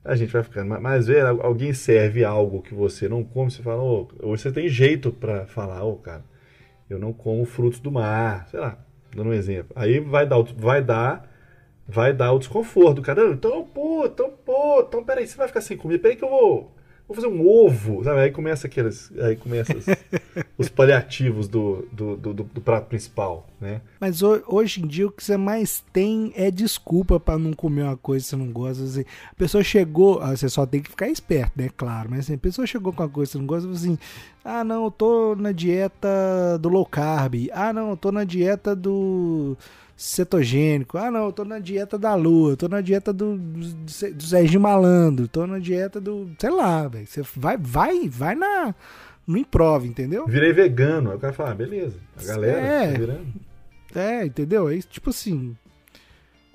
a 0.03 0.15
gente 0.15 0.31
vai 0.31 0.43
ficando 0.43 0.69
ma- 0.69 0.79
mais 0.79 1.07
velho, 1.07 1.27
al- 1.27 1.41
alguém 1.45 1.73
serve 1.73 2.23
algo 2.23 2.61
que 2.61 2.73
você 2.73 3.09
não 3.09 3.23
come, 3.23 3.51
você 3.51 3.61
fala, 3.61 3.81
ô, 3.81 4.07
hoje 4.21 4.43
você 4.43 4.51
tem 4.51 4.69
jeito 4.69 5.11
pra 5.11 5.45
falar, 5.45 5.83
ô, 5.83 5.95
cara, 5.95 6.23
eu 6.89 6.99
não 6.99 7.11
como 7.11 7.43
frutos 7.45 7.79
do 7.79 7.91
mar, 7.91 8.47
sei 8.49 8.59
lá, 8.59 8.77
dando 9.13 9.29
um 9.29 9.33
exemplo. 9.33 9.71
Aí 9.75 9.99
vai 9.99 10.25
dar, 10.25 10.41
vai 10.57 10.81
dar, 10.81 11.29
vai 11.87 12.13
dar 12.13 12.31
o 12.33 12.39
desconforto, 12.39 13.01
cara, 13.01 13.29
então, 13.31 13.63
pô, 13.63 14.05
então, 14.05 14.31
pô, 14.45 14.81
então, 14.87 15.03
peraí, 15.03 15.27
você 15.27 15.37
vai 15.37 15.47
ficar 15.47 15.61
sem 15.61 15.77
comida, 15.77 16.01
peraí 16.01 16.15
que 16.17 16.23
eu 16.23 16.29
vou, 16.29 16.71
vou 17.07 17.15
fazer 17.15 17.27
um 17.27 17.47
ovo, 17.47 18.03
sabe? 18.03 18.19
Aí 18.21 18.31
começa 18.31 18.65
aqueles, 18.67 19.11
aí 19.19 19.35
começa 19.35 19.75
os, 19.77 19.85
os 20.57 20.67
paliativos 20.69 21.47
do, 21.47 21.87
do, 21.91 22.15
do, 22.17 22.33
do- 22.33 22.43
do 22.45 22.61
prato 22.61 22.87
principal, 22.87 23.45
né? 23.61 23.81
Mas 23.99 24.23
ho- 24.23 24.41
hoje 24.47 24.81
em 24.81 24.87
dia 24.87 25.05
o 25.05 25.11
que 25.11 25.23
você 25.23 25.37
mais 25.37 25.83
tem 25.93 26.33
é 26.35 26.49
desculpa 26.49 27.19
pra 27.19 27.37
não 27.37 27.53
comer 27.53 27.83
uma 27.83 27.97
coisa 27.97 28.23
que 28.25 28.29
você 28.31 28.35
não 28.35 28.51
gosta. 28.51 28.83
Assim, 28.83 29.05
a 29.31 29.35
pessoa 29.35 29.63
chegou, 29.63 30.19
ah, 30.21 30.35
você 30.35 30.49
só 30.49 30.65
tem 30.65 30.81
que 30.81 30.89
ficar 30.89 31.07
esperto, 31.07 31.51
né? 31.55 31.69
Claro, 31.77 32.09
mas 32.09 32.21
assim, 32.21 32.33
a 32.33 32.37
pessoa 32.39 32.65
chegou 32.65 32.91
com 32.93 33.03
uma 33.03 33.09
coisa 33.09 33.29
que 33.29 33.33
você 33.33 33.39
não 33.39 33.45
gosta, 33.47 33.69
assim: 33.69 33.97
ah, 34.43 34.63
não, 34.63 34.85
eu 34.85 34.91
tô 34.91 35.35
na 35.35 35.51
dieta 35.51 36.57
do 36.59 36.69
low 36.69 36.85
carb. 36.85 37.35
Ah, 37.53 37.71
não, 37.71 37.91
eu 37.91 37.97
tô 37.97 38.11
na 38.11 38.23
dieta 38.23 38.75
do 38.75 39.55
cetogênico. 39.95 40.97
Ah, 40.97 41.09
não, 41.09 41.25
eu 41.25 41.31
tô 41.31 41.45
na 41.45 41.59
dieta 41.59 41.97
da 41.97 42.15
lua. 42.15 42.51
Eu 42.51 42.57
tô 42.57 42.67
na 42.67 42.81
dieta 42.81 43.13
do, 43.13 43.37
do, 43.37 43.83
do 44.13 44.23
Serginho 44.23 44.61
Malandro. 44.61 45.27
Tô 45.27 45.45
na 45.47 45.59
dieta 45.59 45.99
do. 46.01 46.29
sei 46.39 46.49
lá, 46.49 46.87
velho. 46.87 47.07
Você 47.07 47.21
vai, 47.35 47.57
vai, 47.57 48.09
vai 48.09 48.35
na. 48.35 48.73
No 49.25 49.37
improv, 49.37 49.85
entendeu? 49.85 50.27
Virei 50.27 50.53
vegano. 50.53 51.09
Aí 51.09 51.17
o 51.17 51.19
cara 51.19 51.33
fala, 51.33 51.51
ah, 51.51 51.55
beleza. 51.55 51.97
A 52.21 52.23
galera 52.25 52.59
É. 52.59 52.91
tá 52.91 52.99
virando. 52.99 53.25
É, 53.95 54.25
entendeu? 54.25 54.69
É 54.69 54.77
tipo 54.79 55.09
assim. 55.09 55.57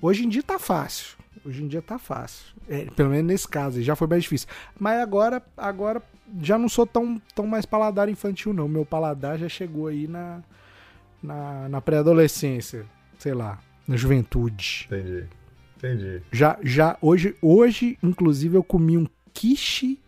Hoje 0.01 0.25
em 0.25 0.29
dia 0.29 0.41
tá 0.41 0.57
fácil. 0.57 1.17
Hoje 1.45 1.63
em 1.63 1.67
dia 1.67 1.81
tá 1.81 1.97
fácil. 1.99 2.45
É, 2.69 2.85
pelo 2.95 3.09
menos 3.09 3.25
nesse 3.25 3.47
caso, 3.47 3.77
aí 3.77 3.83
já 3.83 3.95
foi 3.95 4.07
mais 4.07 4.23
difícil. 4.23 4.47
Mas 4.79 5.01
agora, 5.01 5.43
agora 5.57 6.01
já 6.41 6.57
não 6.57 6.69
sou 6.69 6.85
tão, 6.87 7.21
tão 7.35 7.45
mais 7.45 7.65
paladar 7.65 8.07
infantil, 8.07 8.53
não. 8.53 8.67
Meu 8.67 8.85
paladar 8.85 9.37
já 9.37 9.49
chegou 9.49 9.87
aí 9.87 10.07
na, 10.07 10.41
na, 11.21 11.67
na 11.67 11.81
pré-adolescência. 11.81 12.85
Sei 13.21 13.35
lá, 13.35 13.59
na 13.87 13.95
juventude. 13.95 14.87
Entendi. 14.87 15.25
Entendi. 15.77 16.23
Já, 16.31 16.57
já, 16.63 16.97
hoje, 16.99 17.35
hoje, 17.39 17.95
inclusive, 18.01 18.57
eu 18.57 18.63
comi 18.63 18.97
um 18.97 19.05
quiche 19.31 19.99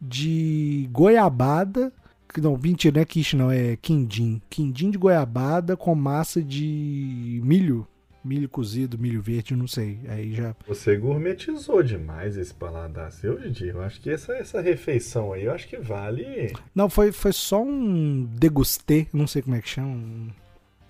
de 0.00 0.88
goiabada. 0.90 1.92
Não, 2.36 2.58
mentira, 2.58 2.96
não 2.96 3.02
é 3.02 3.04
quiche, 3.04 3.36
não, 3.36 3.48
é 3.48 3.76
quindim. 3.76 4.42
Quindim 4.50 4.90
de 4.90 4.98
goiabada 4.98 5.76
com 5.76 5.94
massa 5.94 6.42
de 6.42 7.40
milho. 7.44 7.86
Milho 8.24 8.48
cozido, 8.48 8.98
milho 8.98 9.22
verde, 9.22 9.54
não 9.54 9.68
sei. 9.68 10.00
Aí 10.08 10.34
já. 10.34 10.52
Você 10.66 10.96
gourmetizou 10.96 11.80
demais 11.80 12.36
esse 12.36 12.52
paladar 12.52 13.12
seu, 13.12 13.38
Didi. 13.38 13.68
Eu 13.68 13.82
acho 13.82 14.00
que 14.00 14.10
essa, 14.10 14.32
essa 14.32 14.60
refeição 14.60 15.32
aí, 15.32 15.44
eu 15.44 15.52
acho 15.52 15.68
que 15.68 15.76
vale. 15.76 16.52
Não, 16.74 16.90
foi, 16.90 17.12
foi 17.12 17.32
só 17.32 17.62
um 17.62 18.24
degustê, 18.24 19.06
não 19.12 19.28
sei 19.28 19.42
como 19.42 19.54
é 19.54 19.60
que 19.60 19.68
chama. 19.68 19.90
Um, 19.90 20.41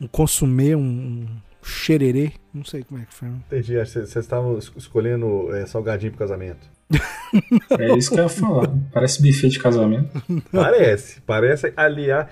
um 0.03 0.07
consumê, 0.09 0.75
um, 0.75 1.27
xererê, 1.63 2.33
não 2.53 2.65
sei 2.65 2.83
como 2.83 3.01
é 3.01 3.05
que 3.05 3.15
chama. 3.15 3.43
Entendi. 3.47 3.77
Vocês 3.77 4.17
estavam 4.17 4.59
es- 4.59 4.73
escolhendo 4.77 5.55
é, 5.55 5.65
salgadinho 5.67 6.13
pro 6.13 6.19
casamento. 6.19 6.69
É 7.79 7.97
isso 7.97 8.11
que 8.11 8.19
eu 8.21 8.25
ia 8.25 8.29
falar. 8.29 8.69
Parece 8.93 9.23
buffet 9.23 9.49
de 9.49 9.59
casamento. 9.59 10.23
Parece. 10.53 11.21
Parece 11.23 11.73
aliar. 11.77 12.29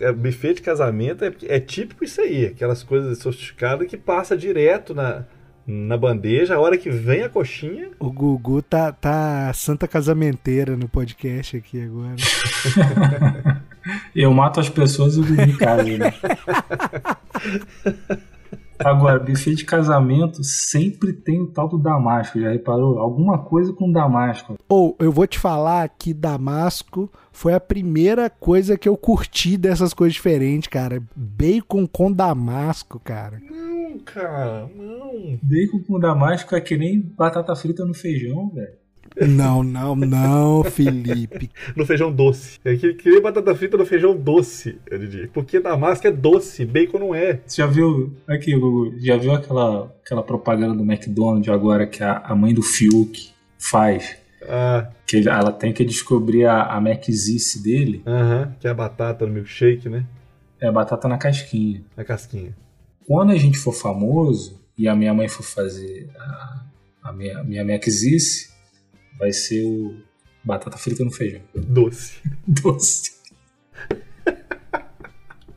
É, 0.00 0.10
buffet 0.12 0.54
de 0.54 0.62
casamento 0.62 1.24
é, 1.24 1.32
é 1.46 1.60
típico 1.60 2.02
isso 2.04 2.20
aí, 2.20 2.46
aquelas 2.46 2.82
coisas 2.82 3.18
sofisticadas 3.18 3.86
que 3.86 3.96
passa 3.96 4.36
direto 4.36 4.92
na, 4.94 5.24
na 5.64 5.96
bandeja, 5.96 6.56
a 6.56 6.60
hora 6.60 6.76
que 6.76 6.90
vem 6.90 7.22
a 7.22 7.28
coxinha. 7.28 7.90
O 8.00 8.10
Gugu 8.10 8.60
tá, 8.62 8.90
tá 8.92 9.52
santa 9.54 9.86
casamenteira 9.86 10.76
no 10.76 10.88
podcast 10.88 11.56
aqui 11.56 11.80
agora. 11.84 12.16
Eu 14.14 14.32
mato 14.32 14.60
as 14.60 14.68
pessoas 14.68 15.16
e 15.16 15.20
o 15.20 15.24
Gugu 15.24 15.58
casa, 15.58 15.84
né? 15.84 16.12
Agora, 18.84 19.18
buffet 19.18 19.54
de 19.54 19.64
casamento 19.64 20.42
sempre 20.42 21.12
tem 21.12 21.40
o 21.40 21.46
tal 21.46 21.68
do 21.68 21.78
Damasco, 21.78 22.40
já 22.40 22.50
reparou? 22.50 22.98
Alguma 22.98 23.38
coisa 23.38 23.72
com 23.72 23.90
Damasco. 23.90 24.58
Ou 24.68 24.96
eu 24.98 25.12
vou 25.12 25.26
te 25.26 25.38
falar 25.38 25.88
que 25.88 26.12
Damasco 26.12 27.10
foi 27.30 27.54
a 27.54 27.60
primeira 27.60 28.28
coisa 28.28 28.76
que 28.76 28.88
eu 28.88 28.96
curti 28.96 29.56
dessas 29.56 29.94
coisas 29.94 30.14
diferentes, 30.14 30.68
cara. 30.68 31.02
Bacon 31.14 31.86
com 31.86 32.12
Damasco, 32.12 33.00
cara. 33.00 33.40
Não, 33.48 33.98
cara, 34.00 34.68
não. 34.74 35.38
Bacon 35.42 35.80
com 35.86 36.00
Damasco 36.00 36.54
é 36.54 36.60
que 36.60 36.76
nem 36.76 37.00
batata 37.00 37.54
frita 37.54 37.84
no 37.84 37.94
feijão, 37.94 38.50
velho. 38.50 38.81
Não, 39.20 39.62
não, 39.62 39.94
não, 39.94 40.64
Felipe. 40.64 41.50
no 41.76 41.84
feijão 41.84 42.12
doce. 42.12 42.58
É 42.64 42.74
que 42.76 42.94
queria 42.94 43.20
batata 43.20 43.54
frita 43.54 43.76
no 43.76 43.86
feijão 43.86 44.16
doce, 44.16 44.78
eu 44.90 44.98
diria. 44.98 45.30
Porque 45.32 45.60
damasco 45.60 46.06
é 46.06 46.10
doce, 46.10 46.64
bacon 46.64 46.98
não 46.98 47.14
é. 47.14 47.40
Você 47.46 47.62
já 47.62 47.66
viu. 47.66 48.12
Aqui, 48.26 48.54
Gugu, 48.56 48.94
já 48.98 49.16
viu 49.16 49.32
aquela, 49.32 49.94
aquela 50.04 50.22
propaganda 50.22 50.74
do 50.74 50.82
McDonald's 50.82 51.48
agora 51.48 51.86
que 51.86 52.02
a, 52.02 52.18
a 52.18 52.34
mãe 52.34 52.54
do 52.54 52.62
Fiuk 52.62 53.30
faz? 53.58 54.16
Ah. 54.48 54.88
Que 55.06 55.28
ela 55.28 55.52
tem 55.52 55.72
que 55.72 55.84
descobrir 55.84 56.46
a, 56.46 56.62
a 56.62 56.80
Maczice 56.80 57.62
dele. 57.62 58.02
Aham, 58.06 58.54
que 58.58 58.66
é 58.66 58.70
a 58.70 58.74
batata 58.74 59.26
no 59.26 59.32
milkshake, 59.32 59.88
né? 59.88 60.06
É 60.60 60.68
a 60.68 60.72
batata 60.72 61.06
na 61.06 61.18
casquinha. 61.18 61.82
Na 61.96 62.04
casquinha. 62.04 62.54
Quando 63.06 63.32
a 63.32 63.36
gente 63.36 63.58
for 63.58 63.72
famoso 63.72 64.60
e 64.78 64.88
a 64.88 64.94
minha 64.94 65.12
mãe 65.12 65.28
for 65.28 65.42
fazer 65.42 66.08
a, 66.16 66.62
a 67.04 67.12
minha, 67.12 67.42
minha 67.42 67.64
Maczice, 67.64 68.51
vai 69.18 69.32
ser 69.32 69.64
o 69.64 69.94
batata 70.44 70.76
frita 70.76 71.04
no 71.04 71.10
feijão. 71.10 71.40
Doce. 71.54 72.20
Doce. 72.46 73.22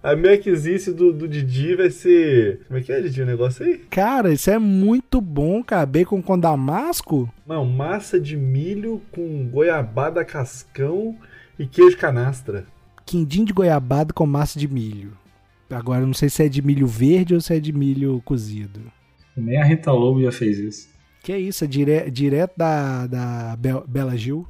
A 0.06 0.16
Maczice 0.16 0.94
do, 0.94 1.12
do 1.12 1.28
Didi 1.28 1.74
vai 1.76 1.90
ser. 1.90 2.62
Como 2.68 2.78
é 2.78 2.84
que 2.84 2.92
é, 2.92 3.02
Didi, 3.02 3.24
o 3.24 3.26
negócio 3.26 3.66
aí? 3.66 3.80
Cara, 3.90 4.32
isso 4.32 4.52
é 4.52 4.60
muito 4.60 5.20
bom, 5.20 5.64
cara. 5.64 5.84
Bacon 5.84 6.22
com 6.22 6.38
damasco? 6.38 7.28
Não, 7.48 7.66
massa 7.66 8.20
de 8.20 8.38
milho 8.38 9.02
com 9.12 9.50
goiabada 9.50 10.24
cascão 10.24 11.18
e 11.58 11.66
queijo 11.66 11.98
canastra. 11.98 12.68
Quindim 13.04 13.44
de 13.44 13.52
goiabada 13.52 14.14
com 14.14 14.28
massa 14.28 14.60
de 14.60 14.68
milho. 14.68 15.18
Agora, 15.72 16.02
eu 16.02 16.08
não 16.08 16.14
sei 16.14 16.30
se 16.30 16.44
é 16.44 16.48
de 16.48 16.62
milho 16.62 16.86
verde 16.86 17.34
ou 17.34 17.42
se 17.42 17.56
é 17.56 17.60
de 17.60 17.74
milho 17.74 18.22
cozido. 18.24 18.82
Nem 19.36 19.60
a 19.60 19.66
Rita 19.66 19.92
Lobo 19.92 20.22
já 20.22 20.32
fez 20.32 20.60
isso. 20.60 20.95
Que 21.26 21.34
é 21.34 21.40
isso, 21.40 21.64
é 21.64 21.68
dire, 21.68 22.12
direto 22.12 22.54
da, 22.56 23.08
da 23.08 23.58
Bela 23.88 24.16
Gil. 24.16 24.46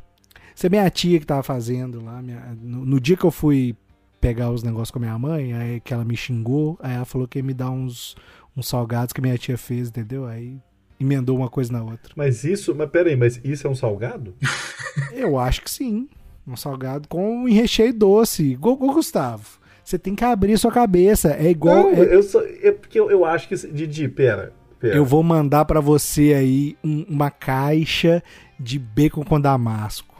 Isso 0.54 0.66
é 0.66 0.70
minha 0.70 0.90
tia 0.90 1.18
que 1.18 1.26
tava 1.26 1.42
fazendo 1.42 2.04
lá. 2.04 2.22
Minha, 2.22 2.54
no, 2.62 2.86
no, 2.86 3.00
dia 3.00 3.16
que 3.16 3.24
eu 3.24 3.32
fui 3.32 3.78
pegar 4.20 4.52
os 4.52 4.62
negócios 4.62 4.92
com 4.92 5.00
a 5.00 5.02
minha 5.02 5.18
mãe, 5.18 5.54
aí 5.54 5.80
que 5.80 5.94
ela 5.94 6.04
me 6.04 6.18
xingou, 6.18 6.78
aí 6.82 6.96
ela 6.96 7.06
falou 7.06 7.30
que 7.30 7.40
ia 7.40 7.44
me 7.44 7.54
dar 7.54 7.70
uns, 7.72 8.18
uns 8.58 8.68
salgados 8.68 9.14
que 9.14 9.22
minha 9.22 9.38
tia 9.38 9.58
fez, 9.58 9.88
entendeu? 9.88 10.26
Aí 10.26 10.58
emendou 11.00 11.38
uma 11.38 11.48
coisa 11.48 11.72
na 11.72 11.82
outra. 11.82 12.12
Mas 12.14 12.44
isso, 12.44 12.76
mas 12.76 12.90
peraí, 12.90 13.16
mas 13.16 13.40
isso 13.42 13.66
é 13.66 13.70
um 13.70 13.76
salgado? 13.76 14.36
eu 15.16 15.40
acho 15.40 15.62
que 15.62 15.72
sim. 15.72 16.10
Um 16.46 16.58
salgado 16.58 17.08
com 17.08 17.44
um 17.44 17.50
recheio 17.50 17.94
doce. 17.94 18.60
Ô, 18.62 18.76
Gustavo, 18.76 19.60
você 19.82 19.98
tem 19.98 20.14
que 20.14 20.26
abrir 20.26 20.58
sua 20.58 20.74
cabeça. 20.74 21.38
É 21.40 21.50
igual. 21.50 21.84
Não, 21.84 22.04
é... 22.04 22.14
eu 22.14 22.22
sou. 22.22 22.46
É 22.62 22.74
porque 22.74 23.00
eu, 23.00 23.10
eu 23.10 23.24
acho 23.24 23.48
que. 23.48 23.56
Didi, 23.56 24.10
pera. 24.10 24.52
Eu 24.90 25.06
vou 25.06 25.24
mandar 25.24 25.66
para 25.66 25.80
você 25.80 26.34
aí 26.34 26.78
um, 26.84 27.06
uma 27.10 27.32
caixa 27.32 28.24
de 28.60 28.78
bacon 28.78 29.24
com 29.24 29.40
damasco. 29.40 30.16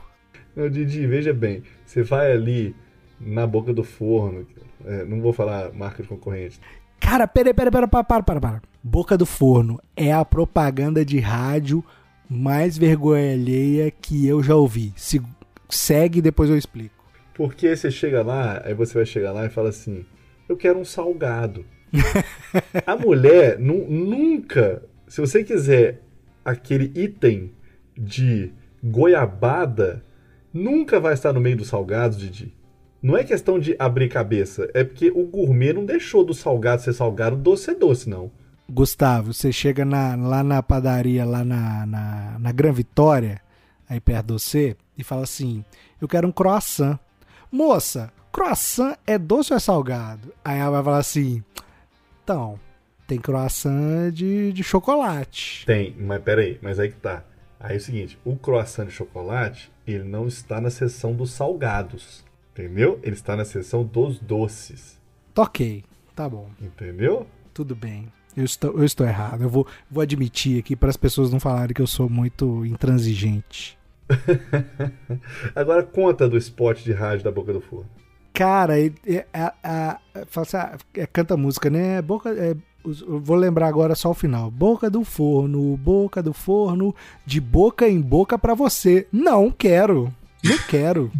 Não, 0.54 0.68
Didi, 0.70 1.06
veja 1.06 1.32
bem. 1.32 1.62
Você 1.84 2.02
vai 2.02 2.32
ali 2.32 2.74
na 3.20 3.46
boca 3.46 3.72
do 3.72 3.84
forno. 3.84 4.46
É, 4.84 5.04
não 5.04 5.20
vou 5.20 5.32
falar 5.32 5.72
marca 5.72 6.02
de 6.02 6.08
concorrente. 6.08 6.60
Cara, 7.00 7.26
pera, 7.26 7.52
pera, 7.52 7.70
pera, 7.70 7.88
para, 7.88 8.04
para, 8.04 8.22
para, 8.22 8.40
para. 8.40 8.62
Boca 8.82 9.16
do 9.16 9.26
Forno 9.26 9.80
é 9.96 10.12
a 10.12 10.24
propaganda 10.24 11.04
de 11.04 11.18
rádio 11.18 11.84
mais 12.28 12.78
vergonha 12.78 13.32
alheia 13.32 13.90
que 13.90 14.26
eu 14.26 14.42
já 14.42 14.54
ouvi. 14.54 14.92
Se, 14.96 15.20
segue 15.68 16.20
depois 16.20 16.50
eu 16.50 16.56
explico. 16.56 16.94
Porque 17.34 17.76
você 17.76 17.90
chega 17.90 18.22
lá, 18.22 18.62
aí 18.64 18.74
você 18.74 18.94
vai 18.94 19.04
chegar 19.04 19.32
lá 19.32 19.44
e 19.44 19.50
fala 19.50 19.68
assim: 19.68 20.06
Eu 20.48 20.56
quero 20.56 20.78
um 20.78 20.84
salgado. 20.84 21.64
a 22.86 22.96
mulher 22.96 23.58
nu 23.58 23.88
nunca, 23.88 24.82
se 25.06 25.20
você 25.20 25.42
quiser 25.44 26.00
aquele 26.44 26.92
item 26.94 27.50
de 27.96 28.52
goiabada, 28.82 30.02
nunca 30.52 31.00
vai 31.00 31.14
estar 31.14 31.32
no 31.32 31.40
meio 31.40 31.56
dos 31.56 31.68
salgados, 31.68 32.18
Didi. 32.18 32.54
Não 33.02 33.16
é 33.16 33.24
questão 33.24 33.58
de 33.58 33.76
abrir 33.78 34.08
cabeça, 34.08 34.68
é 34.74 34.82
porque 34.82 35.10
o 35.10 35.24
gourmet 35.24 35.72
não 35.72 35.84
deixou 35.84 36.24
do 36.24 36.34
salgado 36.34 36.82
ser 36.82 36.92
salgado, 36.92 37.36
doce 37.36 37.64
ser 37.64 37.74
doce, 37.74 38.08
não. 38.08 38.30
Gustavo, 38.68 39.32
você 39.32 39.52
chega 39.52 39.84
na, 39.84 40.16
lá 40.16 40.42
na 40.42 40.62
padaria, 40.62 41.24
lá 41.24 41.44
na, 41.44 41.86
na, 41.86 42.36
na 42.38 42.52
Gran 42.52 42.72
Vitória, 42.72 43.40
aí 43.88 44.00
perto 44.00 44.26
de 44.26 44.32
você, 44.32 44.76
e 44.98 45.04
fala 45.04 45.22
assim: 45.22 45.64
Eu 46.00 46.08
quero 46.08 46.26
um 46.26 46.32
croissant. 46.32 46.98
Moça, 47.50 48.12
croissant 48.32 48.96
é 49.06 49.16
doce 49.16 49.52
ou 49.52 49.56
é 49.56 49.60
salgado? 49.60 50.32
Aí 50.44 50.58
ela 50.58 50.70
vai 50.70 50.82
falar 50.82 50.98
assim: 50.98 51.44
então, 52.26 52.58
tem 53.06 53.20
croissant 53.20 54.10
de, 54.12 54.52
de 54.52 54.64
chocolate. 54.64 55.64
Tem, 55.64 55.94
mas 55.96 56.20
peraí, 56.20 56.58
mas 56.60 56.80
aí 56.80 56.90
que 56.90 56.96
tá. 56.96 57.22
Aí 57.60 57.74
é 57.74 57.76
o 57.76 57.80
seguinte, 57.80 58.18
o 58.24 58.34
croissant 58.34 58.84
de 58.84 58.90
chocolate, 58.90 59.70
ele 59.86 60.02
não 60.02 60.26
está 60.26 60.60
na 60.60 60.68
seção 60.68 61.14
dos 61.14 61.30
salgados, 61.30 62.24
entendeu? 62.50 62.98
Ele 63.04 63.14
está 63.14 63.36
na 63.36 63.44
seção 63.44 63.84
dos 63.84 64.18
doces. 64.18 65.00
Ok, 65.38 65.84
tá 66.16 66.28
bom. 66.28 66.50
Entendeu? 66.60 67.28
Tudo 67.54 67.76
bem. 67.76 68.12
Eu 68.36 68.44
estou, 68.44 68.76
eu 68.76 68.84
estou 68.84 69.06
errado. 69.06 69.44
Eu 69.44 69.48
vou, 69.48 69.68
vou 69.88 70.02
admitir 70.02 70.58
aqui 70.58 70.74
para 70.74 70.90
as 70.90 70.96
pessoas 70.96 71.30
não 71.30 71.38
falarem 71.38 71.72
que 71.72 71.80
eu 71.80 71.86
sou 71.86 72.10
muito 72.10 72.66
intransigente. 72.66 73.78
Agora 75.54 75.84
conta 75.84 76.28
do 76.28 76.36
spot 76.36 76.82
de 76.82 76.92
rádio 76.92 77.22
da 77.22 77.30
Boca 77.30 77.52
do 77.52 77.60
Forno. 77.60 77.88
Cara, 78.36 78.78
é, 78.78 78.92
é, 79.06 79.24
é, 79.32 79.96
é, 80.94 81.06
canta 81.06 81.38
música, 81.38 81.70
né? 81.70 82.02
Boca, 82.02 82.28
é, 82.28 82.54
vou 82.84 83.34
lembrar 83.34 83.66
agora 83.66 83.94
só 83.94 84.10
o 84.10 84.14
final. 84.14 84.50
Boca 84.50 84.90
do 84.90 85.02
forno, 85.04 85.74
boca 85.78 86.22
do 86.22 86.34
forno, 86.34 86.94
de 87.24 87.40
boca 87.40 87.88
em 87.88 87.98
boca 87.98 88.38
para 88.38 88.52
você. 88.52 89.06
Não 89.10 89.50
quero. 89.50 90.12
Não 90.44 90.58
quero. 90.68 91.10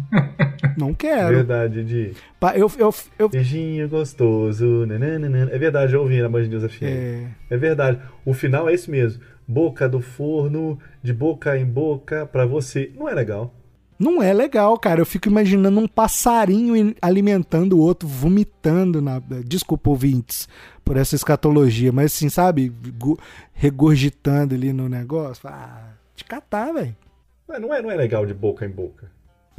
Não 0.77 0.93
quero. 0.93 1.37
Verdade, 1.37 1.83
Di. 1.83 2.13
Eu, 2.55 2.71
eu, 2.77 2.93
eu... 3.17 3.29
Beijinho 3.29 3.89
gostoso. 3.89 4.85
Nananana. 4.85 5.49
É 5.51 5.57
verdade, 5.57 5.95
eu 5.95 6.01
ouvi 6.01 6.21
na 6.21 6.29
Band 6.29 6.43
News 6.43 6.71
FM. 6.71 6.83
É... 6.83 7.27
é 7.49 7.57
verdade. 7.57 7.99
O 8.23 8.33
final 8.33 8.69
é 8.69 8.73
esse 8.73 8.91
mesmo. 8.91 9.23
Boca 9.47 9.89
do 9.89 10.01
forno, 10.01 10.77
de 11.01 11.13
boca 11.13 11.57
em 11.57 11.65
boca 11.65 12.27
para 12.27 12.45
você. 12.45 12.91
Não 12.95 13.09
é 13.09 13.15
legal. 13.15 13.55
Não 13.99 14.21
é 14.21 14.31
legal, 14.31 14.77
cara. 14.77 15.01
Eu 15.01 15.05
fico 15.05 15.27
imaginando 15.27 15.79
um 15.79 15.87
passarinho 15.87 16.95
alimentando 17.01 17.73
o 17.73 17.79
outro, 17.79 18.07
vomitando 18.07 19.01
na. 19.01 19.19
Desculpa, 19.45 19.89
ouvintes, 19.89 20.47
por 20.85 20.97
essa 20.97 21.15
escatologia, 21.15 21.91
mas 21.91 22.13
assim, 22.13 22.29
sabe? 22.29 22.71
Regurgitando 23.53 24.53
ali 24.53 24.71
no 24.71 24.87
negócio. 24.87 25.47
Ah, 25.49 25.93
te 26.15 26.23
catar, 26.23 26.73
velho. 26.73 26.95
Não 27.47 27.73
é, 27.73 27.81
não 27.81 27.91
é 27.91 27.95
legal 27.95 28.25
de 28.25 28.33
boca 28.33 28.65
em 28.65 28.69
boca. 28.69 29.09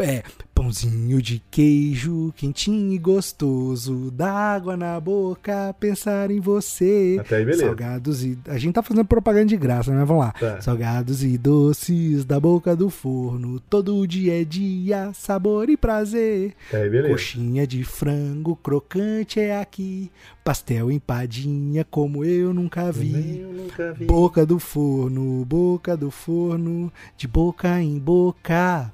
É, 0.00 0.22
pãozinho 0.54 1.20
de 1.20 1.42
queijo, 1.50 2.32
quentinho 2.36 2.92
e 2.92 2.98
gostoso, 2.98 4.12
d'água 4.12 4.76
na 4.76 5.00
boca, 5.00 5.74
pensar 5.80 6.30
em 6.30 6.38
você. 6.38 7.16
Até 7.18 7.36
aí, 7.36 7.44
beleza. 7.44 7.66
Salgados 7.66 8.24
e. 8.24 8.38
A 8.46 8.56
gente 8.58 8.74
tá 8.74 8.82
fazendo 8.82 9.04
propaganda 9.04 9.46
de 9.46 9.56
graça, 9.56 9.92
né? 9.92 10.04
Vamos 10.04 10.24
lá. 10.24 10.32
Tá. 10.32 10.60
Salgados 10.60 11.24
e 11.24 11.36
doces 11.36 12.24
da 12.24 12.38
boca 12.38 12.76
do 12.76 12.90
forno, 12.90 13.58
todo 13.58 14.06
dia 14.06 14.40
é 14.40 14.44
dia, 14.44 15.10
sabor 15.14 15.68
e 15.68 15.76
prazer. 15.76 16.54
Até 16.68 16.82
aí, 16.82 16.90
beleza. 16.90 17.14
Coxinha 17.14 17.66
de 17.66 17.82
frango 17.82 18.54
crocante 18.54 19.40
é 19.40 19.60
aqui, 19.60 20.12
pastel 20.44 20.92
empadinha 20.92 21.84
como 21.84 22.24
eu 22.24 22.54
nunca 22.54 22.92
vi. 22.92 23.40
Eu 23.40 23.52
nunca 23.52 23.92
vi. 23.94 24.04
Boca 24.06 24.46
do 24.46 24.60
forno, 24.60 25.44
boca 25.44 25.96
do 25.96 26.10
forno, 26.10 26.92
de 27.16 27.26
boca 27.26 27.80
em 27.80 27.98
boca 27.98 28.92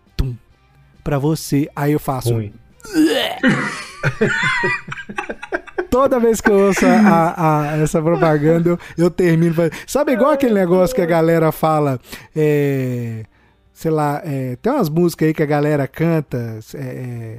para 1.04 1.18
você. 1.18 1.68
Aí 1.76 1.92
eu 1.92 2.00
faço. 2.00 2.32
Ruim. 2.32 2.54
Toda 5.90 6.18
vez 6.18 6.40
que 6.40 6.50
eu 6.50 6.66
ouço 6.66 6.84
a, 6.84 7.34
a, 7.36 7.76
essa 7.76 8.02
propaganda, 8.02 8.70
eu, 8.70 8.78
eu 8.98 9.08
termino. 9.10 9.54
Sabe 9.86 10.12
igual 10.12 10.32
aquele 10.32 10.54
negócio 10.54 10.96
que 10.96 11.02
a 11.02 11.06
galera 11.06 11.52
fala. 11.52 12.00
É, 12.34 13.24
sei 13.72 13.92
lá, 13.92 14.20
é, 14.24 14.56
tem 14.56 14.72
umas 14.72 14.88
músicas 14.88 15.28
aí 15.28 15.34
que 15.34 15.42
a 15.42 15.46
galera 15.46 15.86
canta. 15.86 16.58
É, 16.74 17.38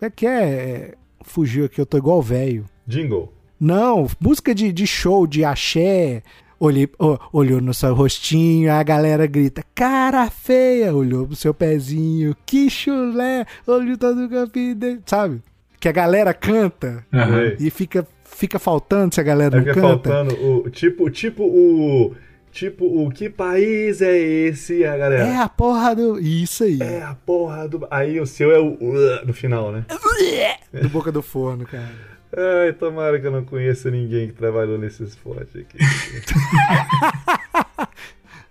é, 0.00 0.06
é 0.06 0.10
que 0.10 0.26
é, 0.26 0.42
é 0.42 0.94
fugiu 1.22 1.64
aqui, 1.64 1.80
eu 1.80 1.86
tô 1.86 1.96
igual 1.96 2.20
velho. 2.20 2.66
Jingle. 2.86 3.32
Não, 3.58 4.06
música 4.20 4.54
de, 4.54 4.70
de 4.72 4.86
show, 4.86 5.26
de 5.26 5.44
axé. 5.44 6.22
Olhei, 6.58 6.88
oh, 6.98 7.18
olhou 7.32 7.60
no 7.60 7.74
seu 7.74 7.94
rostinho, 7.94 8.72
a 8.72 8.82
galera 8.82 9.26
grita, 9.26 9.62
cara 9.74 10.30
feia, 10.30 10.94
olhou 10.94 11.26
pro 11.26 11.36
seu 11.36 11.52
pezinho, 11.52 12.34
que 12.46 12.70
chulé, 12.70 13.44
olhou 13.66 13.96
todo 13.98 14.24
o 14.24 14.46
dele, 14.74 15.00
sabe? 15.06 15.42
Que 15.80 15.88
a 15.88 15.92
galera 15.92 16.32
canta 16.32 17.04
Uhum. 17.12 17.56
e 17.60 17.70
fica, 17.70 18.06
fica 18.24 18.58
faltando 18.58 19.14
se 19.14 19.20
a 19.20 19.24
galera 19.24 19.58
Aí 19.58 19.64
não 19.64 19.74
fica 19.74 19.86
canta. 19.86 20.10
faltando 20.10 20.34
o 20.64 20.70
tipo, 20.70 21.10
tipo 21.10 21.42
o. 21.44 22.14
Tipo, 22.52 22.84
o 22.86 23.10
que 23.10 23.28
país 23.28 24.00
é 24.00 24.16
esse, 24.16 24.84
a 24.84 24.96
galera? 24.96 25.24
É 25.26 25.36
a 25.38 25.48
porra 25.48 25.92
do. 25.92 26.20
Isso 26.20 26.62
aí. 26.62 26.78
É 26.80 27.02
a 27.02 27.12
porra 27.12 27.66
do. 27.66 27.84
Aí 27.90 28.20
o 28.20 28.26
seu 28.26 28.52
é 28.52 28.60
o 28.60 28.76
no 29.26 29.34
final, 29.34 29.72
né? 29.72 29.84
Do 30.80 30.88
boca 30.88 31.10
do 31.10 31.20
forno, 31.20 31.66
cara. 31.66 32.13
Ai, 32.36 32.72
tomara 32.72 33.20
que 33.20 33.26
eu 33.26 33.30
não 33.30 33.44
conheça 33.44 33.90
ninguém 33.90 34.28
que 34.28 34.34
trabalhou 34.34 34.78
nesse 34.78 35.04
esporte 35.04 35.58
aqui. 35.58 35.78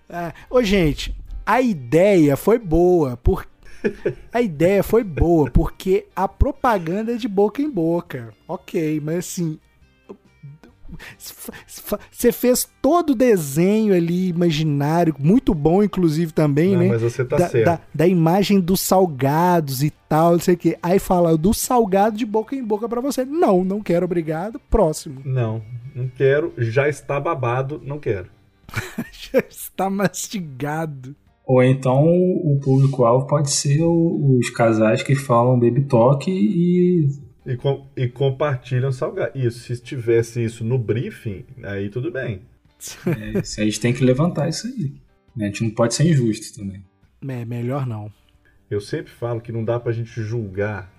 É. 0.09 0.31
Ô, 0.47 0.61
gente, 0.61 1.15
a 1.43 1.59
ideia 1.59 2.38
foi 2.38 2.59
boa. 2.59 3.17
Por... 3.17 3.47
A 4.31 4.41
ideia 4.41 4.84
foi 4.84 5.03
boa, 5.03 5.49
porque 5.49 6.05
a 6.15 6.27
propaganda 6.27 7.13
é 7.13 7.15
de 7.15 7.27
boca 7.27 7.63
em 7.63 7.69
boca. 7.69 8.31
Ok, 8.47 9.01
mas 9.03 9.17
assim. 9.17 9.59
Você 12.11 12.31
fez 12.31 12.67
todo 12.81 13.11
o 13.11 13.15
desenho 13.15 13.93
ali 13.93 14.29
imaginário, 14.29 15.15
muito 15.19 15.53
bom, 15.53 15.83
inclusive, 15.83 16.31
também, 16.31 16.73
Não, 16.73 16.79
né? 16.79 16.87
mas 16.89 17.01
você 17.01 17.23
tá 17.23 17.37
da, 17.37 17.49
certo. 17.49 17.65
da, 17.65 17.79
da 17.93 18.07
imagem 18.07 18.59
dos 18.59 18.81
salgados 18.81 19.83
e 19.83 19.89
tal, 20.07 20.33
não 20.33 20.39
sei 20.39 20.55
o 20.55 20.57
quê. 20.57 20.77
Aí 20.81 20.99
fala 20.99 21.37
do 21.37 21.53
salgado 21.53 22.17
de 22.17 22.25
boca 22.25 22.55
em 22.55 22.63
boca 22.63 22.87
pra 22.87 23.01
você. 23.01 23.25
Não, 23.25 23.63
não 23.63 23.81
quero, 23.81 24.05
obrigado. 24.05 24.59
Próximo. 24.69 25.21
Não, 25.25 25.61
não 25.95 26.07
quero. 26.07 26.53
Já 26.57 26.87
está 26.87 27.19
babado, 27.19 27.81
não 27.83 27.99
quero. 27.99 28.27
Já 29.11 29.39
está 29.49 29.89
mastigado. 29.89 31.15
Ou 31.45 31.61
então 31.61 32.05
o 32.05 32.57
público-alvo 32.63 33.27
pode 33.27 33.51
ser 33.51 33.81
os 33.83 34.49
casais 34.49 35.03
que 35.03 35.13
falam 35.13 35.59
baby 35.59 35.83
talk 35.83 36.31
e 36.31 37.09
E, 37.45 37.55
com- 37.57 37.87
e 37.97 38.07
compartilham 38.07 38.91
salgado. 38.91 39.37
Isso, 39.37 39.59
se 39.59 39.81
tivesse 39.81 40.43
isso 40.43 40.63
no 40.63 40.77
briefing, 40.77 41.45
aí 41.63 41.89
tudo 41.89 42.11
bem. 42.11 42.41
é, 43.07 43.37
a 43.39 43.65
gente 43.65 43.79
tem 43.79 43.93
que 43.93 44.03
levantar 44.03 44.47
isso 44.49 44.67
aí. 44.67 44.93
né? 45.35 45.45
A 45.45 45.47
gente 45.47 45.63
não 45.63 45.71
pode 45.71 45.93
ser 45.93 46.05
injusto 46.05 46.57
também. 46.59 46.83
É, 47.27 47.43
melhor 47.45 47.85
não. 47.85 48.11
Eu 48.69 48.79
sempre 48.81 49.11
falo 49.11 49.39
que 49.41 49.51
não 49.51 49.63
dá 49.63 49.79
pra 49.79 49.91
gente 49.91 50.21
julgar 50.21 50.91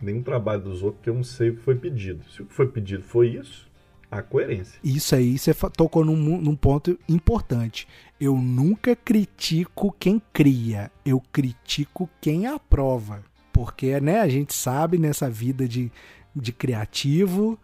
nenhum 0.00 0.22
trabalho 0.22 0.62
dos 0.62 0.82
outros, 0.82 0.96
porque 0.98 1.10
eu 1.10 1.14
não 1.14 1.24
sei 1.24 1.50
o 1.50 1.56
que 1.56 1.62
foi 1.62 1.74
pedido. 1.76 2.24
Se 2.30 2.42
o 2.42 2.46
que 2.46 2.52
foi 2.52 2.66
pedido 2.66 3.02
foi 3.04 3.36
isso, 3.36 3.70
a 4.10 4.20
coerência. 4.22 4.78
Isso 4.84 5.14
aí 5.14 5.38
você 5.38 5.54
tocou 5.76 6.04
num, 6.04 6.16
num 6.40 6.56
ponto 6.56 6.98
importante. 7.08 7.86
Eu 8.20 8.36
nunca 8.36 8.94
critico 8.94 9.94
quem 9.98 10.20
cria, 10.32 10.90
eu 11.04 11.20
critico 11.32 12.08
quem 12.20 12.46
aprova. 12.46 13.22
Porque, 13.52 14.00
né, 14.00 14.20
a 14.20 14.28
gente 14.28 14.54
sabe 14.54 14.98
nessa 14.98 15.28
vida 15.28 15.68
de, 15.68 15.90
de 16.34 16.52
criativo 16.52 17.58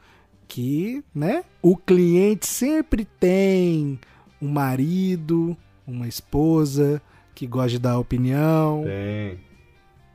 que, 0.46 1.02
né, 1.14 1.44
o 1.62 1.76
cliente 1.76 2.46
sempre 2.46 3.04
tem 3.04 3.98
um 4.40 4.48
marido, 4.48 5.56
uma 5.86 6.06
esposa 6.06 7.00
que 7.34 7.46
gosta 7.46 7.70
de 7.70 7.78
dar 7.78 7.98
opinião, 7.98 8.84
Tem. 8.84 9.38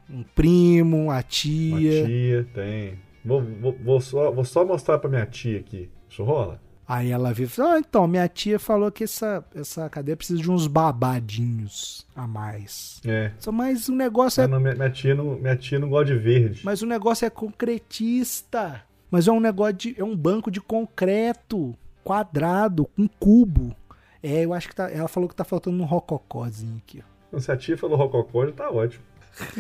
um 0.09 0.24
primo, 0.36 1.09
a 1.09 1.15
Uma 1.15 1.24
tia. 1.24 2.05
tia, 2.05 2.47
tem. 2.53 2.99
Vou, 3.24 3.41
vou, 3.41 3.78
vou 3.84 4.01
só, 4.01 4.32
vou 4.32 4.43
só 4.43 4.65
mostrar 4.65 4.99
pra 4.99 5.09
minha 5.09 5.26
tia 5.26 5.59
aqui. 5.59 5.89
Isso 6.09 6.24
rola? 6.24 6.61
Aí 6.94 7.10
ela 7.10 7.34
viu 7.34 7.46
e 7.46 7.50
falou: 7.50 7.72
ah, 7.72 7.80
então, 7.80 8.08
minha 8.08 8.28
tia 8.28 8.60
falou 8.60 8.91
que 8.91 9.04
essa, 9.04 9.44
essa 9.56 9.89
cadeia 9.89 10.16
precisa 10.16 10.39
de 10.39 10.52
uns 10.52 10.68
babadinhos 10.68 12.06
a 12.16 12.28
mais. 12.28 13.02
É. 13.04 13.32
Só, 13.39 13.52
Mas 13.52 13.89
o 13.89 13.96
negócio 13.96 14.44
é. 14.44 14.48
não, 14.48 14.60
minha, 14.60 14.76
minha 14.76 14.91
tia 14.91 15.16
não, 15.16 15.36
minha 15.36 15.56
tia 15.56 15.80
não 15.80 15.89
gosta 15.89 16.14
de 16.14 16.20
verde. 16.20 16.62
Mas 16.64 16.84
o 16.84 16.86
negócio 16.86 17.26
é 17.26 17.32
concretista. 17.32 18.84
Mas 19.10 19.28
é 19.28 19.32
um 19.32 19.39
negócio 19.39 19.74
de. 19.74 19.96
É 20.00 20.04
um 20.04 20.16
banco 20.16 20.52
de 20.52 20.62
concreto 20.62 21.76
quadrado, 22.04 22.86
com 22.96 23.08
cubo. 23.08 23.76
É, 24.22 24.46
eu 24.46 24.54
acho 24.54 24.70
que 24.70 24.76
tá. 24.76 24.91
Ela 24.91 25.08
falou 25.08 25.28
que 25.28 25.36
tá 25.36 25.44
faltando 25.44 25.82
um 25.82 25.86
rococózinho 25.86 26.78
aqui, 26.78 27.04
se 27.39 27.52
a 27.52 27.58
tia 27.58 27.76
falou 27.76 27.98
rococó, 27.98 28.46
já 28.46 28.52
tá 28.52 28.70
ótimo. 28.70 29.04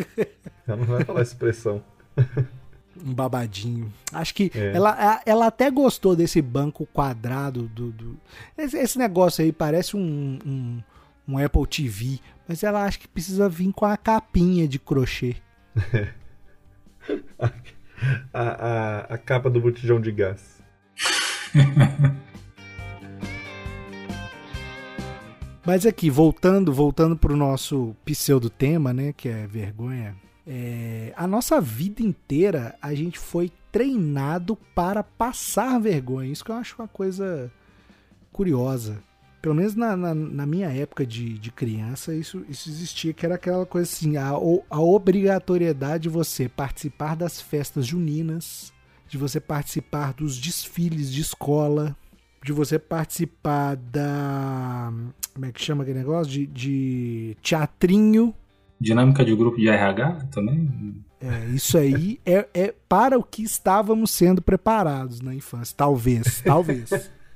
Ela 0.67 0.77
não 0.77 0.85
vai 0.85 1.03
falar 1.03 1.21
essa 1.21 1.33
expressão. 1.33 1.81
Um 3.05 3.13
babadinho. 3.13 3.91
Acho 4.11 4.33
que 4.35 4.51
É. 4.53 4.73
ela, 4.75 5.21
ela 5.25 5.47
até 5.47 5.71
gostou 5.71 6.15
desse 6.15 6.41
banco 6.41 6.85
quadrado 6.93 7.63
do. 7.69 7.91
do- 7.91 8.19
Esse, 8.57 8.77
esse 8.77 8.97
negócio 8.99 9.43
aí 9.43 9.51
parece 9.51 9.95
um, 9.97 10.37
um, 10.45 10.81
um 11.27 11.37
Apple 11.37 11.65
TV. 11.67 12.19
Mas 12.47 12.61
ela 12.63 12.83
acha 12.85 12.99
que 12.99 13.07
precisa 13.07 13.47
vir 13.49 13.71
com 13.73 13.85
a 13.85 13.95
capinha 13.97 14.67
de 14.67 14.77
crochê. 14.77 15.35
A, 18.33 18.41
a, 18.41 18.99
a 19.13 19.17
capa 19.17 19.49
do 19.49 19.59
botijão 19.61 19.99
de 20.01 20.11
gás. 20.11 20.61
Mas 25.65 25.85
aqui, 25.85 26.09
voltando, 26.09 26.73
voltando 26.73 27.15
pro 27.15 27.37
nosso 27.37 27.95
pseudo 28.03 28.49
tema, 28.49 28.93
né, 28.93 29.13
que 29.13 29.29
é 29.29 29.47
vergonha. 29.47 30.15
É, 30.45 31.13
a 31.15 31.25
nossa 31.25 31.61
vida 31.61 32.01
inteira 32.01 32.75
a 32.81 32.93
gente 32.93 33.17
foi 33.17 33.51
treinado 33.71 34.55
para 34.75 35.03
passar 35.03 35.79
vergonha. 35.79 36.31
Isso 36.31 36.43
que 36.43 36.51
eu 36.51 36.55
acho 36.55 36.75
uma 36.77 36.87
coisa 36.87 37.51
curiosa. 38.31 39.01
Pelo 39.41 39.55
menos 39.55 39.75
na, 39.75 39.97
na, 39.97 40.15
na 40.15 40.45
minha 40.45 40.69
época 40.69 41.05
de, 41.05 41.37
de 41.37 41.51
criança, 41.51 42.15
isso, 42.15 42.45
isso 42.47 42.69
existia, 42.69 43.13
que 43.13 43.25
era 43.25 43.35
aquela 43.35 43.65
coisa 43.65 43.91
assim, 43.91 44.15
a, 44.15 44.29
a 44.29 44.79
obrigatoriedade 44.79 46.03
de 46.03 46.09
você 46.09 46.47
participar 46.47 47.15
das 47.15 47.41
festas 47.41 47.85
juninas, 47.85 48.71
de 49.07 49.17
você 49.17 49.41
participar 49.41 50.13
dos 50.13 50.37
desfiles 50.37 51.11
de 51.11 51.19
escola, 51.19 51.95
de 52.43 52.53
você 52.53 52.79
participar 52.79 53.75
da. 53.75 54.93
Como 55.33 55.45
é 55.45 55.51
que 55.51 55.61
chama 55.61 55.83
aquele 55.83 55.99
negócio? 55.99 56.31
De, 56.31 56.47
de 56.47 57.37
teatrinho. 57.41 58.33
Dinâmica 58.83 59.23
de 59.23 59.33
grupo 59.33 59.57
de 59.57 59.69
RH 59.69 60.27
também? 60.29 60.69
É, 61.21 61.45
isso 61.55 61.77
aí 61.77 62.19
é, 62.25 62.45
é 62.53 62.73
para 62.89 63.17
o 63.17 63.23
que 63.23 63.41
estávamos 63.41 64.11
sendo 64.11 64.41
preparados 64.41 65.21
na 65.21 65.33
infância. 65.33 65.73
Talvez, 65.75 66.41
talvez. 66.41 66.89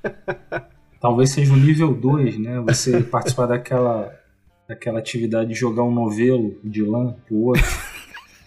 Talvez 0.99 1.29
seja 1.29 1.53
o 1.53 1.55
nível 1.55 1.93
2, 1.93 2.39
né? 2.39 2.59
Você 2.61 2.99
participar 3.05 3.45
daquela, 3.45 4.11
daquela 4.67 4.97
atividade 4.99 5.49
de 5.49 5.55
jogar 5.55 5.83
um 5.83 5.91
novelo 5.91 6.59
de 6.63 6.81
lã 6.81 7.15
pro 7.25 7.35
outro. 7.35 7.63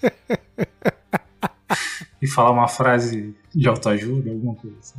e 2.21 2.27
falar 2.27 2.51
uma 2.51 2.69
frase 2.69 3.35
de 3.55 3.69
autoajuda, 3.69 4.31
alguma 4.31 4.57
coisa 4.57 4.77
assim. 4.79 4.99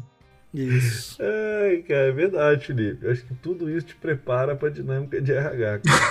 Isso. 0.53 1.21
Ai, 1.21 1.83
cara, 1.83 2.07
é 2.07 2.11
verdade, 2.11 2.65
Felipe. 2.65 3.05
Eu 3.05 3.11
acho 3.11 3.25
que 3.25 3.33
tudo 3.35 3.69
isso 3.69 3.87
te 3.87 3.95
prepara 3.95 4.55
pra 4.55 4.69
dinâmica 4.69 5.21
de 5.21 5.33
RH. 5.33 5.79
cara. 5.79 6.01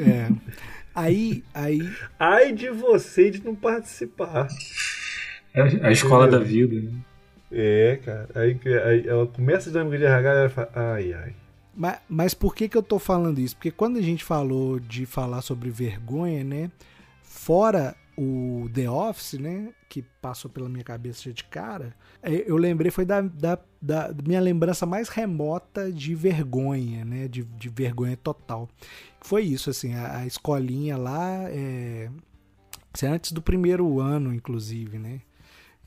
É. 0.00 0.28
Aí, 0.94 1.42
aí, 1.52 1.80
Ai 2.18 2.52
de 2.52 2.70
você 2.70 3.30
de 3.30 3.44
não 3.44 3.54
participar. 3.54 4.46
É 5.52 5.62
a 5.86 5.92
escola 5.92 6.28
da 6.28 6.38
vida, 6.38 6.74
né? 6.80 6.92
É, 7.50 7.98
cara. 8.04 8.28
Aí, 8.34 8.54
que- 8.54 8.68
aí 8.68 9.06
ela 9.08 9.26
começa 9.26 9.68
a 9.68 9.72
dinâmica 9.72 9.98
de 9.98 10.04
RH 10.04 10.34
e 10.34 10.38
ela 10.38 10.48
fala, 10.48 10.70
ai, 10.74 11.12
ai. 11.12 11.32
mas, 11.76 11.98
mas 12.08 12.34
por 12.34 12.54
que 12.54 12.68
que 12.68 12.76
eu 12.76 12.82
tô 12.82 12.98
falando 12.98 13.38
isso? 13.40 13.56
Porque 13.56 13.70
quando 13.70 13.98
a 13.98 14.02
gente 14.02 14.24
falou 14.24 14.78
de 14.80 15.06
falar 15.06 15.42
sobre 15.42 15.70
vergonha, 15.70 16.42
né? 16.44 16.70
Fora 17.22 17.94
o 18.16 18.68
The 18.72 18.88
Office, 18.88 19.34
né? 19.34 19.72
Que 19.88 20.02
passou 20.20 20.50
pela 20.50 20.68
minha 20.68 20.84
cabeça 20.84 21.32
de 21.32 21.44
cara, 21.44 21.94
é, 22.22 22.50
eu 22.50 22.56
lembrei, 22.56 22.90
foi 22.90 23.04
da, 23.04 23.20
da, 23.20 23.58
da 23.80 24.14
minha 24.24 24.40
lembrança 24.40 24.86
mais 24.86 25.08
remota 25.08 25.92
de 25.92 26.14
vergonha, 26.14 27.04
né? 27.04 27.28
De, 27.28 27.44
de 27.44 27.68
vergonha 27.68 28.16
total. 28.16 28.68
Foi 29.20 29.42
isso, 29.42 29.70
assim, 29.70 29.94
a, 29.94 30.18
a 30.18 30.26
escolinha 30.26 30.96
lá, 30.96 31.44
é, 31.50 32.10
isso 32.94 33.06
é 33.06 33.08
antes 33.08 33.32
do 33.32 33.42
primeiro 33.42 34.00
ano, 34.00 34.32
inclusive, 34.32 34.98
né? 34.98 35.20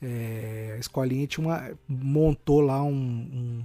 É, 0.00 0.74
a 0.76 0.78
escolinha 0.78 1.26
tinha 1.26 1.46
uma, 1.46 1.70
montou 1.88 2.60
lá 2.60 2.82
um, 2.82 2.92
um, 2.92 3.64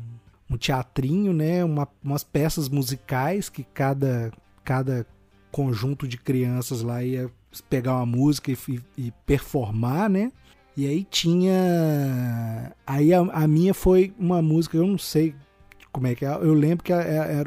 um 0.51 0.57
teatrinho, 0.57 1.33
né? 1.33 1.63
Uma, 1.63 1.87
umas 2.03 2.23
peças 2.23 2.69
musicais 2.69 3.49
que 3.49 3.63
cada, 3.63 4.31
cada 4.63 5.05
conjunto 5.51 6.07
de 6.07 6.17
crianças 6.17 6.81
lá 6.81 7.03
ia 7.03 7.29
pegar 7.61 7.95
uma 7.97 8.05
música 8.05 8.51
e, 8.51 8.57
e- 8.97 9.11
performar, 9.25 10.09
né? 10.09 10.31
E 10.75 10.87
aí 10.87 11.03
tinha. 11.03 12.73
Aí 12.85 13.13
a, 13.13 13.19
a 13.19 13.47
minha 13.47 13.73
foi 13.73 14.13
uma 14.17 14.41
música, 14.41 14.75
eu 14.77 14.87
não 14.87 14.97
sei 14.97 15.35
como 15.91 16.07
é 16.07 16.15
que 16.15 16.25
é. 16.25 16.29
Eu 16.33 16.53
lembro 16.53 16.83
que 16.83 16.91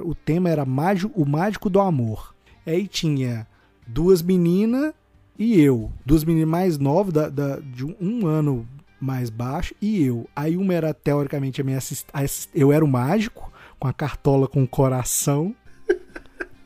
o 0.04 0.14
tema 0.14 0.48
era 0.48 0.64
Mágico, 0.64 1.20
o 1.20 1.28
Mágico 1.28 1.68
do 1.68 1.80
Amor. 1.80 2.34
Aí 2.64 2.86
tinha 2.86 3.46
duas 3.86 4.22
meninas 4.22 4.92
e 5.38 5.60
eu. 5.60 5.90
Duas 6.04 6.22
meninas 6.24 6.48
mais 6.48 6.78
novas, 6.78 7.12
da, 7.12 7.28
da- 7.28 7.58
de 7.58 7.84
um, 7.84 7.96
um 8.00 8.26
ano 8.26 8.66
mais 9.00 9.28
baixo 9.28 9.74
e 9.82 10.02
eu. 10.04 10.28
Aí 10.34 10.56
uma 10.56 10.72
era 10.72 10.94
teoricamente 10.94 11.60
a 11.60 11.64
minha 11.64 11.78
assist... 11.78 12.06
eu 12.54 12.72
era 12.72 12.84
o 12.84 12.88
mágico 12.88 13.52
com 13.78 13.86
a 13.88 13.92
cartola 13.92 14.46
com 14.48 14.62
o 14.62 14.68
coração. 14.68 15.54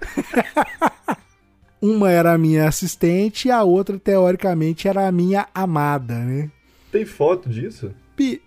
uma 1.80 2.10
era 2.10 2.32
a 2.32 2.38
minha 2.38 2.68
assistente 2.68 3.48
e 3.48 3.50
a 3.50 3.62
outra 3.62 3.98
teoricamente 3.98 4.86
era 4.86 5.06
a 5.06 5.12
minha 5.12 5.48
amada, 5.54 6.18
né? 6.18 6.50
Tem 6.90 7.04
foto 7.04 7.48
disso? 7.48 7.92
Pi... 8.16 8.42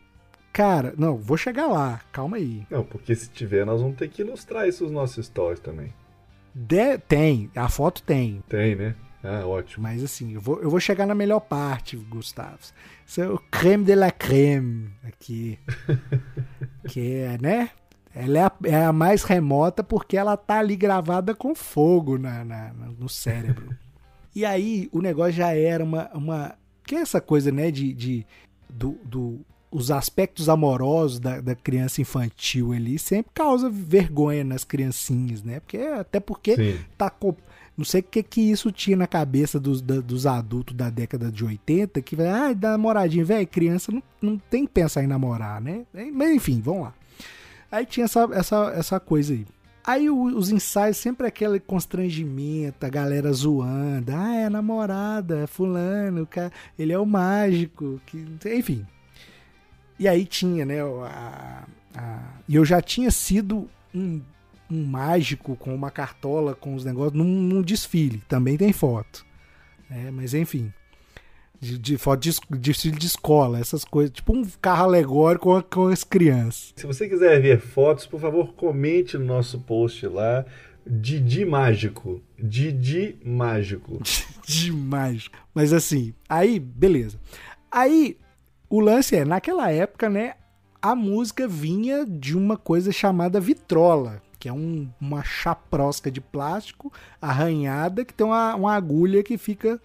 Cara, 0.52 0.94
não, 0.98 1.18
vou 1.18 1.36
chegar 1.36 1.66
lá, 1.68 2.02
calma 2.12 2.38
aí. 2.38 2.64
Não, 2.70 2.84
porque 2.84 3.16
se 3.16 3.28
tiver, 3.30 3.66
nós 3.66 3.82
vamos 3.82 3.98
ter 3.98 4.08
que 4.08 4.22
ilustrar 4.22 4.68
isso 4.68 4.84
nos 4.84 4.94
nossos 4.94 5.26
stories 5.26 5.60
também. 5.60 5.92
De... 6.54 7.00
Tem, 7.00 7.50
a 7.56 7.68
foto 7.68 8.04
tem. 8.04 8.44
Tem, 8.48 8.76
né? 8.76 8.96
Ah, 9.24 9.48
ótimo. 9.48 9.84
Mas 9.84 10.04
assim, 10.04 10.34
eu 10.34 10.42
vou, 10.42 10.62
eu 10.62 10.70
vou 10.70 10.80
chegar 10.80 11.08
na 11.08 11.16
melhor 11.16 11.40
parte, 11.40 11.96
Gustavo. 11.96 12.60
Isso 13.06 13.22
é 13.22 13.28
o 13.28 13.40
creme 13.40 13.86
de 13.86 13.96
la 13.96 14.12
creme 14.12 14.92
aqui. 15.04 15.58
que 16.90 17.16
é, 17.16 17.38
né? 17.42 17.70
Ela 18.16 18.38
é 18.38 18.44
a, 18.44 18.52
é 18.66 18.86
a, 18.86 18.94
mais 18.94 19.24
remota 19.24 19.84
porque 19.84 20.16
ela 20.16 20.38
tá 20.38 20.60
ali 20.60 20.76
gravada 20.76 21.34
com 21.34 21.56
fogo 21.56 22.18
na, 22.18 22.46
na, 22.46 22.74
no 22.98 23.10
cérebro. 23.10 23.76
e 24.36 24.46
aí 24.46 24.88
o 24.92 25.02
negócio 25.02 25.34
já 25.34 25.54
era 25.54 25.84
uma. 25.84 26.10
uma 26.14 26.56
que 26.84 26.96
é 26.96 27.00
essa 27.00 27.20
coisa, 27.20 27.52
né? 27.52 27.72
De, 27.72 27.94
de 27.94 28.26
do, 28.70 28.98
do, 29.04 29.40
os 29.72 29.90
aspectos 29.90 30.48
amorosos 30.48 31.20
da, 31.20 31.42
da, 31.42 31.56
criança 31.56 32.02
infantil 32.02 32.72
ali 32.72 33.00
sempre 33.00 33.32
causa 33.34 33.70
vergonha 33.70 34.44
nas 34.44 34.64
criancinhas, 34.64 35.42
né? 35.42 35.60
Porque, 35.60 35.78
até 35.78 36.20
porque 36.20 36.56
Sim. 36.56 36.80
tá. 36.98 37.12
Não 37.76 37.84
sei 37.84 38.02
o 38.02 38.04
que, 38.04 38.22
que 38.22 38.40
isso 38.40 38.72
tinha 38.72 38.96
na 38.96 39.08
cabeça 39.08 39.60
dos, 39.60 39.82
da, 39.82 40.00
dos 40.00 40.28
adultos 40.28 40.76
da 40.76 40.92
década 40.92 41.32
de 41.32 41.44
80, 41.44 42.00
que 42.04 42.16
vai, 42.16 42.28
ah, 42.28 42.54
namoradinha, 42.54 43.26
velho, 43.26 43.48
criança 43.48 43.92
não, 43.92 44.04
não 44.22 44.38
tem 44.38 44.68
que 44.68 44.72
pensar 44.72 45.04
em 45.04 45.08
namorar, 45.08 45.60
né? 45.60 45.84
Mas 46.14 46.36
enfim, 46.36 46.62
vamos 46.62 46.84
lá. 46.84 46.94
Aí 47.74 47.88
tinha 47.88 48.06
essa, 48.06 48.30
essa, 48.34 48.74
essa 48.76 49.00
coisa 49.00 49.34
aí. 49.34 49.48
Aí 49.84 50.08
os 50.08 50.52
ensaios 50.52 50.96
sempre 50.96 51.26
aquele 51.26 51.60
constrangimento, 51.60 52.86
a 52.86 52.90
galera 52.90 53.34
zoando. 53.34 54.12
Ah, 54.16 54.36
é 54.36 54.48
namorada, 54.48 55.40
é 55.40 55.48
fulano, 55.48 56.28
ele 56.78 56.94
é 56.94 57.00
o 57.00 57.06
mágico. 57.06 58.00
Que, 58.06 58.26
enfim. 58.56 58.86
E 59.98 60.08
aí 60.08 60.24
tinha, 60.24 60.66
né? 60.66 60.82
A, 60.84 61.64
a, 61.96 62.20
e 62.48 62.56
eu 62.56 62.64
já 62.64 62.80
tinha 62.80 63.10
sido 63.10 63.68
um 63.94 64.22
um 64.72 64.86
mágico 64.86 65.56
com 65.56 65.74
uma 65.74 65.92
cartola 65.92 66.56
com 66.56 66.74
os 66.74 66.84
negócios 66.84 67.14
num, 67.14 67.26
num 67.26 67.62
desfile. 67.62 68.24
Também 68.28 68.58
tem 68.58 68.74
foto. 68.74 69.26
É, 69.90 70.10
mas 70.10 70.34
enfim. 70.34 70.74
De, 71.64 71.78
de 71.78 71.98
foto 71.98 72.20
de, 72.20 72.38
desfile 72.60 72.98
de 72.98 73.08
escola, 73.08 73.58
essas 73.58 73.86
coisas. 73.86 74.12
Tipo 74.12 74.36
um 74.36 74.44
carro 74.62 74.84
alegórico 74.84 75.46
com, 75.46 75.62
com 75.62 75.88
as 75.88 76.04
crianças. 76.04 76.74
Se 76.76 76.86
você 76.86 77.08
quiser 77.08 77.42
ver 77.42 77.60
fotos, 77.60 78.06
por 78.06 78.20
favor, 78.20 78.54
comente 78.54 79.18
no 79.18 79.26
nosso 79.26 79.60
post 79.62 80.06
lá. 80.08 80.46
Didi 80.86 81.46
Mágico. 81.46 82.22
Didi 82.38 83.18
Mágico. 83.24 84.02
Didi 84.46 84.72
Mágico. 84.74 85.38
Mas 85.54 85.72
assim, 85.72 86.14
aí, 86.28 86.60
beleza. 86.60 87.18
Aí, 87.72 88.18
o 88.70 88.82
lance 88.82 89.16
é, 89.16 89.24
naquela 89.24 89.72
época, 89.72 90.10
né, 90.10 90.34
a 90.82 90.94
música 90.96 91.48
vinha 91.48 92.06
de 92.06 92.36
uma 92.36 92.58
coisa 92.58 92.92
chamada 92.92 93.40
vitrola, 93.40 94.22
que 94.38 94.50
é 94.50 94.54
um, 94.54 94.90
uma 95.00 95.24
chaprosca 95.24 96.12
de 96.12 96.20
plástico 96.20 96.92
arranhada 97.22 98.04
que 98.04 98.14
tem 98.14 98.28
uma, 98.28 98.54
uma 98.56 98.76
agulha 98.76 99.24
que 99.24 99.38
fica 99.38 99.80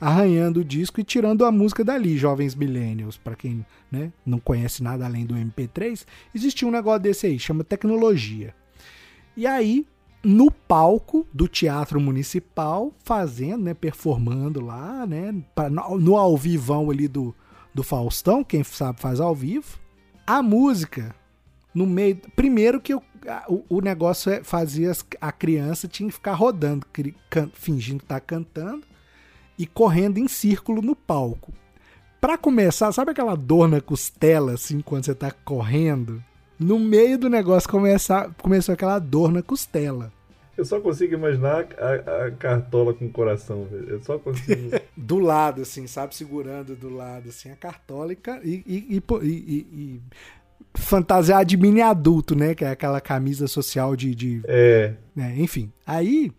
arranhando 0.00 0.60
o 0.60 0.64
disco 0.64 1.00
e 1.00 1.04
tirando 1.04 1.44
a 1.44 1.50
música 1.50 1.84
dali, 1.84 2.16
jovens 2.16 2.54
millennials. 2.54 3.16
Para 3.16 3.34
quem 3.34 3.64
né, 3.90 4.12
não 4.24 4.38
conhece 4.38 4.82
nada 4.82 5.04
além 5.04 5.24
do 5.24 5.34
MP3, 5.34 6.04
existia 6.34 6.68
um 6.68 6.70
negócio 6.70 7.00
desse 7.00 7.26
aí, 7.26 7.38
chama 7.38 7.64
tecnologia. 7.64 8.54
E 9.36 9.46
aí, 9.46 9.86
no 10.22 10.50
palco 10.50 11.26
do 11.32 11.48
Teatro 11.48 12.00
Municipal, 12.00 12.92
fazendo, 13.04 13.64
né, 13.64 13.74
performando 13.74 14.60
lá, 14.60 15.06
né, 15.06 15.34
pra, 15.54 15.70
no, 15.70 16.16
ao 16.16 16.36
vivão 16.36 16.90
ali 16.90 17.08
do, 17.08 17.34
do 17.74 17.82
Faustão, 17.82 18.44
quem 18.44 18.62
sabe 18.64 19.00
faz 19.00 19.20
ao 19.20 19.34
vivo, 19.34 19.78
a 20.26 20.42
música 20.42 21.14
no 21.74 21.86
meio. 21.86 22.16
Primeiro 22.34 22.80
que 22.80 22.94
o, 22.94 23.02
o, 23.68 23.80
negócio 23.80 24.32
é, 24.32 24.42
fazia 24.42 24.92
a 25.20 25.30
criança 25.30 25.86
tinha 25.86 26.08
que 26.08 26.14
ficar 26.14 26.32
rodando, 26.32 26.86
fingindo 27.54 28.02
estar 28.02 28.20
tá 28.20 28.20
cantando 28.20 28.82
e 29.58 29.66
correndo 29.66 30.18
em 30.18 30.28
círculo 30.28 30.82
no 30.82 30.94
palco. 30.94 31.52
Para 32.20 32.38
começar, 32.38 32.90
sabe 32.92 33.10
aquela 33.10 33.34
dor 33.34 33.68
na 33.68 33.80
costela, 33.80 34.54
assim, 34.54 34.80
quando 34.80 35.04
você 35.04 35.14
tá 35.14 35.30
correndo? 35.44 36.22
No 36.58 36.78
meio 36.78 37.18
do 37.18 37.28
negócio 37.28 37.68
começar, 37.68 38.30
começou 38.42 38.72
aquela 38.72 38.98
dor 38.98 39.30
na 39.30 39.42
costela. 39.42 40.10
Eu 40.56 40.64
só 40.64 40.80
consigo 40.80 41.14
imaginar 41.14 41.66
a, 41.78 42.26
a 42.26 42.30
cartola 42.30 42.94
com 42.94 43.04
o 43.04 43.10
coração, 43.10 43.66
velho. 43.70 43.90
Eu 43.90 44.02
só 44.02 44.18
consigo. 44.18 44.70
do 44.96 45.18
lado, 45.18 45.60
assim, 45.60 45.86
sabe? 45.86 46.14
Segurando 46.14 46.74
do 46.74 46.88
lado, 46.88 47.28
assim, 47.28 47.50
a 47.50 47.56
cartola 47.56 48.12
e, 48.12 48.18
e, 48.42 49.02
e, 49.22 49.22
e 49.22 50.00
fantasiar 50.74 51.44
de 51.44 51.58
mini 51.58 51.82
adulto, 51.82 52.34
né? 52.34 52.54
Que 52.54 52.64
é 52.64 52.70
aquela 52.70 53.02
camisa 53.02 53.46
social 53.46 53.94
de. 53.94 54.14
de 54.14 54.42
é. 54.46 54.94
Né? 55.14 55.34
Enfim. 55.36 55.70
Aí 55.86 56.32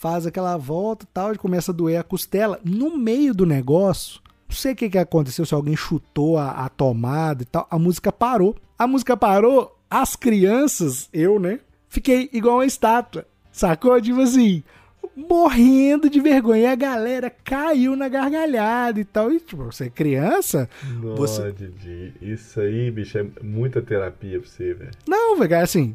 faz 0.00 0.26
aquela 0.26 0.56
volta 0.56 1.04
e 1.04 1.08
tal, 1.12 1.34
e 1.34 1.38
começa 1.38 1.72
a 1.72 1.74
doer 1.74 2.00
a 2.00 2.02
costela. 2.02 2.58
No 2.64 2.96
meio 2.96 3.34
do 3.34 3.44
negócio, 3.44 4.18
não 4.48 4.56
sei 4.56 4.72
o 4.72 4.76
que, 4.76 4.88
que 4.88 4.96
aconteceu, 4.96 5.44
se 5.44 5.52
alguém 5.52 5.76
chutou 5.76 6.38
a, 6.38 6.52
a 6.52 6.70
tomada 6.70 7.42
e 7.42 7.44
tal, 7.44 7.66
a 7.70 7.78
música 7.78 8.10
parou. 8.10 8.56
A 8.78 8.86
música 8.86 9.14
parou, 9.14 9.78
as 9.90 10.16
crianças, 10.16 11.10
eu, 11.12 11.38
né? 11.38 11.60
Fiquei 11.86 12.30
igual 12.32 12.56
uma 12.56 12.64
estátua. 12.64 13.26
Sacou? 13.52 14.00
Tipo 14.00 14.22
assim, 14.22 14.62
morrendo 15.14 16.08
de 16.08 16.18
vergonha. 16.18 16.62
E 16.62 16.66
a 16.66 16.74
galera 16.74 17.28
caiu 17.28 17.94
na 17.94 18.08
gargalhada 18.08 18.98
e 19.00 19.04
tal. 19.04 19.30
E, 19.30 19.38
tipo, 19.38 19.64
você 19.64 19.84
é 19.84 19.90
criança. 19.90 20.66
Nossa, 21.02 21.52
você... 21.52 21.52
Didi, 21.52 22.14
isso 22.22 22.58
aí, 22.58 22.90
bicho, 22.90 23.18
é 23.18 23.26
muita 23.42 23.82
terapia 23.82 24.40
pra 24.40 24.48
você, 24.48 24.72
velho. 24.72 24.92
Não, 25.06 25.36
velho, 25.36 25.58
assim, 25.58 25.94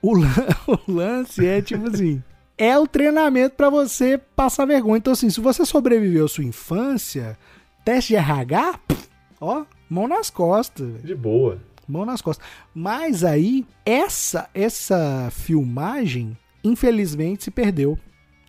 o, 0.00 0.14
o 0.66 0.80
lance 0.90 1.46
é 1.46 1.60
tipo 1.60 1.86
assim. 1.86 2.22
É 2.62 2.78
o 2.78 2.86
treinamento 2.86 3.56
para 3.56 3.68
você 3.68 4.16
passar 4.16 4.66
vergonha. 4.66 4.98
Então, 4.98 5.12
assim, 5.12 5.28
se 5.28 5.40
você 5.40 5.66
sobreviveu 5.66 6.26
à 6.26 6.28
sua 6.28 6.44
infância, 6.44 7.36
teste 7.84 8.12
de 8.12 8.16
RH, 8.16 8.78
ó, 9.40 9.64
mão 9.90 10.06
nas 10.06 10.30
costas. 10.30 10.86
Véio. 10.86 11.02
De 11.02 11.14
boa. 11.16 11.58
Mão 11.88 12.06
nas 12.06 12.22
costas. 12.22 12.46
Mas 12.72 13.24
aí, 13.24 13.66
essa, 13.84 14.48
essa 14.54 15.28
filmagem, 15.32 16.38
infelizmente, 16.62 17.42
se 17.42 17.50
perdeu. 17.50 17.98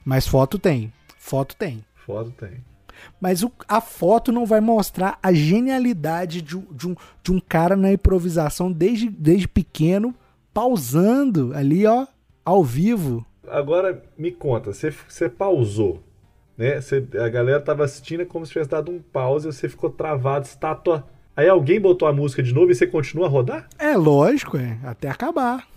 Mas 0.05 0.27
foto 0.27 0.59
tem. 0.59 0.93
Foto 1.17 1.55
tem. 1.55 1.83
Foto 1.95 2.29
tem. 2.29 2.63
Mas 3.19 3.41
o, 3.41 3.51
a 3.67 3.81
foto 3.81 4.31
não 4.31 4.45
vai 4.45 4.61
mostrar 4.61 5.17
a 5.23 5.33
genialidade 5.33 6.39
de, 6.39 6.59
de, 6.59 6.87
um, 6.87 6.95
de 7.23 7.31
um 7.31 7.39
cara 7.39 7.75
na 7.75 7.91
improvisação 7.91 8.71
desde, 8.71 9.09
desde 9.09 9.47
pequeno, 9.47 10.13
pausando 10.53 11.51
ali, 11.55 11.87
ó, 11.87 12.05
ao 12.45 12.63
vivo. 12.63 13.25
Agora 13.47 14.03
me 14.17 14.31
conta, 14.31 14.73
você, 14.73 14.91
você 14.91 15.29
pausou, 15.29 16.01
né? 16.57 16.79
Você, 16.79 17.05
a 17.19 17.29
galera 17.29 17.59
tava 17.59 17.83
assistindo 17.83 18.25
como 18.25 18.45
se 18.45 18.51
tivesse 18.51 18.69
dado 18.69 18.91
um 18.91 18.99
pause 18.99 19.47
e 19.47 19.53
você 19.53 19.67
ficou 19.67 19.89
travado, 19.89 20.45
estátua. 20.45 21.07
Aí 21.35 21.49
alguém 21.49 21.79
botou 21.79 22.07
a 22.07 22.13
música 22.13 22.43
de 22.43 22.53
novo 22.53 22.71
e 22.71 22.75
você 22.75 22.85
continua 22.85 23.25
a 23.25 23.29
rodar? 23.29 23.67
É, 23.77 23.95
lógico, 23.97 24.57
é. 24.57 24.77
Até 24.83 25.09
acabar. 25.09 25.67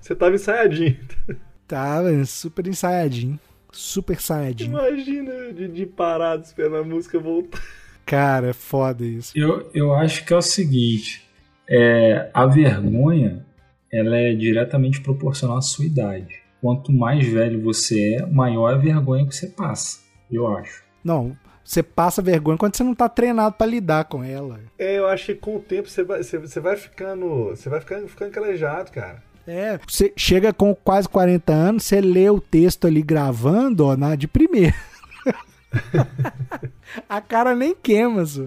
Você 0.00 0.14
tava 0.14 0.34
ensaiadinho. 0.34 0.96
Tava 1.66 2.24
super 2.26 2.66
ensaiadinho. 2.66 3.40
Super 3.72 4.20
Saiyajin. 4.20 4.66
Imagina 4.66 5.52
de, 5.54 5.66
de 5.66 5.86
parado 5.86 6.44
esperando 6.44 6.76
a 6.76 6.84
música 6.84 7.18
voltar. 7.18 7.62
Cara, 8.04 8.48
é 8.48 8.52
foda 8.52 9.04
isso. 9.04 9.32
Eu, 9.34 9.70
eu 9.72 9.94
acho 9.94 10.26
que 10.26 10.32
é 10.34 10.36
o 10.36 10.42
seguinte: 10.42 11.26
é, 11.66 12.28
a 12.34 12.44
vergonha 12.44 13.46
ela 13.90 14.16
é 14.16 14.34
diretamente 14.34 15.00
proporcional 15.00 15.56
à 15.56 15.62
sua 15.62 15.86
idade. 15.86 16.41
Quanto 16.62 16.92
mais 16.92 17.26
velho 17.26 17.60
você 17.60 18.14
é, 18.14 18.26
maior 18.26 18.74
a 18.74 18.78
vergonha 18.78 19.26
que 19.26 19.34
você 19.34 19.48
passa, 19.48 19.98
eu 20.30 20.46
acho. 20.56 20.84
Não, 21.02 21.36
você 21.64 21.82
passa 21.82 22.22
vergonha 22.22 22.56
quando 22.56 22.76
você 22.76 22.84
não 22.84 22.94
tá 22.94 23.08
treinado 23.08 23.56
para 23.56 23.66
lidar 23.66 24.04
com 24.04 24.22
ela. 24.22 24.60
É, 24.78 24.96
eu 24.96 25.08
acho 25.08 25.26
que 25.26 25.34
com 25.34 25.56
o 25.56 25.60
tempo 25.60 25.88
você 25.88 26.04
vai, 26.04 26.22
você, 26.22 26.38
você 26.38 26.60
vai 26.60 26.76
ficando. 26.76 27.46
Você 27.46 27.68
vai 27.68 27.80
ficando, 27.80 28.06
ficando 28.06 28.30
calejado, 28.30 28.92
cara. 28.92 29.20
É, 29.44 29.76
você 29.84 30.12
chega 30.16 30.52
com 30.52 30.72
quase 30.72 31.08
40 31.08 31.52
anos, 31.52 31.82
você 31.82 32.00
lê 32.00 32.30
o 32.30 32.40
texto 32.40 32.86
ali 32.86 33.02
gravando, 33.02 33.86
ó, 33.86 33.96
na, 33.96 34.14
de 34.14 34.28
primeira. 34.28 34.72
a 37.08 37.20
cara 37.20 37.56
nem 37.56 37.74
queima, 37.74 38.24
só. 38.24 38.46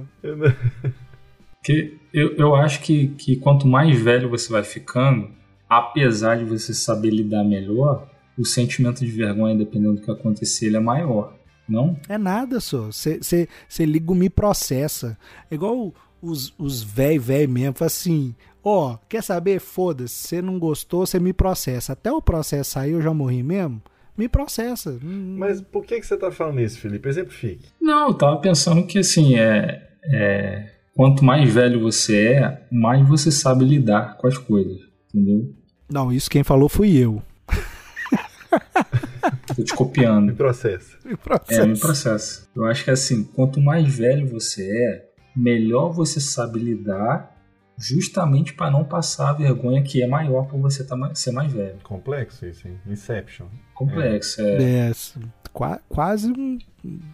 Que 1.62 1.98
eu, 2.14 2.36
eu 2.38 2.56
acho 2.56 2.80
que, 2.80 3.10
que 3.10 3.36
quanto 3.36 3.68
mais 3.68 4.00
velho 4.00 4.30
você 4.30 4.50
vai 4.50 4.64
ficando, 4.64 5.32
apesar 5.70 6.38
de 6.38 6.46
você 6.46 6.74
saber 6.74 7.10
lidar 7.10 7.44
melhor, 7.44 8.10
o 8.38 8.46
sentimento 8.46 9.00
de 9.00 9.12
vergonha, 9.12 9.56
dependendo 9.56 9.96
do 9.96 10.02
que 10.02 10.12
acontecer, 10.12 10.68
ele 10.68 10.78
é 10.78 10.80
maior, 10.80 11.34
não? 11.68 11.98
É 12.08 12.18
nada, 12.18 12.60
só. 12.60 12.90
Você 12.92 13.48
liga 13.80 14.12
o 14.12 14.16
me 14.16 14.30
processa. 14.30 15.18
É 15.50 15.56
igual 15.56 15.94
os, 16.22 16.54
os 16.58 16.84
véi, 16.84 17.18
véi 17.18 17.48
mesmo, 17.48 17.76
assim, 17.82 18.36
ó, 18.64 18.94
oh, 18.94 18.98
quer 19.08 19.24
saber? 19.24 19.60
Foda-se, 19.60 20.16
você 20.16 20.42
não 20.42 20.60
gostou, 20.60 21.06
você 21.06 21.20
me 21.20 21.34
processa. 21.34 21.94
Até 21.94 22.12
o 22.12 22.22
processo 22.22 22.72
sair, 22.72 22.92
eu 22.92 23.02
já 23.02 23.14
morri 23.14 23.44
mesmo. 23.44 23.82
Me 24.18 24.30
processa. 24.30 24.98
Mas 25.02 25.62
por 25.62 25.86
que, 25.86 26.00
que 26.00 26.06
você 26.06 26.16
tá 26.16 26.32
falando 26.32 26.62
isso, 26.62 26.80
Felipe? 26.80 27.10
Exemplifique. 27.10 27.68
Não, 27.82 28.08
eu 28.08 28.14
tava 28.14 28.38
pensando 28.38 28.86
que 28.88 29.00
assim, 29.00 29.38
é, 29.38 29.90
é, 30.06 30.72
quanto 30.96 31.24
mais 31.24 31.54
velho 31.54 31.82
você 31.82 32.28
é, 32.28 32.68
mais 32.72 33.06
você 33.08 33.30
sabe 33.30 33.66
lidar 33.66 34.18
com 34.18 34.28
as 34.28 34.38
coisas, 34.38 34.80
entendeu? 35.16 35.54
Não, 35.90 36.12
isso 36.12 36.30
quem 36.30 36.44
falou 36.44 36.68
fui 36.70 36.98
eu. 36.98 37.22
Tô 39.56 39.64
te 39.64 39.74
copiando. 39.74 40.28
Me 40.32 40.34
processa. 40.34 40.98
Me 41.06 41.16
processa. 41.16 41.62
É, 41.62 41.66
me 41.66 41.80
processa. 41.80 42.48
Eu 42.56 42.66
acho 42.66 42.84
que 42.84 42.92
assim, 42.92 43.24
quanto 43.24 43.62
mais 43.62 43.96
velho 43.96 44.28
você 44.28 44.64
é, 44.64 45.10
melhor 45.36 45.92
você 45.92 46.20
sabe 46.20 46.60
lidar 46.60 47.32
justamente 47.78 48.54
para 48.54 48.72
não 48.72 48.84
passar 48.86 49.30
a 49.30 49.34
vergonha 49.34 49.84
que 49.84 50.02
é 50.02 50.08
maior 50.08 50.46
por 50.48 50.60
você 50.60 50.84
tá, 50.84 50.96
ser 51.14 51.32
mais 51.32 51.52
velho. 51.52 51.78
Complexo 51.84 52.46
isso, 52.46 52.68
hein? 52.68 52.78
Inception. 52.88 53.48
Complexo, 53.74 54.42
é. 54.42 54.90
É, 54.90 54.92
qua- 55.52 55.82
quase 55.90 56.32
um. 56.32 56.58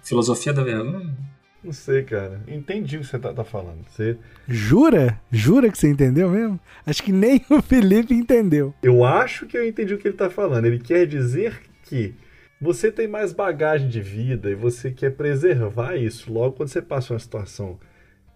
Filosofia 0.03 0.53
da 0.53 0.63
vergonha? 0.63 1.15
Não 1.63 1.71
sei, 1.71 2.03
cara. 2.03 2.41
Entendi 2.47 2.97
o 2.97 3.01
que 3.01 3.07
você 3.07 3.19
tá, 3.19 3.33
tá 3.33 3.43
falando. 3.43 3.85
Você... 3.87 4.17
Jura? 4.47 5.19
Jura 5.31 5.71
que 5.71 5.77
você 5.77 5.89
entendeu 5.89 6.29
mesmo? 6.29 6.59
Acho 6.85 7.03
que 7.03 7.11
nem 7.11 7.43
o 7.49 7.61
Felipe 7.61 8.13
entendeu. 8.13 8.73
Eu 8.81 9.03
acho 9.03 9.45
que 9.45 9.57
eu 9.57 9.67
entendi 9.67 9.93
o 9.93 9.97
que 9.97 10.07
ele 10.07 10.17
tá 10.17 10.29
falando. 10.29 10.65
Ele 10.65 10.79
quer 10.79 11.05
dizer 11.05 11.61
que 11.83 12.15
você 12.59 12.91
tem 12.91 13.07
mais 13.07 13.31
bagagem 13.31 13.89
de 13.89 14.01
vida 14.01 14.49
e 14.49 14.55
você 14.55 14.91
quer 14.91 15.11
preservar 15.11 15.95
isso. 15.95 16.31
Logo, 16.31 16.55
quando 16.57 16.69
você 16.69 16.81
passa 16.81 17.13
uma 17.13 17.19
situação 17.19 17.79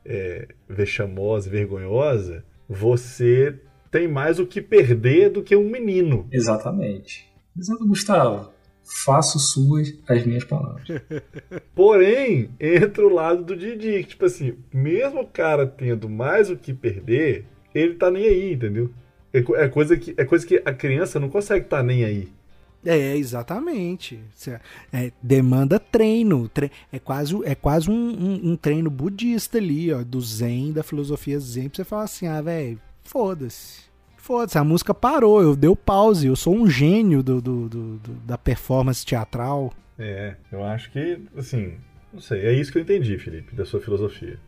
é, 0.06 0.48
vexamosa, 0.70 1.50
vergonhosa, 1.50 2.44
você 2.70 3.60
tem 3.90 4.08
mais 4.08 4.40
o 4.40 4.46
que 4.46 4.62
perder 4.62 5.30
do 5.30 5.42
que 5.42 5.56
um 5.56 5.70
menino. 5.70 6.28
Exatamente. 6.32 7.32
Exato, 7.58 7.88
Gustavo. 7.88 8.55
Faço 9.04 9.40
suas 9.40 9.94
as 10.08 10.26
minhas 10.26 10.44
palavras. 10.44 10.86
Porém, 11.74 12.50
entra 12.60 13.06
o 13.06 13.14
lado 13.14 13.44
do 13.44 13.56
Didi, 13.56 14.04
que, 14.04 14.10
tipo 14.10 14.26
assim, 14.26 14.56
mesmo 14.74 15.22
o 15.22 15.28
cara 15.28 15.66
tendo 15.66 16.08
mais 16.10 16.50
o 16.50 16.56
que 16.56 16.74
perder, 16.74 17.46
ele 17.74 17.96
tá 17.96 18.10
nem 18.12 18.26
aí, 18.26 18.54
entendeu? 18.54 18.92
É, 19.34 19.40
é 19.64 19.68
coisa 19.68 19.98
que, 19.98 20.14
é 20.16 20.24
coisa 20.24 20.46
que 20.46 20.62
a 20.64 20.72
criança 20.74 21.20
não 21.20 21.30
consegue 21.30 21.66
estar 21.66 21.84
nem 21.84 22.06
aí. 22.06 22.30
É, 22.86 23.18
exatamente. 23.18 24.20
É, 24.94 25.12
demanda 25.22 25.80
treino. 25.80 26.48
tre- 26.48 26.72
é 26.92 27.00
quase, 27.00 27.36
é 27.44 27.56
quase 27.56 27.90
um, 27.90 27.94
um- 27.96 28.52
um 28.52 28.56
treino 28.56 28.92
budista 28.92 29.58
ali, 29.58 29.92
ó, 29.92 30.04
do 30.04 30.22
Zen, 30.22 30.72
da 30.72 30.84
filosofia 30.84 31.40
Zen, 31.40 31.68
pra 31.70 31.78
você 31.78 31.84
falar 31.84 32.04
assim, 32.04 32.28
ah, 32.28 32.42
velho, 32.42 32.80
foda-se. 33.04 33.86
Foda-se, 34.26 34.58
a 34.58 34.64
música 34.64 34.92
parou, 34.92 35.40
eu 35.40 35.56
dei 35.56 35.70
pause, 35.76 36.26
eu 36.26 36.36
sou 36.36 36.56
um 36.56 36.68
gênio 36.68 37.22
do, 37.22 37.40
do- 37.40 37.70
do- 37.70 37.98
do- 37.98 38.14
da 38.26 38.36
performance 38.40 39.06
teatral. 39.06 39.72
É, 40.00 40.34
eu 40.52 40.64
acho 40.64 40.92
que, 40.92 41.20
assim, 41.38 41.74
não 42.12 42.20
sei, 42.20 42.42
é 42.42 42.52
isso 42.52 42.72
que 42.72 42.80
eu 42.80 42.82
entendi, 42.82 43.20
Felipe, 43.20 43.56
da 43.56 43.68
sua 43.68 43.80
filosofia. 43.80 44.40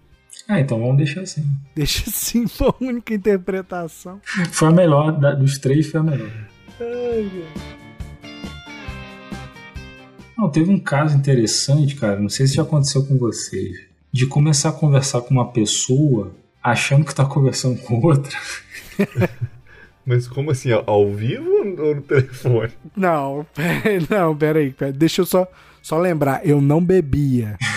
Ah, 0.48 0.60
então 0.60 0.80
vamos 0.80 0.98
deixar 0.98 1.22
assim. 1.22 1.46
Deixa 1.76 2.10
assim, 2.10 2.48
foi 2.50 2.70
a 2.70 2.74
única 2.82 3.14
interpretação. 3.14 4.20
Foi 4.52 4.68
a 4.68 4.72
melhor, 4.72 5.12
da- 5.12 5.36
dos 5.36 5.60
três 5.60 5.86
foi 5.92 6.00
a 6.00 6.04
melhor. 6.04 6.32
Não, 10.36 10.50
teve 10.50 10.72
um 10.72 10.80
caso 10.80 11.16
interessante, 11.16 11.96
cara, 11.98 12.20
não 12.20 12.30
sei 12.30 12.48
se 12.48 12.56
já 12.56 12.64
aconteceu 12.64 13.06
com 13.06 13.16
vocês, 13.16 13.78
de 14.12 14.26
começar 14.26 14.70
a 14.70 14.74
conversar 14.74 15.22
com 15.22 15.36
uma 15.36 15.52
pessoa 15.52 16.32
achando 16.64 17.06
que 17.06 17.14
tá 17.14 17.26
conversando 17.26 17.80
com 17.82 18.02
outra. 18.04 18.36
Mas 20.08 20.26
como 20.28 20.52
assim, 20.52 20.72
ao- 20.72 20.84
ao 20.88 21.12
vivo 21.14 21.50
ou 21.52 21.94
no 21.96 22.02
telefone? 22.02 22.72
Não, 22.96 23.46
não, 24.10 24.36
peraí, 24.38 24.72
pera, 24.72 24.94
deixa 24.94 25.22
eu 25.22 25.26
só, 25.26 25.46
só 25.82 26.00
lembrar, 26.00 26.48
eu 26.48 26.62
não 26.62 26.84
bebia. 26.84 27.58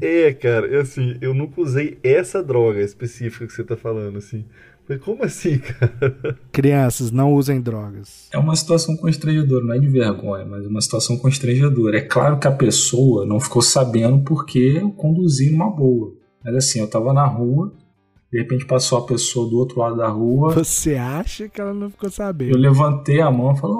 É, 0.00 0.32
cara, 0.34 0.66
eu, 0.66 0.82
assim, 0.82 1.16
eu 1.20 1.34
nunca 1.34 1.60
usei 1.60 1.98
essa 2.04 2.42
droga 2.44 2.80
específica 2.80 3.46
que 3.46 3.52
você 3.52 3.64
tá 3.64 3.76
falando, 3.76 4.18
assim. 4.18 4.44
Mas 4.88 5.00
como 5.00 5.24
assim, 5.24 5.58
cara? 5.58 6.38
Crianças, 6.52 7.10
não 7.10 7.32
usem 7.32 7.60
drogas. 7.60 8.28
É 8.32 8.38
uma 8.38 8.54
situação 8.54 8.96
constrangedora, 8.96 9.64
não 9.64 9.74
é 9.74 9.78
de 9.80 9.88
vergonha, 9.88 10.44
mas 10.44 10.64
é 10.64 10.68
uma 10.68 10.80
situação 10.80 11.16
constrangedora. 11.16 11.98
É 11.98 12.02
claro 12.02 12.38
que 12.38 12.46
a 12.46 12.52
pessoa 12.52 13.26
não 13.26 13.40
ficou 13.40 13.62
sabendo 13.62 14.20
porque 14.22 14.78
eu 14.80 14.90
conduzi 14.92 15.50
numa 15.50 15.70
boa. 15.70 16.12
Mas 16.44 16.54
assim, 16.54 16.78
eu 16.78 16.86
tava 16.88 17.12
na 17.12 17.24
rua, 17.26 17.72
de 18.32 18.38
repente 18.38 18.66
passou 18.66 18.98
a 18.98 19.06
pessoa 19.06 19.48
do 19.48 19.56
outro 19.58 19.78
lado 19.80 19.96
da 19.96 20.08
rua, 20.08 20.52
Você 20.54 20.96
acha 20.96 21.48
que 21.48 21.60
ela 21.60 21.72
não 21.72 21.90
ficou 21.90 22.08
eu 22.08 22.12
sabendo? 22.12 22.56
levantei 22.58 23.20
a 23.20 23.30
mão 23.30 23.52
e 23.54 23.58
falei, 23.58 23.76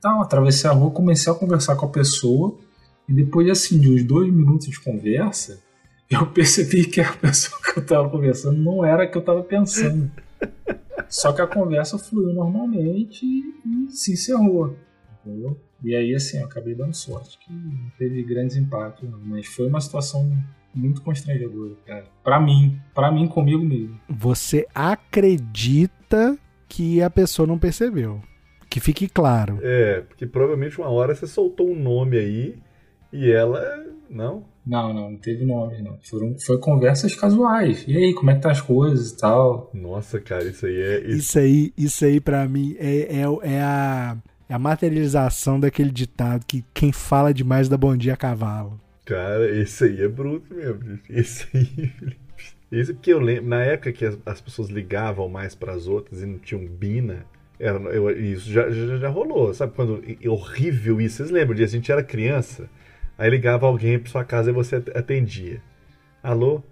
tá, 0.00 0.20
atravessei 0.22 0.68
a 0.70 0.72
rua, 0.72 0.90
comecei 0.90 1.32
a 1.32 1.36
conversar 1.36 1.76
com 1.76 1.86
a 1.86 1.90
pessoa, 1.90 2.56
e 3.08 3.12
depois 3.12 3.48
assim, 3.50 3.78
de 3.78 3.90
uns 3.90 4.02
dois 4.04 4.32
minutos 4.32 4.68
de 4.68 4.80
conversa, 4.80 5.62
eu 6.10 6.26
percebi 6.26 6.86
que 6.86 7.00
a 7.00 7.12
pessoa 7.12 7.60
que 7.62 7.78
eu 7.78 7.84
tava 7.86 8.08
conversando 8.08 8.58
não 8.58 8.84
era 8.84 9.04
a 9.04 9.06
que 9.06 9.16
eu 9.16 9.22
tava 9.22 9.42
pensando. 9.42 10.10
Só 11.08 11.32
que 11.32 11.40
a 11.40 11.46
conversa 11.46 11.98
fluiu 11.98 12.34
normalmente 12.34 13.24
e 13.24 13.90
se 13.90 14.12
encerrou. 14.12 14.76
Entendeu? 15.24 15.58
E 15.82 15.94
aí, 15.94 16.14
assim, 16.14 16.38
eu 16.38 16.44
acabei 16.44 16.74
dando 16.74 16.94
sorte, 16.94 17.38
que 17.38 17.50
não 17.52 17.90
teve 17.98 18.22
grandes 18.24 18.56
impactos. 18.56 19.08
Mas 19.24 19.46
foi 19.46 19.66
uma 19.68 19.80
situação 19.80 20.30
muito 20.74 21.02
constrangedora, 21.02 21.74
cara. 21.86 22.06
Pra 22.22 22.40
mim, 22.40 22.78
pra 22.94 23.10
mim 23.10 23.26
comigo 23.26 23.64
mesmo. 23.64 23.98
Você 24.08 24.66
acredita 24.74 26.38
que 26.68 27.02
a 27.02 27.10
pessoa 27.10 27.46
não 27.46 27.58
percebeu. 27.58 28.20
Que 28.68 28.80
fique 28.80 29.08
claro. 29.08 29.58
É, 29.62 30.02
porque 30.02 30.26
provavelmente 30.26 30.78
uma 30.78 30.90
hora 30.90 31.14
você 31.14 31.26
soltou 31.26 31.70
um 31.70 31.78
nome 31.78 32.18
aí 32.18 32.58
e 33.12 33.30
ela. 33.30 33.60
Não? 34.10 34.44
Não, 34.66 34.92
não, 34.92 35.10
não 35.10 35.18
teve 35.18 35.46
nome, 35.46 35.80
não. 35.80 35.98
Foram, 36.02 36.36
foi 36.38 36.58
conversas 36.58 37.14
casuais. 37.14 37.84
E 37.88 37.96
aí, 37.96 38.12
como 38.12 38.30
é 38.30 38.34
que 38.34 38.42
tá 38.42 38.50
as 38.50 38.60
coisas 38.60 39.12
e 39.12 39.16
tal? 39.16 39.70
Nossa, 39.72 40.20
cara, 40.20 40.44
isso 40.44 40.66
aí 40.66 40.76
é. 40.76 41.00
Isso... 41.00 41.16
Isso 41.16 41.38
aí, 41.38 41.72
isso 41.76 42.04
aí 42.04 42.20
para 42.20 42.46
mim 42.46 42.76
é, 42.78 43.20
é, 43.20 43.54
é 43.54 43.62
a, 43.62 44.16
é 44.46 44.54
a 44.54 44.58
materialização 44.58 45.58
daquele 45.58 45.90
ditado 45.90 46.44
que 46.46 46.62
quem 46.74 46.92
fala 46.92 47.32
demais 47.32 47.68
dá 47.68 47.78
bom 47.78 47.96
dia 47.96 48.12
a 48.12 48.16
cavalo. 48.16 48.78
Cara, 49.08 49.48
esse 49.58 49.84
aí 49.84 50.02
é 50.02 50.06
bruto 50.08 50.54
mesmo. 50.54 50.98
Esse 51.08 51.46
aí. 51.54 51.90
Esse 52.70 52.92
porque 52.92 53.10
eu 53.10 53.18
lembro, 53.18 53.48
na 53.48 53.62
época 53.64 53.90
que 53.90 54.04
as, 54.04 54.18
as 54.26 54.38
pessoas 54.38 54.68
ligavam 54.68 55.30
mais 55.30 55.54
pras 55.54 55.88
outras 55.88 56.20
e 56.20 56.26
não 56.26 56.38
tinham 56.38 56.66
Bina, 56.66 57.24
era, 57.58 57.78
eu- 57.78 58.10
isso 58.10 58.50
já, 58.52 58.68
já, 58.70 58.98
já 58.98 59.08
rolou. 59.08 59.54
Sabe 59.54 59.72
quando. 59.74 60.04
É 60.22 60.28
horrível 60.28 61.00
isso. 61.00 61.16
Vocês 61.16 61.30
lembram 61.30 61.54
disso? 61.56 61.74
A 61.74 61.78
gente 61.78 61.90
era 61.90 62.02
criança, 62.04 62.68
aí 63.16 63.30
ligava 63.30 63.66
alguém 63.66 63.98
pra 63.98 64.10
sua 64.10 64.24
casa 64.26 64.50
e 64.50 64.52
você 64.52 64.76
at- 64.76 64.94
atendia. 64.94 65.62
Alô? 66.22 66.62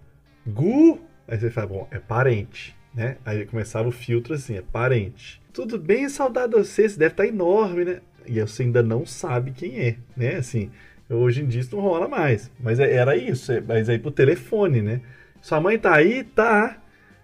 Gu? 0.46 1.00
Aí 1.26 1.38
você 1.38 1.50
fala, 1.50 1.66
bom, 1.68 1.88
é 1.90 1.98
parente, 1.98 2.76
né? 2.94 3.16
Aí 3.24 3.46
começava 3.46 3.88
o 3.88 3.92
filtro 3.92 4.34
assim, 4.34 4.56
é 4.58 4.62
parente. 4.62 5.40
Tudo 5.54 5.78
bem, 5.78 6.06
saudade 6.10 6.52
de 6.52 6.58
você, 6.58 6.86
você 6.86 6.98
deve 6.98 7.12
estar 7.14 7.26
enorme, 7.26 7.86
né? 7.86 8.00
E 8.26 8.38
você 8.40 8.62
ainda 8.64 8.82
não 8.82 9.06
sabe 9.06 9.52
quem 9.52 9.78
é, 9.80 9.96
né? 10.14 10.34
Assim, 10.36 10.70
hoje 11.14 11.42
em 11.42 11.46
dia 11.46 11.60
isso 11.60 11.74
não 11.76 11.82
rola 11.82 12.08
mais. 12.08 12.50
Mas 12.60 12.80
é- 12.80 12.92
era 12.94 13.16
isso, 13.16 13.52
é- 13.52 13.60
mas 13.60 13.88
aí 13.88 13.98
pro 13.98 14.10
telefone, 14.10 14.82
né? 14.82 15.00
Sua 15.40 15.60
mãe 15.60 15.78
tá 15.78 15.94
aí? 15.94 16.24
Tá. 16.24 16.78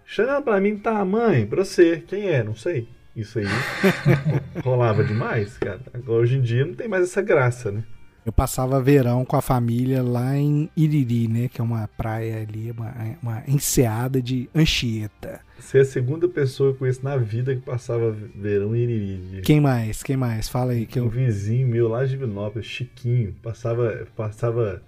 Chama 0.04 0.42
pra 0.42 0.60
mim, 0.60 0.76
tá, 0.76 1.04
mãe, 1.04 1.46
pra 1.46 1.64
você. 1.64 2.02
Quem 2.06 2.28
é? 2.28 2.42
Não 2.42 2.54
sei. 2.54 2.88
Isso 3.16 3.38
aí 3.38 3.44
rolava 4.64 5.04
demais, 5.04 5.56
cara. 5.58 5.80
Agora, 5.92 6.22
hoje 6.22 6.36
em 6.36 6.40
dia 6.40 6.64
não 6.64 6.74
tem 6.74 6.88
mais 6.88 7.04
essa 7.04 7.20
graça, 7.22 7.70
né? 7.70 7.82
Eu 8.24 8.32
passava 8.32 8.80
verão 8.80 9.24
com 9.24 9.36
a 9.36 9.42
família 9.42 10.00
lá 10.00 10.36
em 10.36 10.70
Iriri, 10.76 11.26
né? 11.26 11.48
Que 11.48 11.60
é 11.60 11.64
uma 11.64 11.88
praia 11.88 12.40
ali, 12.40 12.70
uma, 12.70 12.94
uma 13.20 13.42
enseada 13.48 14.22
de 14.22 14.48
Anchieta. 14.54 15.40
Você 15.58 15.78
é 15.78 15.80
a 15.80 15.84
segunda 15.84 16.28
pessoa 16.28 16.70
que 16.70 16.76
eu 16.76 16.78
conheço 16.80 17.02
na 17.04 17.16
vida 17.16 17.54
que 17.54 17.62
passava 17.62 18.12
verão 18.34 18.76
em 18.76 18.80
Iriri. 18.80 19.42
Quem 19.42 19.60
mais? 19.60 20.02
Quem 20.04 20.16
mais? 20.16 20.48
Fala 20.48 20.72
aí 20.72 20.86
que 20.86 21.00
Um 21.00 21.04
eu. 21.04 21.10
vizinho 21.10 21.66
meu 21.66 21.88
lá 21.88 22.04
de 22.04 22.10
Divinópolis, 22.10 22.66
Chiquinho, 22.66 23.34
passava, 23.42 24.06
passava 24.16 24.82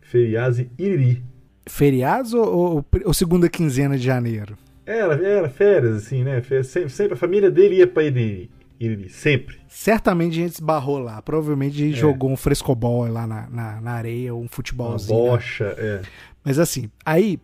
feriados 0.00 0.58
em 0.58 0.68
Iriri. 0.76 1.22
Feriados 1.68 2.34
ou, 2.34 2.44
ou, 2.44 2.84
ou 3.04 3.14
segunda 3.14 3.48
quinzena 3.48 3.96
de 3.96 4.04
janeiro? 4.04 4.58
Era, 4.84 5.14
era 5.24 5.48
férias, 5.48 5.94
assim, 5.96 6.24
né? 6.24 6.42
Sempre, 6.64 6.88
sempre 6.90 7.12
a 7.14 7.16
família 7.16 7.50
dele 7.52 7.76
ia 7.76 7.86
pra 7.86 8.02
Iriri. 8.02 8.50
Iriri, 8.80 9.10
sempre. 9.10 9.56
Certamente 9.68 10.32
a 10.32 10.42
gente 10.42 10.54
esbarrou 10.54 10.98
lá. 10.98 11.20
Provavelmente 11.20 11.76
a 11.76 11.86
gente 11.86 11.96
É. 11.98 12.00
jogou 12.00 12.30
um 12.30 12.36
frescobol 12.36 13.06
lá 13.06 13.26
na, 13.26 13.46
na, 13.50 13.80
na 13.80 13.90
areia, 13.92 14.32
ou 14.34 14.40
um 14.40 14.44
Uma 14.44 14.48
futebolzinho. 14.48 15.22
né? 15.22 15.30
bocha, 15.30 15.74
é. 15.76 16.00
Mas 16.42 16.58
assim, 16.58 16.90
aí 17.04 17.38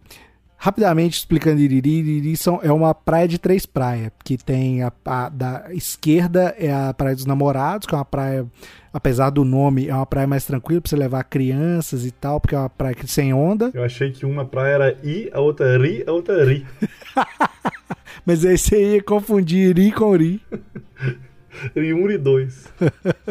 Rapidamente 0.58 1.18
explicando 1.18 1.60
Iriri, 1.60 1.98
Iriri 1.98 2.34
são, 2.34 2.60
é 2.62 2.72
uma 2.72 2.94
praia 2.94 3.28
de 3.28 3.38
três 3.38 3.66
praias, 3.66 4.10
que 4.24 4.38
tem 4.38 4.82
a, 4.82 4.90
a, 5.04 5.28
da 5.28 5.66
esquerda 5.70 6.54
é 6.58 6.72
a 6.72 6.94
Praia 6.94 7.14
dos 7.14 7.26
Namorados, 7.26 7.86
que 7.86 7.94
é 7.94 7.98
uma 7.98 8.06
praia, 8.06 8.46
apesar 8.90 9.28
do 9.28 9.44
nome, 9.44 9.86
é 9.88 9.94
uma 9.94 10.06
praia 10.06 10.26
mais 10.26 10.46
tranquila 10.46 10.80
para 10.80 10.88
você 10.88 10.96
levar 10.96 11.22
crianças 11.24 12.06
e 12.06 12.10
tal, 12.10 12.40
porque 12.40 12.54
é 12.54 12.58
uma 12.58 12.70
praia 12.70 12.96
sem 13.06 13.34
onda. 13.34 13.70
Eu 13.74 13.84
achei 13.84 14.10
que 14.10 14.24
uma 14.24 14.46
praia 14.46 14.72
era 14.76 14.98
I, 15.04 15.28
a 15.30 15.40
outra 15.40 15.76
Ri, 15.76 16.02
a 16.06 16.12
outra 16.12 16.42
Ri. 16.42 16.66
Mas 18.24 18.42
aí 18.42 18.56
você 18.56 18.94
ia 18.94 19.02
confundir 19.02 19.76
Ri 19.76 19.92
com 19.92 20.16
Ri. 20.16 20.40
1 21.74 21.94
um, 21.94 22.10
e 22.10 22.18
2. 22.18 22.68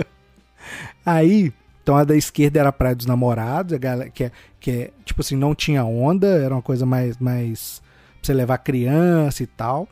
aí, 1.06 1.54
então 1.82 1.96
a 1.96 2.04
da 2.04 2.16
esquerda 2.16 2.60
era 2.60 2.70
a 2.70 2.74
Praia 2.74 2.96
dos 2.96 3.06
Namorados, 3.06 3.78
que, 4.14 4.24
é, 4.24 4.32
que 4.60 4.72
é, 4.72 4.92
tipo 5.04 5.22
assim, 5.22 5.36
não 5.36 5.54
tinha 5.54 5.84
onda, 5.84 6.28
era 6.28 6.54
uma 6.54 6.62
coisa 6.62 6.86
mais, 6.86 7.18
mais 7.18 7.82
pra 8.16 8.20
você 8.24 8.34
levar 8.34 8.58
criança 8.58 9.44
e 9.44 9.48
tal. 9.48 9.88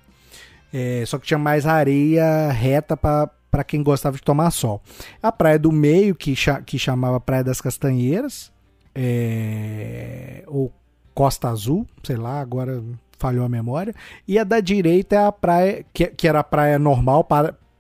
É, 0.74 1.04
só 1.06 1.20
que 1.20 1.28
tinha 1.28 1.38
mais 1.38 1.68
areia 1.68 2.52
reta 2.52 2.98
para 2.98 3.64
quem 3.64 3.84
gostava 3.84 4.16
de 4.16 4.24
tomar 4.24 4.50
sol. 4.50 4.82
A 5.22 5.32
praia 5.32 5.60
do 5.60 5.72
meio, 5.72 6.16
que, 6.16 6.34
que 6.66 6.80
chamava 6.80 7.20
Praia 7.20 7.44
das 7.44 7.62
Castanheiras, 7.62 8.52
é, 8.96 10.44
ou 10.48 10.74
Costa 11.14 11.50
Azul, 11.50 11.88
sei 12.04 12.16
lá, 12.16 12.40
agora 12.42 12.84
falhou 13.20 13.46
a 13.46 13.50
memória. 13.50 13.94
E 14.28 14.40
a 14.40 14.44
da 14.44 14.60
direita 14.60 15.16
é 15.16 15.26
a 15.26 15.32
praia, 15.32 15.86
que, 15.94 16.08
que 16.08 16.28
era 16.28 16.40
a 16.40 16.44
praia 16.44 16.80
normal, 16.80 17.24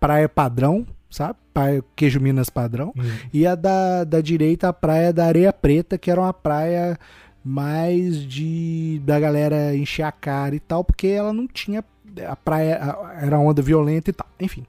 praia 0.03 0.27
padrão, 0.27 0.85
sabe? 1.09 1.39
Praia 1.53 1.81
Queijo 1.95 2.19
Minas 2.19 2.49
padrão. 2.49 2.91
Uhum. 2.97 3.15
E 3.33 3.47
a 3.47 3.55
da, 3.55 4.03
da 4.03 4.19
direita, 4.19 4.67
a 4.67 4.73
praia 4.73 5.13
da 5.13 5.25
Areia 5.25 5.53
Preta, 5.53 5.97
que 5.97 6.11
era 6.11 6.19
uma 6.19 6.33
praia 6.33 6.99
mais 7.41 8.17
de 8.17 9.01
da 9.05 9.17
galera 9.17 9.73
encher 9.73 10.03
a 10.03 10.11
cara 10.11 10.53
e 10.55 10.59
tal, 10.59 10.83
porque 10.83 11.07
ela 11.07 11.31
não 11.31 11.47
tinha. 11.47 11.81
A 12.27 12.35
praia 12.35 12.97
era 13.21 13.39
onda 13.39 13.61
violenta 13.61 14.09
e 14.09 14.13
tal. 14.13 14.27
Enfim. 14.39 14.65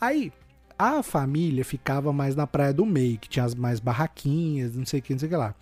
Aí. 0.00 0.32
A 0.78 1.02
família 1.02 1.64
ficava 1.64 2.12
mais 2.12 2.36
na 2.36 2.46
praia 2.46 2.70
do 2.70 2.84
meio, 2.84 3.16
que 3.16 3.30
tinha 3.30 3.46
as 3.46 3.54
mais 3.54 3.80
barraquinhas, 3.80 4.76
não 4.76 4.84
sei 4.84 5.00
o 5.00 5.02
que, 5.02 5.14
não 5.14 5.18
sei 5.18 5.26
o 5.26 5.30
que 5.30 5.36
lá. 5.36 5.54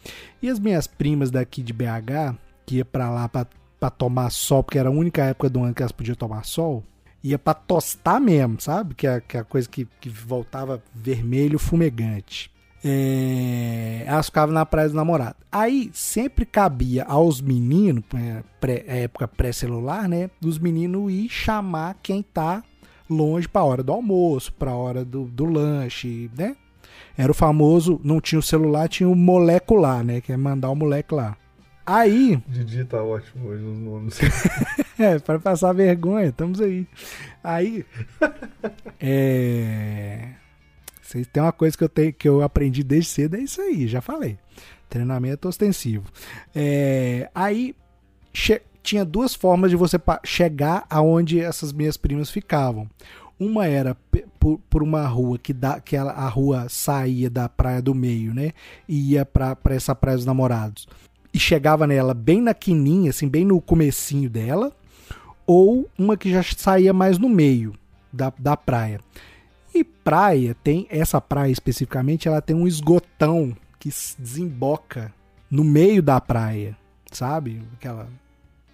E 0.42 0.50
as 0.50 0.58
minhas 0.58 0.88
primas 0.88 1.30
daqui 1.30 1.62
de 1.62 1.72
BH, 1.72 2.34
que 2.66 2.78
ia 2.78 2.84
pra 2.84 3.08
lá 3.08 3.28
pra, 3.28 3.46
pra 3.78 3.90
tomar 3.90 4.28
sol, 4.30 4.64
porque 4.64 4.76
era 4.76 4.88
a 4.88 4.92
única 4.92 5.22
época 5.22 5.48
do 5.48 5.62
ano 5.62 5.72
que 5.72 5.82
elas 5.82 5.92
podiam 5.92 6.16
tomar 6.16 6.44
sol, 6.44 6.82
ia 7.24 7.38
para 7.38 7.54
tostar 7.54 8.20
mesmo, 8.20 8.60
sabe? 8.60 8.94
Que 8.94 9.06
é, 9.06 9.20
que 9.20 9.38
é 9.38 9.40
a 9.40 9.44
coisa 9.44 9.66
que, 9.66 9.88
que 9.98 10.10
voltava 10.10 10.82
vermelho 10.94 11.58
fumegante. 11.58 12.52
É, 12.84 14.04
elas 14.06 14.26
ficavam 14.26 14.54
na 14.54 14.66
praia 14.66 14.90
do 14.90 14.94
namorado. 14.94 15.36
Aí 15.50 15.90
sempre 15.94 16.44
cabia 16.44 17.04
aos 17.04 17.40
meninos, 17.40 18.04
é, 18.14 18.42
pré, 18.60 18.84
é 18.86 19.02
época 19.04 19.26
pré-celular, 19.26 20.06
né? 20.06 20.28
Dos 20.38 20.58
meninos 20.58 21.10
ir 21.10 21.30
chamar 21.30 21.96
quem 22.02 22.22
tá 22.22 22.62
longe 23.08 23.48
para 23.48 23.62
a 23.62 23.64
hora 23.64 23.82
do 23.82 23.92
almoço, 23.92 24.52
para 24.52 24.72
a 24.72 24.76
hora 24.76 25.02
do, 25.02 25.24
do 25.24 25.46
lanche, 25.46 26.30
né? 26.36 26.54
Era 27.16 27.32
o 27.32 27.34
famoso, 27.34 27.98
não 28.04 28.20
tinha 28.20 28.38
o 28.38 28.42
celular, 28.42 28.86
tinha 28.86 29.08
o 29.08 29.14
molecular, 29.14 30.04
né? 30.04 30.20
Que 30.20 30.32
é 30.32 30.36
mandar 30.36 30.68
o 30.68 30.76
moleque 30.76 31.14
lá. 31.14 31.38
Aí. 31.86 32.42
Didi 32.46 32.84
tá 32.84 33.02
ótimo 33.02 33.48
hoje 33.48 33.62
nos 33.62 33.78
nomes. 33.78 34.20
é, 34.98 35.18
para 35.18 35.38
passar 35.38 35.72
vergonha, 35.72 36.28
estamos 36.28 36.60
aí. 36.60 36.86
Aí. 37.42 37.84
é. 39.00 40.28
Tem 41.32 41.42
uma 41.42 41.52
coisa 41.52 41.78
que 41.78 41.84
eu, 41.84 41.88
tenho, 41.88 42.12
que 42.12 42.28
eu 42.28 42.42
aprendi 42.42 42.82
desde 42.82 43.10
cedo, 43.10 43.36
é 43.36 43.40
isso 43.40 43.60
aí, 43.60 43.86
já 43.86 44.00
falei. 44.00 44.36
Treinamento 44.88 45.48
ostensivo. 45.48 46.10
É, 46.54 47.30
aí 47.32 47.74
tinha 48.82 49.04
duas 49.04 49.32
formas 49.32 49.70
de 49.70 49.76
você 49.76 49.96
chegar 50.24 50.84
aonde 50.90 51.38
essas 51.38 51.72
minhas 51.72 51.96
primas 51.96 52.30
ficavam. 52.30 52.88
Uma 53.38 53.66
era 53.66 53.96
por, 54.40 54.58
por 54.68 54.82
uma 54.82 55.06
rua 55.06 55.38
que, 55.38 55.52
dá, 55.52 55.80
que 55.80 55.94
ela, 55.94 56.12
a 56.12 56.28
rua 56.28 56.66
saía 56.68 57.30
da 57.30 57.48
praia 57.48 57.80
do 57.80 57.94
meio, 57.94 58.34
né? 58.34 58.52
E 58.88 59.12
ia 59.12 59.24
para 59.24 59.56
essa 59.66 59.94
praia 59.94 60.16
dos 60.16 60.26
namorados 60.26 60.88
e 61.34 61.38
chegava 61.38 61.84
nela 61.84 62.14
bem 62.14 62.40
na 62.40 62.54
quininha, 62.54 63.10
assim, 63.10 63.28
bem 63.28 63.44
no 63.44 63.60
comecinho 63.60 64.30
dela, 64.30 64.72
ou 65.46 65.88
uma 65.98 66.16
que 66.16 66.30
já 66.30 66.42
saía 66.42 66.92
mais 66.92 67.18
no 67.18 67.28
meio 67.28 67.74
da, 68.12 68.32
da 68.38 68.56
praia. 68.56 69.00
E 69.74 69.82
praia 69.82 70.54
tem, 70.62 70.86
essa 70.88 71.20
praia 71.20 71.50
especificamente, 71.50 72.28
ela 72.28 72.40
tem 72.40 72.54
um 72.54 72.66
esgotão 72.66 73.56
que 73.78 73.90
desemboca 74.18 75.12
no 75.50 75.64
meio 75.64 76.02
da 76.02 76.20
praia, 76.20 76.76
sabe? 77.10 77.62
Aquela 77.74 78.08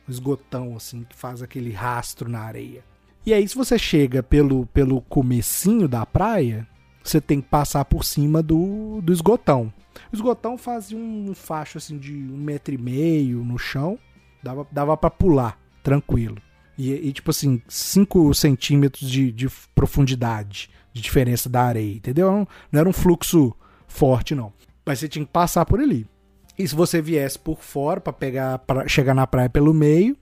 esgotão 0.08 0.76
assim 0.76 1.04
que 1.04 1.16
faz 1.16 1.42
aquele 1.42 1.72
rastro 1.72 2.28
na 2.28 2.40
areia. 2.40 2.84
E 3.24 3.32
aí 3.32 3.46
se 3.48 3.54
você 3.54 3.78
chega 3.78 4.22
pelo 4.22 4.66
pelo 4.66 5.00
comecinho 5.02 5.88
da 5.88 6.04
praia, 6.04 6.66
você 7.02 7.20
tem 7.20 7.40
que 7.40 7.48
passar 7.48 7.84
por 7.84 8.04
cima 8.04 8.42
do, 8.42 9.00
do 9.02 9.12
esgotão. 9.12 9.72
O 10.12 10.14
esgotão 10.14 10.58
fazia 10.58 10.98
um 10.98 11.32
facho 11.34 11.78
assim 11.78 11.98
de 11.98 12.12
um 12.14 12.36
metro 12.36 12.74
e 12.74 12.78
meio 12.78 13.44
no 13.44 13.58
chão, 13.58 13.98
dava, 14.42 14.66
dava 14.70 14.96
para 14.96 15.10
pular, 15.10 15.58
tranquilo. 15.82 16.40
E, 16.80 17.08
e, 17.08 17.12
tipo 17.12 17.30
assim, 17.30 17.60
5 17.68 18.32
centímetros 18.32 19.10
de, 19.10 19.30
de 19.30 19.50
profundidade 19.74 20.70
de 20.94 21.02
diferença 21.02 21.46
da 21.46 21.62
areia, 21.62 21.96
entendeu? 21.96 22.32
Não, 22.32 22.48
não 22.72 22.80
era 22.80 22.88
um 22.88 22.92
fluxo 22.92 23.54
forte, 23.86 24.34
não. 24.34 24.50
Mas 24.86 24.98
você 24.98 25.06
tinha 25.06 25.22
que 25.22 25.30
passar 25.30 25.66
por 25.66 25.78
ali. 25.78 26.06
E 26.58 26.66
se 26.66 26.74
você 26.74 27.02
viesse 27.02 27.38
por 27.38 27.58
fora 27.58 28.00
para 28.00 28.14
pegar 28.14 28.60
para 28.60 28.88
chegar 28.88 29.14
na 29.14 29.26
praia 29.26 29.50
pelo 29.50 29.74
meio, 29.74 30.16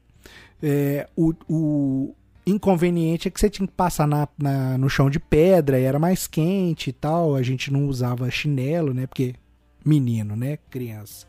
é, 0.61 1.09
o, 1.17 1.33
o, 1.49 2.15
inconveniente 2.45 3.29
é 3.29 3.31
que 3.31 3.39
você 3.39 3.49
tinha 3.49 3.67
que 3.67 3.75
passar 3.75 4.09
na, 4.09 4.27
na, 4.37 4.77
no 4.77 4.91
chão 4.91 5.09
de 5.09 5.21
pedra 5.21 5.79
e 5.79 5.85
era 5.85 6.01
mais 6.01 6.27
quente 6.27 6.91
e 6.91 6.93
tal. 6.93 7.37
A 7.37 7.43
gente 7.43 7.73
não 7.73 7.87
usava 7.87 8.29
chinelo, 8.33 8.93
né? 8.93 9.07
Porque 9.07 9.37
menino, 9.85 10.35
né? 10.35 10.59
Criança. 10.69 11.25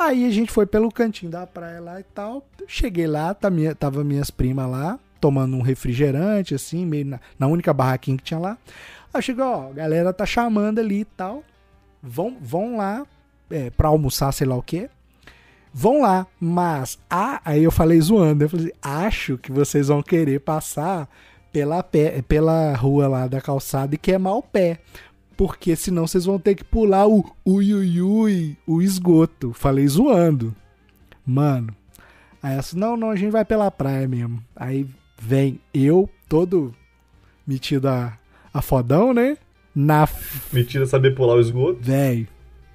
Aí 0.00 0.24
a 0.24 0.30
gente 0.30 0.50
foi 0.50 0.64
pelo 0.64 0.90
cantinho 0.90 1.30
da 1.30 1.46
praia 1.46 1.78
lá 1.78 2.00
e 2.00 2.02
tal. 2.02 2.42
Cheguei 2.66 3.06
lá, 3.06 3.34
tá 3.34 3.50
minha, 3.50 3.74
tava 3.74 4.02
minhas 4.02 4.30
primas 4.30 4.66
lá, 4.66 4.98
tomando 5.20 5.54
um 5.54 5.60
refrigerante, 5.60 6.54
assim, 6.54 6.86
meio 6.86 7.04
na, 7.04 7.20
na 7.38 7.46
única 7.46 7.70
barraquinha 7.74 8.16
que 8.16 8.24
tinha 8.24 8.40
lá. 8.40 8.56
Aí 9.12 9.20
chegou, 9.20 9.44
ó, 9.44 9.68
a 9.68 9.72
galera 9.74 10.10
tá 10.10 10.24
chamando 10.24 10.78
ali 10.78 11.00
e 11.00 11.04
tal. 11.04 11.44
Vão, 12.02 12.34
vão 12.40 12.78
lá 12.78 13.06
é, 13.50 13.68
pra 13.68 13.88
almoçar, 13.88 14.32
sei 14.32 14.46
lá 14.46 14.56
o 14.56 14.62
quê. 14.62 14.88
Vão 15.70 16.00
lá, 16.00 16.26
mas 16.40 16.98
ah, 17.10 17.42
aí 17.44 17.62
eu 17.62 17.70
falei 17.70 18.00
zoando, 18.00 18.42
eu 18.42 18.48
falei, 18.48 18.72
acho 18.80 19.36
que 19.36 19.52
vocês 19.52 19.88
vão 19.88 20.02
querer 20.02 20.40
passar 20.40 21.10
pela, 21.52 21.82
pé, 21.82 22.22
pela 22.22 22.74
rua 22.74 23.06
lá 23.06 23.26
da 23.26 23.38
calçada 23.38 23.94
e 23.94 23.98
queimar 23.98 24.34
o 24.34 24.42
pé 24.42 24.80
porque 25.40 25.74
senão 25.74 26.06
vocês 26.06 26.26
vão 26.26 26.38
ter 26.38 26.54
que 26.54 26.62
pular 26.62 27.08
o 27.08 27.24
ui, 27.46 27.74
o 27.74 28.49
esgoto. 28.90 29.52
Falei 29.52 29.86
zoando. 29.86 30.54
Mano. 31.24 31.74
Aí 32.42 32.56
essa, 32.56 32.76
não, 32.76 32.96
não, 32.96 33.10
a 33.10 33.16
gente 33.16 33.30
vai 33.30 33.44
pela 33.44 33.70
praia 33.70 34.08
mesmo. 34.08 34.42
Aí 34.56 34.86
vem 35.20 35.60
eu, 35.72 36.08
todo 36.28 36.74
metido 37.46 37.88
a, 37.88 38.18
a 38.52 38.62
fodão, 38.62 39.12
né? 39.12 39.36
Na. 39.74 40.08
Metido 40.52 40.84
a 40.84 40.86
saber 40.86 41.14
pular 41.14 41.34
o 41.34 41.40
esgoto. 41.40 41.80
Velho. 41.80 42.26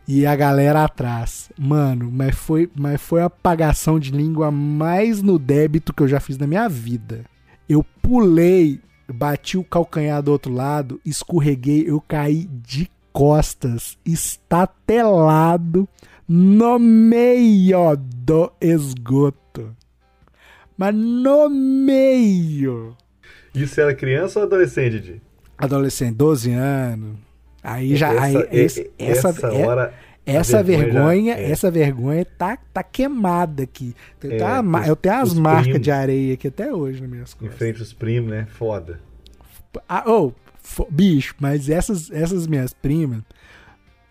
E 0.07 0.25
a 0.25 0.35
galera 0.35 0.83
atrás. 0.83 1.51
Mano, 1.57 2.11
mas 2.11 2.35
foi, 2.35 2.69
mas 2.75 3.01
foi 3.01 3.21
a 3.21 3.25
apagação 3.25 3.99
de 3.99 4.11
língua 4.11 4.51
mais 4.51 5.21
no 5.21 5.39
débito 5.39 5.93
que 5.93 6.03
eu 6.03 6.07
já 6.07 6.19
fiz 6.19 6.37
na 6.37 6.45
minha 6.45 6.69
vida. 6.69 7.25
Eu 7.67 7.83
pulei 8.01 8.79
bati 9.11 9.57
o 9.57 9.63
calcanhar 9.63 10.21
do 10.21 10.31
outro 10.31 10.51
lado, 10.51 10.99
escorreguei, 11.05 11.83
eu 11.87 12.01
caí 12.01 12.45
de 12.45 12.89
costas, 13.15 13.97
estatelado 14.05 15.87
no 16.27 16.77
meio 16.77 17.95
do 17.95 18.51
esgoto. 18.59 19.73
Mas 20.77 20.93
no 20.93 21.49
meio. 21.49 22.93
Isso 23.53 23.79
era 23.79 23.95
criança 23.95 24.39
ou 24.39 24.45
adolescente, 24.45 24.99
Di? 24.99 25.21
Adolescente, 25.57 26.13
12 26.17 26.51
anos. 26.51 27.15
Aí 27.63 27.95
já. 27.95 28.13
Essa, 28.13 28.25
aí, 28.25 28.47
esse, 28.51 28.91
essa, 28.99 29.29
essa 29.29 29.47
é, 29.47 29.65
hora. 29.65 29.93
Essa 30.25 30.61
vergonha, 30.61 30.91
vergonha 30.91 31.33
é. 31.35 31.51
essa 31.51 31.71
vergonha 31.71 32.25
tá, 32.25 32.57
tá 32.73 32.83
queimada 32.83 33.63
aqui. 33.63 33.95
Eu, 34.21 34.31
é, 34.31 34.37
tenho, 34.37 34.77
os, 34.77 34.87
eu 34.87 34.95
tenho 34.97 35.15
as 35.15 35.33
marcas 35.33 35.63
primos. 35.63 35.81
de 35.81 35.91
areia 35.91 36.33
aqui 36.33 36.47
até 36.49 36.73
hoje 36.73 36.99
nas 36.99 37.09
minhas 37.09 37.33
costas. 37.33 37.55
Em 37.55 37.57
frente 37.57 37.79
aos 37.79 37.93
primos, 37.93 38.29
né? 38.29 38.45
Foda. 38.49 38.99
Ah, 39.87 40.03
oh, 40.05 40.33
bicho, 40.89 41.35
mas 41.39 41.69
essas, 41.69 42.09
essas 42.11 42.47
minhas 42.47 42.73
primas. 42.73 43.21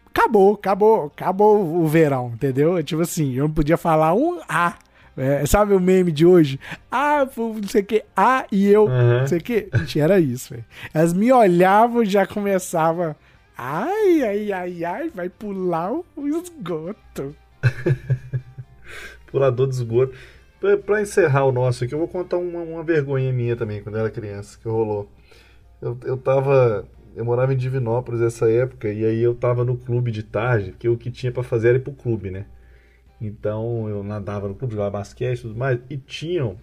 Acabou, 0.06 0.54
acabou, 0.54 1.06
acabou 1.06 1.82
o 1.82 1.86
verão, 1.88 2.32
entendeu? 2.34 2.82
Tipo 2.82 3.02
assim, 3.02 3.34
eu 3.34 3.48
não 3.48 3.54
podia 3.54 3.76
falar 3.76 4.14
um 4.14 4.40
A. 4.48 4.76
É, 5.16 5.46
sabe 5.46 5.74
o 5.74 5.80
meme 5.80 6.10
de 6.10 6.26
hoje? 6.26 6.58
Ah, 6.90 7.26
não 7.36 7.62
sei 7.68 7.82
o 7.82 7.84
que, 7.84 8.04
A 8.16 8.46
e 8.50 8.68
eu, 8.68 8.84
uhum. 8.84 9.20
não 9.20 9.26
sei 9.26 9.38
o 9.38 9.42
que. 9.42 9.68
Gente, 9.72 10.00
era 10.00 10.18
isso, 10.18 10.52
velho. 10.52 10.64
Elas 10.92 11.12
me 11.12 11.32
olhavam 11.32 12.02
e 12.02 12.06
já 12.06 12.26
começava. 12.26 13.16
Ai, 13.56 14.22
ai, 14.22 14.52
ai, 14.52 14.84
ai, 14.84 15.08
vai 15.14 15.28
pular 15.28 15.92
o 15.92 16.04
esgoto. 16.26 17.36
Pulador 19.30 19.68
de 19.68 19.74
esgoto. 19.74 20.14
Pra 20.86 21.02
encerrar 21.02 21.44
o 21.44 21.52
nosso 21.52 21.84
aqui, 21.84 21.94
eu 21.94 21.98
vou 21.98 22.08
contar 22.08 22.38
uma, 22.38 22.60
uma 22.60 22.82
vergonha 22.82 23.32
minha 23.32 23.54
também, 23.54 23.82
quando 23.82 23.96
eu 23.96 24.00
era 24.00 24.10
criança, 24.10 24.58
que 24.58 24.68
rolou. 24.68 25.08
Eu, 25.84 25.98
eu 26.04 26.16
tava. 26.16 26.88
Eu 27.14 27.24
morava 27.24 27.52
em 27.52 27.56
Divinópolis 27.56 28.20
nessa 28.20 28.50
época, 28.50 28.90
e 28.90 29.04
aí 29.04 29.20
eu 29.22 29.34
tava 29.34 29.64
no 29.64 29.76
clube 29.76 30.10
de 30.10 30.22
tarde, 30.22 30.74
que 30.78 30.88
o 30.88 30.96
que 30.96 31.10
tinha 31.10 31.30
para 31.30 31.42
fazer 31.42 31.68
era 31.68 31.76
ir 31.76 31.80
pro 31.82 31.92
clube, 31.92 32.30
né? 32.30 32.46
Então 33.20 33.88
eu 33.88 34.02
nadava 34.02 34.48
no 34.48 34.54
clube, 34.54 34.72
jogava 34.72 34.98
basquete 34.98 35.38
e 35.38 35.42
tudo 35.42 35.54
mais, 35.54 35.78
e 35.88 35.96
tinham 35.96 36.56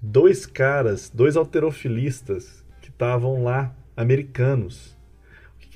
dois 0.00 0.46
caras, 0.46 1.10
dois 1.12 1.36
alterofilistas, 1.36 2.64
que 2.80 2.88
estavam 2.88 3.42
lá, 3.42 3.74
americanos 3.94 4.96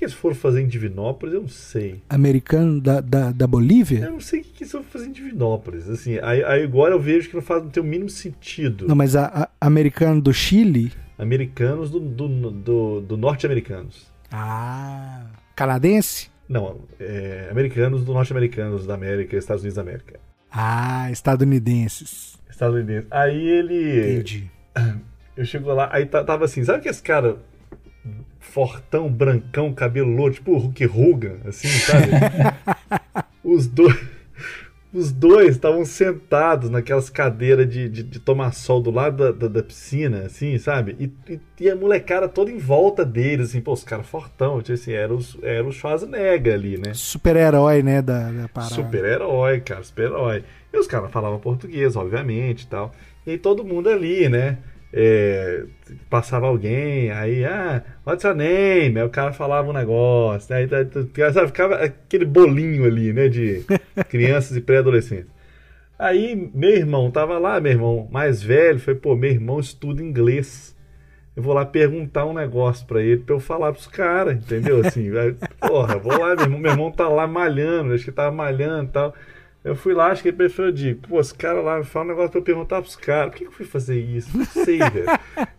que 0.01 0.05
eles 0.05 0.15
foram 0.15 0.35
fazer 0.35 0.61
em 0.61 0.67
Divinópolis? 0.67 1.35
Eu 1.35 1.41
não 1.41 1.47
sei. 1.47 2.01
Americano 2.09 2.81
da, 2.81 3.01
da, 3.01 3.31
da 3.31 3.45
Bolívia? 3.45 3.99
Eu 3.99 4.13
não 4.13 4.19
sei 4.19 4.41
o 4.41 4.43
que 4.43 4.63
eles 4.63 4.71
foram 4.71 4.83
fazer 4.83 5.05
em 5.05 5.11
Divinópolis. 5.11 5.87
Assim, 5.87 6.17
aí, 6.23 6.43
aí 6.43 6.63
agora 6.63 6.95
eu 6.95 6.99
vejo 6.99 7.29
que 7.29 7.35
não 7.35 7.41
faz 7.43 7.61
não 7.61 7.69
tem 7.69 7.83
o 7.83 7.85
mínimo 7.85 8.09
sentido. 8.09 8.87
Não, 8.87 8.95
mas 8.95 9.15
a, 9.15 9.47
a 9.59 9.67
americano 9.67 10.19
do 10.19 10.33
Chile? 10.33 10.91
Americanos 11.21 11.91
do, 11.91 11.99
do, 11.99 12.51
do, 12.51 13.01
do 13.01 13.17
norte-americanos. 13.17 14.11
Ah. 14.31 15.27
Canadense? 15.55 16.31
Não, 16.49 16.79
é, 16.99 17.47
americanos 17.51 18.03
do 18.03 18.11
norte-americanos 18.11 18.87
da 18.87 18.95
América, 18.95 19.37
Estados 19.37 19.61
Unidos 19.61 19.75
da 19.75 19.83
América. 19.83 20.19
Ah, 20.51 21.09
estadunidenses. 21.11 22.37
Estadunidenses. 22.49 23.07
Aí 23.11 23.47
ele. 23.47 24.15
Entendi. 24.15 24.51
Eu 25.37 25.45
chego 25.45 25.71
lá, 25.71 25.89
aí 25.93 26.05
tava 26.07 26.43
assim, 26.43 26.63
sabe 26.63 26.83
que 26.83 26.89
esse 26.89 27.01
cara 27.01 27.37
fortão, 28.39 29.09
brancão, 29.09 29.73
cabelo 29.73 30.09
louro, 30.09 30.33
tipo 30.33 30.51
o 30.51 30.57
Hulk 30.57 30.85
Hogan, 30.87 31.37
assim, 31.45 31.69
sabe? 31.69 32.07
os 33.43 33.67
dois. 33.67 33.95
Os 34.93 35.09
dois 35.09 35.55
estavam 35.55 35.85
sentados 35.85 36.69
naquelas 36.69 37.09
cadeiras 37.09 37.69
de, 37.69 37.87
de, 37.87 38.03
de, 38.03 38.19
tomar 38.19 38.51
sol 38.51 38.81
do 38.81 38.91
lado 38.91 39.23
da, 39.23 39.31
da, 39.31 39.47
da 39.47 39.63
piscina, 39.63 40.23
assim, 40.25 40.57
sabe? 40.57 40.97
E, 40.99 41.31
e, 41.31 41.39
e, 41.61 41.69
a 41.69 41.75
molecada 41.77 42.27
toda 42.27 42.51
em 42.51 42.57
volta 42.57 43.05
deles, 43.05 43.49
assim, 43.49 43.61
pô, 43.61 43.71
os 43.71 43.85
caras 43.85 44.05
fortão, 44.05 44.61
tipo 44.61 44.73
assim, 44.73 44.91
era, 44.91 45.13
os, 45.13 45.37
era 45.41 45.65
o 45.65 45.71
Schwarzenegger 45.71 46.53
ali, 46.53 46.77
né? 46.77 46.93
Super-herói, 46.93 47.81
né, 47.81 48.01
da, 48.01 48.31
da 48.31 48.49
parada. 48.49 48.75
Super-herói, 48.75 49.61
cara, 49.61 49.81
super-herói. 49.81 50.43
E 50.73 50.77
os 50.77 50.87
caras 50.87 51.09
falavam 51.09 51.39
português, 51.39 51.95
obviamente 51.95 52.63
e 52.63 52.67
tal. 52.67 52.91
E 53.25 53.37
todo 53.37 53.63
mundo 53.63 53.89
ali, 53.89 54.27
né? 54.27 54.57
É, 54.93 55.63
passava 56.09 56.47
alguém, 56.47 57.11
aí, 57.11 57.45
ah, 57.45 57.83
what's 58.05 58.23
your 58.23 58.35
name? 58.35 58.99
Aí 58.99 59.05
o 59.05 59.09
cara 59.09 59.31
falava 59.31 59.69
um 59.69 59.73
negócio, 59.73 60.53
né? 60.53 60.61
aí 60.61 61.33
sabe, 61.33 61.47
ficava 61.47 61.75
aquele 61.75 62.25
bolinho 62.25 62.85
ali, 62.85 63.13
né, 63.13 63.29
de 63.29 63.63
crianças 64.09 64.57
e 64.57 64.61
pré-adolescentes. 64.61 65.29
Aí 65.97 66.49
meu 66.53 66.71
irmão 66.71 67.11
tava 67.11 67.37
lá, 67.37 67.59
meu 67.59 67.71
irmão 67.71 68.07
mais 68.11 68.41
velho, 68.41 68.79
foi, 68.79 68.95
pô, 68.95 69.15
meu 69.15 69.29
irmão 69.29 69.59
estuda 69.59 70.01
inglês. 70.01 70.75
Eu 71.35 71.43
vou 71.43 71.53
lá 71.53 71.65
perguntar 71.65 72.25
um 72.25 72.33
negócio 72.33 72.85
para 72.85 73.01
ele, 73.01 73.21
pra 73.21 73.35
eu 73.35 73.39
falar 73.39 73.71
pros 73.71 73.87
caras, 73.87 74.35
entendeu? 74.35 74.81
Assim, 74.85 75.15
aí, 75.17 75.33
porra, 75.59 75.97
vou 75.97 76.11
lá, 76.19 76.35
meu 76.35 76.45
irmão, 76.45 76.59
meu 76.59 76.71
irmão 76.71 76.91
tá 76.91 77.07
lá 77.07 77.25
malhando, 77.27 77.93
acho 77.93 78.03
que 78.03 78.11
tava 78.11 78.35
malhando 78.35 78.89
e 78.89 78.91
tal. 78.91 79.13
Eu 79.63 79.75
fui 79.75 79.93
lá, 79.93 80.07
acho 80.07 80.23
que 80.23 80.29
ele 80.29 80.37
preferiu 80.37 80.71
de, 80.71 80.95
pô, 80.95 81.19
os 81.19 81.31
caras 81.31 81.63
lá 81.63 81.83
falam 81.83 82.07
um 82.07 82.11
negócio 82.11 82.31
pra 82.31 82.39
eu 82.39 82.43
perguntar 82.43 82.81
pros 82.81 82.95
caras, 82.95 83.29
por 83.29 83.37
que, 83.37 83.43
que 83.45 83.49
eu 83.49 83.53
fui 83.53 83.65
fazer 83.65 83.99
isso? 83.99 84.35
Não 84.35 84.45
sei, 84.45 84.79
velho. 84.79 85.05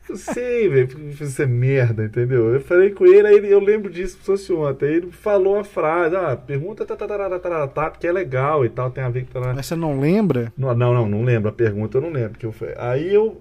Não 0.08 0.16
sei, 0.16 0.68
velho, 0.68 0.88
por 0.88 0.96
que 0.96 1.06
eu 1.06 1.12
fiz 1.12 1.28
essa 1.28 1.46
merda, 1.46 2.04
entendeu? 2.04 2.52
Eu 2.52 2.60
falei 2.60 2.90
com 2.90 3.06
ele, 3.06 3.28
aí 3.28 3.48
eu 3.48 3.60
lembro 3.60 3.88
disso 3.88 4.18
que 4.18 4.24
fosse 4.24 4.52
ontem. 4.52 4.86
Aí 4.86 4.94
ele 4.96 5.12
falou 5.12 5.56
a 5.56 5.62
frase, 5.62 6.16
ah, 6.16 6.36
pergunta 6.36 6.84
tá, 6.84 6.96
tá, 6.96 7.06
tá, 7.06 7.38
tá, 7.38 7.68
tá, 7.68 7.90
porque 7.90 8.08
é 8.08 8.12
legal 8.12 8.64
e 8.64 8.68
tal, 8.68 8.90
tem 8.90 9.04
a 9.04 9.08
ver 9.08 9.24
com. 9.32 9.38
Mas 9.38 9.66
você 9.66 9.76
não 9.76 10.00
lembra? 10.00 10.52
Não, 10.58 10.74
não, 10.74 10.92
não, 10.92 11.08
não 11.08 11.22
lembro. 11.22 11.48
A 11.48 11.52
pergunta 11.52 11.98
eu 11.98 12.02
não 12.02 12.10
lembro. 12.10 12.36
Que 12.36 12.46
eu 12.46 12.52
fui... 12.52 12.74
Aí 12.76 13.14
eu 13.14 13.40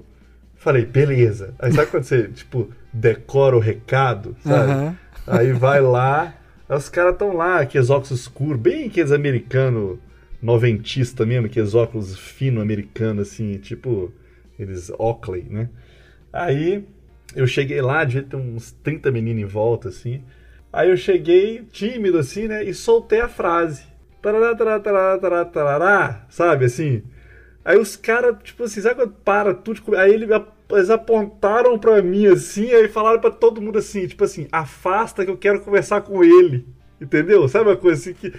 falei, 0.55 0.86
beleza. 0.86 1.55
Aí 1.57 1.72
sabe 1.72 1.89
quando 1.89 2.03
você, 2.03 2.28
tipo, 2.34 2.70
decora 2.93 3.57
o 3.57 3.59
recado, 3.59 4.36
sabe? 4.43 4.72
Uhum. 4.72 4.95
Aí 5.26 5.51
vai 5.53 5.82
lá, 5.82 6.36
os 6.70 6.88
caras 6.88 7.14
estão 7.14 7.36
lá, 7.36 7.62
aqueles 7.62 7.89
óculos 7.89 8.12
escuros, 8.12 8.62
bem 8.62 8.86
aqueles 8.86 9.12
americanos 9.12 9.97
noventista 10.42 11.26
mesmo, 11.26 11.48
aqueles 11.48 11.76
óculos 11.76 12.18
fino 12.18 12.62
americano, 12.62 13.22
assim, 13.22 13.58
tipo 13.58 14.12
eles 14.58 14.92
Oakley, 14.98 15.46
né? 15.50 15.70
Aí 16.32 16.84
eu 17.36 17.48
cheguei 17.48 17.82
lá, 17.82 18.04
devia 18.04 18.24
ter 18.24 18.36
uns 18.36 18.72
30 18.84 19.12
meninos 19.12 19.44
em 19.44 19.46
volta, 19.46 19.89
assim. 19.89 20.24
Aí 20.72 20.89
eu 20.89 20.98
cheguei 20.98 21.64
tímido, 21.72 22.18
assim, 22.18 22.48
né? 22.48 22.64
E 22.64 22.74
soltei 22.74 23.20
a 23.20 23.28
frase. 23.28 23.84
Tarará, 24.22 24.56
tarará, 24.56 24.80
tarará, 25.20 25.46
tarará, 25.46 26.26
sabe, 26.30 26.66
assim. 26.66 27.04
Aí 27.64 27.78
os 27.78 27.96
caras, 27.96 28.38
tipo 28.44 28.64
assim, 28.64 28.82
sabe 28.82 28.96
quando 28.96 29.14
para 29.24 29.54
tudo? 29.54 29.96
Aí 29.96 30.14
ele, 30.14 30.28
eles 30.72 30.89
apontaram 30.89 31.78
pra 31.78 32.02
mim, 32.02 32.28
assim, 32.28 32.72
aí 32.72 32.88
falaram 32.88 33.20
pra 33.20 33.30
todo 33.32 33.62
mundo 33.62 33.78
assim, 33.78 34.08
tipo 34.08 34.24
assim, 34.24 34.48
afasta 34.52 35.24
que 35.26 35.32
eu 35.32 35.38
quero 35.38 35.62
conversar 35.62 36.02
com 36.02 36.24
ele. 36.24 36.66
Entendeu? 37.00 37.48
Sabe 37.48 37.70
uma 37.70 37.78
coisa 37.78 38.00
assim 38.00 38.14
que 38.14 38.34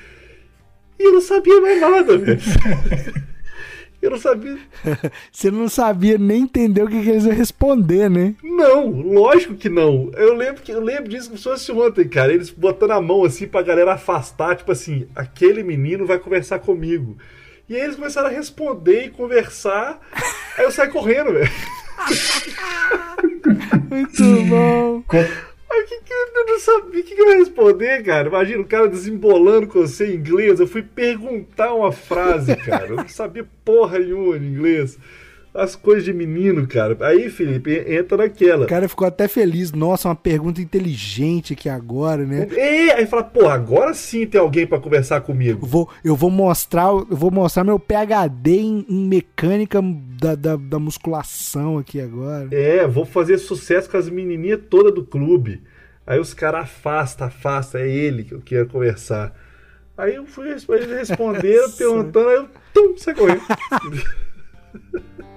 e 0.98 1.04
eu 1.04 1.12
não 1.12 1.20
sabia 1.20 1.60
mais 1.60 1.80
nada, 1.80 2.18
velho. 2.18 2.40
Eu 4.02 4.10
não 4.10 4.18
sabia. 4.18 4.58
Você 5.30 5.48
não 5.48 5.68
sabia 5.68 6.18
nem 6.18 6.42
entender 6.42 6.82
o 6.82 6.88
que, 6.88 7.00
que, 7.00 7.08
eles 7.08 7.24
iam 7.24 7.32
responder, 7.32 8.10
né? 8.10 8.34
Não, 8.42 8.90
lógico 8.90 9.54
que 9.54 9.68
não. 9.68 10.10
Eu 10.16 10.34
lembro 10.34 10.60
que 10.60 10.72
eu 10.72 10.80
lembro 10.80 11.08
disso 11.08 11.28
como 11.28 11.38
se 11.38 11.44
fosse 11.44 11.70
ontem, 11.70 12.08
cara. 12.08 12.32
Eles 12.32 12.50
botando 12.50 12.90
a 12.90 13.00
mão 13.00 13.24
assim 13.24 13.46
pra 13.46 13.62
galera 13.62 13.92
afastar, 13.92 14.56
tipo 14.56 14.72
assim, 14.72 15.06
aquele 15.14 15.62
menino 15.62 16.04
vai 16.04 16.18
conversar 16.18 16.58
comigo. 16.58 17.16
E 17.68 17.76
aí 17.76 17.82
eles 17.82 17.94
começaram 17.94 18.26
a 18.26 18.32
responder 18.32 19.04
e 19.04 19.10
conversar. 19.10 20.00
aí 20.58 20.64
eu 20.64 20.72
saí 20.72 20.88
correndo, 20.88 21.32
velho. 21.32 21.50
Muito 23.88 24.42
bom. 24.48 25.04
O 25.80 25.86
que, 25.86 26.00
que 26.00 26.12
eu 26.12 26.46
não 26.46 26.58
sabia? 26.58 27.00
O 27.00 27.04
que, 27.04 27.14
que 27.14 27.20
eu 27.20 27.30
ia 27.30 27.36
responder, 27.38 28.02
cara? 28.02 28.28
Imagina 28.28 28.60
o 28.60 28.66
cara 28.66 28.88
desembolando 28.88 29.66
com 29.66 29.80
você 29.80 30.12
em 30.12 30.16
inglês. 30.16 30.60
Eu 30.60 30.66
fui 30.66 30.82
perguntar 30.82 31.74
uma 31.74 31.90
frase, 31.90 32.54
cara. 32.56 32.88
Eu 32.88 32.96
não 32.96 33.08
sabia 33.08 33.46
porra 33.64 33.98
nenhuma 33.98 34.36
em 34.36 34.44
inglês 34.44 34.98
as 35.54 35.76
coisas 35.76 36.04
de 36.04 36.12
menino, 36.12 36.66
cara. 36.66 36.96
Aí, 37.00 37.28
Felipe, 37.28 37.84
entra 37.86 38.16
naquela. 38.16 38.64
O 38.64 38.68
cara 38.68 38.88
ficou 38.88 39.06
até 39.06 39.28
feliz. 39.28 39.70
Nossa, 39.72 40.08
uma 40.08 40.16
pergunta 40.16 40.62
inteligente 40.62 41.52
aqui 41.52 41.68
agora, 41.68 42.24
né? 42.24 42.48
É, 42.56 42.92
aí 42.92 43.06
fala, 43.06 43.24
pô, 43.24 43.46
agora 43.46 43.92
sim 43.92 44.26
tem 44.26 44.40
alguém 44.40 44.66
para 44.66 44.80
conversar 44.80 45.20
comigo. 45.20 45.64
Eu 45.64 45.68
vou, 45.68 45.88
eu 46.02 46.16
vou 46.16 46.30
mostrar, 46.30 46.88
eu 46.88 47.16
vou 47.16 47.30
mostrar 47.30 47.64
meu 47.64 47.78
PhD 47.78 48.60
em, 48.60 48.86
em 48.88 49.06
mecânica 49.06 49.80
da, 49.82 50.34
da, 50.34 50.56
da, 50.56 50.78
musculação 50.78 51.76
aqui 51.78 52.00
agora. 52.00 52.48
É, 52.50 52.86
vou 52.86 53.04
fazer 53.04 53.36
sucesso 53.36 53.90
com 53.90 53.98
as 53.98 54.08
menininhas 54.08 54.60
todas 54.70 54.94
do 54.94 55.04
clube. 55.04 55.62
Aí 56.06 56.18
os 56.18 56.32
caras 56.32 56.62
afasta, 56.62 57.26
afasta, 57.26 57.78
é 57.78 57.88
ele 57.88 58.24
que 58.24 58.32
eu 58.32 58.40
quero 58.40 58.68
conversar. 58.68 59.36
Aí 59.96 60.14
eu 60.14 60.26
fui 60.26 60.48
eles 60.48 60.66
responderam, 60.66 61.70
perguntando, 61.76 62.28
aí 62.28 62.36
eu 62.36 62.48
tum, 62.72 62.96
sai 62.96 63.14
correndo. 63.14 63.42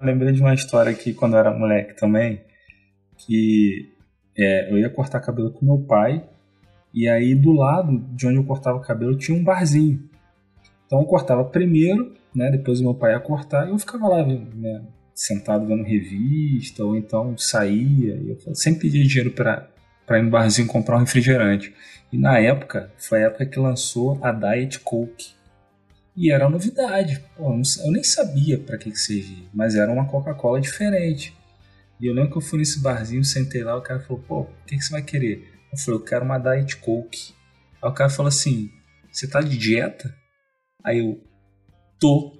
Lembrei 0.00 0.32
de 0.32 0.40
uma 0.40 0.54
história 0.54 0.90
aqui 0.90 1.12
quando 1.12 1.34
eu 1.34 1.40
era 1.40 1.52
moleque 1.52 1.94
também, 1.94 2.40
que 3.18 3.92
é, 4.36 4.72
eu 4.72 4.78
ia 4.78 4.88
cortar 4.88 5.20
cabelo 5.20 5.52
com 5.52 5.66
meu 5.66 5.78
pai, 5.78 6.24
e 6.92 7.06
aí 7.06 7.34
do 7.34 7.52
lado 7.52 7.98
de 8.14 8.26
onde 8.26 8.36
eu 8.36 8.44
cortava 8.44 8.80
cabelo 8.80 9.16
tinha 9.16 9.36
um 9.36 9.44
barzinho. 9.44 10.08
Então 10.86 11.00
eu 11.00 11.06
cortava 11.06 11.44
primeiro, 11.44 12.14
né, 12.34 12.50
depois 12.50 12.80
o 12.80 12.84
meu 12.84 12.94
pai 12.94 13.12
ia 13.12 13.20
cortar, 13.20 13.66
e 13.66 13.70
eu 13.70 13.78
ficava 13.78 14.08
lá 14.08 14.24
né, 14.24 14.82
sentado 15.14 15.66
vendo 15.66 15.84
revista, 15.84 16.82
ou 16.82 16.96
então 16.96 17.36
saía, 17.36 18.14
e 18.14 18.30
eu 18.30 18.54
sempre 18.54 18.82
pedia 18.82 19.04
dinheiro 19.04 19.32
para 19.32 19.68
ir 20.18 20.22
no 20.22 20.30
barzinho 20.30 20.66
comprar 20.66 20.96
um 20.96 21.00
refrigerante. 21.00 21.74
E 22.10 22.16
na 22.16 22.38
época, 22.38 22.90
foi 22.96 23.22
a 23.22 23.26
época 23.26 23.46
que 23.46 23.58
lançou 23.58 24.18
a 24.22 24.32
Diet 24.32 24.80
Coke. 24.80 25.39
E 26.16 26.32
era 26.32 26.48
novidade. 26.48 27.22
Pô, 27.36 27.52
eu 27.52 27.92
nem 27.92 28.02
sabia 28.02 28.58
para 28.58 28.76
que, 28.76 28.90
que 28.90 28.98
servia, 28.98 29.48
mas 29.54 29.74
era 29.74 29.92
uma 29.92 30.06
Coca-Cola 30.06 30.60
diferente. 30.60 31.36
E 32.00 32.06
eu 32.06 32.14
lembro 32.14 32.32
que 32.32 32.38
eu 32.38 32.42
fui 32.42 32.58
nesse 32.58 32.80
barzinho, 32.80 33.24
sentei 33.24 33.62
lá, 33.62 33.76
o 33.76 33.82
cara 33.82 34.00
falou: 34.00 34.22
pô, 34.26 34.40
o 34.40 34.48
que, 34.66 34.76
que 34.76 34.82
você 34.82 34.92
vai 34.92 35.02
querer? 35.02 35.52
Eu 35.72 35.78
falei: 35.78 36.00
eu 36.00 36.04
quero 36.04 36.24
uma 36.24 36.38
Diet 36.38 36.76
Coke. 36.76 37.34
Aí 37.82 37.90
o 37.90 37.94
cara 37.94 38.10
falou 38.10 38.28
assim: 38.28 38.70
você 39.10 39.28
tá 39.28 39.40
de 39.40 39.56
dieta? 39.56 40.14
Aí 40.82 40.98
eu: 40.98 41.22
tô. 41.98 42.38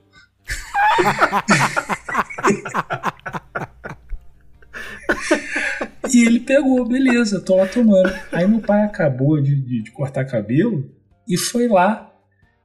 e 6.13 6.27
ele 6.27 6.41
pegou, 6.41 6.87
beleza, 6.87 7.41
tô 7.41 7.57
lá 7.57 7.67
tomando. 7.67 8.13
Aí 8.33 8.47
meu 8.47 8.61
pai 8.61 8.83
acabou 8.83 9.41
de, 9.41 9.55
de, 9.55 9.83
de 9.83 9.91
cortar 9.93 10.25
cabelo 10.25 10.91
e 11.29 11.37
foi 11.37 11.69
lá 11.69 12.10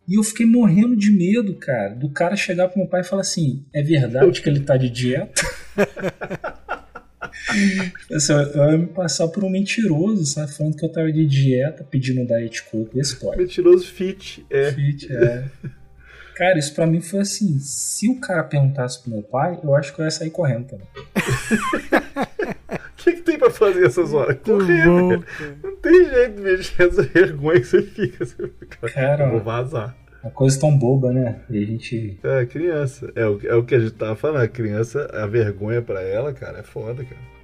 e 0.08 0.16
eu 0.16 0.24
fiquei 0.24 0.46
morrendo 0.46 0.96
de 0.96 1.12
medo, 1.12 1.56
cara, 1.56 1.96
do 1.96 2.10
cara 2.10 2.36
chegar 2.36 2.68
pro 2.68 2.80
meu 2.80 2.88
pai 2.88 3.02
e 3.02 3.04
falar 3.04 3.22
assim: 3.22 3.66
é 3.74 3.82
verdade 3.82 4.42
que 4.42 4.50
ele 4.50 4.60
tá 4.60 4.78
de 4.78 4.90
dieta? 4.90 5.42
assim, 8.12 8.34
eu 8.34 8.72
ia 8.72 8.78
me 8.78 8.88
passar 8.88 9.28
por 9.28 9.44
um 9.44 9.50
mentiroso, 9.50 10.26
sabe? 10.26 10.54
Falando 10.54 10.76
que 10.76 10.86
eu 10.86 10.92
tava 10.92 11.12
de 11.12 11.26
dieta, 11.26 11.84
pedindo 11.84 12.26
diet 12.26 12.64
coke. 12.64 13.00
Esse 13.00 13.16
pode. 13.16 13.38
Mentiroso 13.38 13.88
fit, 13.88 14.46
é. 14.50 14.72
Fit, 14.72 15.12
é. 15.12 15.46
Cara, 16.36 16.60
isso 16.60 16.74
pra 16.74 16.86
mim 16.86 17.02
foi 17.02 17.22
assim: 17.22 17.58
se 17.60 18.10
o 18.10 18.20
cara 18.20 18.44
perguntasse 18.44 19.02
pro 19.02 19.12
meu 19.12 19.24
pai, 19.24 19.60
eu 19.64 19.74
acho 19.74 19.94
que 19.94 20.02
eu 20.02 20.06
ia 20.06 20.12
sair 20.12 20.30
correndo 20.30 20.68
também. 20.68 20.88
O 23.06 23.08
que, 23.08 23.18
que 23.18 23.22
tem 23.22 23.38
pra 23.38 23.52
fazer 23.52 23.86
essas 23.86 24.14
horas? 24.16 24.36
Correr. 24.44 24.84
Bom, 24.84 25.24
Não 25.64 25.76
tem 25.76 26.10
jeito, 26.10 26.42
bicho. 26.42 26.74
Essa 26.82 27.04
vergonha 27.04 27.60
que 27.60 27.68
você 27.68 27.84
fica. 27.84 28.26
Você 28.26 28.48
fica 28.48 28.90
cara, 28.90 29.30
vou 29.30 29.42
vazar. 29.42 29.96
Uma 30.24 30.32
coisa 30.32 30.60
tão 30.60 30.76
boba, 30.76 31.14
né? 31.14 31.42
E 31.52 31.62
a 31.62 31.66
gente. 31.68 32.20
É, 32.24 32.48
criança. 32.48 33.12
É 33.16 33.28
o, 33.28 33.40
é 33.44 33.54
o 33.54 33.64
que 33.64 33.76
a 33.76 33.80
gente 33.80 33.94
tava 33.94 34.16
falando. 34.16 34.42
A 34.42 34.48
criança, 34.48 35.08
a 35.14 35.28
vergonha 35.28 35.84
pra 35.84 36.02
ela, 36.02 36.34
cara, 36.34 36.58
é 36.58 36.64
foda, 36.64 37.04
cara. 37.04 37.36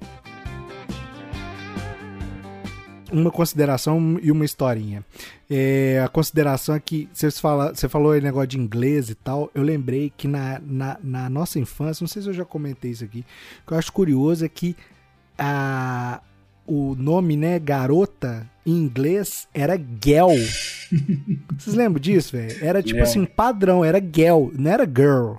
uma 3.12 3.30
consideração 3.30 4.18
e 4.22 4.32
uma 4.32 4.44
historinha. 4.44 5.04
É, 5.48 6.02
a 6.02 6.08
consideração 6.08 6.74
é 6.74 6.80
que 6.80 7.08
você, 7.12 7.30
fala, 7.30 7.74
você 7.74 7.88
falou 7.88 8.12
aí 8.12 8.20
negócio 8.20 8.48
de 8.48 8.58
inglês 8.58 9.10
e 9.10 9.14
tal. 9.14 9.50
Eu 9.54 9.62
lembrei 9.62 10.10
que 10.16 10.26
na, 10.26 10.60
na, 10.64 10.98
na, 11.02 11.30
nossa 11.30 11.58
infância, 11.58 12.02
não 12.02 12.08
sei 12.08 12.22
se 12.22 12.28
eu 12.28 12.32
já 12.32 12.44
comentei 12.44 12.90
isso 12.90 13.04
aqui, 13.04 13.24
o 13.62 13.66
que 13.66 13.74
eu 13.74 13.78
acho 13.78 13.92
curioso 13.92 14.44
é 14.44 14.48
que 14.48 14.74
a, 15.38 16.20
o 16.66 16.94
nome, 16.94 17.36
né, 17.36 17.58
garota, 17.58 18.48
em 18.64 18.72
inglês, 18.72 19.48
era 19.52 19.76
girl. 19.76 20.30
Vocês 21.58 21.74
lembram 21.74 22.00
disso, 22.00 22.36
velho? 22.36 22.56
Era 22.64 22.82
tipo 22.82 23.02
assim, 23.02 23.24
padrão, 23.24 23.84
era 23.84 24.00
girl, 24.00 24.48
não 24.56 24.70
era 24.70 24.84
girl. 24.84 25.34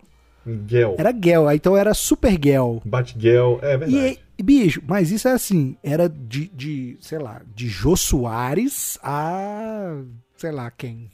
Girl. 0.68 0.96
Era 0.98 1.14
girl, 1.14 1.50
então 1.52 1.78
era 1.78 1.94
super 1.94 2.32
girl. 2.32 2.78
Batgirl, 2.84 3.60
é 3.62 3.78
verdade. 3.78 4.20
E, 4.38 4.44
bicho, 4.44 4.82
mas 4.86 5.12
isso 5.12 5.28
é 5.28 5.32
assim, 5.32 5.78
era 5.82 6.10
de, 6.10 6.50
de, 6.50 6.98
sei 7.00 7.20
lá, 7.20 7.42
de 7.56 7.68
Jô 7.70 7.96
Soares 7.96 9.00
a, 9.02 10.02
sei 10.36 10.52
lá, 10.52 10.70
quem? 10.70 11.10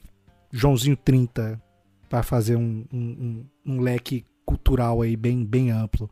Joãozinho 0.52 0.96
30, 0.96 1.62
para 2.08 2.24
fazer 2.24 2.56
um, 2.56 2.84
um, 2.92 3.44
um, 3.66 3.74
um 3.74 3.80
leque 3.80 4.24
cultural 4.50 5.00
aí 5.00 5.16
bem, 5.16 5.44
bem 5.44 5.70
amplo. 5.70 6.10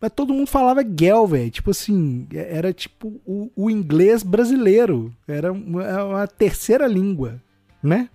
Mas 0.00 0.12
todo 0.12 0.32
mundo 0.32 0.46
falava 0.46 0.82
girl, 0.82 1.26
velho. 1.26 1.50
Tipo 1.50 1.72
assim, 1.72 2.26
era 2.32 2.72
tipo 2.72 3.20
o, 3.26 3.50
o 3.56 3.68
inglês 3.68 4.22
brasileiro. 4.22 5.12
Era 5.26 5.52
uma, 5.52 5.84
é 5.84 6.02
uma, 6.02 6.26
terceira 6.28 6.86
língua, 6.86 7.42
né? 7.82 8.08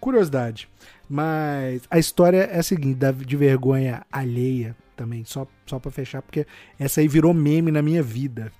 Curiosidade. 0.00 0.68
Mas 1.08 1.82
a 1.88 1.98
história 1.98 2.38
é 2.38 2.58
a 2.58 2.62
seguinte, 2.62 2.98
de 3.24 3.36
vergonha 3.36 4.04
alheia 4.10 4.76
também, 4.96 5.24
só, 5.24 5.46
só 5.64 5.78
pra 5.78 5.90
fechar, 5.90 6.20
porque 6.20 6.46
essa 6.78 7.00
aí 7.00 7.06
virou 7.06 7.32
meme 7.32 7.70
na 7.70 7.80
minha 7.80 8.02
vida. 8.02 8.50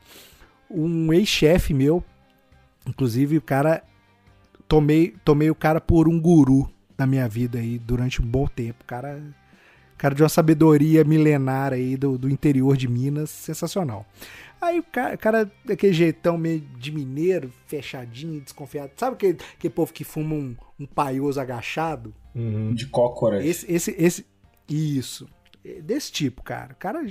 Um 0.70 1.12
ex-chefe 1.12 1.74
meu, 1.74 2.04
inclusive 2.86 3.36
o 3.36 3.42
cara. 3.42 3.82
Tomei, 4.68 5.14
tomei 5.24 5.50
o 5.50 5.54
cara 5.54 5.80
por 5.80 6.08
um 6.08 6.20
guru 6.20 6.68
na 6.98 7.06
minha 7.06 7.28
vida 7.28 7.58
aí 7.58 7.78
durante 7.78 8.22
um 8.22 8.26
bom 8.26 8.46
tempo. 8.46 8.82
O 8.82 8.86
cara 8.86 9.22
cara 9.96 10.14
de 10.14 10.22
uma 10.22 10.28
sabedoria 10.28 11.04
milenar 11.04 11.72
aí 11.72 11.96
do, 11.96 12.18
do 12.18 12.28
interior 12.28 12.76
de 12.76 12.88
Minas, 12.88 13.30
sensacional. 13.30 14.06
Aí 14.60 14.78
o 14.78 14.82
cara, 14.82 15.16
cara, 15.16 15.50
daquele 15.64 15.92
jeitão 15.92 16.38
meio 16.38 16.60
de 16.60 16.90
mineiro, 16.90 17.52
fechadinho, 17.66 18.40
desconfiado. 18.40 18.92
Sabe 18.96 19.14
aquele, 19.14 19.38
aquele 19.56 19.74
povo 19.74 19.92
que 19.92 20.04
fuma 20.04 20.34
um, 20.34 20.56
um 20.80 20.86
paioso 20.86 21.40
agachado? 21.40 22.14
Uhum. 22.34 22.74
De 22.74 22.86
cócoras. 22.86 23.44
Esse, 23.44 23.70
esse, 23.70 23.94
esse, 23.98 24.26
isso. 24.68 25.28
Desse 25.82 26.10
tipo, 26.10 26.42
cara. 26.42 26.74
cara. 26.74 27.06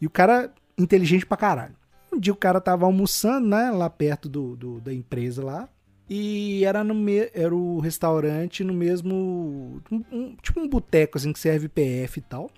E 0.00 0.06
o 0.06 0.10
cara 0.10 0.52
inteligente 0.76 1.24
pra 1.24 1.36
caralho. 1.36 1.74
Um 2.12 2.18
dia 2.18 2.32
o 2.32 2.36
cara 2.36 2.60
tava 2.60 2.84
almoçando, 2.84 3.48
né, 3.48 3.70
lá 3.70 3.88
perto 3.88 4.28
do, 4.28 4.56
do 4.56 4.80
da 4.80 4.92
empresa 4.92 5.44
lá. 5.44 5.68
E 6.12 6.64
era 6.64 6.82
no 6.82 6.92
me... 6.92 7.30
era 7.32 7.54
o 7.54 7.78
restaurante 7.78 8.64
no 8.64 8.74
mesmo. 8.74 9.80
Um, 10.10 10.34
tipo 10.42 10.58
um 10.58 10.68
boteco 10.68 11.16
assim 11.16 11.32
que 11.32 11.38
serve 11.38 11.68
PF 11.68 12.18
e 12.18 12.22
tal. 12.22 12.50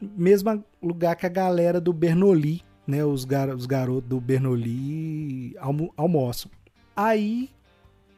Mesmo 0.00 0.64
lugar 0.82 1.14
que 1.14 1.24
a 1.24 1.28
galera 1.28 1.80
do 1.80 1.92
Bernoulli, 1.92 2.60
né? 2.84 3.04
Os, 3.04 3.24
gar... 3.24 3.50
os 3.50 3.66
garotos 3.66 4.08
do 4.08 4.20
Bernoulli 4.20 5.56
almo... 5.58 5.94
almoçam. 5.96 6.50
Aí. 6.96 7.48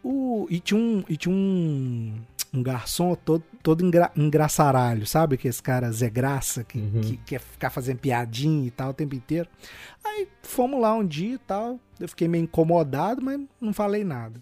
O... 0.02 0.46
E 0.48 0.58
tinha 0.58 0.80
um. 0.80 1.04
E 1.06 1.16
tinha 1.18 1.34
um 1.34 2.14
um 2.52 2.62
garçom 2.62 3.14
todo, 3.14 3.44
todo 3.62 3.84
engra, 3.84 4.10
engraçaralho, 4.16 5.06
sabe? 5.06 5.36
Que 5.36 5.46
esse 5.46 5.62
cara 5.62 5.90
Zé 5.92 6.10
Graça, 6.10 6.64
que, 6.64 6.78
uhum. 6.78 7.00
que 7.00 7.16
quer 7.18 7.40
ficar 7.40 7.70
fazendo 7.70 7.98
piadinha 7.98 8.66
e 8.66 8.70
tal 8.70 8.90
o 8.90 8.94
tempo 8.94 9.14
inteiro. 9.14 9.48
Aí 10.04 10.26
fomos 10.42 10.80
lá 10.80 10.94
um 10.94 11.06
dia 11.06 11.34
e 11.34 11.38
tal. 11.38 11.78
Eu 11.98 12.08
fiquei 12.08 12.26
meio 12.26 12.44
incomodado, 12.44 13.22
mas 13.22 13.40
não 13.60 13.72
falei 13.72 14.02
nada. 14.02 14.40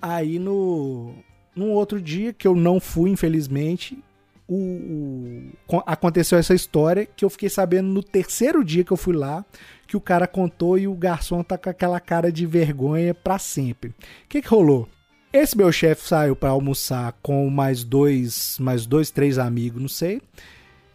Aí 0.00 0.38
no 0.38 1.14
num 1.54 1.72
outro 1.72 2.00
dia 2.00 2.32
que 2.32 2.46
eu 2.46 2.54
não 2.54 2.78
fui, 2.78 3.10
infelizmente, 3.10 3.98
o, 4.46 5.50
o, 5.68 5.82
aconteceu 5.84 6.38
essa 6.38 6.54
história 6.54 7.04
que 7.04 7.24
eu 7.24 7.28
fiquei 7.28 7.48
sabendo 7.48 7.88
no 7.88 8.02
terceiro 8.02 8.64
dia 8.64 8.84
que 8.84 8.92
eu 8.92 8.96
fui 8.96 9.14
lá, 9.14 9.44
que 9.86 9.96
o 9.96 10.00
cara 10.00 10.26
contou 10.26 10.78
e 10.78 10.86
o 10.86 10.94
garçom 10.94 11.42
tá 11.42 11.58
com 11.58 11.68
aquela 11.68 12.00
cara 12.00 12.30
de 12.30 12.46
vergonha 12.46 13.12
para 13.12 13.38
sempre. 13.38 13.90
O 13.90 13.94
que, 14.28 14.40
que 14.40 14.48
rolou? 14.48 14.88
Esse 15.32 15.56
meu 15.56 15.70
chefe 15.70 16.08
saiu 16.08 16.34
para 16.34 16.50
almoçar 16.50 17.12
com 17.20 17.50
mais 17.50 17.84
dois, 17.84 18.56
mais 18.58 18.86
dois, 18.86 19.10
três 19.10 19.36
amigos, 19.38 19.82
não 19.82 19.88
sei. 19.88 20.22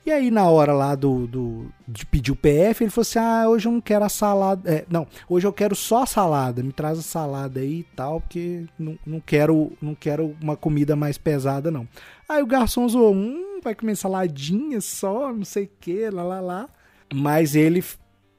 E 0.06 0.12
aí, 0.12 0.30
na 0.30 0.50
hora 0.50 0.74
lá 0.74 0.96
do, 0.96 1.26
do, 1.28 1.72
de 1.88 2.06
pedir 2.06 2.32
o 2.32 2.36
PF, 2.36 2.84
ele 2.84 2.92
falou 2.92 3.04
assim: 3.04 3.20
Ah, 3.20 3.46
hoje 3.48 3.70
eu 3.70 3.72
não 3.72 3.80
quero 3.80 4.04
a 4.04 4.10
salada. 4.10 4.70
É, 4.70 4.86
não, 4.90 5.08
hoje 5.30 5.48
eu 5.48 5.54
quero 5.54 5.76
só 5.76 6.04
a 6.04 6.06
salada. 6.06 6.62
Me 6.62 6.74
traz 6.74 7.00
a 7.00 7.02
salada 7.02 7.62
aí 7.62 7.80
e 7.80 7.84
tal, 7.96 8.20
porque 8.20 8.66
não, 8.78 9.00
não, 9.06 9.22
quero, 9.22 9.72
não 9.82 9.96
quero 9.96 10.36
uma 10.42 10.58
comida 10.58 10.94
mais 10.94 11.18
pesada, 11.18 11.72
não. 11.72 11.88
Aí 12.28 12.44
o 12.44 12.48
garçom 12.48 12.88
zoou: 12.90 13.14
Hum, 13.14 13.62
vai 13.64 13.74
comer 13.74 13.96
saladinha 13.96 14.82
só, 14.82 15.32
não 15.32 15.46
sei 15.46 15.66
o 15.66 15.72
que, 15.80 16.10
lá, 16.10 16.24
lá, 16.24 16.42
lá. 16.42 16.70
Mas 17.14 17.56
ele, 17.56 17.82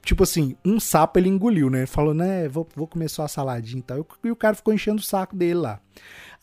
tipo 0.05 0.23
assim, 0.23 0.57
um 0.63 0.79
sapo 0.79 1.19
ele 1.19 1.31
engoliu, 1.31 1.71
né? 1.71 1.79
Ele 1.79 1.87
falou: 1.87 2.13
Né, 2.13 2.47
vou, 2.47 2.69
vou 2.77 2.87
comer 2.87 3.09
só 3.09 3.23
a 3.23 3.29
saladinha 3.29 3.81
e 3.81 3.83
tal. 3.83 4.07
E 4.23 4.31
o 4.31 4.37
cara 4.37 4.55
ficou 4.55 4.75
enchendo 4.75 5.01
o 5.01 5.05
saco 5.05 5.35
dele 5.35 5.55
lá. 5.55 5.81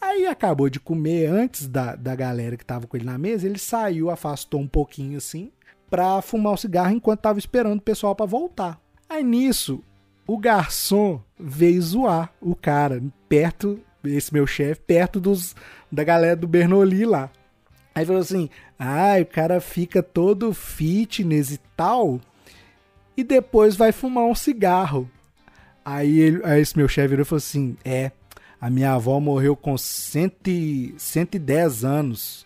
Aí 0.02 0.26
acabou 0.26 0.68
de 0.68 0.80
comer 0.80 1.28
antes 1.28 1.68
da, 1.68 1.96
da 1.96 2.16
galera 2.16 2.58
que 2.58 2.66
tava 2.66 2.88
com 2.88 2.98
ele 2.98 3.06
na 3.06 3.20
mesa, 3.20 3.46
ele 3.46 3.60
saiu, 3.60 4.10
afastou 4.10 4.60
um 4.60 4.68
pouquinho 4.68 5.18
assim, 5.18 5.52
pra 5.90 6.22
fumar 6.24 6.54
o 6.54 6.58
cigarro 6.58 6.92
enquanto 6.92 7.22
tava 7.22 7.38
esperando 7.38 7.78
o 7.78 7.84
pessoal 7.84 8.16
para 8.16 8.26
voltar. 8.26 8.82
Aí 9.08 9.24
nisso, 9.24 9.84
o 10.26 10.38
garçom 10.38 11.22
veio 11.40 11.82
zoar 11.82 12.34
o 12.42 12.56
cara, 12.56 13.02
perto, 13.30 13.80
esse 14.04 14.34
meu 14.34 14.48
chefe, 14.48 14.82
perto 14.82 15.20
dos 15.20 15.56
da 15.92 16.04
galera 16.04 16.36
do 16.36 16.48
Bernoulli 16.48 17.06
lá. 17.06 17.30
Aí 17.94 18.06
falou 18.06 18.22
assim: 18.22 18.50
ah, 18.80 19.16
o 19.22 19.26
cara 19.26 19.62
fica 19.62 20.02
todo 20.02 20.54
fitness 20.54 21.52
e 21.52 21.60
tal, 21.76 22.20
e 23.16 23.24
depois 23.24 23.76
vai 23.76 23.92
fumar 23.92 24.24
um 24.24 24.34
cigarro. 24.34 25.10
Aí, 25.84 26.20
ele, 26.20 26.42
aí 26.44 26.62
esse 26.62 26.78
meu 26.78 26.88
chefe 26.88 27.10
virou 27.10 27.24
e 27.24 27.26
falou 27.26 27.38
assim: 27.38 27.76
é, 27.84 28.12
a 28.62 28.70
minha 28.70 28.94
avó 28.94 29.20
morreu 29.20 29.56
com 29.56 29.76
cento, 29.76 30.52
110 30.96 31.84
anos. 31.84 32.46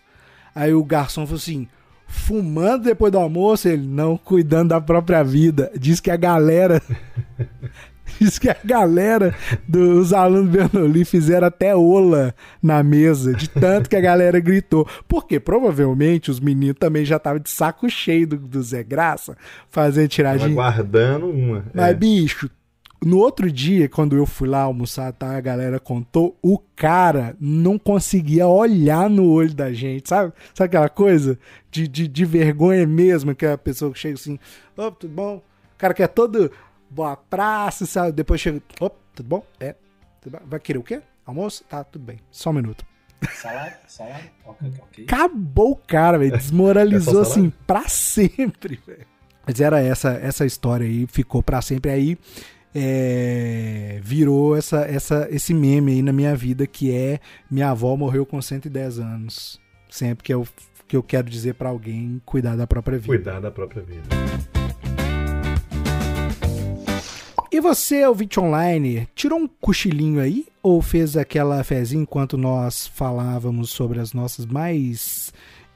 Aí 0.54 0.72
o 0.72 0.82
garçom 0.82 1.26
falou 1.26 1.36
assim: 1.36 1.68
fumando 2.06 2.84
depois 2.84 3.12
do 3.12 3.18
almoço, 3.18 3.68
ele 3.68 3.86
não 3.86 4.16
cuidando 4.16 4.70
da 4.70 4.80
própria 4.80 5.22
vida. 5.22 5.70
Diz 5.78 6.00
que 6.00 6.10
a 6.10 6.16
galera. 6.16 6.80
diz 8.18 8.38
que 8.38 8.48
a 8.48 8.56
galera 8.64 9.34
dos 9.68 10.14
alunos 10.14 10.46
do 10.46 10.52
Bernoulli 10.52 11.04
fizeram 11.04 11.48
até 11.48 11.76
ola 11.76 12.34
na 12.62 12.82
mesa, 12.82 13.34
de 13.34 13.50
tanto 13.50 13.90
que 13.90 13.96
a 13.96 14.00
galera 14.00 14.40
gritou. 14.40 14.88
Porque 15.06 15.38
provavelmente 15.38 16.30
os 16.30 16.40
meninos 16.40 16.78
também 16.78 17.04
já 17.04 17.16
estavam 17.16 17.40
de 17.40 17.50
saco 17.50 17.90
cheio 17.90 18.26
do, 18.26 18.38
do 18.38 18.62
Zé 18.62 18.82
Graça, 18.82 19.36
fazendo 19.68 20.08
tiradinha. 20.08 20.54
Guardando 20.54 21.28
uma. 21.28 21.66
Mas, 21.74 21.90
é. 21.90 21.94
bicho, 21.94 22.48
no 23.04 23.18
outro 23.18 23.50
dia, 23.50 23.88
quando 23.88 24.16
eu 24.16 24.24
fui 24.24 24.48
lá 24.48 24.62
almoçar, 24.62 25.12
tá, 25.12 25.36
a 25.36 25.40
galera 25.40 25.78
contou, 25.78 26.36
o 26.42 26.58
cara 26.58 27.36
não 27.38 27.78
conseguia 27.78 28.46
olhar 28.46 29.08
no 29.10 29.30
olho 29.30 29.54
da 29.54 29.72
gente, 29.72 30.08
sabe? 30.08 30.32
Sabe 30.54 30.66
aquela 30.66 30.88
coisa 30.88 31.38
de, 31.70 31.86
de, 31.86 32.08
de 32.08 32.24
vergonha 32.24 32.86
mesmo, 32.86 33.34
que 33.34 33.44
a 33.44 33.58
pessoa 33.58 33.92
que 33.92 33.98
chega 33.98 34.14
assim, 34.14 34.38
ô, 34.76 34.90
tudo 34.90 35.12
bom? 35.12 35.36
O 35.36 35.78
cara 35.78 35.92
que 35.92 36.02
é 36.02 36.06
todo 36.06 36.50
boa 36.88 37.16
praça, 37.16 37.84
sabe? 37.84 38.12
Depois 38.12 38.40
chega, 38.40 38.62
ô, 38.80 38.88
tudo 38.88 39.28
bom? 39.28 39.46
É, 39.60 39.74
tudo 40.20 40.38
bom? 40.38 40.44
vai 40.46 40.58
querer 40.58 40.78
o 40.78 40.82
quê? 40.82 41.02
Almoço? 41.24 41.64
Tá, 41.64 41.84
tudo 41.84 42.04
bem, 42.04 42.18
só 42.30 42.50
um 42.50 42.54
minuto. 42.54 42.84
Salada? 43.30 43.78
Salada? 43.86 44.24
Ok, 44.44 44.72
ok. 44.82 45.04
Acabou 45.04 45.72
o 45.72 45.76
cara, 45.76 46.18
velho. 46.18 46.36
Desmoralizou 46.36 47.22
assim 47.22 47.52
pra 47.66 47.88
sempre, 47.88 48.80
velho. 48.86 49.06
Mas 49.46 49.60
era 49.60 49.80
essa 49.80 50.10
essa 50.10 50.44
história 50.44 50.86
aí, 50.86 51.06
ficou 51.06 51.42
pra 51.42 51.62
sempre 51.62 51.90
aí 51.90 52.18
é, 52.78 54.00
virou 54.02 54.54
essa, 54.54 54.82
essa, 54.82 55.26
esse 55.30 55.54
meme 55.54 55.92
aí 55.92 56.02
na 56.02 56.12
minha 56.12 56.36
vida 56.36 56.66
que 56.66 56.94
é 56.94 57.18
minha 57.50 57.70
avó 57.70 57.96
morreu 57.96 58.26
com 58.26 58.40
110 58.42 58.98
anos. 58.98 59.58
Sempre 59.88 60.24
que 60.24 60.34
eu, 60.34 60.46
que 60.86 60.94
eu 60.94 61.02
quero 61.02 61.30
dizer 61.30 61.54
para 61.54 61.70
alguém 61.70 62.20
cuidar 62.26 62.54
da 62.54 62.66
própria 62.66 62.98
vida. 62.98 63.08
Cuidar 63.08 63.40
da 63.40 63.50
própria 63.50 63.82
vida. 63.82 64.02
E 67.50 67.60
você, 67.60 68.04
ouvinte 68.04 68.38
online, 68.38 69.08
tirou 69.14 69.38
um 69.38 69.48
cochilinho 69.48 70.20
aí? 70.20 70.44
Ou 70.62 70.82
fez 70.82 71.16
aquela 71.16 71.64
fezinha 71.64 72.02
enquanto 72.02 72.36
nós 72.36 72.86
falávamos 72.86 73.70
sobre 73.70 73.98
as 73.98 74.12
nossas 74.12 74.44
mais 74.44 75.25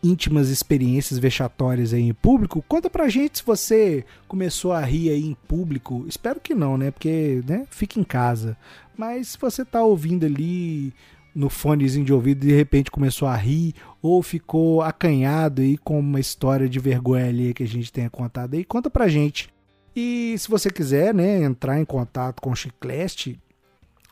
íntimas 0.03 0.49
experiências 0.49 1.19
vexatórias 1.19 1.93
aí 1.93 2.03
em 2.03 2.15
público, 2.15 2.65
conta 2.67 2.89
pra 2.89 3.09
gente 3.09 3.39
se 3.39 3.45
você 3.45 4.05
começou 4.27 4.73
a 4.73 4.81
rir 4.81 5.11
aí 5.11 5.25
em 5.25 5.37
público. 5.47 6.05
Espero 6.09 6.41
que 6.41 6.55
não, 6.55 6.79
né? 6.79 6.91
Porque, 6.91 7.43
né, 7.47 7.67
fica 7.71 8.01
em 8.01 8.05
casa. 8.05 8.57
Mas 8.97 9.29
se 9.29 9.39
você 9.39 9.65
tá 9.65 9.83
ouvindo 9.83 10.25
ali 10.25 10.95
no 11.35 11.49
fonezinho 11.49 12.05
de 12.05 12.13
ouvido 12.13 12.45
e 12.45 12.49
de 12.49 12.55
repente 12.55 12.91
começou 12.91 13.29
a 13.29 13.37
rir 13.37 13.75
ou 14.03 14.23
ficou 14.23 14.83
acanhado 14.83 15.63
aí 15.63 15.79
com 15.79 15.99
uma 15.99 16.21
história 16.21 16.69
de 16.69 16.79
vergonha 16.79 17.27
ali 17.27 17.55
que 17.55 17.63
a 17.63 17.69
gente 17.69 17.91
tenha 17.93 18.11
contado 18.11 18.55
aí, 18.55 18.65
conta 18.65 18.91
pra 18.91 19.09
gente. 19.09 19.49
E 19.95 20.35
se 20.39 20.49
você 20.49 20.71
quiser, 20.71 21.15
né, 21.15 21.43
entrar 21.43 21.81
em 21.81 21.85
contato 21.85 22.41
com 22.41 22.51
o 22.51 22.57
Chicleste, 22.57 23.39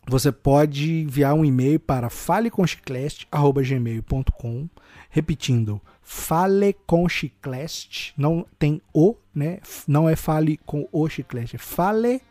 você 0.07 0.31
pode 0.33 1.03
enviar 1.03 1.35
um 1.35 1.45
e-mail 1.45 1.79
para 1.79 2.09
faleconchicleste@gmail.com, 2.09 4.69
repetindo, 5.09 5.81
faleconchicleste, 6.03 8.15
não 8.17 8.47
tem 8.59 8.81
o, 8.95 9.15
né? 9.35 9.61
Não 9.87 10.09
é 10.09 10.17
fale 10.17 10.59
com 10.65 10.89
o 10.91 11.09
chiclete, 11.09 11.57
é 11.57 11.59
fale 11.59 12.23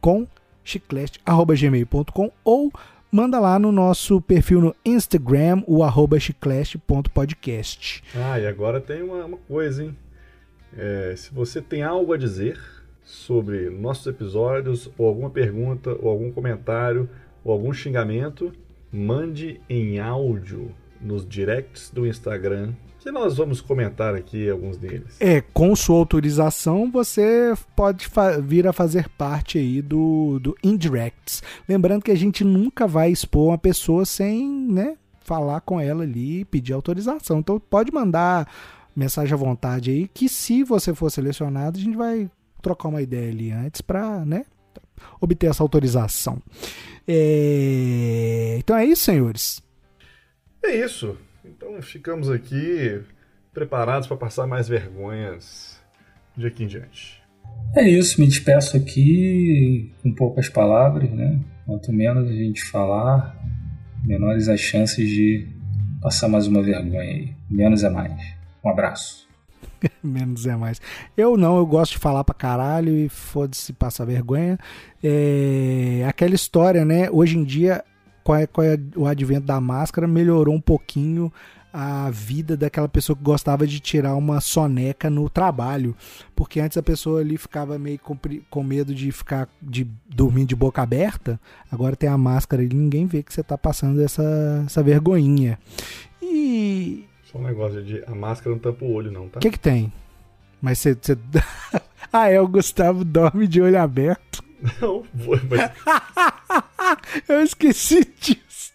com 0.00 0.26
chicleste@gmail.com 0.64 2.30
ou 2.44 2.72
manda 3.10 3.38
lá 3.38 3.58
no 3.58 3.72
nosso 3.72 4.20
perfil 4.20 4.60
no 4.60 4.74
Instagram, 4.84 5.62
o 5.66 5.82
arroba 5.82 6.18
chicleste.podcast. 6.18 8.02
Ah, 8.14 8.38
e 8.38 8.46
agora 8.46 8.80
tem 8.80 9.02
uma, 9.02 9.24
uma 9.24 9.38
coisa, 9.38 9.84
hein? 9.84 9.96
É, 10.76 11.14
se 11.16 11.32
você 11.32 11.60
tem 11.60 11.82
algo 11.82 12.14
a 12.14 12.16
dizer 12.16 12.58
sobre 13.04 13.68
nossos 13.68 14.06
episódios, 14.06 14.90
ou 14.96 15.06
alguma 15.06 15.28
pergunta, 15.28 15.94
ou 16.00 16.08
algum 16.08 16.32
comentário, 16.32 17.08
ou 17.44 17.52
algum 17.52 17.72
xingamento, 17.72 18.52
mande 18.90 19.60
em 19.68 19.98
áudio 19.98 20.74
nos 21.02 21.26
directs 21.26 21.90
do 21.90 22.06
Instagram 22.06 22.72
que 23.02 23.10
nós 23.10 23.36
vamos 23.36 23.60
comentar 23.60 24.14
aqui 24.14 24.48
alguns 24.48 24.76
deles. 24.76 25.16
É, 25.18 25.40
com 25.52 25.74
sua 25.74 25.96
autorização, 25.96 26.88
você 26.90 27.52
pode 27.74 28.08
vir 28.42 28.66
a 28.66 28.72
fazer 28.72 29.08
parte 29.08 29.58
aí 29.58 29.82
do, 29.82 30.38
do 30.38 30.56
Indirects. 30.62 31.42
Lembrando 31.68 32.04
que 32.04 32.12
a 32.12 32.16
gente 32.16 32.44
nunca 32.44 32.86
vai 32.86 33.10
expor 33.10 33.48
uma 33.48 33.58
pessoa 33.58 34.06
sem, 34.06 34.48
né, 34.48 34.96
falar 35.20 35.60
com 35.62 35.80
ela 35.80 36.04
ali 36.04 36.40
e 36.40 36.44
pedir 36.44 36.72
autorização. 36.74 37.40
Então 37.40 37.58
pode 37.58 37.92
mandar 37.92 38.48
mensagem 38.94 39.34
à 39.34 39.36
vontade 39.36 39.90
aí, 39.90 40.06
que 40.06 40.28
se 40.28 40.62
você 40.62 40.94
for 40.94 41.10
selecionado, 41.10 41.78
a 41.78 41.82
gente 41.82 41.96
vai 41.96 42.30
trocar 42.60 42.88
uma 42.88 43.02
ideia 43.02 43.30
ali 43.30 43.50
antes 43.50 43.80
para, 43.80 44.24
né, 44.24 44.44
obter 45.20 45.48
essa 45.48 45.62
autorização. 45.62 46.40
É... 47.08 48.56
Então 48.60 48.76
é 48.76 48.84
isso, 48.84 49.02
senhores. 49.02 49.60
É 50.64 50.76
isso. 50.76 51.16
Então 51.44 51.80
ficamos 51.82 52.30
aqui 52.30 53.02
preparados 53.52 54.06
para 54.06 54.16
passar 54.16 54.46
mais 54.46 54.68
vergonhas 54.68 55.80
de 56.36 56.46
aqui 56.46 56.64
em 56.64 56.66
diante. 56.66 57.20
É 57.74 57.88
isso, 57.88 58.20
me 58.20 58.26
despeço 58.26 58.76
aqui 58.76 59.92
com 60.02 60.14
poucas 60.14 60.48
palavras, 60.48 61.10
né? 61.10 61.40
Quanto 61.66 61.92
menos 61.92 62.28
a 62.28 62.32
gente 62.32 62.62
falar, 62.64 63.36
menores 64.04 64.48
as 64.48 64.60
chances 64.60 65.08
de 65.08 65.48
passar 66.00 66.28
mais 66.28 66.46
uma 66.46 66.62
vergonha 66.62 67.00
aí. 67.00 67.34
Menos 67.50 67.82
é 67.82 67.90
mais. 67.90 68.12
Um 68.64 68.70
abraço. 68.70 69.28
Menos 70.02 70.46
é 70.46 70.56
mais. 70.56 70.80
Eu 71.16 71.36
não, 71.36 71.56
eu 71.56 71.66
gosto 71.66 71.92
de 71.92 71.98
falar 71.98 72.24
pra 72.24 72.34
caralho 72.34 72.96
e 72.96 73.08
foda-se 73.08 73.72
passar 73.72 74.04
vergonha. 74.04 74.58
É 75.02 76.04
aquela 76.08 76.34
história, 76.34 76.84
né? 76.84 77.10
Hoje 77.10 77.36
em 77.38 77.44
dia 77.44 77.84
qual 78.22 78.38
é, 78.38 78.46
qual 78.46 78.66
é 78.66 78.78
o 78.96 79.06
advento 79.06 79.46
da 79.46 79.60
máscara 79.60 80.06
melhorou 80.06 80.54
um 80.54 80.60
pouquinho 80.60 81.32
a 81.72 82.10
vida 82.10 82.56
daquela 82.56 82.88
pessoa 82.88 83.16
que 83.16 83.22
gostava 83.22 83.66
de 83.66 83.80
tirar 83.80 84.14
uma 84.14 84.40
soneca 84.40 85.08
no 85.08 85.30
trabalho, 85.30 85.96
porque 86.36 86.60
antes 86.60 86.76
a 86.76 86.82
pessoa 86.82 87.20
ali 87.20 87.38
ficava 87.38 87.78
meio 87.78 87.98
com, 87.98 88.18
com 88.50 88.62
medo 88.62 88.94
de 88.94 89.10
ficar 89.10 89.48
de 89.60 89.86
dormir 90.06 90.44
de 90.44 90.54
boca 90.54 90.82
aberta, 90.82 91.40
agora 91.70 91.96
tem 91.96 92.10
a 92.10 92.18
máscara 92.18 92.62
e 92.62 92.68
ninguém 92.68 93.06
vê 93.06 93.22
que 93.22 93.32
você 93.32 93.40
está 93.40 93.56
passando 93.56 94.02
essa, 94.02 94.62
essa 94.66 94.82
vergonhinha. 94.82 95.58
E 96.20 97.06
só 97.24 97.38
um 97.38 97.44
negócio 97.44 97.82
de 97.82 98.04
a 98.06 98.14
máscara 98.14 98.50
não 98.50 98.58
tampa 98.58 98.84
o 98.84 98.92
olho 98.92 99.10
não, 99.10 99.28
tá? 99.28 99.38
O 99.38 99.40
que 99.40 99.50
que 99.50 99.58
tem? 99.58 99.90
Mas 100.60 100.78
você, 100.78 100.94
você... 100.94 101.16
ah, 102.12 102.28
é, 102.28 102.38
o 102.38 102.46
Gustavo 102.46 103.04
dorme 103.04 103.48
de 103.48 103.62
olho 103.62 103.80
aberto. 103.80 104.44
Não, 104.80 105.04
mas... 105.48 105.72
Eu 107.28 107.42
esqueci 107.42 108.04
disso. 108.20 108.72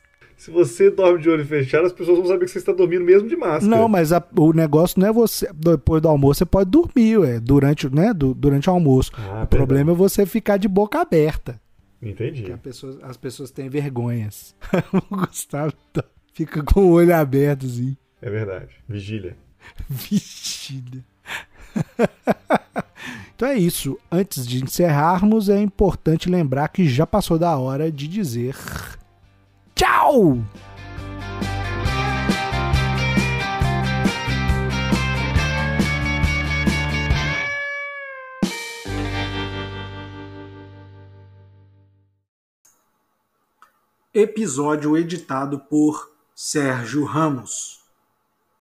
Se 0.48 0.52
você 0.52 0.90
dorme 0.90 1.20
de 1.20 1.30
olho 1.30 1.46
fechado, 1.46 1.88
as 1.88 1.92
pessoas 1.92 2.20
vão 2.20 2.28
saber 2.28 2.46
que 2.46 2.52
você 2.52 2.60
está 2.60 2.72
dormindo 2.72 3.04
mesmo 3.04 3.28
de 3.28 3.36
máscara. 3.36 3.66
Não, 3.66 3.90
mas 3.90 4.14
a, 4.14 4.26
o 4.38 4.54
negócio 4.54 4.98
não 4.98 5.08
é 5.08 5.12
você. 5.12 5.50
Depois 5.54 6.02
do 6.02 6.08
almoço 6.08 6.40
você 6.40 6.46
pode 6.46 6.70
dormir, 6.70 7.18
ué, 7.18 7.40
durante, 7.40 7.94
né, 7.94 8.14
do, 8.14 8.34
durante 8.34 8.70
o 8.70 8.74
almoço. 8.74 9.12
Ah, 9.18 9.44
o 9.44 9.48
problema 9.48 9.92
é 9.92 9.96
você 9.96 10.26
ficar 10.26 10.56
de 10.56 10.70
boca 10.70 11.02
aberta. 11.02 11.60
Entendi. 12.02 12.46
Pessoa, 12.64 12.98
as 13.04 13.18
pessoas 13.18 13.52
têm 13.52 13.68
vergonhas. 13.68 14.56
o 15.12 15.18
Gustavo 15.18 15.74
tá, 15.92 16.04
fica 16.34 16.64
com 16.64 16.80
o 16.82 16.92
olho 16.92 17.14
aberto, 17.14 17.66
assim. 17.66 17.98
É 18.22 18.30
verdade. 18.30 18.70
Vigília. 18.88 19.36
Vigília. 19.90 21.04
Então 23.38 23.50
é 23.50 23.56
isso. 23.56 24.00
Antes 24.12 24.48
de 24.48 24.64
encerrarmos, 24.64 25.48
é 25.48 25.62
importante 25.62 26.28
lembrar 26.28 26.70
que 26.70 26.90
já 26.90 27.06
passou 27.06 27.38
da 27.38 27.56
hora 27.56 27.92
de 27.92 28.08
dizer 28.08 28.56
tchau! 29.76 30.40
Episódio 44.12 44.98
editado 44.98 45.60
por 45.60 46.12
Sérgio 46.34 47.06
Ramos. 47.06 47.77